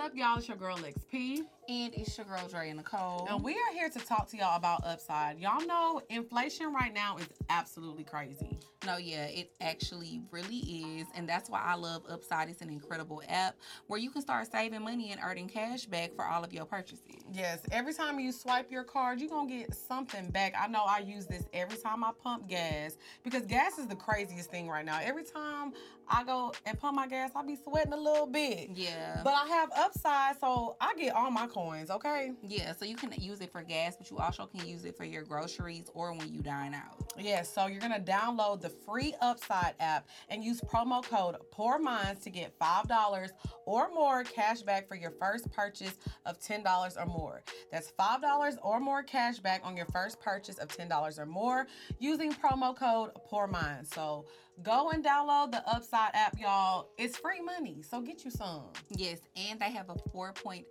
Up, 0.00 0.16
y'all? 0.16 0.38
It's 0.38 0.48
your 0.48 0.56
girl 0.56 0.78
Lex 0.78 1.04
P. 1.10 1.42
And 1.68 1.94
it's 1.94 2.16
your 2.16 2.26
girl 2.26 2.48
Drea 2.48 2.72
Nicole. 2.72 3.26
And 3.28 3.44
we 3.44 3.52
are 3.52 3.72
here 3.74 3.90
to 3.90 3.98
talk 3.98 4.28
to 4.30 4.36
y'all 4.36 4.56
about 4.56 4.82
Upside. 4.84 5.38
Y'all 5.38 5.64
know 5.66 6.00
inflation 6.08 6.72
right 6.72 6.92
now 6.92 7.18
is 7.18 7.28
absolutely 7.50 8.02
crazy. 8.02 8.58
No, 8.86 8.96
yeah, 8.96 9.26
it 9.26 9.52
actually 9.60 10.22
really 10.30 10.56
is. 10.56 11.06
And 11.14 11.28
that's 11.28 11.50
why 11.50 11.62
I 11.62 11.74
love 11.74 12.02
Upside. 12.08 12.48
It's 12.48 12.62
an 12.62 12.70
incredible 12.70 13.22
app 13.28 13.56
where 13.88 14.00
you 14.00 14.10
can 14.10 14.22
start 14.22 14.50
saving 14.50 14.82
money 14.82 15.12
and 15.12 15.20
earning 15.22 15.48
cash 15.48 15.84
back 15.84 16.14
for 16.16 16.24
all 16.24 16.42
of 16.42 16.52
your 16.52 16.64
purchases. 16.64 17.22
Yes, 17.30 17.60
every 17.70 17.92
time 17.92 18.18
you 18.18 18.32
swipe 18.32 18.72
your 18.72 18.84
card, 18.84 19.20
you're 19.20 19.28
going 19.28 19.48
to 19.48 19.54
get 19.54 19.74
something 19.74 20.30
back. 20.30 20.54
I 20.58 20.66
know 20.66 20.82
I 20.88 21.00
use 21.00 21.26
this 21.26 21.44
every 21.52 21.76
time 21.76 22.02
I 22.02 22.12
pump 22.20 22.48
gas 22.48 22.96
because 23.22 23.44
gas 23.44 23.78
is 23.78 23.86
the 23.86 23.96
craziest 23.96 24.50
thing 24.50 24.66
right 24.66 24.84
now. 24.84 24.98
Every 25.00 25.24
time 25.24 25.74
I 26.10 26.24
go 26.24 26.52
and 26.66 26.78
pump 26.78 26.96
my 26.96 27.06
gas, 27.06 27.30
I 27.34 27.42
be 27.44 27.56
sweating 27.56 27.92
a 27.92 27.96
little 27.96 28.26
bit. 28.26 28.70
Yeah. 28.74 29.20
But 29.22 29.34
I 29.34 29.46
have 29.46 29.70
Upside, 29.76 30.40
so 30.40 30.76
I 30.80 30.94
get 30.94 31.14
all 31.14 31.30
my 31.30 31.46
coins, 31.46 31.90
okay? 31.90 32.32
Yeah, 32.42 32.72
so 32.72 32.84
you 32.84 32.96
can 32.96 33.12
use 33.18 33.40
it 33.40 33.52
for 33.52 33.62
gas, 33.62 33.96
but 33.96 34.10
you 34.10 34.18
also 34.18 34.46
can 34.46 34.66
use 34.66 34.84
it 34.84 34.96
for 34.96 35.04
your 35.04 35.22
groceries 35.22 35.88
or 35.94 36.12
when 36.12 36.32
you 36.32 36.40
dine 36.40 36.74
out. 36.74 37.12
Yeah, 37.18 37.42
so 37.42 37.66
you're 37.66 37.80
gonna 37.80 38.00
download 38.00 38.60
the 38.60 38.70
free 38.70 39.14
Upside 39.20 39.74
app 39.80 40.08
and 40.28 40.42
use 40.42 40.60
promo 40.60 41.02
code 41.02 41.36
Pour 41.50 41.78
Minds 41.78 42.22
to 42.22 42.30
get 42.30 42.52
five 42.58 42.88
dollars 42.88 43.30
or 43.66 43.90
more 43.92 44.24
cash 44.24 44.62
back 44.62 44.88
for 44.88 44.94
your 44.96 45.10
first 45.12 45.50
purchase 45.52 45.94
of 46.26 46.40
ten 46.40 46.62
dollars 46.62 46.96
or 46.96 47.06
more. 47.06 47.42
That's 47.70 47.90
five 47.90 48.20
dollars 48.20 48.56
or 48.62 48.80
more 48.80 49.02
cash 49.02 49.38
back 49.38 49.60
on 49.64 49.76
your 49.76 49.86
first 49.86 50.20
purchase 50.20 50.58
of 50.58 50.68
ten 50.68 50.88
dollars 50.88 51.18
or 51.18 51.26
more 51.26 51.66
using 51.98 52.32
promo 52.32 52.74
code 52.76 53.10
Pour 53.26 53.46
Minds. 53.46 53.90
So 53.94 54.26
go 54.62 54.90
and 54.90 55.04
download 55.04 55.52
the 55.52 55.66
Upside 55.68 56.10
app, 56.14 56.38
y'all. 56.38 56.90
It's 56.98 57.16
free 57.16 57.40
money, 57.40 57.82
so 57.82 58.00
get 58.00 58.24
you 58.24 58.30
some. 58.30 58.64
Yes, 58.90 59.20
and 59.36 59.58
they 59.60 59.70
have 59.70 59.90
a 59.90 59.94
4.8 60.14 60.64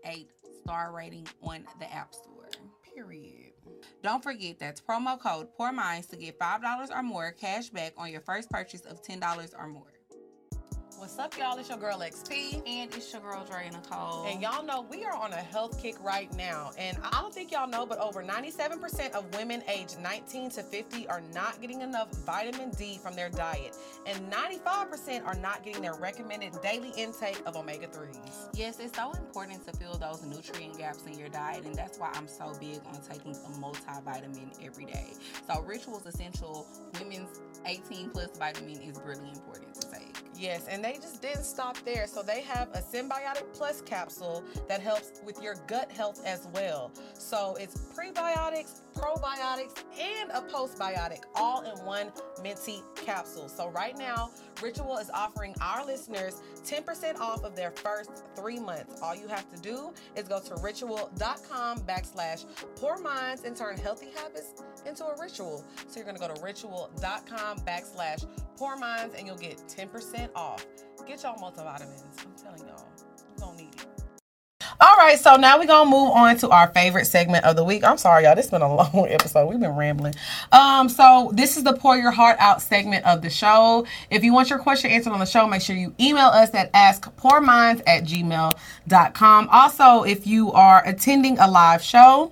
star 0.61 0.93
rating 0.93 1.27
on 1.41 1.65
the 1.79 1.91
App 1.93 2.13
Store. 2.13 2.49
Period. 2.95 3.53
Don't 4.03 4.23
forget 4.23 4.59
that's 4.59 4.81
promo 4.81 5.19
code 5.19 5.47
Pour 5.55 5.71
Minds 5.71 6.07
to 6.07 6.17
get 6.17 6.39
$5 6.39 6.89
or 6.91 7.03
more 7.03 7.31
cash 7.31 7.69
back 7.69 7.93
on 7.97 8.11
your 8.11 8.21
first 8.21 8.49
purchase 8.49 8.81
of 8.81 9.01
$10 9.01 9.53
or 9.57 9.67
more. 9.67 9.98
What's 10.99 11.17
up, 11.17 11.38
y'all? 11.38 11.57
It's 11.57 11.69
your 11.69 11.77
girl 11.77 11.97
Lex 11.97 12.23
P. 12.27 12.61
And 12.67 12.93
it's 12.93 13.13
your 13.13 13.21
girl 13.21 13.45
Drea 13.49 13.71
Nicole. 13.71 14.26
And 14.26 14.41
y'all 14.41 14.65
know 14.65 14.85
we 14.91 15.05
are 15.05 15.15
on 15.15 15.31
a 15.31 15.38
health 15.38 15.81
kick 15.81 15.95
right 16.03 16.30
now. 16.35 16.71
And 16.77 16.97
I 17.01 17.21
don't 17.21 17.34
think 17.34 17.53
y'all 17.53 17.69
know, 17.69 17.85
but 17.85 17.99
over 17.99 18.21
97% 18.21 19.11
of 19.13 19.34
women 19.34 19.63
aged 19.73 19.97
19 19.99 20.49
to 20.51 20.61
50 20.61 21.07
are 21.07 21.21
not 21.34 21.61
getting 21.61 21.80
enough 21.80 22.11
vitamin 22.26 22.71
D 22.71 22.99
from 23.01 23.15
their 23.15 23.30
diet. 23.30 23.77
And 24.07 24.30
95% 24.30 25.26
are 25.26 25.35
not 25.35 25.63
getting 25.63 25.81
their 25.81 25.93
recommended 25.93 26.51
daily 26.61 26.91
intake 26.97 27.41
of 27.45 27.55
omega 27.55 27.88
3s. 27.88 28.49
Yes, 28.53 28.81
it's 28.81 28.97
so 28.97 29.13
important 29.13 29.65
to 29.67 29.77
fill 29.77 29.93
those 29.93 30.21
nutrient 30.26 30.77
gaps 30.77 31.05
in 31.05 31.17
your 31.17 31.30
diet. 31.30 31.63
And 31.63 31.76
that's 31.76 31.97
why 31.97 32.11
I'm 32.13 32.27
so 32.27 32.51
big 32.59 32.81
on 32.85 32.99
taking 33.09 33.31
a 33.31 33.49
multivitamin 33.51 34.49
every 34.61 34.84
day. 34.84 35.13
So, 35.47 35.61
Rituals 35.61 36.05
Essential 36.05 36.67
Women's 36.99 37.39
18 37.65 38.09
plus 38.09 38.38
vitamin 38.38 38.81
is 38.81 38.99
really 39.05 39.30
important 39.30 39.76
to 39.76 39.89
take. 39.89 39.98
Yes, 40.39 40.67
and 40.69 40.81
they 40.81 40.93
just 40.93 41.21
didn't 41.21 41.43
stop 41.43 41.77
there. 41.83 42.07
So 42.07 42.23
they 42.23 42.39
have 42.41 42.69
a 42.73 42.79
Synbiotic 42.79 43.43
Plus 43.53 43.81
capsule 43.81 44.41
that 44.69 44.79
helps 44.79 45.19
with 45.25 45.43
your 45.43 45.55
gut 45.67 45.91
health 45.91 46.21
as 46.25 46.47
well. 46.53 46.91
So 47.13 47.57
it's 47.59 47.75
prebiotics, 47.93 48.79
probiotics, 48.99 49.84
and 49.99 50.30
a 50.31 50.41
postbiotic 50.41 51.23
all 51.35 51.61
in 51.61 51.77
one 51.85 52.11
minty 52.41 52.81
capsule. 52.95 53.47
So 53.47 53.69
right 53.69 53.97
now, 53.97 54.31
Ritual 54.61 54.97
is 54.97 55.09
offering 55.09 55.55
our 55.61 55.85
listeners 55.85 56.41
10% 56.65 57.19
off 57.19 57.43
of 57.43 57.55
their 57.55 57.71
first 57.71 58.23
three 58.35 58.59
months. 58.59 59.01
All 59.01 59.15
you 59.15 59.27
have 59.27 59.49
to 59.53 59.61
do 59.61 59.93
is 60.15 60.27
go 60.27 60.39
to 60.39 60.55
ritual.com 60.55 61.80
backslash 61.80 62.45
pour 62.76 62.97
minds 62.97 63.43
and 63.43 63.55
turn 63.55 63.77
healthy 63.77 64.09
habits 64.15 64.61
into 64.85 65.05
a 65.05 65.19
ritual. 65.19 65.63
So 65.88 65.99
you're 65.99 66.05
gonna 66.05 66.19
go 66.19 66.34
to 66.34 66.41
ritual.com 66.41 67.59
backslash 67.59 68.26
pour 68.57 68.76
minds 68.76 69.15
and 69.15 69.26
you'll 69.26 69.38
get 69.38 69.57
10% 69.67 70.30
off. 70.35 70.65
Get 71.07 71.23
y'all 71.23 71.38
multivitamins. 71.38 72.03
I'm 72.26 72.34
telling 72.43 72.67
y'all, 72.67 72.88
you 73.17 73.41
gonna 73.41 73.57
need 73.57 73.73
it. 73.73 73.98
All 74.81 74.95
right, 74.95 75.19
so 75.19 75.35
now 75.35 75.60
we're 75.60 75.68
gonna 75.68 75.89
move 75.89 76.11
on 76.11 76.38
to 76.38 76.49
our 76.51 76.69
favorite 76.69 77.03
segment 77.03 77.43
of 77.43 77.57
the 77.57 77.65
week. 77.65 77.84
I'm 77.84 77.97
sorry, 77.97 78.23
y'all. 78.23 78.35
This 78.35 78.45
has 78.45 78.51
been 78.51 78.61
a 78.61 78.76
long 78.93 79.07
episode. 79.10 79.47
We've 79.47 79.60
been 79.60 79.76
rambling. 79.76 80.14
Um, 80.53 80.88
so 80.88 81.31
this 81.34 81.57
is 81.57 81.64
the 81.64 81.73
pour 81.73 81.97
your 81.97 82.11
heart 82.11 82.38
out 82.39 82.61
segment 82.61 83.06
of 83.06 83.22
the 83.22 83.30
show. 83.30 83.85
If 84.10 84.23
you 84.23 84.31
want 84.31 84.49
your 84.49 84.60
question 84.60 84.89
answered 84.89 85.11
on 85.11 85.19
the 85.19 85.26
show, 85.26 85.45
make 85.47 85.61
sure 85.61 85.76
you 85.76 85.93
email 85.99 86.27
us 86.27 86.53
at 86.53 86.72
askpourminds 86.72 87.81
at 87.85 88.06
gmail.com. 88.06 89.49
Also, 89.51 90.03
if 90.03 90.26
you 90.26 90.53
are 90.53 90.81
attending 90.88 91.38
a 91.39 91.51
live 91.51 91.81
show, 91.81 92.31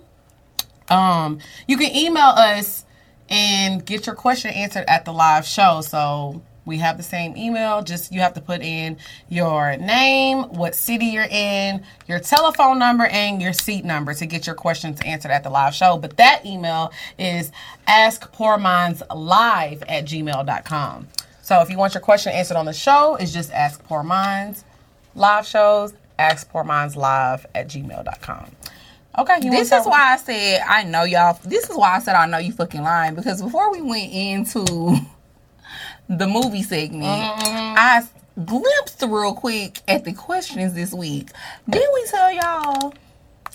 um, 0.89 1.39
you 1.67 1.75
can 1.75 1.93
email 1.93 2.29
us 2.29 2.85
and 3.27 3.85
get 3.85 4.05
your 4.05 4.15
question 4.15 4.51
answered 4.51 4.85
at 4.87 5.03
the 5.03 5.11
live 5.11 5.45
show. 5.45 5.81
So 5.81 6.41
we 6.67 6.77
have 6.77 6.97
the 6.97 7.03
same 7.03 7.35
email. 7.35 7.81
Just 7.81 8.11
you 8.11 8.19
have 8.19 8.33
to 8.35 8.41
put 8.41 8.61
in 8.61 8.97
your 9.29 9.77
name, 9.77 10.43
what 10.49 10.75
city 10.75 11.07
you're 11.07 11.23
in, 11.23 11.83
your 12.07 12.19
telephone 12.19 12.77
number, 12.77 13.05
and 13.05 13.41
your 13.41 13.53
seat 13.53 13.85
number 13.85 14.13
to 14.13 14.25
get 14.25 14.45
your 14.45 14.55
questions 14.55 14.99
answered 15.05 15.31
at 15.31 15.43
the 15.43 15.49
live 15.49 15.73
show. 15.73 15.97
But 15.97 16.17
that 16.17 16.45
email 16.45 16.91
is 17.17 17.51
askpourmindslive 17.87 19.83
at 19.87 20.05
gmail.com. 20.05 21.07
So 21.41 21.61
if 21.61 21.69
you 21.69 21.77
want 21.77 21.93
your 21.93 22.01
question 22.01 22.33
answered 22.33 22.57
on 22.57 22.65
the 22.65 22.73
show, 22.73 23.15
it's 23.15 23.31
just 23.31 23.51
ask 23.53 23.81
pour 23.85 24.03
minds 24.03 24.65
live 25.15 25.47
shows, 25.47 25.93
ask 26.19 26.49
pour 26.49 26.65
minds 26.65 26.97
live 26.97 27.45
at 27.55 27.69
gmail.com. 27.69 28.51
Okay, 29.17 29.39
you 29.41 29.49
This 29.49 29.71
is 29.71 29.85
why 29.85 30.13
I 30.13 30.17
said 30.17 30.61
I 30.67 30.83
know 30.83 31.03
y'all. 31.03 31.39
This 31.43 31.69
is 31.69 31.75
why 31.75 31.95
I 31.95 31.99
said 31.99 32.15
I 32.15 32.27
know 32.27 32.37
you 32.37 32.51
fucking 32.51 32.83
lying 32.83 33.15
because 33.15 33.41
before 33.41 33.71
we 33.71 33.81
went 33.81 34.11
into 34.11 34.99
the 36.09 36.27
movie 36.27 36.63
segment, 36.63 37.03
mm-hmm. 37.03 37.75
I 37.77 38.03
glimpsed 38.45 39.01
real 39.01 39.33
quick 39.33 39.81
at 39.87 40.03
the 40.03 40.13
questions 40.13 40.73
this 40.73 40.93
week. 40.93 41.29
Didn't 41.69 41.93
we 41.93 42.05
tell 42.05 42.31
y'all 42.31 42.93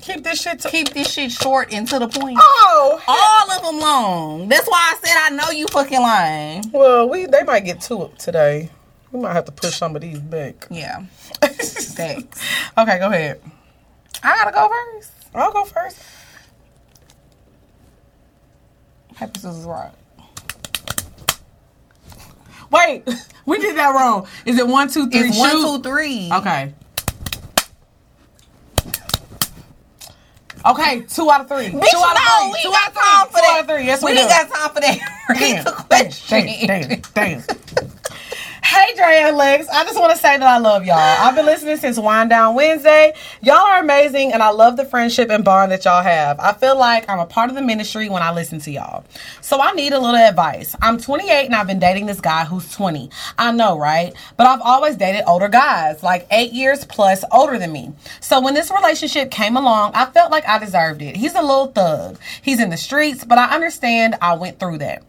keep 0.00 0.24
this 0.24 0.42
shit 0.42 0.58
to 0.60 0.68
keep 0.68 0.90
this 0.90 1.12
shit 1.12 1.30
short 1.32 1.72
and 1.72 1.86
to 1.88 1.98
the 1.98 2.08
point? 2.08 2.38
Oh, 2.40 3.00
All 3.06 3.50
of 3.56 3.62
them 3.62 3.80
long. 3.80 4.48
That's 4.48 4.66
why 4.66 4.94
I 4.94 4.98
said 5.02 5.14
I 5.16 5.30
know 5.30 5.50
you 5.50 5.66
fucking 5.68 6.00
lying. 6.00 6.64
well, 6.72 7.08
we 7.08 7.26
they 7.26 7.42
might 7.44 7.64
get 7.64 7.80
to 7.82 8.04
it 8.04 8.18
today. 8.18 8.70
We 9.12 9.20
might 9.20 9.34
have 9.34 9.44
to 9.44 9.52
push 9.52 9.76
some 9.76 9.94
of 9.94 10.02
these 10.02 10.18
back. 10.20 10.66
Yeah, 10.70 11.04
thanks. 11.42 12.42
okay, 12.78 12.98
go 12.98 13.08
ahead. 13.08 13.40
I 14.22 14.36
gotta 14.36 14.52
go 14.52 14.68
first. 14.68 15.12
I'll 15.34 15.52
go 15.52 15.64
first. 15.64 15.98
Paper 19.16 19.38
scissors 19.38 19.64
rock. 19.64 19.94
Wait, 22.72 23.04
we 23.46 23.58
did 23.58 23.76
that 23.76 23.94
wrong. 23.94 24.26
Is 24.46 24.58
it 24.58 24.66
one, 24.66 24.88
two, 24.90 25.10
three? 25.10 25.30
It's 25.30 25.38
one, 25.38 25.50
two. 25.50 25.80
Okay. 26.32 26.74
Okay, 30.66 31.02
two 31.02 31.30
out 31.30 31.42
of 31.42 31.48
three. 31.48 31.68
Bitch, 31.68 31.90
two 31.90 31.98
out 31.98 32.16
no, 32.16 32.48
of 32.48 32.52
we 32.52 32.58
three. 32.62 32.62
Two 32.62 32.70
got 32.70 32.82
out 32.82 32.90
of 32.90 32.94
time 32.94 33.26
three. 33.26 33.32
for 33.32 33.38
Two 33.38 33.42
that. 33.42 33.54
out 33.56 33.60
of 33.60 33.66
three. 33.68 33.86
Yes, 33.86 34.02
we, 34.02 34.12
we 34.12 34.18
do. 34.18 34.28
got 34.28 34.50
time 34.50 34.70
for 34.74 34.80
that. 34.80 34.98
Read 35.28 35.38
Damn, 35.38 35.64
the 35.64 35.72
damn, 35.90 36.10
question. 36.10 36.46
damn, 36.66 36.66
damn, 36.66 37.02
damn. 37.14 37.44
Hey, 38.64 38.94
Dre 38.94 39.20
and 39.24 39.36
Lex. 39.36 39.68
I 39.68 39.84
just 39.84 39.98
want 39.98 40.12
to 40.12 40.16
say 40.16 40.38
that 40.38 40.42
I 40.42 40.58
love 40.58 40.86
y'all. 40.86 40.96
I've 40.96 41.34
been 41.34 41.44
listening 41.44 41.76
since 41.78 41.98
Wind 41.98 42.30
Down 42.30 42.54
Wednesday. 42.54 43.12
Y'all 43.42 43.56
are 43.56 43.80
amazing, 43.80 44.32
and 44.32 44.42
I 44.42 44.50
love 44.50 44.76
the 44.76 44.84
friendship 44.84 45.30
and 45.30 45.44
bond 45.44 45.72
that 45.72 45.84
y'all 45.84 46.02
have. 46.02 46.38
I 46.40 46.52
feel 46.52 46.78
like 46.78 47.08
I'm 47.10 47.18
a 47.18 47.26
part 47.26 47.50
of 47.50 47.56
the 47.56 47.60
ministry 47.60 48.08
when 48.08 48.22
I 48.22 48.32
listen 48.32 48.60
to 48.60 48.70
y'all. 48.70 49.04
So 49.40 49.60
I 49.60 49.72
need 49.72 49.92
a 49.92 49.98
little 49.98 50.16
advice. 50.16 50.76
I'm 50.80 50.96
28 50.96 51.46
and 51.46 51.54
I've 51.54 51.66
been 51.66 51.80
dating 51.80 52.06
this 52.06 52.20
guy 52.20 52.44
who's 52.44 52.70
20. 52.72 53.10
I 53.36 53.50
know, 53.52 53.78
right? 53.78 54.14
But 54.36 54.46
I've 54.46 54.62
always 54.62 54.96
dated 54.96 55.24
older 55.26 55.48
guys, 55.48 56.02
like 56.02 56.26
eight 56.30 56.52
years 56.52 56.84
plus 56.84 57.24
older 57.32 57.58
than 57.58 57.72
me. 57.72 57.92
So 58.20 58.40
when 58.40 58.54
this 58.54 58.70
relationship 58.70 59.30
came 59.30 59.56
along, 59.56 59.92
I 59.94 60.06
felt 60.06 60.30
like 60.30 60.46
I 60.46 60.58
deserved 60.58 61.02
it. 61.02 61.16
He's 61.16 61.34
a 61.34 61.42
little 61.42 61.66
thug. 61.66 62.18
He's 62.40 62.60
in 62.60 62.70
the 62.70 62.76
streets, 62.76 63.24
but 63.24 63.38
I 63.38 63.54
understand 63.54 64.16
I 64.22 64.34
went 64.34 64.58
through 64.58 64.78
that. 64.78 65.02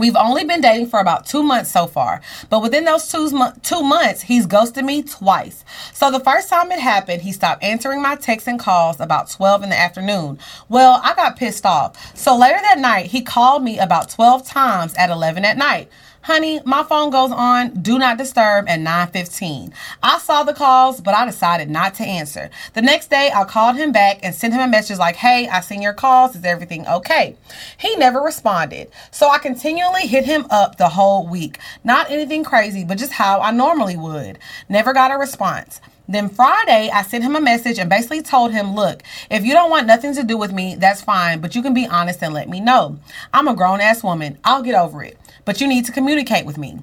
We've 0.00 0.16
only 0.16 0.44
been 0.44 0.62
dating 0.62 0.86
for 0.86 0.98
about 0.98 1.26
two 1.26 1.42
months 1.42 1.70
so 1.70 1.86
far, 1.86 2.22
but 2.48 2.62
within 2.62 2.86
those 2.86 3.06
two, 3.12 3.30
two 3.62 3.82
months, 3.82 4.22
he's 4.22 4.46
ghosted 4.46 4.86
me 4.86 5.02
twice. 5.02 5.62
So 5.92 6.10
the 6.10 6.20
first 6.20 6.48
time 6.48 6.72
it 6.72 6.80
happened, 6.80 7.20
he 7.20 7.32
stopped 7.32 7.62
answering 7.62 8.00
my 8.00 8.16
texts 8.16 8.48
and 8.48 8.58
calls 8.58 8.98
about 8.98 9.28
12 9.28 9.64
in 9.64 9.68
the 9.68 9.78
afternoon. 9.78 10.38
Well, 10.70 11.02
I 11.04 11.12
got 11.12 11.36
pissed 11.36 11.66
off. 11.66 12.16
So 12.16 12.34
later 12.34 12.58
that 12.62 12.78
night, 12.78 13.10
he 13.10 13.20
called 13.20 13.62
me 13.62 13.78
about 13.78 14.08
12 14.08 14.46
times 14.46 14.94
at 14.94 15.10
11 15.10 15.44
at 15.44 15.58
night. 15.58 15.90
Honey, 16.22 16.60
my 16.66 16.82
phone 16.82 17.08
goes 17.08 17.32
on 17.32 17.80
do 17.80 17.98
not 17.98 18.18
disturb 18.18 18.68
at 18.68 18.78
9:15. 18.78 19.72
I 20.02 20.18
saw 20.18 20.42
the 20.42 20.52
calls, 20.52 21.00
but 21.00 21.14
I 21.14 21.24
decided 21.24 21.70
not 21.70 21.94
to 21.94 22.04
answer. 22.04 22.50
The 22.74 22.82
next 22.82 23.08
day, 23.08 23.32
I 23.34 23.44
called 23.44 23.76
him 23.76 23.90
back 23.90 24.18
and 24.22 24.34
sent 24.34 24.52
him 24.52 24.60
a 24.60 24.68
message 24.68 24.98
like, 24.98 25.16
"Hey, 25.16 25.48
I 25.48 25.60
seen 25.60 25.80
your 25.80 25.94
calls. 25.94 26.36
Is 26.36 26.44
everything 26.44 26.86
okay?" 26.86 27.36
He 27.78 27.96
never 27.96 28.20
responded. 28.20 28.90
So 29.10 29.30
I 29.30 29.38
continually 29.38 30.06
hit 30.06 30.26
him 30.26 30.46
up 30.50 30.76
the 30.76 30.90
whole 30.90 31.26
week. 31.26 31.58
Not 31.84 32.10
anything 32.10 32.44
crazy, 32.44 32.84
but 32.84 32.98
just 32.98 33.12
how 33.12 33.40
I 33.40 33.50
normally 33.50 33.96
would. 33.96 34.38
Never 34.68 34.92
got 34.92 35.10
a 35.10 35.16
response. 35.16 35.80
Then 36.10 36.28
Friday, 36.28 36.90
I 36.92 37.02
sent 37.02 37.22
him 37.22 37.36
a 37.36 37.40
message 37.40 37.78
and 37.78 37.88
basically 37.88 38.20
told 38.20 38.50
him, 38.50 38.74
look, 38.74 39.04
if 39.30 39.44
you 39.44 39.52
don't 39.52 39.70
want 39.70 39.86
nothing 39.86 40.12
to 40.14 40.24
do 40.24 40.36
with 40.36 40.52
me, 40.52 40.74
that's 40.74 41.00
fine, 41.00 41.40
but 41.40 41.54
you 41.54 41.62
can 41.62 41.72
be 41.72 41.86
honest 41.86 42.20
and 42.20 42.34
let 42.34 42.48
me 42.48 42.58
know. 42.58 42.98
I'm 43.32 43.46
a 43.46 43.54
grown 43.54 43.80
ass 43.80 44.02
woman. 44.02 44.36
I'll 44.42 44.62
get 44.62 44.74
over 44.74 45.04
it. 45.04 45.16
But 45.44 45.60
you 45.60 45.68
need 45.68 45.84
to 45.84 45.92
communicate 45.92 46.46
with 46.46 46.58
me. 46.58 46.80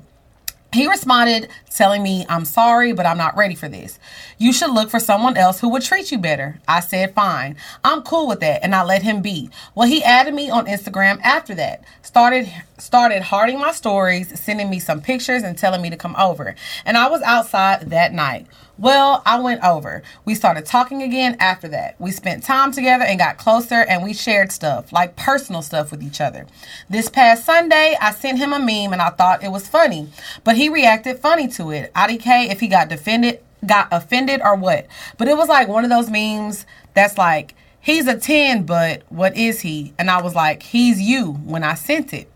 He 0.73 0.87
responded 0.87 1.49
telling 1.69 2.03
me, 2.03 2.25
I'm 2.29 2.45
sorry, 2.45 2.93
but 2.93 3.05
I'm 3.05 3.17
not 3.17 3.35
ready 3.35 3.55
for 3.55 3.67
this. 3.67 3.99
You 4.37 4.53
should 4.53 4.71
look 4.71 4.89
for 4.89 4.99
someone 4.99 5.35
else 5.35 5.59
who 5.59 5.69
would 5.69 5.81
treat 5.81 6.11
you 6.11 6.17
better. 6.17 6.59
I 6.67 6.81
said, 6.81 7.13
fine. 7.13 7.55
I'm 7.83 8.03
cool 8.03 8.27
with 8.27 8.41
that, 8.41 8.63
and 8.63 8.75
I 8.75 8.83
let 8.83 9.01
him 9.01 9.21
be. 9.21 9.49
Well, 9.75 9.87
he 9.87 10.03
added 10.03 10.33
me 10.33 10.49
on 10.49 10.67
Instagram 10.67 11.19
after 11.21 11.55
that. 11.55 11.83
Started 12.01 12.51
started 12.77 13.23
hearting 13.23 13.59
my 13.59 13.71
stories, 13.71 14.39
sending 14.39 14.69
me 14.69 14.79
some 14.79 15.01
pictures 15.01 15.43
and 15.43 15.57
telling 15.57 15.81
me 15.81 15.89
to 15.89 15.97
come 15.97 16.15
over. 16.15 16.55
And 16.85 16.97
I 16.97 17.09
was 17.09 17.21
outside 17.23 17.89
that 17.89 18.13
night. 18.13 18.47
Well, 18.77 19.23
I 19.25 19.39
went 19.39 19.63
over. 19.63 20.03
We 20.23 20.35
started 20.35 20.65
talking 20.65 21.01
again 21.01 21.35
after 21.39 21.67
that. 21.69 21.95
We 21.99 22.11
spent 22.11 22.43
time 22.43 22.71
together 22.71 23.03
and 23.03 23.17
got 23.17 23.37
closer 23.37 23.81
and 23.81 24.03
we 24.03 24.13
shared 24.13 24.51
stuff, 24.51 24.93
like 24.93 25.15
personal 25.15 25.63
stuff 25.63 25.89
with 25.89 26.03
each 26.03 26.21
other. 26.21 26.45
This 26.87 27.09
past 27.09 27.43
Sunday, 27.43 27.97
I 27.99 28.11
sent 28.11 28.37
him 28.37 28.53
a 28.53 28.59
meme 28.59 28.93
and 28.93 29.01
I 29.01 29.09
thought 29.09 29.43
it 29.43 29.51
was 29.51 29.67
funny, 29.67 30.09
but 30.43 30.57
he 30.57 30.69
reacted 30.69 31.17
funny 31.19 31.47
to 31.49 31.71
it. 31.71 31.91
IDK 31.93 32.51
if 32.51 32.59
he 32.59 32.67
got 32.67 32.89
defended, 32.89 33.39
got 33.65 33.87
offended 33.91 34.41
or 34.43 34.55
what. 34.55 34.85
But 35.17 35.27
it 35.27 35.37
was 35.37 35.49
like 35.49 35.67
one 35.67 35.83
of 35.83 35.89
those 35.89 36.11
memes 36.11 36.67
that's 36.93 37.17
like, 37.17 37.55
he's 37.81 38.05
a 38.05 38.19
10, 38.19 38.67
but 38.67 39.01
what 39.09 39.35
is 39.35 39.61
he? 39.61 39.93
And 39.97 40.11
I 40.11 40.21
was 40.21 40.35
like, 40.35 40.61
he's 40.61 41.01
you 41.01 41.31
when 41.31 41.63
I 41.63 41.73
sent 41.73 42.13
it. 42.13 42.29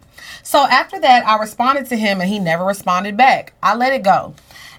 So 0.43 0.65
after 0.67 0.99
that, 0.99 1.25
I 1.25 1.37
responded 1.37 1.87
to 1.87 1.95
him 1.95 2.21
and 2.21 2.29
he 2.29 2.39
never 2.39 2.63
responded 2.63 3.17
back. 3.17 3.53
I 3.61 3.75
let 3.75 3.93
it 3.93 4.03
go. 4.03 4.33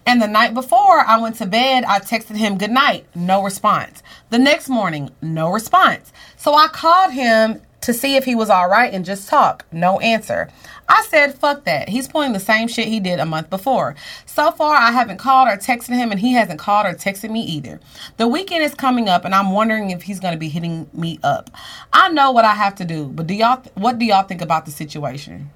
And 0.05 0.21
the 0.21 0.27
night 0.27 0.53
before 0.55 1.01
I 1.01 1.21
went 1.21 1.37
to 1.37 1.47
bed, 1.47 1.85
I 1.85 2.01
texted 2.01 2.37
him 2.37 2.59
good 2.59 2.71
night, 2.71 3.07
no 3.15 3.43
response. 3.43 4.03
The 4.31 4.39
next 4.39 4.69
morning, 4.69 5.11
no 5.21 5.51
response. 5.51 6.13
So 6.37 6.55
I 6.55 6.67
called 6.69 7.13
him 7.13 7.63
to 7.83 7.93
see 7.93 8.17
if 8.17 8.25
he 8.25 8.35
was 8.35 8.51
all 8.51 8.69
right 8.69 8.93
and 8.93 9.05
just 9.05 9.29
talk, 9.29 9.65
no 9.73 9.99
answer. 10.01 10.49
I 10.89 11.03
said, 11.09 11.35
fuck 11.35 11.65
that. 11.65 11.89
He's 11.89 12.09
pulling 12.09 12.33
the 12.33 12.41
same 12.41 12.69
shit 12.69 12.89
he 12.89 13.01
did 13.01 13.19
a 13.19 13.25
month 13.27 13.49
before. 13.51 13.95
So 14.27 14.51
far, 14.51 14.75
I 14.77 14.91
haven't 14.91 15.19
called 15.19 15.49
or 15.49 15.57
texted 15.57 15.91
him, 15.95 16.11
and 16.11 16.21
he 16.21 16.33
hasn't 16.33 16.59
called 16.59 16.87
or 16.87 16.93
texted 16.95 17.31
me 17.31 17.41
either. 17.43 17.81
The 18.17 18.29
weekend 18.29 18.63
is 18.65 18.75
coming 18.75 19.09
up, 19.09 19.25
and 19.25 19.35
I'm 19.35 19.53
wondering 19.53 19.91
if 19.91 20.03
he's 20.03 20.21
going 20.21 20.35
to 20.35 20.39
be 20.39 20.49
hitting 20.49 20.89
me 20.93 21.19
up. 21.23 21.51
I 21.93 22.09
know 22.11 22.33
what 22.33 22.45
I 22.45 22.55
have 22.55 22.75
to 22.77 22.85
do, 22.85 23.07
but 23.07 23.27
do 23.27 23.35
y'all? 23.35 23.63
What 23.75 23.99
do 23.99 24.05
y'all 24.05 24.25
think 24.25 24.43
about 24.43 24.65
the 24.67 24.71
situation? 24.71 25.51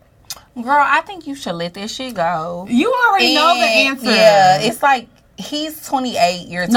Girl, 0.55 0.83
I 0.83 1.03
think 1.03 1.27
you 1.27 1.35
should 1.35 1.55
let 1.57 1.75
this 1.75 1.95
shit 1.95 2.15
go. 2.15 2.67
You 2.71 2.93
already 3.09 3.35
know 3.35 3.55
the 3.55 3.61
answer. 3.67 4.07
Yeah, 4.11 4.61
it's 4.61 4.83
like 4.83 5.09
he's 5.37 5.87
28, 5.87 6.49
you're 6.49 6.67
20. 6.67 6.73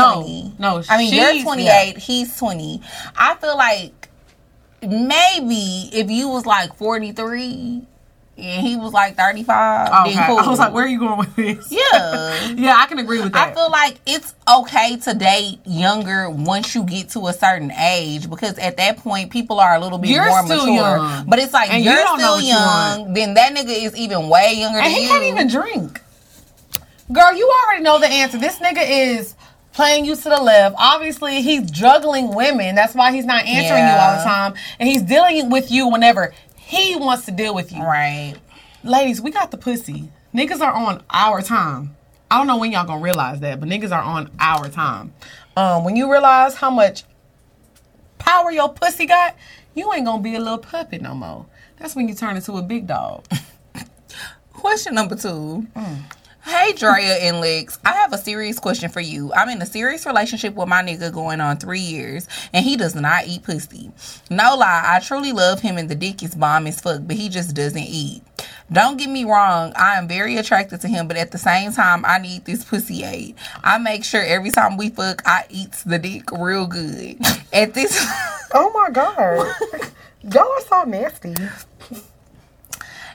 no, 0.59 0.77
no 0.77 0.83
I 0.89 0.97
mean, 0.97 1.13
you're 1.13 1.31
she's- 1.31 1.43
28, 1.43 1.97
he's 1.97 2.37
20. 2.37 2.81
I 3.15 3.35
feel 3.35 3.55
like 3.57 3.98
maybe 4.81 5.89
if 5.93 6.09
you 6.09 6.29
was 6.29 6.45
like 6.45 6.75
43 6.75 7.81
and 8.37 8.65
he 8.65 8.77
was 8.77 8.93
like 8.93 9.17
35, 9.17 10.05
Okay. 10.07 10.15
then 10.15 10.25
cool. 10.27 10.37
I 10.39 10.47
was 10.47 10.59
like, 10.59 10.71
where 10.73 10.85
are 10.85 10.87
you 10.87 10.97
going 10.99 11.17
with 11.19 11.35
this? 11.35 11.69
Yeah. 11.69 12.49
yeah, 12.55 12.75
I 12.77 12.85
can 12.87 12.97
agree 12.99 13.19
with 13.21 13.33
that. 13.33 13.49
I 13.49 13.53
feel 13.53 13.69
like 13.69 13.99
it's 14.05 14.33
okay 14.47 14.95
to 14.97 15.13
date 15.13 15.59
younger 15.65 16.29
once 16.29 16.73
you 16.73 16.83
get 16.85 17.09
to 17.09 17.27
a 17.27 17.33
certain 17.33 17.69
age 17.73 18.29
because 18.29 18.57
at 18.57 18.77
that 18.77 18.97
point 18.97 19.29
people 19.31 19.59
are 19.59 19.75
a 19.75 19.79
little 19.79 19.97
bit 19.97 20.09
You're 20.11 20.25
more 20.29 20.43
mature. 20.43 20.67
young. 20.73 21.25
But 21.27 21.39
it's 21.39 21.51
like 21.51 21.69
And 21.69 21.83
you 21.83 21.91
you're 21.91 21.99
don't 21.99 22.17
still 22.19 22.35
what 22.35 22.43
you 22.43 22.49
young, 22.49 23.13
then 23.13 23.33
that 23.33 23.53
nigga 23.53 23.83
is 23.83 23.93
even 23.97 24.29
way 24.29 24.53
younger 24.57 24.79
and 24.79 24.87
he 24.87 25.03
you. 25.03 25.09
can't 25.09 25.23
even 25.25 25.47
drink. 25.49 26.01
Girl, 27.11 27.33
you 27.33 27.51
already 27.65 27.83
know 27.83 27.99
the 27.99 28.07
answer. 28.07 28.37
This 28.37 28.57
nigga 28.59 28.83
is 28.87 29.33
playing 29.73 30.05
you 30.05 30.15
to 30.15 30.23
the 30.23 30.41
left. 30.41 30.75
Obviously, 30.77 31.41
he's 31.41 31.69
juggling 31.69 32.33
women. 32.33 32.75
That's 32.75 32.95
why 32.95 33.11
he's 33.11 33.25
not 33.25 33.45
answering 33.45 33.83
you 33.83 33.93
all 33.93 34.17
the 34.17 34.23
time. 34.23 34.53
And 34.79 34.89
he's 34.89 35.01
dealing 35.01 35.49
with 35.49 35.71
you 35.71 35.87
whenever 35.87 36.33
he 36.55 36.95
wants 36.95 37.25
to 37.25 37.31
deal 37.31 37.53
with 37.53 37.71
you. 37.71 37.83
Right. 37.83 38.35
Ladies, 38.83 39.21
we 39.21 39.31
got 39.31 39.51
the 39.51 39.57
pussy. 39.57 40.09
Niggas 40.33 40.61
are 40.61 40.71
on 40.71 41.03
our 41.09 41.41
time. 41.41 41.95
I 42.31 42.37
don't 42.37 42.47
know 42.47 42.57
when 42.57 42.71
y'all 42.71 42.85
gonna 42.85 43.01
realize 43.01 43.39
that, 43.39 43.59
but 43.59 43.67
niggas 43.67 43.91
are 43.91 44.03
on 44.03 44.29
our 44.39 44.69
time. 44.69 45.13
Um, 45.57 45.83
when 45.83 45.95
you 45.95 46.11
realize 46.11 46.55
how 46.55 46.69
much 46.69 47.03
power 48.19 48.51
your 48.51 48.71
pussy 48.71 49.07
got, 49.07 49.35
you 49.73 49.91
ain't 49.93 50.05
gonna 50.05 50.21
be 50.21 50.35
a 50.35 50.39
little 50.39 50.59
puppet 50.59 51.01
no 51.01 51.15
more. 51.15 51.47
That's 51.77 51.95
when 51.95 52.07
you 52.07 52.13
turn 52.13 52.35
into 52.35 52.53
a 52.53 52.61
big 52.61 52.85
dog. 52.85 53.25
Question 54.53 54.93
number 54.93 55.15
two. 55.15 55.65
Mm. 55.75 55.97
Hey 56.49 56.73
Drea 56.73 57.17
and 57.17 57.41
Lex, 57.41 57.77
I 57.85 57.93
have 57.93 58.11
a 58.11 58.17
serious 58.17 58.57
question 58.57 58.89
for 58.89 59.01
you. 59.01 59.31
I'm 59.33 59.49
in 59.49 59.61
a 59.61 59.67
serious 59.67 60.07
relationship 60.07 60.55
with 60.55 60.67
my 60.67 60.81
nigga 60.81 61.13
going 61.13 61.41
on 61.41 61.57
three 61.57 61.79
years, 61.79 62.27
and 62.51 62.65
he 62.65 62.75
does 62.75 62.95
not 62.95 63.27
eat 63.27 63.43
pussy. 63.43 63.91
No 64.31 64.55
lie, 64.55 64.83
I 64.83 64.99
truly 64.99 65.31
love 65.31 65.59
him, 65.59 65.77
and 65.77 65.87
the 65.87 65.93
dick 65.93 66.23
is 66.23 66.33
bomb 66.33 66.65
as 66.65 66.81
fuck, 66.81 67.01
but 67.03 67.17
he 67.17 67.29
just 67.29 67.53
doesn't 67.53 67.77
eat. 67.77 68.23
Don't 68.71 68.97
get 68.97 69.11
me 69.11 69.25
wrong, 69.25 69.73
I 69.75 69.99
am 69.99 70.07
very 70.07 70.37
attracted 70.37 70.81
to 70.81 70.87
him, 70.87 71.07
but 71.07 71.17
at 71.17 71.29
the 71.29 71.37
same 71.37 71.71
time, 71.71 72.03
I 72.03 72.17
need 72.17 72.45
this 72.45 72.65
pussy 72.65 73.03
ate. 73.03 73.35
I 73.63 73.77
make 73.77 74.03
sure 74.03 74.23
every 74.23 74.49
time 74.49 74.75
we 74.75 74.89
fuck, 74.89 75.21
I 75.27 75.45
eats 75.51 75.83
the 75.83 75.99
dick 75.99 76.31
real 76.31 76.65
good. 76.65 77.19
At 77.53 77.75
this. 77.75 78.03
Oh 78.55 78.71
my 78.73 78.89
god. 78.89 79.55
Y'all 80.23 80.51
are 80.51 80.61
so 80.61 80.83
nasty. 80.83 81.35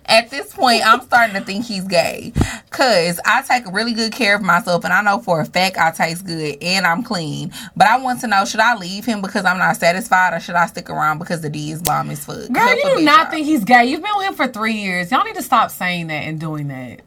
At 0.07 0.31
this 0.31 0.53
point, 0.53 0.83
I'm 0.87 1.01
starting 1.01 1.35
to 1.35 1.41
think 1.41 1.65
he's 1.65 1.85
gay. 1.85 2.33
Cause 2.71 3.19
I 3.25 3.43
take 3.43 3.65
really 3.73 3.93
good 3.95 4.13
care 4.13 4.35
of 4.35 4.43
myself 4.43 4.85
and 4.85 4.93
I 4.93 5.01
know 5.03 5.19
for 5.19 5.41
a 5.41 5.45
fact 5.47 5.79
I 5.79 5.91
taste 5.93 6.27
good 6.27 6.59
and 6.61 6.87
I'm 6.87 7.03
clean. 7.03 7.53
But 7.77 7.89
I 7.89 7.99
want 7.99 8.21
to 8.21 8.27
know, 8.27 8.45
should 8.45 8.61
I 8.61 8.75
leave 8.77 9.05
him 9.05 9.23
because 9.23 9.45
I'm 9.45 9.59
not 9.59 9.77
satisfied 9.77 10.35
or 10.35 10.41
should 10.41 10.57
I 10.57 10.67
stick 10.67 10.91
around 10.91 11.19
because 11.19 11.41
the 11.41 11.49
D 11.49 11.71
is 11.71 11.81
bomb 11.83 12.11
as 12.11 12.25
fuck? 12.25 12.51
Girl, 12.53 12.63
Help 12.67 12.79
you 12.85 12.97
do 12.99 13.05
not 13.05 13.27
out. 13.27 13.31
think 13.31 13.47
he's 13.47 13.65
gay. 13.65 13.87
You've 13.87 14.03
been 14.03 14.13
with 14.17 14.27
him 14.27 14.35
for 14.35 14.47
three 14.49 14.75
years. 14.75 15.11
Y'all 15.11 15.25
need 15.25 15.37
to 15.37 15.43
stop 15.43 15.71
saying 15.71 16.09
that 16.09 16.25
and 16.25 16.39
doing 16.39 16.69
that. 16.69 17.01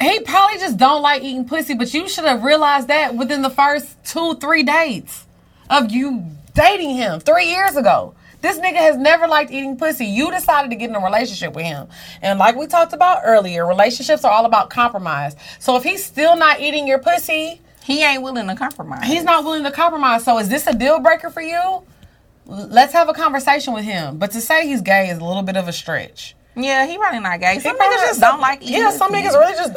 He 0.00 0.20
probably 0.20 0.58
just 0.58 0.76
don't 0.76 1.02
like 1.02 1.22
eating 1.22 1.44
pussy, 1.44 1.74
but 1.74 1.92
you 1.92 2.08
should 2.08 2.24
have 2.24 2.44
realized 2.44 2.86
that 2.88 3.16
within 3.16 3.42
the 3.42 3.50
first 3.50 3.96
two, 4.04 4.36
three 4.36 4.62
dates 4.62 5.26
of 5.68 5.90
you 5.90 6.24
dating 6.54 6.90
him 6.94 7.18
three 7.20 7.46
years 7.46 7.76
ago. 7.76 8.14
This 8.40 8.58
nigga 8.58 8.76
has 8.76 8.96
never 8.96 9.26
liked 9.26 9.50
eating 9.50 9.76
pussy. 9.76 10.06
You 10.06 10.30
decided 10.30 10.70
to 10.70 10.76
get 10.76 10.90
in 10.90 10.96
a 10.96 11.00
relationship 11.00 11.54
with 11.54 11.64
him. 11.64 11.88
And 12.22 12.38
like 12.38 12.54
we 12.56 12.66
talked 12.66 12.92
about 12.92 13.22
earlier, 13.24 13.66
relationships 13.66 14.24
are 14.24 14.30
all 14.30 14.44
about 14.46 14.70
compromise. 14.70 15.34
So 15.58 15.76
if 15.76 15.82
he's 15.82 16.04
still 16.04 16.36
not 16.36 16.60
eating 16.60 16.86
your 16.86 16.98
pussy, 17.00 17.60
He 17.82 18.02
ain't 18.04 18.22
willing 18.22 18.46
to 18.46 18.54
compromise. 18.54 19.06
he's 19.06 19.24
not 19.24 19.44
willing 19.44 19.64
to 19.64 19.70
compromise. 19.72 20.24
So 20.24 20.38
is 20.38 20.48
this 20.48 20.66
a 20.66 20.74
deal 20.74 21.00
breaker 21.00 21.30
for 21.30 21.40
you? 21.42 21.82
Let's 22.46 22.92
have 22.92 23.08
a 23.08 23.12
conversation 23.12 23.74
with 23.74 23.84
him. 23.84 24.18
But 24.18 24.30
to 24.32 24.40
say 24.40 24.66
he's 24.66 24.80
gay 24.82 25.08
is 25.10 25.18
a 25.18 25.24
little 25.24 25.42
bit 25.42 25.56
of 25.56 25.68
a 25.68 25.72
stretch. 25.72 26.34
Yeah, 26.58 26.86
he 26.86 26.96
really 26.98 27.20
not 27.20 27.40
gay. 27.40 27.58
Some 27.60 27.76
niggas 27.76 28.00
just 28.08 28.20
don't 28.20 28.40
like 28.40 28.62
eating. 28.62 28.74
Yeah, 28.74 28.90
some 28.90 29.12
niggas 29.12 29.32
really 29.32 29.54
just 29.54 29.72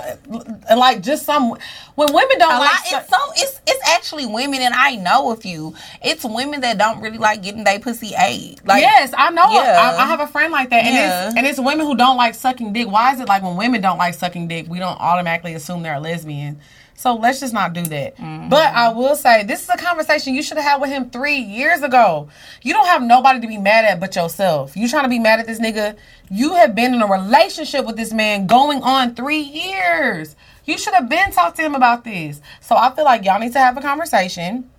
and 0.70 0.80
like 0.80 1.02
just 1.02 1.26
some 1.26 1.56
when 1.96 2.14
women 2.14 2.40
don't 2.40 2.54
a 2.56 2.60
like 2.60 2.92
lot. 2.92 3.02
It's 3.02 3.10
some. 3.10 3.30
It's 3.36 3.62
it's 3.68 3.90
actually 3.90 4.26
women, 4.26 4.62
and 4.62 4.74
I 4.74 4.96
know 4.96 5.32
a 5.32 5.36
few. 5.36 5.76
It's 6.04 6.24
women 6.24 6.62
that 6.62 6.78
don't 6.78 7.02
really 7.02 7.18
like 7.20 7.44
getting 7.44 7.64
their 7.64 7.80
pussy 7.80 8.14
ate. 8.18 8.66
Like 8.66 8.82
yes, 8.82 9.14
I 9.16 9.30
know. 9.30 9.50
Yeah. 9.52 9.96
I, 9.98 10.04
I 10.04 10.08
have 10.08 10.20
a 10.20 10.28
friend 10.28 10.52
like 10.52 10.70
that, 10.72 10.84
and 10.84 10.96
Yeah. 10.96 11.28
it's 11.28 11.36
and 11.38 11.46
it's 11.48 11.60
women 11.60 11.86
who 11.86 11.96
don't 11.96 12.18
like 12.18 12.34
sucking 12.36 12.74
dick. 12.74 12.88
Why 12.90 13.14
is 13.14 13.20
it 13.20 13.28
like 13.28 13.44
when 13.44 13.58
women 13.58 13.82
don't 13.82 13.98
like 13.98 14.14
sucking 14.16 14.48
dick, 14.48 14.66
we 14.68 14.80
don't 14.80 15.00
automatically 15.00 15.54
assume 15.54 15.84
they're 15.84 15.96
a 15.96 16.00
lesbian? 16.00 16.60
So 17.02 17.16
let's 17.16 17.40
just 17.40 17.52
not 17.52 17.74
do 17.74 17.82
that. 17.82 18.16
Mm-hmm. 18.18 18.50
But 18.50 18.76
I 18.76 18.90
will 18.94 19.16
say 19.16 19.44
this 19.44 19.64
is 19.64 19.70
a 19.70 19.78
conversation 19.78 20.36
you 20.36 20.44
should 20.44 20.58
have 20.58 20.74
had 20.74 20.82
with 20.82 20.92
him 20.92 21.10
three 21.10 21.40
years 21.40 21.82
ago. 21.82 22.30
You 22.62 22.74
don't 22.74 22.86
have 22.86 23.02
nobody 23.02 23.42
to 23.42 23.48
be 23.48 23.58
mad 23.58 23.86
at 23.86 24.00
but 24.00 24.16
yourself. 24.16 24.78
You 24.78 24.88
trying 24.88 25.06
to 25.06 25.10
be 25.10 25.18
mad 25.18 25.40
at 25.40 25.48
this 25.48 25.60
nigga? 25.60 25.98
You 26.30 26.54
have 26.54 26.76
been 26.76 26.94
in 26.94 27.02
a 27.02 27.08
relationship 27.08 27.88
with 27.88 27.96
this 27.96 28.14
man 28.14 28.46
going 28.46 28.84
on 28.84 29.16
three 29.16 29.42
years. 29.42 30.36
You 30.66 30.78
should 30.78 30.94
have 30.94 31.10
been 31.10 31.32
talked 31.32 31.58
to 31.58 31.64
him 31.64 31.74
about 31.74 32.04
this. 32.04 32.40
So 32.60 32.76
I 32.76 32.94
feel 32.94 33.06
like 33.06 33.26
y'all 33.26 33.40
need 33.40 33.54
to 33.54 33.60
have 33.60 33.76
a 33.78 33.82
conversation 33.82 34.70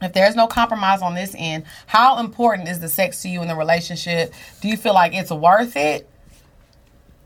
if 0.00 0.12
there's 0.12 0.36
no 0.36 0.46
compromise 0.46 1.02
on 1.02 1.14
this 1.14 1.34
end, 1.36 1.64
how 1.86 2.20
important 2.20 2.68
is 2.68 2.78
the 2.78 2.88
sex 2.88 3.20
to 3.22 3.28
you 3.28 3.42
in 3.42 3.48
the 3.48 3.56
relationship? 3.56 4.32
Do 4.60 4.68
you 4.68 4.76
feel 4.76 4.94
like 4.94 5.12
it's 5.12 5.32
worth 5.32 5.76
it? 5.76 6.08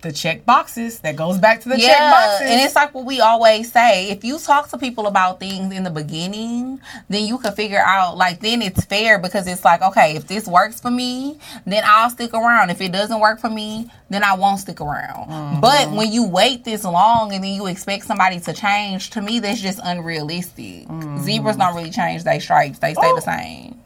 The 0.03 0.13
check 0.13 0.45
boxes. 0.45 0.99
That 1.01 1.15
goes 1.17 1.39
back 1.39 1.61
to 1.63 1.69
the 1.69 1.77
check 1.77 1.87
Yeah, 1.87 2.11
boxes. 2.11 2.51
and 2.51 2.61
it's 2.61 2.75
like 2.75 2.93
what 2.93 3.05
we 3.05 3.21
always 3.21 3.71
say. 3.73 4.11
If 4.11 4.25
you 4.25 4.39
talk 4.39 4.69
to 4.71 4.79
people 4.79 5.07
about 5.07 5.39
things 5.41 5.73
in 5.73 5.85
the 5.85 5.91
beginning, 5.91 6.81
then 7.09 7.25
you 7.25 7.39
can 7.39 7.53
figure 7.55 7.79
out 7.85 8.17
like 8.17 8.41
then 8.41 8.63
it's 8.63 8.85
fair 8.85 9.19
because 9.21 9.47
it's 9.47 9.65
like, 9.65 9.81
okay, 9.81 10.17
if 10.17 10.27
this 10.27 10.47
works 10.49 10.81
for 10.81 10.91
me, 10.91 11.39
then 11.67 11.85
I'll 11.87 12.11
stick 12.11 12.35
around. 12.35 12.71
If 12.71 12.81
it 12.81 12.91
doesn't 12.93 13.21
work 13.21 13.39
for 13.41 13.49
me, 13.49 13.91
then 14.11 14.25
I 14.25 14.35
won't 14.35 14.59
stick 14.61 14.81
around. 14.81 15.29
Mm-hmm. 15.31 15.61
But 15.61 15.93
when 15.93 16.11
you 16.13 16.27
wait 16.27 16.65
this 16.65 16.85
long 16.85 17.33
and 17.33 17.43
then 17.45 17.55
you 17.55 17.67
expect 17.67 18.05
somebody 18.05 18.41
to 18.41 18.53
change, 18.53 19.11
to 19.11 19.23
me 19.23 19.39
that's 19.39 19.61
just 19.61 19.79
unrealistic. 19.85 20.89
Mm-hmm. 20.89 21.19
Zebras 21.23 21.57
don't 21.57 21.77
really 21.77 21.91
change 21.91 22.25
their 22.25 22.41
stripes. 22.41 22.79
They 22.81 22.95
stay 22.95 23.03
Oh. 23.05 23.15
the 23.15 23.21
same. 23.23 23.79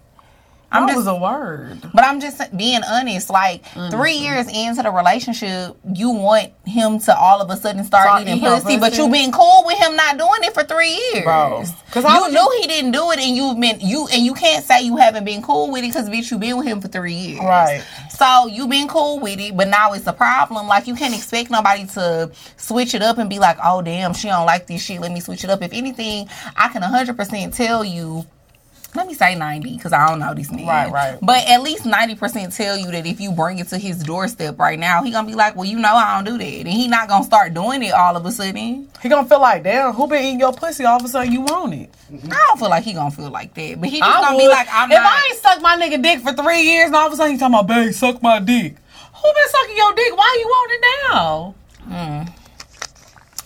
I'm 0.72 0.86
that 0.86 0.94
just 0.94 0.97
was 0.98 1.06
a 1.06 1.16
word. 1.16 1.80
But 1.94 2.05
I'm 2.05 2.20
just 2.20 2.56
being 2.56 2.80
honest. 2.88 3.30
Like 3.30 3.64
three 3.64 4.14
mm-hmm. 4.14 4.24
years 4.24 4.48
into 4.48 4.82
the 4.82 4.90
relationship, 4.90 5.76
you 5.94 6.10
want 6.10 6.52
him 6.64 6.98
to 7.01 7.16
all 7.16 7.40
of 7.40 7.51
a 7.51 7.56
sudden 7.56 7.84
start 7.84 8.05
Start 8.05 8.22
eating 8.22 8.38
eating 8.38 8.48
pussy, 8.48 8.76
but 8.76 8.97
you've 8.97 9.12
been 9.12 9.30
cool 9.30 9.62
with 9.64 9.78
him 9.78 9.94
not 9.94 10.18
doing 10.18 10.43
it 10.43 10.55
for 10.55 10.64
three 10.64 10.90
years. 11.12 11.70
Because 11.86 12.05
you 12.05 12.32
knew 12.32 12.59
he 12.60 12.66
didn't 12.66 12.90
do 12.90 13.10
it, 13.12 13.18
and 13.20 13.36
you've 13.36 13.60
been 13.60 13.78
you 13.80 14.09
and 14.12 14.24
you 14.24 14.34
can't 14.34 14.64
say 14.64 14.82
you 14.82 14.97
haven't 14.97 15.24
been 15.24 15.43
cool 15.43 15.70
with 15.70 15.84
it 15.84 15.88
because 15.88 16.10
bitch, 16.10 16.30
you've 16.30 16.40
been 16.40 16.56
with 16.56 16.66
him 16.66 16.80
for 16.80 16.88
three 16.88 17.14
years. 17.14 17.40
Right. 17.40 17.84
So 18.10 18.47
you've 18.47 18.70
been 18.70 18.88
cool 18.88 19.20
with 19.20 19.38
it, 19.38 19.56
but 19.56 19.68
now 19.68 19.93
it's 19.93 20.06
a 20.06 20.12
problem. 20.12 20.66
Like 20.66 20.86
you 20.86 20.94
can't 20.94 21.14
expect 21.14 21.51
nobody 21.51 21.86
to 21.86 22.30
switch 22.56 22.94
it 22.94 23.02
up 23.02 23.18
and 23.18 23.30
be 23.30 23.38
like, 23.38 23.59
oh 23.62 23.82
damn, 23.82 24.14
she 24.14 24.28
don't 24.28 24.47
like 24.47 24.66
this 24.66 24.82
shit. 24.82 25.01
Let 25.01 25.12
me 25.12 25.20
switch 25.20 25.44
it 25.44 25.51
up. 25.51 25.62
If 25.62 25.72
anything, 25.72 26.28
I 26.56 26.68
can 26.68 26.82
100% 26.82 27.55
tell 27.55 27.84
you 27.84 28.26
let 28.97 29.06
me 29.06 29.14
say 29.14 29.35
90 29.35 29.77
because 29.77 29.93
I 29.93 30.09
don't 30.09 30.18
know 30.18 30.35
these 30.35 30.51
men. 30.51 30.66
Right, 30.66 30.90
right. 30.90 31.18
But 31.23 31.47
at 31.48 31.62
least 31.62 31.85
90% 31.85 32.56
tell 32.56 32.77
you 32.77 32.90
that 32.90 33.06
if 33.06 33.20
you 33.20 33.32
bring 33.32 33.59
it 33.59 33.68
to 33.68 33.78
his 33.78 34.02
doorstep 34.02 34.59
right 34.59 34.78
now, 34.78 35.02
he 35.02 35.10
gonna 35.10 35.27
be 35.27 35.35
like, 35.35 35.55
well, 35.55 35.64
you 35.64 35.78
know 35.78 35.94
I 35.94 36.14
don't 36.14 36.32
do 36.32 36.39
that. 36.39 36.44
And 36.44 36.68
he 36.68 36.89
not 36.89 37.09
gonna 37.09 37.24
start 37.24 37.55
doing 37.55 37.82
it 37.82 37.93
all 37.93 38.16
of 38.16 38.24
a 38.27 38.32
sudden. 38.32 38.89
He 39.02 39.09
gonna 39.09 39.28
feel 39.28 39.40
like, 39.40 39.62
damn, 39.62 39.93
who 39.93 40.06
been 40.09 40.24
eating 40.24 40.40
your 40.40 40.52
pussy? 40.52 40.85
All 40.85 40.98
of 40.98 41.05
a 41.05 41.09
sudden 41.09 41.32
you 41.32 41.43
want 41.43 41.74
it. 41.74 41.90
I 42.31 42.44
don't 42.48 42.59
feel 42.59 42.70
like 42.70 42.85
he 42.85 42.93
gonna 42.93 43.10
feel 43.10 43.31
like 43.31 43.55
that. 43.55 43.81
But 43.81 43.90
he 43.90 43.98
just 44.01 44.23
gonna 44.23 44.39
be 44.39 44.48
like, 44.48 44.68
I'm 44.73 44.90
if 44.90 44.98
not. 44.98 45.12
I 45.12 45.27
ain't 45.28 45.39
sucked 45.39 45.62
my 45.62 45.77
nigga 45.77 46.02
dick 46.02 46.20
for 46.20 46.32
three 46.32 46.62
years 46.62 46.86
and 46.86 46.97
all 46.97 47.06
of 47.06 47.12
a 47.12 47.16
sudden 47.16 47.32
he 47.32 47.39
talking 47.39 47.55
about, 47.55 47.66
babe, 47.66 47.93
suck 47.93 48.23
my 48.23 48.39
dick. 48.40 48.77
Who 49.14 49.32
been 49.32 49.48
sucking 49.48 49.77
your 49.77 49.93
dick? 49.94 50.16
Why 50.16 50.36
you 50.40 50.47
want 50.47 50.73
it 50.73 50.85
now? 51.10 51.55
Hmm. 51.82 52.47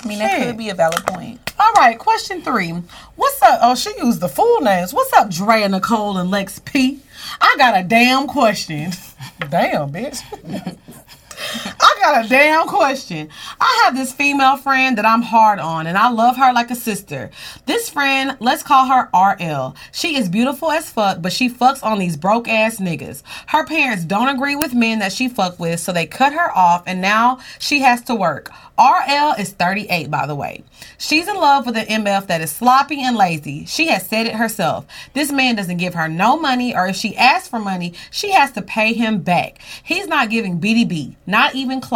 I 0.02 0.08
mean, 0.08 0.18
that 0.18 0.46
could 0.46 0.56
be 0.56 0.70
a 0.70 0.74
valid 0.74 1.06
point. 1.06 1.49
All 1.60 1.72
right, 1.72 1.98
question 1.98 2.40
three. 2.40 2.70
What's 3.16 3.42
up? 3.42 3.58
Oh, 3.60 3.74
she 3.74 3.90
used 3.98 4.20
the 4.20 4.30
full 4.30 4.62
names. 4.62 4.94
What's 4.94 5.12
up, 5.12 5.28
Drea 5.28 5.68
Nicole 5.68 6.16
and 6.16 6.30
Lex 6.30 6.58
P? 6.60 7.00
I 7.38 7.54
got 7.58 7.78
a 7.78 7.82
damn 7.82 8.26
question. 8.26 8.92
damn, 9.50 9.92
bitch. 9.92 10.22
I 11.80 11.96
got 12.00 12.24
a 12.24 12.28
damn 12.28 12.66
question. 12.66 13.28
I 13.60 13.82
have 13.84 13.94
this 13.94 14.12
female 14.12 14.56
friend 14.56 14.96
that 14.98 15.04
I'm 15.04 15.22
hard 15.22 15.58
on, 15.58 15.86
and 15.86 15.98
I 15.98 16.10
love 16.10 16.36
her 16.36 16.52
like 16.52 16.70
a 16.70 16.74
sister. 16.74 17.30
This 17.66 17.90
friend, 17.90 18.36
let's 18.40 18.62
call 18.62 18.86
her 18.86 19.08
RL. 19.14 19.76
She 19.92 20.16
is 20.16 20.28
beautiful 20.28 20.70
as 20.70 20.90
fuck, 20.90 21.20
but 21.20 21.32
she 21.32 21.50
fucks 21.50 21.84
on 21.84 21.98
these 21.98 22.16
broke 22.16 22.48
ass 22.48 22.78
niggas. 22.78 23.22
Her 23.48 23.66
parents 23.66 24.04
don't 24.04 24.28
agree 24.28 24.56
with 24.56 24.74
men 24.74 25.00
that 25.00 25.12
she 25.12 25.28
fuck 25.28 25.60
with, 25.60 25.80
so 25.80 25.92
they 25.92 26.06
cut 26.06 26.32
her 26.32 26.50
off, 26.56 26.82
and 26.86 27.00
now 27.00 27.38
she 27.58 27.80
has 27.80 28.02
to 28.02 28.14
work. 28.14 28.50
RL 28.78 29.34
is 29.38 29.50
38, 29.50 30.10
by 30.10 30.26
the 30.26 30.34
way. 30.34 30.64
She's 30.96 31.28
in 31.28 31.36
love 31.36 31.66
with 31.66 31.76
an 31.76 31.86
MF 31.86 32.28
that 32.28 32.40
is 32.40 32.50
sloppy 32.50 33.02
and 33.02 33.14
lazy. 33.14 33.66
She 33.66 33.88
has 33.88 34.06
said 34.06 34.26
it 34.26 34.36
herself. 34.36 34.86
This 35.12 35.30
man 35.30 35.56
doesn't 35.56 35.76
give 35.76 35.92
her 35.94 36.08
no 36.08 36.38
money, 36.38 36.74
or 36.74 36.86
if 36.86 36.96
she 36.96 37.14
asks 37.14 37.48
for 37.48 37.58
money, 37.58 37.92
she 38.10 38.30
has 38.30 38.52
to 38.52 38.62
pay 38.62 38.94
him 38.94 39.18
back. 39.18 39.58
He's 39.82 40.06
not 40.06 40.30
giving 40.30 40.58
BDB, 40.58 41.16
not 41.26 41.54
even 41.54 41.82
close. 41.82 41.89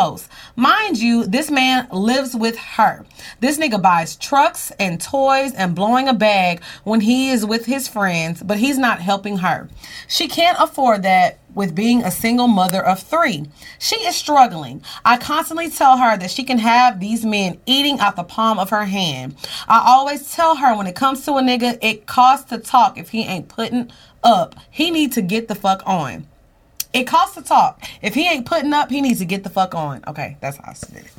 Mind 0.57 0.99
you, 0.99 1.25
this 1.25 1.51
man 1.51 1.87
lives 1.93 2.35
with 2.35 2.57
her. 2.57 3.07
This 3.39 3.59
nigga 3.59 3.81
buys 3.81 4.17
trucks 4.17 4.73
and 4.81 5.01
toys 5.01 5.55
and 5.55 5.75
blowing 5.75 6.09
a 6.09 6.15
bag 6.15 6.63
when 6.83 7.01
he 7.01 7.31
is 7.31 7.47
with 7.47 7.67
his 7.67 7.87
friends, 7.87 8.43
but 8.43 8.59
he's 8.59 8.79
not 8.79 9.01
helping 9.01 9.39
her. 9.39 9.69
She 10.09 10.27
can't 10.27 10.59
afford 10.61 11.05
that 11.05 11.39
with 11.55 11.75
being 11.75 12.03
a 12.03 12.11
single 12.11 12.49
mother 12.49 12.85
of 12.85 13.01
three. 13.01 13.47
She 13.79 13.97
is 13.97 14.17
struggling. 14.17 14.83
I 15.05 15.17
constantly 15.17 15.71
tell 15.71 15.97
her 15.99 16.17
that 16.17 16.31
she 16.31 16.43
can 16.43 16.59
have 16.59 16.99
these 16.99 17.25
men 17.25 17.61
eating 17.65 18.01
out 18.01 18.17
the 18.17 18.25
palm 18.25 18.59
of 18.59 18.71
her 18.71 18.87
hand. 18.87 19.37
I 19.69 19.83
always 19.87 20.33
tell 20.33 20.57
her 20.57 20.77
when 20.77 20.89
it 20.89 20.97
comes 20.97 21.25
to 21.25 21.35
a 21.35 21.43
nigga, 21.43 21.79
it 21.81 22.07
costs 22.07 22.51
to 22.51 22.59
talk 22.59 22.99
if 22.99 23.11
he 23.11 23.23
ain't 23.23 23.49
putting 23.49 23.93
up. 24.25 24.57
He 24.71 24.91
need 24.91 25.13
to 25.13 25.23
get 25.23 25.47
the 25.47 25.55
fuck 25.55 25.83
on. 25.87 26.27
It 26.95 27.09
costs 27.09 27.35
to 27.35 27.43
talk. 27.43 27.83
If 28.03 28.15
he 28.15 28.29
ain't 28.29 28.47
putting 28.47 28.73
up, 28.73 28.89
he 28.89 29.01
needs 29.01 29.19
to 29.19 29.25
get 29.25 29.43
the 29.43 29.51
fuck 29.51 29.75
on. 29.75 30.05
Okay, 30.07 30.37
that's 30.41 30.59
how 30.59 30.71
I 30.71 30.75
said 30.75 31.05
it. 31.05 31.11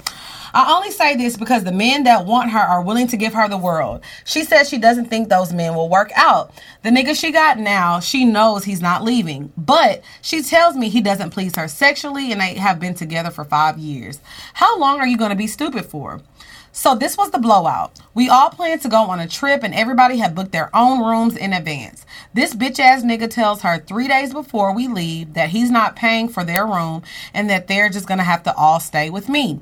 I 0.54 0.74
only 0.74 0.90
say 0.90 1.18
this 1.18 1.36
because 1.36 1.66
the 1.66 1.74
men 1.74 2.06
that 2.06 2.26
want 2.26 2.52
her 2.52 2.60
are 2.60 2.82
willing 2.82 3.08
to 3.08 3.18
give 3.18 3.34
her 3.34 3.50
the 3.50 3.58
world. 3.58 4.02
She 4.24 4.46
says 4.46 4.70
she 4.70 4.78
doesn't 4.78 5.08
think 5.08 5.28
those 5.28 5.52
men 5.52 5.76
will 5.76 5.90
work 5.90 6.12
out. 6.16 6.54
The 6.84 6.92
nigga 6.92 7.14
she 7.14 7.34
got 7.34 7.60
now, 7.60 8.00
she 8.00 8.24
knows 8.24 8.64
he's 8.64 8.82
not 8.82 9.04
leaving. 9.04 9.52
But 9.58 10.02
she 10.22 10.42
tells 10.42 10.78
me 10.78 10.88
he 10.88 11.02
doesn't 11.02 11.32
please 11.32 11.58
her 11.58 11.68
sexually 11.68 12.32
and 12.32 12.40
they 12.40 12.54
have 12.54 12.80
been 12.80 12.94
together 12.94 13.32
for 13.32 13.44
five 13.44 13.78
years. 13.78 14.22
How 14.54 14.80
long 14.80 15.02
are 15.02 15.08
you 15.08 15.18
going 15.18 15.32
to 15.32 15.36
be 15.36 15.48
stupid 15.48 15.86
for? 15.86 16.22
So 16.78 16.94
this 16.94 17.18
was 17.18 17.32
the 17.32 17.40
blowout. 17.40 17.98
We 18.14 18.28
all 18.28 18.50
planned 18.50 18.82
to 18.82 18.90
go 18.90 19.04
on 19.04 19.22
a 19.22 19.30
trip 19.30 19.64
and 19.64 19.74
everybody 19.74 20.18
had 20.18 20.36
booked 20.36 20.52
their 20.52 20.76
own 20.76 21.00
rooms 21.02 21.38
in 21.38 21.54
advance. 21.54 22.06
This 22.34 22.54
bitch 22.54 22.82
ass 22.82 23.02
nigga 23.02 23.30
tells 23.30 23.62
her 23.62 23.80
three 23.80 24.10
days 24.10 24.34
before 24.34 24.76
we 24.76 24.90
leave 24.90 25.36
that 25.36 25.52
he's 25.52 25.72
not 25.72 25.96
paying 25.96 26.28
for 26.28 26.44
their 26.44 26.68
room 26.68 27.02
and 27.34 27.50
that 27.50 27.70
they're 27.70 27.88
just 27.88 28.10
gonna 28.10 28.24
have 28.24 28.44
to 28.44 28.54
all 28.56 28.82
stay 28.82 29.10
with 29.10 29.30
me. 29.30 29.62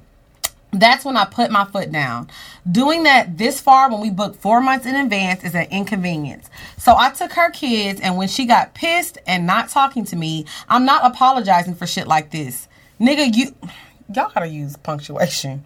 That's 0.72 1.06
when 1.06 1.15
I 1.15 1.26
put 1.26 1.52
my 1.52 1.65
foot 1.65 1.91
down. 1.91 2.31
Doing 2.69 3.03
that 3.03 3.38
this 3.38 3.61
far 3.61 3.91
when 3.91 4.02
we 4.02 4.10
booked 4.10 4.38
four 4.38 4.60
months 4.60 4.88
in 4.88 4.95
advance 4.95 5.44
is 5.44 5.53
an 5.53 5.68
inconvenience. 5.69 6.49
So 6.77 6.95
I 6.98 7.11
took 7.11 7.34
her 7.34 7.52
kids, 7.52 8.02
and 8.02 8.18
when 8.18 8.27
she 8.27 8.48
got 8.48 8.73
pissed 8.73 9.19
and 9.27 9.45
not 9.45 9.69
talking 9.69 10.03
to 10.06 10.15
me, 10.15 10.48
I'm 10.68 10.84
not 10.84 11.06
apologizing 11.06 11.76
for 11.76 11.85
shit 11.85 12.07
like 12.07 12.31
this. 12.31 12.68
Nigga, 12.99 13.35
you. 13.35 13.53
Y'all 14.14 14.31
gotta 14.34 14.48
use 14.48 14.76
punctuation. 14.77 15.64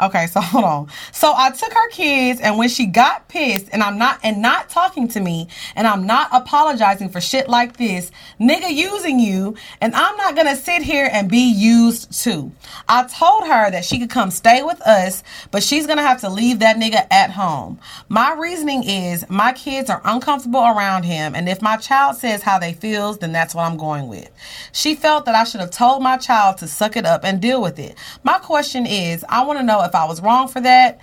Okay, 0.00 0.26
so 0.26 0.40
hold 0.42 0.64
on. 0.64 0.88
So 1.12 1.32
I 1.36 1.50
took 1.50 1.72
her 1.72 1.88
kids, 1.90 2.40
and 2.40 2.58
when 2.58 2.68
she 2.68 2.86
got 2.86 3.28
pissed, 3.28 3.68
and 3.72 3.82
I'm 3.82 3.98
not 3.98 4.18
and 4.22 4.42
not 4.42 4.68
talking 4.68 5.08
to 5.08 5.20
me, 5.20 5.48
and 5.76 5.86
I'm 5.86 6.06
not 6.06 6.28
apologizing 6.32 7.10
for 7.10 7.20
shit 7.20 7.48
like 7.48 7.76
this, 7.76 8.10
nigga 8.40 8.74
using 8.74 9.20
you, 9.20 9.56
and 9.80 9.94
I'm 9.94 10.16
not 10.16 10.34
gonna 10.34 10.56
sit 10.56 10.82
here 10.82 11.08
and 11.12 11.30
be 11.30 11.52
used 11.52 12.12
too. 12.22 12.52
I 12.88 13.04
told 13.04 13.44
her 13.46 13.70
that 13.70 13.84
she 13.84 13.98
could 13.98 14.10
come 14.10 14.30
stay 14.30 14.62
with 14.62 14.80
us, 14.82 15.22
but 15.50 15.62
she's 15.62 15.86
gonna 15.86 16.02
have 16.02 16.20
to 16.22 16.28
leave 16.28 16.58
that 16.58 16.76
nigga 16.76 17.06
at 17.10 17.30
home. 17.30 17.78
My 18.08 18.32
reasoning 18.34 18.82
is 18.84 19.28
my 19.28 19.52
kids 19.52 19.90
are 19.90 20.02
uncomfortable 20.04 20.60
around 20.60 21.04
him, 21.04 21.34
and 21.34 21.48
if 21.48 21.62
my 21.62 21.76
child 21.76 22.16
says 22.16 22.42
how 22.42 22.58
they 22.58 22.72
feels, 22.72 23.18
then 23.18 23.32
that's 23.32 23.54
what 23.54 23.62
I'm 23.62 23.76
going 23.76 24.08
with. 24.08 24.30
She 24.72 24.96
felt 24.96 25.24
that 25.26 25.36
I 25.36 25.44
should 25.44 25.60
have 25.60 25.70
told 25.70 26.02
my 26.02 26.16
child 26.16 26.58
to 26.58 26.66
suck 26.66 26.96
it 26.96 27.06
up 27.06 27.24
and 27.24 27.40
deal 27.40 27.62
with 27.62 27.78
it. 27.78 27.96
My 28.24 28.38
question 28.38 28.86
is, 28.86 29.24
I 29.28 29.44
want 29.44 29.60
to 29.60 29.64
know 29.64 29.83
if 29.84 29.94
I 29.94 30.04
was 30.06 30.20
wrong 30.20 30.48
for 30.48 30.60
that, 30.60 31.00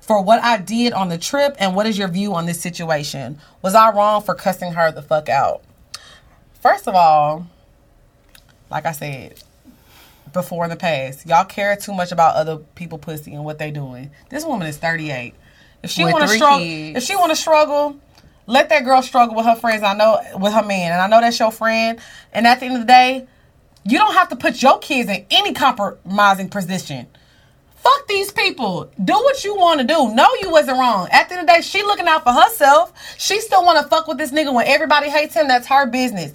for 0.00 0.22
what 0.22 0.42
I 0.42 0.56
did 0.56 0.92
on 0.92 1.08
the 1.08 1.18
trip, 1.18 1.56
and 1.58 1.74
what 1.74 1.86
is 1.86 1.96
your 1.96 2.08
view 2.08 2.34
on 2.34 2.46
this 2.46 2.60
situation? 2.60 3.38
Was 3.62 3.74
I 3.74 3.92
wrong 3.92 4.22
for 4.22 4.34
cussing 4.34 4.72
her 4.72 4.90
the 4.90 5.02
fuck 5.02 5.28
out? 5.28 5.62
First 6.60 6.88
of 6.88 6.94
all, 6.94 7.46
like 8.70 8.86
I 8.86 8.92
said 8.92 9.42
before 10.32 10.64
in 10.64 10.70
the 10.70 10.76
past, 10.76 11.26
y'all 11.26 11.44
care 11.44 11.76
too 11.76 11.92
much 11.92 12.12
about 12.12 12.36
other 12.36 12.56
people 12.56 12.98
pussy 12.98 13.34
and 13.34 13.44
what 13.44 13.58
they 13.58 13.70
doing. 13.70 14.10
This 14.28 14.44
woman 14.44 14.66
is 14.66 14.76
38. 14.76 15.34
If 15.82 15.90
she 15.90 16.04
want 16.04 16.22
to 16.22 16.28
struggle, 16.28 16.66
if 16.66 17.02
she 17.02 17.16
want 17.16 17.30
to 17.30 17.36
struggle, 17.36 17.96
let 18.46 18.68
that 18.68 18.84
girl 18.84 19.02
struggle 19.02 19.34
with 19.34 19.46
her 19.46 19.56
friends. 19.56 19.82
I 19.82 19.94
know 19.94 20.20
with 20.38 20.52
her 20.52 20.62
man, 20.62 20.92
and 20.92 21.00
I 21.00 21.08
know 21.08 21.20
that's 21.20 21.38
your 21.38 21.50
friend. 21.50 21.98
And 22.32 22.46
at 22.46 22.60
the 22.60 22.66
end 22.66 22.74
of 22.74 22.80
the 22.80 22.86
day, 22.86 23.26
you 23.84 23.98
don't 23.98 24.14
have 24.14 24.28
to 24.28 24.36
put 24.36 24.60
your 24.60 24.78
kids 24.78 25.08
in 25.08 25.24
any 25.30 25.54
compromising 25.54 26.50
position. 26.50 27.06
Fuck 27.82 28.08
these 28.08 28.30
people. 28.30 28.90
Do 29.02 29.14
what 29.14 29.42
you 29.42 29.56
want 29.56 29.80
to 29.80 29.86
do. 29.86 30.14
No, 30.14 30.28
you 30.42 30.50
wasn't 30.50 30.78
wrong. 30.78 31.08
At 31.10 31.28
the 31.28 31.36
end 31.36 31.42
of 31.42 31.46
the 31.46 31.54
day, 31.54 31.62
she 31.62 31.82
looking 31.82 32.06
out 32.06 32.24
for 32.24 32.32
herself. 32.32 32.92
She 33.16 33.40
still 33.40 33.64
want 33.64 33.82
to 33.82 33.88
fuck 33.88 34.06
with 34.06 34.18
this 34.18 34.32
nigga 34.32 34.52
when 34.52 34.66
everybody 34.66 35.08
hates 35.08 35.34
him. 35.34 35.48
That's 35.48 35.66
her 35.68 35.86
business. 35.86 36.34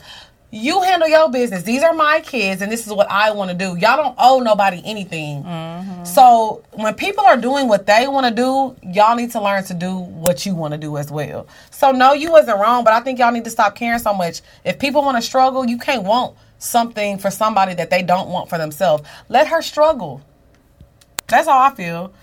You 0.50 0.82
handle 0.82 1.08
your 1.08 1.30
business. 1.30 1.62
These 1.64 1.84
are 1.84 1.94
my 1.94 2.22
kids, 2.22 2.62
and 2.62 2.72
this 2.72 2.88
is 2.88 2.94
what 2.94 3.12
I 3.12 3.30
want 3.32 3.52
to 3.52 3.58
do. 3.58 3.78
Y'all 3.78 3.98
don't 3.98 4.16
owe 4.18 4.40
nobody 4.40 4.82
anything. 4.86 5.44
Mm-hmm. 5.44 6.06
So 6.06 6.64
when 6.72 6.96
people 6.96 7.26
are 7.26 7.38
doing 7.38 7.68
what 7.68 7.86
they 7.86 8.08
want 8.08 8.26
to 8.26 8.34
do, 8.34 8.76
y'all 8.82 9.16
need 9.16 9.32
to 9.32 9.42
learn 9.42 9.66
to 9.66 9.74
do 9.76 9.98
what 9.98 10.46
you 10.48 10.56
want 10.56 10.74
to 10.74 10.80
do 10.80 10.98
as 10.98 11.12
well. 11.12 11.46
So 11.70 11.92
no, 11.92 12.14
you 12.14 12.32
wasn't 12.32 12.60
wrong, 12.60 12.84
but 12.84 12.94
I 12.94 13.02
think 13.02 13.20
y'all 13.20 13.32
need 13.32 13.44
to 13.44 13.50
stop 13.52 13.76
caring 13.76 14.00
so 14.00 14.14
much. 14.14 14.42
If 14.64 14.80
people 14.80 15.04
want 15.04 15.18
to 15.18 15.22
struggle, 15.22 15.66
you 15.66 15.78
can't 15.78 16.04
want 16.04 16.36
something 16.58 17.20
for 17.20 17.30
somebody 17.30 17.76
that 17.76 17.92
they 17.92 18.02
don't 18.02 18.30
want 18.30 18.50
for 18.50 18.58
themselves. 18.58 19.04
Let 19.30 19.48
her 19.48 19.62
struggle. 19.62 20.24
That's 21.28 21.48
how 21.48 21.60
I 21.60 21.74
feel. 21.74 22.14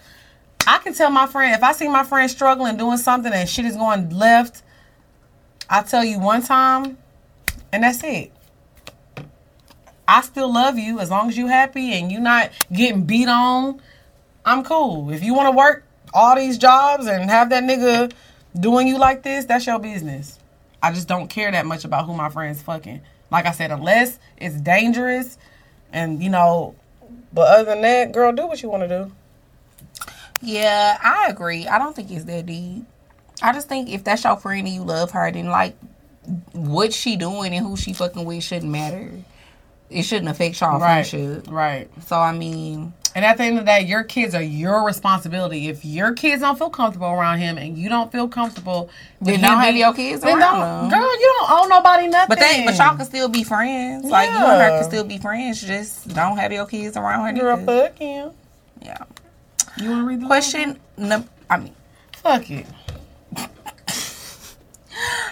I 0.66 0.79
can 0.79 0.95
tell 0.95 1.11
my 1.11 1.27
friend 1.27 1.55
if 1.55 1.62
I 1.62 1.73
see 1.73 1.89
my 1.89 2.05
friend 2.05 2.31
struggling 2.31 2.77
doing 2.77 2.99
something 2.99 3.33
and 3.33 3.49
shit 3.49 3.65
is 3.65 3.77
going 3.77 4.11
left, 4.11 4.62
I 5.69 5.83
tell 5.83 6.05
you 6.05 6.20
one 6.20 6.43
time, 6.43 6.99
and 7.73 7.83
that's 7.83 8.03
it. 8.05 8.33
I 10.07 10.20
still 10.20 10.53
love 10.53 10.79
you 10.79 11.01
as 11.01 11.11
long 11.11 11.29
as 11.29 11.37
you 11.37 11.47
happy 11.47 11.93
and 11.95 12.12
you 12.12 12.20
not 12.20 12.51
getting 12.73 13.05
beat 13.05 13.29
on. 13.29 13.81
I'm 14.45 14.65
cool. 14.65 15.11
If 15.11 15.23
you 15.23 15.35
want 15.35 15.47
to 15.47 15.57
work 15.57 15.85
all 16.12 16.37
these 16.37 16.59
jobs 16.59 17.07
and 17.07 17.31
have 17.31 17.51
that 17.51 17.65
nigga 17.65 18.12
doing 18.59 18.87
you 18.87 18.99
like 18.99 19.23
this, 19.23 19.45
that's 19.45 19.66
your 19.66 19.79
business. 19.79 20.39
I 20.83 20.93
just 20.93 21.09
don't 21.09 21.29
care 21.29 21.51
that 21.51 21.65
much 21.65 21.85
about 21.85 22.07
who 22.07 22.15
my 22.15 22.29
friends 22.29 22.61
fucking. 22.61 23.01
Like 23.31 23.47
I 23.47 23.53
said, 23.53 23.70
unless 23.70 24.19
it's 24.37 24.61
dangerous 24.61 25.39
and 25.93 26.23
you 26.23 26.29
know, 26.29 26.74
but 27.33 27.49
other 27.49 27.65
than 27.65 27.83
that, 27.83 28.13
girl, 28.13 28.33
do 28.33 28.47
what 28.47 28.63
you 28.63 28.69
want 28.69 28.83
to 28.83 28.89
do. 28.89 29.13
Yeah, 30.41 30.99
I 31.03 31.29
agree. 31.31 31.67
I 31.69 31.79
don't 31.79 31.95
think 31.95 32.11
it's 32.11 32.25
that 32.25 32.47
deep. 32.47 32.85
I 33.41 33.53
just 33.53 33.69
think 33.69 33.89
if 33.89 34.05
that's 34.05 34.25
your 34.25 34.37
friend 34.37 34.67
and 34.67 34.75
you 34.75 34.83
love 34.83 35.11
her, 35.13 35.31
then 35.31 35.47
like 35.49 35.77
what 36.53 36.93
she 36.93 37.17
doing 37.17 37.55
and 37.55 37.67
who 37.67 37.77
she 37.77 37.93
fucking 37.93 38.25
with 38.25 38.43
shouldn't 38.45 38.71
matter. 38.71 39.11
It 39.91 40.03
shouldn't 40.03 40.29
affect 40.29 40.61
y'all 40.61 40.79
Right. 40.79 41.07
friendship. 41.07 41.47
Right. 41.51 41.89
So 42.07 42.19
I 42.19 42.33
mean, 42.33 42.93
And 43.15 43.25
at 43.27 43.37
the 43.37 43.45
end 43.45 43.59
of 43.59 43.65
the 43.67 43.71
day, 43.71 43.83
your 43.83 44.05
kids 44.05 44.35
are 44.35 44.43
your 44.43 44.85
responsibility. 44.87 45.69
If 45.69 45.85
your 45.85 46.15
kids 46.15 46.41
don't 46.41 46.57
feel 46.57 46.71
comfortable 46.71 47.09
around 47.09 47.39
him 47.41 47.59
and 47.59 47.77
you 47.77 47.89
don't 47.91 48.11
feel 48.11 48.27
comfortable, 48.27 48.89
Then 49.21 49.41
don't 49.41 49.53
him 49.55 49.59
have 49.59 49.77
your 49.77 49.93
kids 49.93 50.23
then 50.23 50.39
around 50.39 50.61
don't- 50.61 50.89
them. 50.91 51.01
Girl, 51.01 51.13
you 51.21 51.35
don't 51.41 51.51
owe 51.51 51.67
nobody 51.69 52.09
nothing. 52.09 52.29
but 52.31 52.39
they 52.39 52.63
but 52.65 52.77
y'all 52.79 52.97
can 52.97 53.05
still 53.05 53.29
be 53.29 53.45
friends. 53.45 54.07
Like 54.07 54.31
you 54.31 54.37
and 54.37 54.63
her 54.63 54.69
can 54.81 54.85
still 54.85 55.05
be 55.05 55.19
friends. 55.19 55.61
Just 55.61 56.09
don't 56.15 56.39
have 56.39 56.53
your 56.53 56.65
kids 56.67 56.97
around 56.97 57.27
her. 57.27 57.33
Girl, 57.41 57.57
fuck 57.65 57.99
him. 57.99 58.31
Yeah. 58.81 58.97
You 59.77 59.91
want 59.91 60.03
to 60.03 60.07
read 60.07 60.21
the 60.23 60.27
Question. 60.27 60.79
num- 60.97 61.29
I 61.51 61.59
mean. 61.59 61.75
Fuck 62.23 62.51
it. 62.51 62.67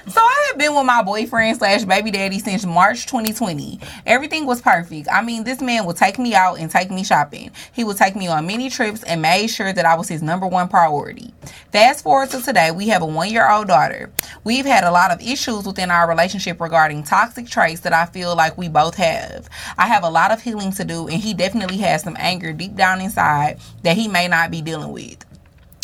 So 0.08 0.20
I 0.20 0.46
have 0.48 0.58
been 0.58 0.74
with 0.74 0.86
my 0.86 1.02
boyfriend 1.02 1.58
slash 1.58 1.84
baby 1.84 2.10
daddy 2.10 2.38
since 2.38 2.64
March 2.64 3.06
2020. 3.06 3.78
Everything 4.06 4.46
was 4.46 4.62
perfect. 4.62 5.08
I 5.12 5.20
mean, 5.20 5.44
this 5.44 5.60
man 5.60 5.84
would 5.84 5.96
take 5.96 6.18
me 6.18 6.34
out 6.34 6.58
and 6.58 6.70
take 6.70 6.90
me 6.90 7.04
shopping. 7.04 7.50
He 7.72 7.84
would 7.84 7.98
take 7.98 8.16
me 8.16 8.26
on 8.26 8.46
many 8.46 8.70
trips 8.70 9.02
and 9.02 9.20
made 9.20 9.48
sure 9.48 9.72
that 9.72 9.84
I 9.84 9.94
was 9.94 10.08
his 10.08 10.22
number 10.22 10.46
one 10.46 10.68
priority. 10.68 11.34
Fast 11.70 12.02
forward 12.02 12.30
to 12.30 12.40
today, 12.40 12.70
we 12.70 12.88
have 12.88 13.02
a 13.02 13.06
one 13.06 13.30
year 13.30 13.48
old 13.50 13.68
daughter. 13.68 14.10
We've 14.42 14.64
had 14.64 14.84
a 14.84 14.90
lot 14.90 15.10
of 15.10 15.20
issues 15.20 15.66
within 15.66 15.90
our 15.90 16.08
relationship 16.08 16.60
regarding 16.60 17.04
toxic 17.04 17.46
traits 17.46 17.82
that 17.82 17.92
I 17.92 18.06
feel 18.06 18.34
like 18.34 18.56
we 18.56 18.68
both 18.68 18.94
have. 18.94 19.48
I 19.76 19.86
have 19.86 20.02
a 20.02 20.10
lot 20.10 20.32
of 20.32 20.42
healing 20.42 20.72
to 20.72 20.84
do, 20.84 21.08
and 21.08 21.20
he 21.20 21.34
definitely 21.34 21.78
has 21.78 22.02
some 22.02 22.16
anger 22.18 22.52
deep 22.52 22.74
down 22.74 23.00
inside 23.00 23.60
that 23.82 23.96
he 23.96 24.08
may 24.08 24.28
not 24.28 24.50
be 24.50 24.62
dealing 24.62 24.92
with. 24.92 25.24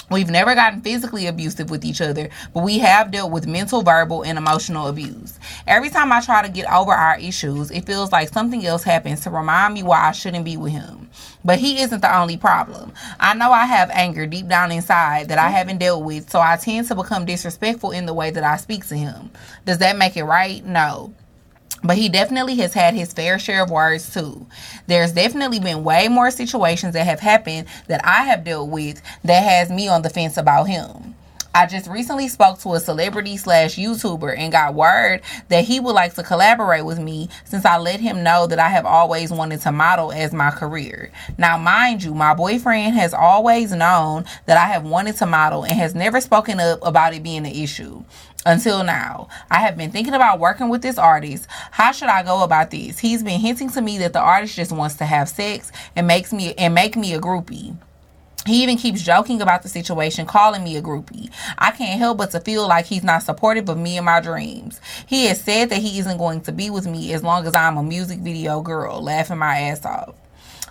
We've 0.08 0.30
never 0.30 0.54
gotten 0.54 0.82
physically 0.82 1.26
abusive 1.26 1.68
with 1.68 1.84
each 1.84 2.00
other, 2.00 2.28
but 2.54 2.62
we 2.62 2.78
have 2.78 3.10
dealt 3.10 3.32
with 3.32 3.46
mental, 3.46 3.82
verbal, 3.82 4.22
and 4.22 4.38
emotional 4.38 4.86
abuse. 4.86 5.36
Every 5.66 5.90
time 5.90 6.12
I 6.12 6.20
try 6.20 6.42
to 6.42 6.48
get 6.48 6.70
over 6.72 6.92
our 6.92 7.18
issues, 7.18 7.72
it 7.72 7.86
feels 7.86 8.12
like 8.12 8.28
something 8.28 8.64
else 8.64 8.84
happens 8.84 9.20
to 9.22 9.30
remind 9.30 9.74
me 9.74 9.82
why 9.82 10.08
I 10.08 10.12
shouldn't 10.12 10.44
be 10.44 10.56
with 10.56 10.72
him. 10.72 11.10
But 11.44 11.58
he 11.58 11.80
isn't 11.80 12.02
the 12.02 12.16
only 12.16 12.36
problem. 12.36 12.92
I 13.18 13.34
know 13.34 13.50
I 13.50 13.66
have 13.66 13.90
anger 13.90 14.26
deep 14.26 14.46
down 14.46 14.70
inside 14.70 15.28
that 15.28 15.38
I 15.38 15.48
haven't 15.48 15.78
dealt 15.78 16.04
with, 16.04 16.30
so 16.30 16.40
I 16.40 16.56
tend 16.56 16.86
to 16.88 16.94
become 16.94 17.24
disrespectful 17.24 17.90
in 17.90 18.06
the 18.06 18.14
way 18.14 18.30
that 18.30 18.44
I 18.44 18.58
speak 18.58 18.86
to 18.86 18.96
him. 18.96 19.30
Does 19.64 19.78
that 19.78 19.96
make 19.96 20.16
it 20.16 20.24
right? 20.24 20.64
No. 20.64 21.14
But 21.84 21.98
he 21.98 22.08
definitely 22.08 22.56
has 22.56 22.74
had 22.74 22.94
his 22.94 23.12
fair 23.12 23.38
share 23.38 23.62
of 23.62 23.70
words 23.70 24.12
too. 24.12 24.46
There's 24.86 25.12
definitely 25.12 25.60
been 25.60 25.84
way 25.84 26.08
more 26.08 26.30
situations 26.30 26.94
that 26.94 27.06
have 27.06 27.20
happened 27.20 27.68
that 27.88 28.04
I 28.04 28.24
have 28.24 28.44
dealt 28.44 28.70
with 28.70 29.02
that 29.24 29.40
has 29.42 29.70
me 29.70 29.88
on 29.88 30.02
the 30.02 30.10
fence 30.10 30.36
about 30.36 30.64
him. 30.64 31.14
I 31.56 31.64
just 31.64 31.88
recently 31.88 32.28
spoke 32.28 32.58
to 32.60 32.74
a 32.74 32.80
celebrity 32.80 33.38
slash 33.38 33.76
YouTuber 33.76 34.36
and 34.36 34.52
got 34.52 34.74
word 34.74 35.22
that 35.48 35.64
he 35.64 35.80
would 35.80 35.94
like 35.94 36.12
to 36.16 36.22
collaborate 36.22 36.84
with 36.84 36.98
me 36.98 37.30
since 37.46 37.64
I 37.64 37.78
let 37.78 37.98
him 37.98 38.22
know 38.22 38.46
that 38.46 38.58
I 38.58 38.68
have 38.68 38.84
always 38.84 39.30
wanted 39.32 39.62
to 39.62 39.72
model 39.72 40.12
as 40.12 40.34
my 40.34 40.50
career. 40.50 41.10
Now, 41.38 41.56
mind 41.56 42.02
you, 42.02 42.12
my 42.14 42.34
boyfriend 42.34 42.94
has 42.96 43.14
always 43.14 43.72
known 43.72 44.26
that 44.44 44.58
I 44.58 44.66
have 44.66 44.84
wanted 44.84 45.16
to 45.16 45.24
model 45.24 45.64
and 45.64 45.72
has 45.72 45.94
never 45.94 46.20
spoken 46.20 46.60
up 46.60 46.80
about 46.82 47.14
it 47.14 47.22
being 47.22 47.46
an 47.46 47.54
issue 47.54 48.04
until 48.46 48.84
now. 48.84 49.28
I 49.50 49.58
have 49.58 49.76
been 49.76 49.90
thinking 49.90 50.14
about 50.14 50.38
working 50.38 50.68
with 50.68 50.80
this 50.80 50.96
artist. 50.96 51.46
How 51.72 51.92
should 51.92 52.08
I 52.08 52.22
go 52.22 52.42
about 52.42 52.70
this? 52.70 52.98
He's 52.98 53.22
been 53.22 53.40
hinting 53.40 53.70
to 53.70 53.82
me 53.82 53.98
that 53.98 54.12
the 54.14 54.20
artist 54.20 54.56
just 54.56 54.72
wants 54.72 54.94
to 54.96 55.04
have 55.04 55.28
sex 55.28 55.70
and 55.94 56.06
makes 56.06 56.32
me 56.32 56.54
and 56.54 56.74
make 56.74 56.96
me 56.96 57.12
a 57.12 57.20
groupie. 57.20 57.76
He 58.46 58.62
even 58.62 58.76
keeps 58.76 59.02
joking 59.02 59.42
about 59.42 59.64
the 59.64 59.68
situation, 59.68 60.24
calling 60.24 60.62
me 60.62 60.76
a 60.76 60.82
groupie. 60.82 61.30
I 61.58 61.72
can't 61.72 61.98
help 61.98 62.18
but 62.18 62.30
to 62.30 62.38
feel 62.38 62.68
like 62.68 62.86
he's 62.86 63.02
not 63.02 63.24
supportive 63.24 63.68
of 63.68 63.76
me 63.76 63.96
and 63.96 64.06
my 64.06 64.20
dreams. 64.20 64.80
He 65.04 65.26
has 65.26 65.40
said 65.40 65.70
that 65.70 65.82
he 65.82 65.98
isn't 65.98 66.16
going 66.16 66.42
to 66.42 66.52
be 66.52 66.70
with 66.70 66.86
me 66.86 67.12
as 67.12 67.24
long 67.24 67.44
as 67.44 67.56
I'm 67.56 67.76
a 67.76 67.82
music 67.82 68.20
video 68.20 68.60
girl, 68.60 69.02
laughing 69.02 69.38
my 69.38 69.58
ass 69.58 69.84
off. 69.84 70.14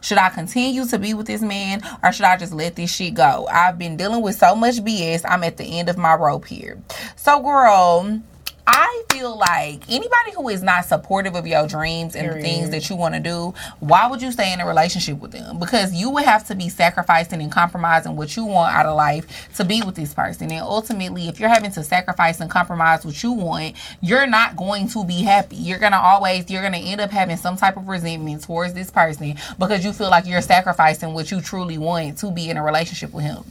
Should 0.06 0.20
I 0.20 0.30
continue 0.30 0.86
to 0.86 1.00
be 1.00 1.16
with 1.16 1.26
this 1.26 1.42
man 1.42 1.82
or 2.04 2.12
should 2.12 2.26
I 2.26 2.38
just 2.38 2.54
let 2.54 2.76
this 2.76 2.94
shit 2.94 3.16
go? 3.16 3.48
I've 3.52 3.80
been 3.80 3.98
dealing 3.98 4.22
with 4.22 4.36
so 4.36 4.54
much 4.54 4.76
BS. 4.76 5.24
I'm 5.28 5.44
at 5.44 5.58
the 5.58 5.80
end 5.80 5.90
of 5.90 5.98
my 5.98 6.14
rope 6.14 6.46
here. 6.46 6.80
So, 7.16 7.42
girl, 7.42 8.22
I 8.68 9.04
feel 9.12 9.38
like 9.38 9.84
anybody 9.90 10.32
who 10.36 10.50
is 10.50 10.64
not 10.64 10.86
supportive 10.86 11.36
of 11.36 11.46
your 11.46 11.68
dreams 11.68 12.16
and 12.16 12.30
the 12.30 12.42
things 12.42 12.72
that 12.72 12.90
you 12.90 12.96
want 12.96 13.14
to 13.14 13.20
do, 13.20 13.54
why 13.80 14.08
would 14.08 14.22
you 14.22 14.32
stay 14.32 14.52
in 14.52 14.60
a 14.60 14.66
relationship 14.66 15.20
with 15.20 15.32
them? 15.32 15.60
Because 15.60 15.94
you 15.94 16.10
would 16.10 16.26
have 16.26 16.48
to 16.48 16.56
be 16.56 16.70
sacrificing 16.70 17.42
and 17.42 17.52
compromising 17.52 18.16
what 18.16 18.36
you 18.36 18.46
want 18.46 18.74
out 18.74 18.88
of 18.88 18.96
life 18.96 19.50
to 19.56 19.64
be 19.64 19.84
with 19.84 19.96
this 19.96 20.14
person. 20.14 20.52
And 20.52 20.62
ultimately, 20.62 21.28
if 21.28 21.40
you're 21.40 21.50
having 21.50 21.72
to 21.72 21.84
sacrifice 21.84 22.42
and 22.42 22.50
compromise 22.50 23.06
what 23.06 23.22
you 23.22 23.34
want, 23.34 23.76
you're 24.02 24.28
not 24.28 24.56
going 24.56 24.88
to 24.90 25.06
be 25.06 25.22
happy. 25.22 25.58
You're 25.58 25.80
going 25.80 25.92
to 25.92 26.00
always, 26.00 26.50
you're 26.50 26.62
going 26.62 26.74
to 26.74 26.80
end 26.80 27.02
up 27.02 27.12
having 27.12 27.38
some 27.38 27.58
type 27.58 27.78
of 27.78 27.88
resentment 27.88 28.44
towards 28.44 28.74
this 28.74 28.90
person 28.90 29.36
because 29.60 29.86
you 29.86 29.94
feel 29.94 30.10
like 30.10 30.26
you're 30.26 30.42
sacrificing 30.42 31.14
what 31.14 31.30
you 31.30 31.40
truly 31.40 31.78
want 31.78 32.18
to 32.20 32.32
be 32.32 32.50
in 32.50 32.58
a 32.58 32.64
relationship 32.64 33.14
with 33.14 33.26
him. 33.26 33.44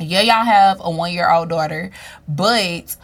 Yeah, 0.00 0.20
y'all 0.20 0.44
have 0.44 0.80
a 0.80 0.90
one 0.90 1.12
year 1.12 1.28
old 1.30 1.48
daughter, 1.48 1.90
but 2.28 2.96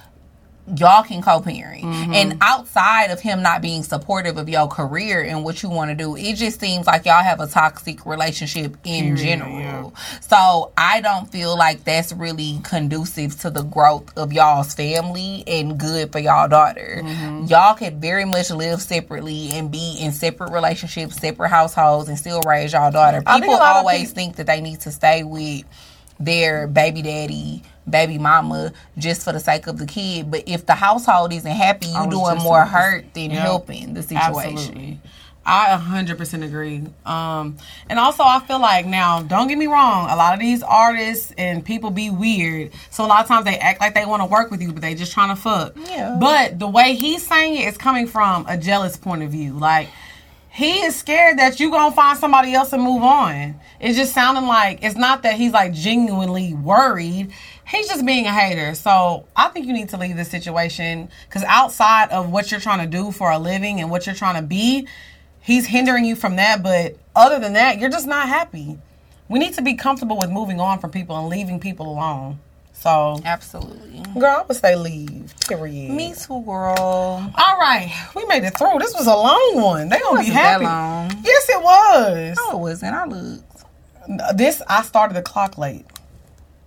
y'all 0.76 1.02
can 1.02 1.20
co-parent. 1.20 1.84
And 1.84 2.38
outside 2.40 3.10
of 3.10 3.20
him 3.20 3.42
not 3.42 3.60
being 3.60 3.82
supportive 3.82 4.36
of 4.36 4.48
your 4.48 4.68
career 4.68 5.22
and 5.22 5.44
what 5.44 5.62
you 5.62 5.68
want 5.68 5.90
to 5.90 5.94
do 5.94 6.16
it 6.16 6.36
just 6.36 6.60
seems 6.60 6.86
like 6.86 7.04
y'all 7.04 7.22
have 7.22 7.40
a 7.40 7.46
toxic 7.46 8.04
relationship 8.06 8.76
in 8.84 9.16
general 9.16 9.58
yeah. 9.58 9.90
so 10.20 10.72
i 10.76 11.00
don't 11.00 11.30
feel 11.30 11.56
like 11.56 11.84
that's 11.84 12.12
really 12.12 12.58
conducive 12.62 13.38
to 13.40 13.50
the 13.50 13.62
growth 13.62 14.16
of 14.16 14.32
y'all's 14.32 14.74
family 14.74 15.44
and 15.46 15.78
good 15.78 16.12
for 16.12 16.18
y'all 16.18 16.48
daughter. 16.48 17.00
Mm-hmm. 17.02 17.44
y'all 17.46 17.74
could 17.74 18.00
very 18.00 18.24
much 18.24 18.50
live 18.50 18.80
separately 18.80 19.50
and 19.52 19.70
be 19.70 19.96
in 20.00 20.12
separate 20.12 20.50
relationships 20.52 21.16
separate 21.16 21.48
households 21.48 22.08
and 22.08 22.18
still 22.18 22.42
raise 22.42 22.72
y'all 22.72 22.90
daughter. 22.90 23.22
Think 23.22 23.44
people 23.44 23.54
of 23.54 23.60
always 23.60 24.12
think 24.12 24.36
that 24.36 24.46
they 24.46 24.60
need 24.60 24.80
to 24.80 24.90
stay 24.90 25.22
with 25.22 25.64
their 26.20 26.66
baby 26.66 27.02
daddy, 27.02 27.62
baby 27.88 28.18
mama, 28.18 28.72
just 28.98 29.22
for 29.22 29.32
the 29.32 29.40
sake 29.40 29.66
of 29.66 29.78
the 29.78 29.86
kid. 29.86 30.30
But 30.30 30.44
if 30.46 30.66
the 30.66 30.74
household 30.74 31.32
isn't 31.32 31.50
happy, 31.50 31.86
you 31.86 31.94
I 31.96 32.06
was 32.06 32.14
doing 32.14 32.38
more 32.42 32.64
hurt 32.64 33.12
than 33.14 33.30
Yep. 33.30 33.40
helping 33.42 33.94
the 33.94 34.02
situation. 34.02 34.56
Absolutely. 34.58 35.00
I 35.46 35.76
100% 35.76 36.42
agree. 36.42 36.84
Um, 37.04 37.58
and 37.90 37.98
also, 37.98 38.22
I 38.22 38.40
feel 38.46 38.58
like 38.60 38.86
now, 38.86 39.20
don't 39.20 39.46
get 39.46 39.58
me 39.58 39.66
wrong, 39.66 40.08
a 40.08 40.16
lot 40.16 40.32
of 40.32 40.40
these 40.40 40.62
artists 40.62 41.34
and 41.36 41.62
people 41.62 41.90
be 41.90 42.08
weird. 42.08 42.72
So, 42.90 43.04
a 43.04 43.08
lot 43.08 43.20
of 43.20 43.26
times 43.28 43.44
they 43.44 43.58
act 43.58 43.78
like 43.78 43.94
they 43.94 44.06
want 44.06 44.22
to 44.22 44.26
work 44.26 44.50
with 44.50 44.62
you, 44.62 44.72
but 44.72 44.80
they 44.80 44.94
just 44.94 45.12
trying 45.12 45.36
to 45.36 45.40
fuck. 45.40 45.74
Yeah. 45.90 46.16
But 46.18 46.58
the 46.58 46.66
way 46.66 46.94
he's 46.94 47.26
saying 47.26 47.56
it 47.56 47.68
is 47.68 47.76
coming 47.76 48.06
from 48.06 48.46
a 48.48 48.56
jealous 48.56 48.96
point 48.96 49.22
of 49.22 49.30
view. 49.32 49.52
Like, 49.52 49.88
he 50.48 50.80
is 50.80 50.96
scared 50.96 51.38
that 51.40 51.58
you 51.60 51.70
gonna 51.70 51.94
find 51.94 52.16
somebody 52.18 52.54
else 52.54 52.72
and 52.72 52.82
move 52.82 53.02
on. 53.02 53.56
It's 53.80 53.98
just 53.98 54.14
sounding 54.14 54.46
like 54.46 54.78
it's 54.82 54.94
not 54.96 55.24
that 55.24 55.34
he's 55.34 55.52
like 55.52 55.72
genuinely 55.74 56.54
worried. 56.54 57.32
He's 57.66 57.88
just 57.88 58.04
being 58.04 58.26
a 58.26 58.32
hater. 58.32 58.74
So 58.74 59.26
I 59.34 59.48
think 59.48 59.66
you 59.66 59.72
need 59.72 59.88
to 59.90 59.96
leave 59.96 60.16
this 60.16 60.30
situation 60.30 61.08
because 61.28 61.42
outside 61.44 62.10
of 62.10 62.30
what 62.30 62.50
you're 62.50 62.60
trying 62.60 62.88
to 62.88 62.96
do 62.96 63.10
for 63.10 63.30
a 63.30 63.38
living 63.38 63.80
and 63.80 63.90
what 63.90 64.06
you're 64.06 64.14
trying 64.14 64.36
to 64.36 64.46
be, 64.46 64.86
he's 65.40 65.66
hindering 65.66 66.04
you 66.04 66.16
from 66.16 66.36
that. 66.36 66.62
But 66.62 66.96
other 67.16 67.38
than 67.38 67.54
that, 67.54 67.78
you're 67.78 67.90
just 67.90 68.06
not 68.06 68.28
happy. 68.28 68.78
We 69.28 69.38
need 69.38 69.54
to 69.54 69.62
be 69.62 69.74
comfortable 69.74 70.18
with 70.18 70.30
moving 70.30 70.60
on 70.60 70.78
from 70.78 70.90
people 70.90 71.16
and 71.16 71.28
leaving 71.28 71.58
people 71.58 71.90
alone. 71.90 72.38
So, 72.74 73.20
Absolutely. 73.24 74.02
girl, 74.20 74.40
I 74.40 74.42
would 74.42 74.56
say 74.56 74.74
leave. 74.76 75.32
Period. 75.48 75.90
Me 75.90 76.12
too, 76.12 76.42
girl. 76.42 76.76
All 76.76 77.58
right, 77.58 77.90
we 78.14 78.26
made 78.26 78.42
it 78.44 78.58
through. 78.58 78.78
This 78.80 78.92
was 78.94 79.06
a 79.06 79.14
long 79.14 79.52
one. 79.54 79.88
They 79.88 80.00
gonna 80.00 80.20
be 80.20 80.26
happy. 80.26 80.64
long. 80.64 81.10
Yes, 81.24 81.48
it 81.48 81.62
was. 81.62 82.36
No, 82.36 82.58
it 82.58 82.60
wasn't. 82.60 82.94
I 82.94 83.04
looked. 83.06 83.64
This 84.36 84.60
I 84.68 84.82
started 84.82 85.14
the 85.14 85.22
clock 85.22 85.56
late. 85.56 85.86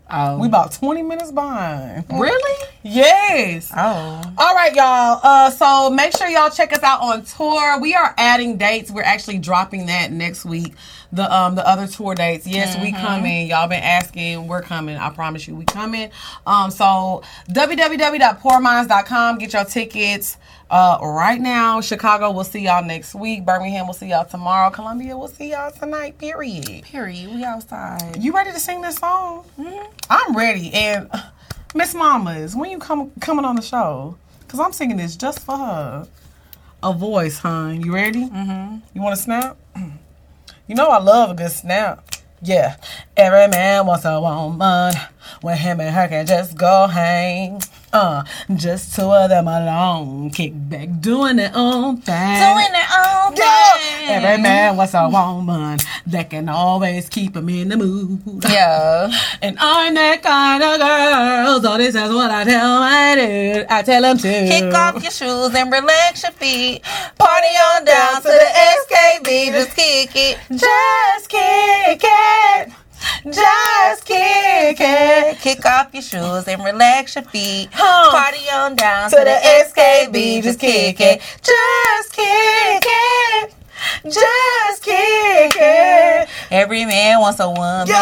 Oh. 0.10 0.40
We 0.40 0.48
about 0.48 0.72
twenty 0.72 1.04
minutes 1.04 1.32
behind. 1.32 2.06
really? 2.12 2.68
Yes. 2.84 3.72
Oh. 3.76 4.22
All 4.38 4.56
right, 4.56 4.74
y'all. 4.74 5.20
Uh, 5.22 5.50
so 5.52 5.90
make 5.90 6.16
sure 6.16 6.28
y'all 6.28 6.50
check 6.50 6.72
us 6.74 6.84
out 6.84 7.02
on 7.02 7.24
tour. 7.26 7.80
We 7.80 7.94
are 7.94 8.14
adding 8.18 8.58
dates. 8.58 8.90
We're 8.90 9.02
actually 9.04 9.40
dropping 9.40 9.88
that 9.88 10.12
next 10.12 10.46
week. 10.46 10.74
The 11.12 11.34
um 11.34 11.56
the 11.56 11.68
other 11.68 11.88
tour 11.88 12.16
dates. 12.16 12.46
Yes, 12.46 12.78
we 12.82 12.92
coming. 12.92 13.48
Y'all 13.48 13.68
been 13.68 13.82
asking. 13.84 14.48
We're 14.48 14.62
coming. 14.62 14.98
I 14.98 15.10
promise 15.10 15.48
you, 15.48 15.56
we 15.56 15.66
coming. 15.66 16.12
Um, 16.46 16.70
so 16.72 17.24
www.pourminds.com. 17.50 19.38
Get 19.38 19.54
your 19.54 19.66
tickets. 19.66 20.38
Uh, 20.70 21.00
right 21.02 21.40
now, 21.40 21.80
Chicago. 21.80 22.32
We'll 22.32 22.44
see 22.44 22.60
y'all 22.60 22.84
next 22.84 23.16
week. 23.16 23.46
Birmingham. 23.46 23.86
We'll 23.88 23.94
see 23.94 24.08
y'all 24.08 24.26
tomorrow. 24.26 24.70
Columbia. 24.70 25.18
We'll 25.18 25.30
see 25.30 25.52
y'all 25.52 25.72
tonight. 25.72 26.18
Period. 26.18 26.84
Period. 26.84 27.34
We 27.34 27.44
outside. 27.44 28.22
You 28.22 28.34
ready 28.34 28.52
to 28.52 28.60
sing 28.60 28.82
this 28.82 28.96
song? 28.96 29.46
I'm 30.10 30.36
ready. 30.36 30.74
And 30.74 31.08
uh, 31.12 31.22
Miss 31.76 31.94
Mamas, 31.94 32.56
when 32.56 32.70
you 32.70 32.80
come 32.80 33.12
coming 33.22 33.46
on 33.46 33.56
the 33.56 33.62
show? 33.62 34.18
Cause 34.48 34.62
I'm 34.62 34.72
singing 34.72 34.96
this 34.96 35.18
just 35.18 35.42
for 35.42 35.58
her. 35.58 36.08
A 36.82 36.94
voice, 36.94 37.40
hon. 37.40 37.82
You 37.82 37.94
ready? 37.94 38.26
Mm-hmm. 38.26 38.78
You 38.94 39.02
want 39.02 39.16
to 39.18 39.22
snap? 39.22 39.58
You 40.68 40.76
know 40.76 40.89
I 40.89 40.99
love 40.99 41.31
a 41.31 41.34
good 41.34 41.52
snap. 41.52 42.03
Yeah. 42.41 42.76
Every 43.15 43.48
man 43.48 43.85
wants 43.85 44.03
a 44.03 44.19
woman 44.19 44.94
when 45.39 45.57
him 45.57 45.80
and 45.80 45.95
her 45.95 46.10
can 46.10 46.26
just 46.26 46.57
go 46.57 46.88
hang. 46.88 47.61
Uh, 47.98 48.24
just 48.56 48.94
two 48.95 49.02
of 49.02 49.30
them 49.30 49.48
alone. 49.48 50.30
Kick 50.30 50.53
back, 50.53 50.88
doing 51.02 51.38
their 51.38 51.52
own 51.56 51.98
thing. 51.98 52.38
Doing 52.38 52.72
their 52.78 52.91
own 52.94 53.34
thing. 53.34 54.06
Yeah. 54.06 54.22
Every 54.22 54.41
man 54.44 54.78
wants 54.78 54.94
a 54.94 55.10
woman 55.10 55.80
that 56.06 56.30
can 56.30 56.48
always 56.48 57.10
keep 57.10 57.36
him 57.36 57.49
in 57.49 57.69
the 57.69 57.78
mood. 57.78 58.44
Yeah. 58.48 59.10
And 59.41 59.57
I'm 59.60 59.94
that 59.95 60.22
kind 60.24 60.64
of 60.64 60.80
girl, 60.80 61.61
so 61.61 61.78
this 61.78 61.95
is 61.95 62.14
what 62.14 62.30
I 62.32 62.44
tell 62.44 62.80
my 62.80 63.15
dude. 63.15 63.65
I 63.69 63.82
tell 63.82 64.03
him 64.03 64.18
to 64.18 64.48
Kick 64.48 64.74
off 64.74 65.02
your 65.02 65.11
shoes 65.11 65.53
and 65.56 65.72
relax 65.72 66.24
your 66.24 66.32
feet. 66.34 66.82
Party 67.18 67.53
on 67.69 67.86
down 67.86 68.22
to 68.22 68.28
the 68.28 68.49
SKB. 68.78 69.52
Just 69.52 69.76
kick 69.76 70.11
it. 70.15 70.38
Just 70.52 71.30
kick 71.30 72.02
it. 72.03 72.87
Just 73.26 74.06
kick 74.06 74.78
it. 74.80 75.38
Kick 75.40 75.65
off 75.65 75.94
your 75.94 76.02
shoes 76.02 76.48
and 76.48 76.64
relax 76.64 77.15
your 77.15 77.24
feet. 77.26 77.69
Huh. 77.74 78.11
Party 78.11 78.49
on 78.53 78.76
down 78.76 79.10
To 79.10 79.15
the 79.18 79.40
SKB, 79.65 80.44
just 80.44 80.60
kick 80.60 80.99
it. 80.99 81.22
Just 81.44 82.14
kick 82.14 82.84
it. 82.86 83.53
Just 84.06 84.84
kick 84.84 85.53
it. 85.57 86.30
Every 86.49 86.86
man 86.86 87.19
wants 87.19 87.40
a 87.40 87.48
woman 87.48 87.88
Yo. 87.88 87.94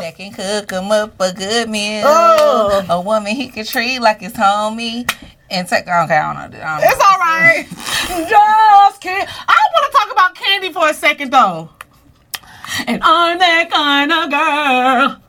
that 0.00 0.14
can 0.16 0.32
cook 0.32 0.70
him 0.70 0.90
up 0.90 1.14
a 1.20 1.32
good 1.32 1.68
meal. 1.70 2.04
Oh. 2.06 2.84
A 2.88 3.00
woman 3.00 3.34
he 3.34 3.48
can 3.48 3.64
treat 3.64 4.00
like 4.00 4.20
his 4.20 4.32
homie. 4.32 5.10
And 5.50 5.68
take, 5.68 5.82
okay, 5.82 5.90
I 5.92 6.32
don't 6.34 6.50
know. 6.52 6.58
I 6.58 6.80
don't 6.80 6.88
It's 6.90 6.98
know. 6.98 7.04
all 7.04 7.18
right. 7.18 7.66
Just 8.28 9.00
kick. 9.00 9.28
I 9.28 9.66
want 9.72 9.92
to 9.92 9.98
talk 9.98 10.12
about 10.12 10.34
Kandi 10.34 10.72
for 10.72 10.88
a 10.88 10.94
second 10.94 11.30
though. 11.30 11.68
And 12.86 13.00
I'm 13.02 13.38
that 13.38 13.70
kind 13.70 14.12
of 14.12 14.30
girl. 14.30 15.20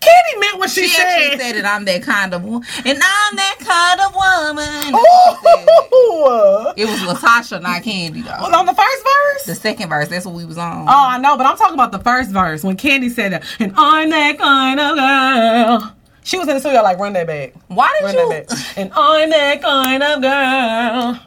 Kandi 0.00 0.40
meant 0.40 0.58
what 0.58 0.70
she, 0.70 0.82
She 0.86 0.88
said. 0.96 1.04
actually 1.06 1.38
said 1.38 1.56
that 1.56 1.66
I'm 1.66 1.84
that 1.84 2.02
kind 2.02 2.32
of 2.32 2.42
woman. 2.42 2.66
And 2.86 2.98
I'm 3.02 3.36
that 3.36 3.56
kind 3.60 4.00
of 4.00 4.14
woman. 4.14 4.94
Ooh. 4.94 6.72
It 6.76 6.86
was 6.86 6.98
LaTocha, 7.00 7.60
not 7.62 7.82
Kandi, 7.82 8.24
though. 8.24 8.56
On 8.56 8.66
the 8.66 8.74
first 8.74 9.04
verse? 9.04 9.44
The 9.46 9.54
second 9.54 9.88
verse, 9.90 10.08
that's 10.08 10.26
what 10.26 10.34
we 10.34 10.44
was 10.44 10.58
on. 10.58 10.88
Oh, 10.88 11.06
I 11.08 11.18
know, 11.18 11.36
but 11.36 11.46
I'm 11.46 11.56
talking 11.56 11.74
about 11.74 11.92
the 11.92 11.98
first 12.00 12.30
verse 12.30 12.64
when 12.64 12.76
Kandi 12.76 13.10
said 13.10 13.32
that. 13.32 13.44
And 13.60 13.72
I'm 13.76 14.10
that 14.10 14.38
kind 14.38 14.80
of 14.80 14.96
girl. 14.96 15.94
She 16.24 16.38
was 16.38 16.48
in 16.48 16.54
the 16.54 16.60
studio 16.60 16.82
like, 16.82 16.98
run 16.98 17.12
that 17.12 17.26
back. 17.26 17.52
Why 17.68 17.92
did 18.00 18.06
Run 18.06 18.14
you? 18.14 18.28
that 18.30 18.48
back. 18.48 18.58
And 18.78 18.90
I'm 18.94 19.30
that 19.30 19.62
kind 19.62 20.02
of 20.02 20.22
girl. 20.22 21.20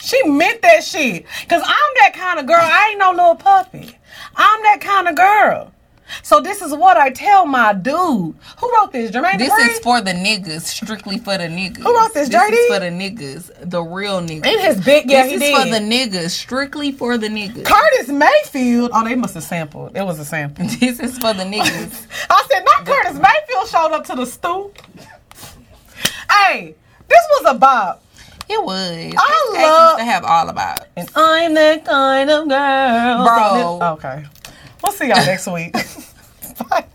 She 0.00 0.22
meant 0.24 0.62
that 0.62 0.82
shit. 0.84 1.24
Cause 1.48 1.62
I'm 1.64 1.94
that 2.00 2.12
kind 2.14 2.38
of 2.40 2.46
girl. 2.46 2.56
I 2.58 2.88
ain't 2.90 2.98
no 2.98 3.10
little 3.10 3.34
puppy. 3.36 3.96
I'm 4.36 4.62
that 4.62 4.80
kind 4.80 5.08
of 5.08 5.14
girl. 5.16 5.72
So 6.24 6.40
this 6.40 6.60
is 6.60 6.74
what 6.74 6.96
I 6.96 7.10
tell 7.10 7.46
my 7.46 7.72
dude. 7.72 7.94
Who 8.58 8.72
wrote 8.74 8.90
this? 8.92 9.12
Jermaine 9.12 9.38
This 9.38 9.52
Dupri? 9.52 9.68
is 9.70 9.78
for 9.78 10.00
the 10.00 10.10
niggas, 10.10 10.62
strictly 10.62 11.18
for 11.18 11.38
the 11.38 11.44
niggas. 11.44 11.76
Who 11.84 11.96
wrote 11.96 12.12
this, 12.12 12.28
This 12.28 12.42
JD? 12.42 12.52
is 12.52 12.66
for 12.66 12.80
the 12.80 12.86
niggas, 12.90 13.70
the 13.70 13.80
real 13.80 14.20
niggas. 14.20 14.44
In 14.44 14.58
his 14.58 14.80
big, 14.84 15.08
yeah, 15.08 15.22
this 15.22 15.28
he 15.30 15.34
is 15.36 15.40
did. 15.40 15.56
for 15.56 15.70
the 15.70 15.78
niggas, 15.78 16.30
strictly 16.30 16.90
for 16.90 17.16
the 17.16 17.28
niggas. 17.28 17.64
Curtis 17.64 18.08
Mayfield. 18.08 18.90
Oh, 18.92 19.04
they 19.04 19.14
must 19.14 19.34
have 19.34 19.44
sampled. 19.44 19.96
It 19.96 20.02
was 20.02 20.18
a 20.18 20.24
sample. 20.24 20.66
This 20.80 20.98
is 20.98 21.16
for 21.18 21.32
the 21.32 21.44
niggas. 21.44 22.06
I 22.30 22.46
said, 22.50 22.64
not 22.64 22.86
Curtis 22.86 23.14
Mayfield 23.20 23.68
showed 23.68 23.92
up 23.94 24.04
to 24.06 24.16
the 24.16 24.26
stoop. 24.26 24.78
Hey, 26.28 26.74
this 27.08 27.24
was 27.40 27.54
a 27.54 27.58
bop. 27.58 28.02
It 28.52 28.62
was. 28.64 29.14
I 29.16 29.52
love- 29.54 29.90
used 29.90 29.98
to 29.98 30.04
have 30.04 30.24
all 30.24 30.48
about. 30.48 30.86
And 30.96 31.08
I'm 31.14 31.54
that 31.54 31.84
kind 31.84 32.28
of 32.30 32.48
girl. 32.48 33.24
Bro. 33.24 33.78
So 33.80 33.86
okay. 33.94 34.24
We'll 34.82 34.92
see 34.92 35.06
y'all 35.08 35.16
next 35.24 35.46
week. 35.46 35.72
Bye. 35.72 36.84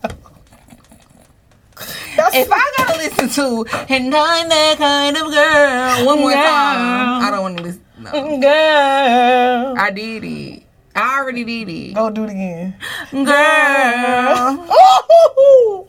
That's 2.16 2.34
If 2.34 2.48
I 2.50 2.72
gotta 2.78 2.96
listen 2.98 3.28
to 3.30 3.66
and 3.90 4.14
I'm 4.14 4.48
that 4.48 4.76
kind 4.78 5.16
of 5.16 5.30
girl 5.30 6.06
one 6.06 6.18
more 6.20 6.30
Girl. 6.30 6.42
time, 6.42 7.22
I 7.24 7.30
don't 7.30 7.42
want 7.42 7.56
to 7.58 7.62
listen. 7.62 7.82
No. 7.98 8.10
girl. 8.40 9.74
I 9.78 9.90
did 9.94 10.24
it. 10.24 10.62
I 10.94 11.18
already 11.20 11.44
did 11.44 11.68
it. 11.68 11.94
Go 11.94 12.08
do 12.10 12.24
it 12.24 12.30
again. 12.30 12.74
Girl. 13.12 14.66
Ooh. 15.38 15.86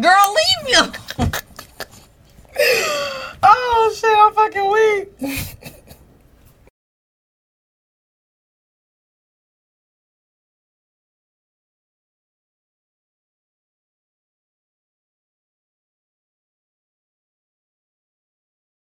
Girl, 0.00 0.34
leave 0.34 0.64
me. 0.64 0.72
Oh 2.58 3.94
shit, 3.94 4.16
I'm 4.16 4.32
fucking 4.32 4.70
weak. 4.70 5.72